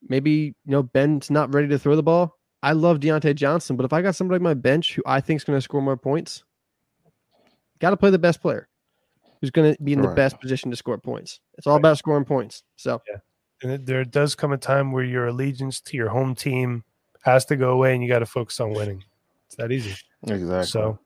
maybe 0.08 0.30
you 0.64 0.70
know 0.70 0.84
Ben's 0.84 1.32
not 1.32 1.52
ready 1.52 1.66
to 1.68 1.78
throw 1.80 1.96
the 1.96 2.02
ball. 2.02 2.38
I 2.62 2.72
love 2.72 3.00
Diontae 3.00 3.34
Johnson, 3.34 3.76
but 3.76 3.84
if 3.86 3.92
I 3.92 4.02
got 4.02 4.14
somebody 4.14 4.36
on 4.36 4.42
my 4.44 4.54
bench 4.54 4.94
who 4.94 5.02
I 5.04 5.20
think 5.20 5.38
is 5.40 5.44
going 5.44 5.56
to 5.56 5.62
score 5.62 5.82
more 5.82 5.96
points, 5.96 6.44
got 7.80 7.90
to 7.90 7.96
play 7.96 8.10
the 8.10 8.18
best 8.20 8.40
player 8.40 8.67
who's 9.40 9.50
going 9.50 9.74
to 9.74 9.82
be 9.82 9.92
in 9.92 10.00
the 10.02 10.08
Right. 10.08 10.16
best 10.16 10.40
position 10.40 10.70
to 10.70 10.76
score 10.76 10.98
points. 10.98 11.40
It's 11.56 11.66
all 11.66 11.74
Right. 11.74 11.78
about 11.80 11.98
scoring 11.98 12.24
points. 12.24 12.62
So 12.76 13.00
and 13.62 13.72
it- 13.72 13.86
there 13.86 14.04
does 14.04 14.34
come 14.34 14.52
a 14.52 14.58
time 14.58 14.92
where 14.92 15.04
your 15.04 15.26
allegiance 15.26 15.80
to 15.80 15.96
your 15.96 16.08
home 16.08 16.34
team 16.34 16.84
has 17.22 17.44
to 17.46 17.56
go 17.56 17.70
away 17.72 17.92
and 17.94 18.02
you 18.02 18.08
got 18.08 18.20
to 18.20 18.26
focus 18.26 18.60
on 18.60 18.72
winning. 18.72 19.04
It's 19.46 19.56
that 19.56 19.72
easy. 19.72 19.94
exactly. 20.26 20.64
So, 20.66 20.98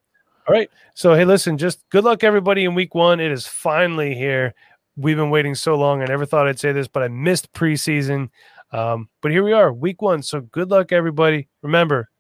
all 0.47 0.53
right. 0.55 0.71
So, 0.95 1.15
hey, 1.15 1.25
listen, 1.25 1.57
just 1.59 1.89
good 1.91 2.05
luck, 2.05 2.23
everybody, 2.25 2.65
in 2.65 2.75
week 2.75 2.95
one. 2.95 3.21
It 3.21 3.31
is 3.33 3.47
finally 3.47 4.15
here. 4.15 4.55
We've 4.97 5.17
been 5.17 5.31
waiting 5.31 5.55
so 5.55 5.75
long. 5.77 6.03
I 6.03 6.07
never 6.07 6.27
thought 6.27 6.47
I'd 6.47 6.59
say 6.61 6.73
this, 6.73 6.89
but 6.89 7.03
I 7.03 7.09
missed 7.09 7.53
preseason. 7.53 8.29
Um, 8.73 9.09
but 9.21 9.31
here 9.31 9.43
we 9.45 9.53
are, 9.53 9.73
week 9.73 10.03
one. 10.03 10.23
So, 10.23 10.41
good 10.41 10.71
luck, 10.71 10.93
everybody. 10.93 11.49
Remember, 11.63 12.11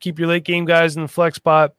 keep 0.00 0.18
your 0.18 0.28
late 0.28 0.44
game 0.44 0.64
guys 0.64 0.96
in 0.96 1.02
the 1.02 1.08
flex 1.08 1.36
spot. 1.36 1.74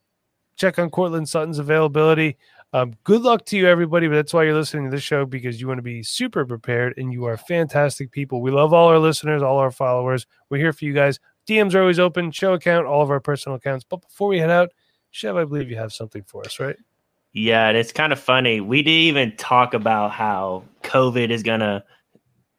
Check 0.56 0.78
on 0.80 0.90
Courtland 0.90 1.28
Sutton's 1.30 1.60
availability. 1.60 2.38
Um, 2.74 2.94
good 3.04 3.22
luck 3.22 3.46
to 3.48 3.58
you, 3.58 3.68
everybody. 3.68 4.08
But 4.08 4.16
that's 4.16 4.34
why 4.34 4.44
you're 4.44 4.54
listening 4.54 4.86
to 4.86 4.92
this 4.92 5.04
show 5.04 5.26
because 5.26 5.60
you 5.60 5.68
want 5.68 5.80
to 5.80 5.84
be 5.84 6.04
super 6.04 6.46
prepared 6.46 6.94
and 6.98 7.12
you 7.12 7.26
are 7.26 7.38
fantastic 7.38 8.12
people. 8.12 8.42
We 8.42 8.52
love 8.52 8.74
all 8.74 8.88
our 8.88 9.00
listeners, 9.00 9.42
all 9.42 9.58
our 9.58 9.72
followers. 9.72 10.26
We're 10.50 10.60
here 10.60 10.74
for 10.74 10.86
you 10.86 10.94
guys. 10.94 11.20
DMs 11.48 11.74
are 11.74 11.82
always 11.82 12.00
open, 12.00 12.32
show 12.32 12.54
account, 12.54 12.88
all 12.88 13.02
of 13.02 13.10
our 13.10 13.20
personal 13.20 13.58
accounts. 13.58 13.84
But 13.84 14.02
before 14.02 14.30
we 14.30 14.40
head 14.40 14.52
out, 14.52 14.70
Chev, 15.12 15.36
I 15.36 15.44
believe 15.44 15.70
you 15.70 15.76
have 15.76 15.92
something 15.92 16.24
for 16.24 16.46
us, 16.46 16.60
right? 16.60 16.78
Yeah, 17.34 17.68
and 17.68 17.78
it's 17.78 17.92
kind 17.92 18.14
of 18.14 18.20
funny. 18.20 18.62
We 18.62 18.84
didn't 18.84 19.02
even 19.02 19.36
talk 19.38 19.74
about 19.74 20.12
how 20.12 20.64
COVID 20.84 21.30
is 21.30 21.44
gonna 21.44 21.84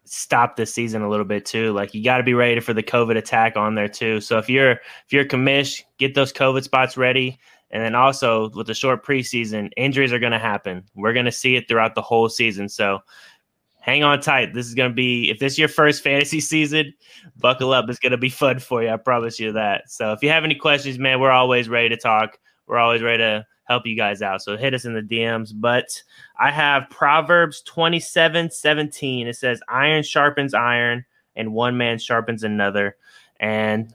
stop 0.05 0.57
the 0.57 0.67
season 0.67 1.01
a 1.01 1.09
little 1.09 1.25
bit 1.25 1.47
too. 1.47 1.73
Like 1.73 1.95
you 1.95 2.05
got 2.05 2.19
to 2.19 2.23
be 2.23 2.35
ready 2.35 2.61
for 2.61 2.75
the 2.75 2.83
COVID 2.83 3.17
attack 3.17 3.57
on 3.57 3.75
there 3.75 3.89
too. 3.89 4.21
So 4.21 4.39
if 4.39 4.49
you're 4.49 4.73
if 4.73 5.07
you're 5.11 5.25
commish, 5.25 5.83
get 5.99 6.15
those 6.15 6.33
COVID 6.33 6.63
spots 6.63 6.97
ready. 6.97 7.39
And 7.73 7.83
then 7.83 7.95
also 7.95 8.51
with 8.51 8.67
the 8.67 8.75
short 8.75 9.05
preseason, 9.05 9.71
injuries 9.77 10.13
are 10.13 10.19
going 10.19 10.33
to 10.33 10.39
happen. 10.39 10.85
We're 10.95 11.15
going 11.15 11.25
to 11.25 11.33
see 11.33 11.57
it 11.57 11.69
throughout 11.69 11.95
the 11.95 12.03
whole 12.03 12.29
season. 12.29 12.69
So 12.69 13.01
hang 13.81 14.03
on 14.03 14.21
tight. 14.21 14.55
This 14.55 14.67
is 14.67 14.75
going 14.75 14.91
to 14.91 14.95
be 14.95 15.31
if 15.31 15.39
this 15.39 15.55
is 15.55 15.59
your 15.59 15.69
first 15.69 16.03
fantasy 16.03 16.41
season, 16.41 16.93
buckle 17.39 17.73
up. 17.73 17.89
It's 17.89 17.99
going 17.99 18.13
to 18.13 18.19
be 18.19 18.29
fun 18.29 18.59
for 18.59 18.83
you. 18.83 18.91
I 18.91 18.97
promise 18.97 19.41
you 19.41 19.53
that. 19.53 19.91
So 19.91 20.13
if 20.13 20.23
you 20.23 20.29
have 20.29 20.45
any 20.45 20.55
questions, 20.55 20.99
man, 20.99 21.21
we're 21.21 21.31
always 21.31 21.69
ready 21.69 21.89
to 21.89 21.97
talk. 21.97 22.39
We're 22.67 22.79
always 22.79 23.03
ready 23.03 23.19
to 23.19 23.47
help 23.65 23.87
you 23.87 23.97
guys 23.97 24.23
out. 24.23 24.43
So 24.43 24.57
hit 24.57 24.75
us 24.75 24.85
in 24.85 24.95
the 24.95 25.03
DMs. 25.03 25.53
But 25.55 26.03
I 26.39 26.51
have 26.51 26.91
Proverbs 26.91 27.63
27 27.63 28.51
17. 28.51 29.27
It 29.27 29.37
says, 29.37 29.61
Iron 29.69 30.03
sharpens 30.03 30.55
iron, 30.55 31.05
and 31.37 31.53
one 31.53 31.77
man 31.77 31.99
sharpens 31.99 32.45
another. 32.45 32.97
And 33.41 33.93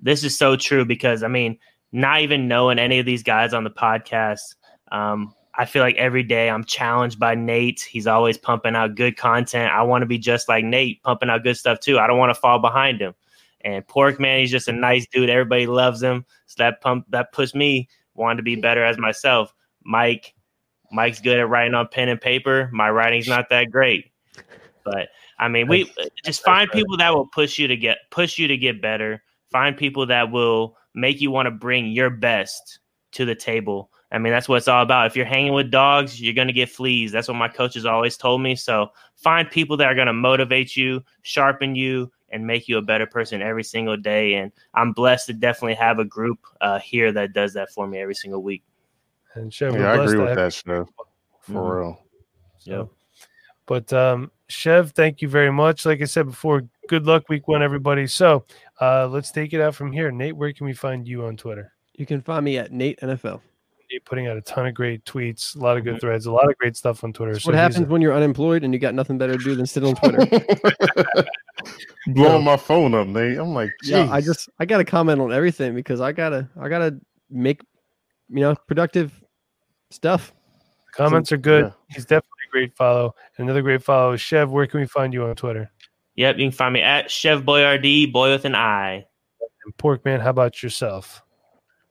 this 0.00 0.24
is 0.24 0.38
so 0.38 0.56
true 0.56 0.84
because, 0.84 1.22
I 1.22 1.28
mean, 1.28 1.58
not 1.92 2.20
even 2.20 2.48
knowing 2.48 2.78
any 2.78 2.98
of 2.98 3.06
these 3.06 3.22
guys 3.22 3.54
on 3.54 3.64
the 3.64 3.70
podcast, 3.70 4.40
um, 4.92 5.34
I 5.54 5.64
feel 5.64 5.82
like 5.82 5.96
every 5.96 6.22
day 6.22 6.48
I'm 6.48 6.64
challenged 6.64 7.18
by 7.18 7.34
Nate. 7.34 7.80
He's 7.80 8.06
always 8.06 8.38
pumping 8.38 8.76
out 8.76 8.94
good 8.94 9.16
content. 9.16 9.72
I 9.72 9.82
want 9.82 10.02
to 10.02 10.06
be 10.06 10.18
just 10.18 10.48
like 10.48 10.64
Nate, 10.64 11.02
pumping 11.02 11.30
out 11.30 11.42
good 11.42 11.56
stuff 11.56 11.80
too. 11.80 11.98
I 11.98 12.06
don't 12.06 12.18
want 12.18 12.30
to 12.30 12.40
fall 12.40 12.60
behind 12.60 13.00
him. 13.00 13.14
And 13.62 13.84
Porkman, 13.84 14.40
he's 14.40 14.52
just 14.52 14.68
a 14.68 14.72
nice 14.72 15.06
dude. 15.08 15.28
Everybody 15.28 15.66
loves 15.66 16.00
him. 16.00 16.24
So 16.46 16.62
that 16.62 16.80
pump 16.80 17.06
that 17.08 17.32
puts 17.32 17.56
me 17.56 17.88
wanting 18.14 18.36
to 18.36 18.42
be 18.44 18.54
better 18.56 18.84
as 18.84 18.98
myself. 18.98 19.52
Mike, 19.82 20.34
Mike's 20.92 21.20
good 21.20 21.40
at 21.40 21.48
writing 21.48 21.74
on 21.74 21.88
pen 21.88 22.08
and 22.08 22.20
paper. 22.20 22.70
My 22.72 22.88
writing's 22.88 23.28
not 23.28 23.50
that 23.50 23.72
great, 23.72 24.12
but 24.84 25.08
I 25.40 25.48
mean, 25.48 25.66
we 25.66 25.92
just 26.24 26.44
find 26.44 26.70
people 26.70 26.96
that 26.98 27.12
will 27.14 27.26
push 27.26 27.58
you 27.58 27.66
to 27.68 27.76
get 27.76 27.98
push 28.10 28.38
you 28.38 28.46
to 28.48 28.56
get 28.56 28.80
better. 28.80 29.24
Find 29.50 29.76
people 29.76 30.06
that 30.06 30.30
will 30.30 30.76
make 30.98 31.20
you 31.20 31.30
want 31.30 31.46
to 31.46 31.50
bring 31.50 31.88
your 31.88 32.10
best 32.10 32.80
to 33.12 33.24
the 33.24 33.34
table. 33.34 33.90
I 34.10 34.18
mean, 34.18 34.32
that's 34.32 34.48
what 34.48 34.56
it's 34.56 34.68
all 34.68 34.82
about. 34.82 35.06
If 35.06 35.16
you're 35.16 35.26
hanging 35.26 35.52
with 35.52 35.70
dogs, 35.70 36.20
you're 36.20 36.34
going 36.34 36.48
to 36.48 36.52
get 36.52 36.70
fleas. 36.70 37.12
That's 37.12 37.28
what 37.28 37.34
my 37.34 37.48
coaches 37.48 37.84
always 37.84 38.16
told 38.16 38.40
me. 38.40 38.56
So 38.56 38.88
find 39.16 39.50
people 39.50 39.76
that 39.76 39.86
are 39.86 39.94
going 39.94 40.06
to 40.06 40.12
motivate 40.12 40.76
you, 40.76 41.02
sharpen 41.22 41.74
you, 41.74 42.10
and 42.30 42.46
make 42.46 42.68
you 42.68 42.78
a 42.78 42.82
better 42.82 43.06
person 43.06 43.42
every 43.42 43.64
single 43.64 43.96
day. 43.96 44.34
And 44.34 44.52
I'm 44.74 44.92
blessed 44.92 45.26
to 45.26 45.32
definitely 45.34 45.74
have 45.74 45.98
a 45.98 46.04
group 46.04 46.38
uh, 46.60 46.78
here 46.78 47.12
that 47.12 47.32
does 47.32 47.52
that 47.54 47.70
for 47.70 47.86
me 47.86 47.98
every 47.98 48.14
single 48.14 48.42
week. 48.42 48.62
And 49.34 49.52
Chev, 49.52 49.74
Yeah, 49.74 49.92
I 49.92 50.04
agree 50.04 50.18
with 50.18 50.34
that, 50.34 50.52
Chef. 50.52 50.88
For 51.40 51.62
Mhm. 51.62 51.76
real. 51.76 51.98
Yep. 52.64 52.88
But 53.66 53.92
um, 53.92 54.30
Chev, 54.48 54.92
thank 54.92 55.20
you 55.22 55.28
very 55.28 55.52
much. 55.52 55.84
Like 55.84 56.00
I 56.00 56.06
said 56.06 56.26
before, 56.26 56.62
good 56.88 57.06
luck 57.06 57.28
week 57.28 57.46
one, 57.48 57.62
everybody. 57.62 58.06
So 58.06 58.44
uh, 58.80 59.08
let's 59.08 59.30
take 59.30 59.52
it 59.52 59.60
out 59.60 59.74
from 59.74 59.92
here. 59.92 60.10
Nate, 60.10 60.36
where 60.36 60.52
can 60.52 60.66
we 60.66 60.72
find 60.72 61.06
you 61.06 61.24
on 61.24 61.36
Twitter? 61.36 61.72
You 61.94 62.06
can 62.06 62.20
find 62.20 62.44
me 62.44 62.58
at 62.58 62.72
Nate 62.72 62.98
NFL. 63.00 63.40
Nate 63.90 64.04
putting 64.04 64.26
out 64.26 64.36
a 64.36 64.42
ton 64.42 64.66
of 64.66 64.74
great 64.74 65.04
tweets, 65.04 65.56
a 65.56 65.58
lot 65.60 65.76
of 65.78 65.84
good 65.84 65.98
threads, 66.00 66.26
a 66.26 66.32
lot 66.32 66.48
of 66.48 66.56
great 66.58 66.76
stuff 66.76 67.02
on 67.04 67.12
Twitter. 67.12 67.38
So 67.40 67.48
what 67.50 67.54
happens 67.56 67.86
a- 67.86 67.90
when 67.90 68.02
you're 68.02 68.14
unemployed 68.14 68.62
and 68.62 68.72
you 68.74 68.78
got 68.78 68.94
nothing 68.94 69.16
better 69.18 69.36
to 69.36 69.42
do 69.42 69.54
than 69.54 69.64
sit 69.66 69.82
on 69.82 69.94
Twitter. 69.94 70.26
Blowing 72.08 72.44
my 72.44 72.56
phone 72.56 72.94
up, 72.94 73.06
Nate. 73.06 73.38
I'm 73.38 73.54
like, 73.54 73.70
yeah, 73.82 74.08
I 74.10 74.20
just 74.20 74.48
I 74.58 74.64
gotta 74.64 74.84
comment 74.84 75.20
on 75.20 75.32
everything 75.32 75.74
because 75.74 76.00
I 76.00 76.12
gotta 76.12 76.48
I 76.60 76.68
gotta 76.68 76.98
make 77.30 77.60
you 78.28 78.40
know 78.40 78.54
productive 78.66 79.12
stuff. 79.90 80.32
comments 80.92 81.32
are 81.32 81.36
good. 81.36 81.64
yeah. 81.64 81.72
He's 81.90 82.04
definitely 82.04 82.28
a 82.48 82.50
great 82.52 82.76
follow. 82.76 83.14
Another 83.38 83.62
great 83.62 83.82
follow 83.82 84.12
is 84.12 84.20
Chev. 84.20 84.50
Where 84.50 84.66
can 84.66 84.80
we 84.80 84.86
find 84.86 85.12
you 85.12 85.24
on 85.24 85.34
Twitter? 85.34 85.70
Yep, 86.18 86.38
you 86.38 86.46
can 86.46 86.50
find 86.50 86.72
me 86.72 86.82
at 86.82 87.12
Chef 87.12 87.44
Boyardee, 87.44 88.12
boy 88.12 88.32
with 88.32 88.44
an 88.44 88.56
I. 88.56 89.06
And 89.64 89.76
Porkman, 89.76 90.20
how 90.20 90.30
about 90.30 90.64
yourself? 90.64 91.22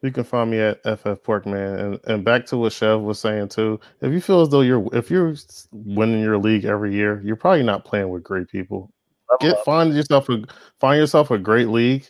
You 0.01 0.11
can 0.11 0.25
find 0.25 0.51
me 0.51 0.59
at 0.59 0.83
FF 0.83 1.23
Porkman. 1.23 1.79
And 1.79 1.99
and 2.03 2.25
back 2.25 2.45
to 2.47 2.57
what 2.57 2.73
Chef 2.73 2.99
was 2.99 3.21
saying 3.21 3.47
too. 3.47 3.79
If 4.01 4.11
you 4.11 4.19
feel 4.19 4.41
as 4.41 4.49
though 4.49 4.59
you're 4.59 4.85
if 4.93 5.09
you're 5.09 5.33
winning 5.71 6.19
your 6.19 6.37
league 6.37 6.65
every 6.65 6.93
year, 6.93 7.21
you're 7.23 7.37
probably 7.37 7.63
not 7.63 7.85
playing 7.85 8.09
with 8.09 8.21
great 8.21 8.49
people. 8.49 8.91
Get 9.39 9.63
find 9.63 9.95
yourself 9.95 10.27
a 10.27 10.43
find 10.81 10.99
yourself 10.99 11.31
a 11.31 11.37
great 11.37 11.69
league 11.69 12.05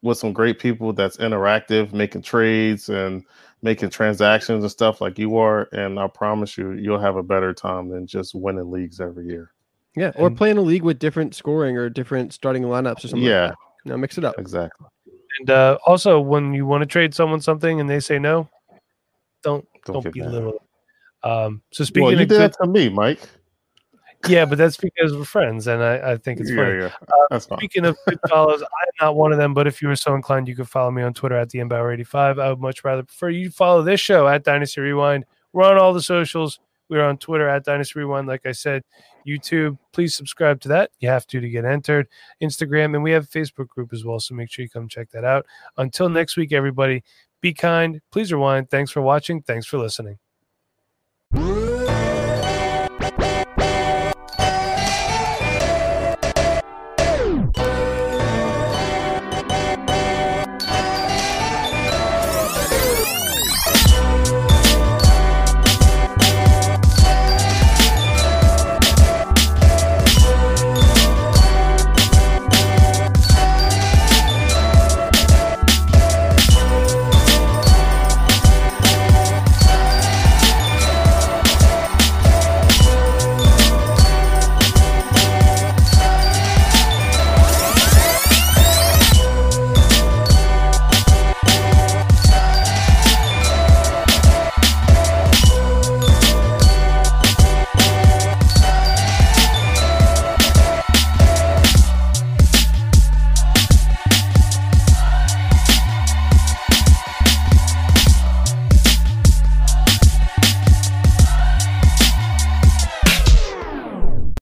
with 0.00 0.16
some 0.16 0.32
great 0.32 0.58
people 0.58 0.94
that's 0.94 1.18
interactive, 1.18 1.92
making 1.92 2.22
trades 2.22 2.88
and 2.88 3.22
making 3.60 3.90
transactions 3.90 4.64
and 4.64 4.70
stuff 4.70 5.02
like 5.02 5.18
you 5.18 5.36
are. 5.36 5.68
And 5.72 6.00
I 6.00 6.06
promise 6.06 6.56
you, 6.56 6.72
you'll 6.72 6.98
have 6.98 7.16
a 7.16 7.22
better 7.22 7.52
time 7.52 7.90
than 7.90 8.06
just 8.06 8.34
winning 8.34 8.70
leagues 8.70 9.02
every 9.02 9.26
year. 9.26 9.50
Yeah, 9.96 10.12
or 10.16 10.26
And- 10.28 10.36
playing 10.36 10.58
a 10.58 10.62
league 10.62 10.82
with 10.82 10.98
different 10.98 11.34
scoring 11.34 11.76
or 11.76 11.88
different 11.88 12.32
starting 12.34 12.62
lineups 12.64 13.04
or 13.04 13.08
something. 13.08 13.22
Yeah, 13.22 13.48
that. 13.48 13.56
you 13.84 13.90
know, 13.90 13.96
mix 13.96 14.18
it 14.18 14.24
up. 14.24 14.38
exactly. 14.38 14.86
And 15.40 15.50
uh, 15.50 15.78
also, 15.86 16.20
when 16.20 16.54
you 16.54 16.66
want 16.66 16.82
to 16.82 16.86
trade 16.86 17.14
someone 17.14 17.40
something 17.40 17.80
and 17.80 17.88
they 17.90 18.00
say 18.00 18.18
no, 18.18 18.48
don't 19.42 19.66
Don't 19.84 20.02
don't, 20.02 20.14
get 20.14 20.16
mad. 20.16 20.30
belittle. 20.30 20.62
Um, 21.22 21.62
so 21.72 21.84
speaking 21.84 22.02
Well, 22.04 22.12
you 22.12 22.16
of 22.22 22.28
did 22.28 22.28
good, 22.28 22.40
that 22.52 22.56
to 22.62 22.68
me, 22.70 22.88
Mike. 22.88 23.20
yeah, 24.28 24.44
but 24.44 24.58
that's 24.58 24.76
because 24.76 25.14
we're 25.16 25.24
friends, 25.24 25.66
and 25.66 25.82
I, 25.82 26.12
I 26.12 26.16
think 26.16 26.40
it's 26.40 26.50
yeah, 26.50 26.56
funny. 26.56 26.78
yeah. 26.78 26.90
That's 27.30 27.46
fine. 27.46 27.58
Speaking 27.58 27.84
of 27.84 27.96
good 28.06 28.18
follows, 28.28 28.62
I'm 28.62 29.06
not 29.06 29.16
one 29.16 29.32
of 29.32 29.38
them, 29.38 29.52
but 29.54 29.66
if 29.66 29.82
you 29.82 29.88
were 29.88 29.96
so 29.96 30.14
inclined, 30.14 30.48
you 30.48 30.56
could 30.56 30.68
follow 30.68 30.90
me 30.90 31.02
on 31.02 31.12
Twitter 31.14 31.36
at 31.36 31.50
the 31.50 31.58
Empower85. 31.58 32.40
I 32.40 32.48
would 32.50 32.60
much 32.60 32.84
rather 32.84 33.02
prefer 33.02 33.28
you 33.30 33.50
follow 33.50 33.82
this 33.82 34.00
show 34.00 34.26
at 34.28 34.44
Dynasty 34.44 34.80
Rewind. 34.80 35.24
We're 35.52 35.64
on 35.64 35.78
all 35.78 35.92
the 35.92 36.02
socials. 36.02 36.60
We're 36.88 37.04
on 37.04 37.18
Twitter 37.18 37.48
at 37.48 37.64
Dynasty 37.64 37.98
Rewind. 37.98 38.26
Like 38.28 38.46
I 38.46 38.52
said, 38.52 38.82
YouTube, 39.26 39.78
please 39.92 40.14
subscribe 40.14 40.60
to 40.60 40.68
that. 40.68 40.90
You 41.00 41.08
have 41.08 41.26
to 41.28 41.40
to 41.40 41.48
get 41.48 41.64
entered. 41.64 42.08
Instagram, 42.42 42.94
and 42.94 43.02
we 43.02 43.12
have 43.12 43.24
a 43.24 43.26
Facebook 43.26 43.68
group 43.68 43.92
as 43.92 44.04
well. 44.04 44.20
So 44.20 44.34
make 44.34 44.50
sure 44.50 44.62
you 44.62 44.70
come 44.70 44.88
check 44.88 45.10
that 45.10 45.24
out. 45.24 45.46
Until 45.76 46.08
next 46.08 46.36
week, 46.36 46.52
everybody, 46.52 47.02
be 47.40 47.52
kind. 47.52 48.00
Please 48.12 48.32
rewind. 48.32 48.70
Thanks 48.70 48.90
for 48.90 49.02
watching. 49.02 49.42
Thanks 49.42 49.66
for 49.66 49.78
listening. 49.78 50.18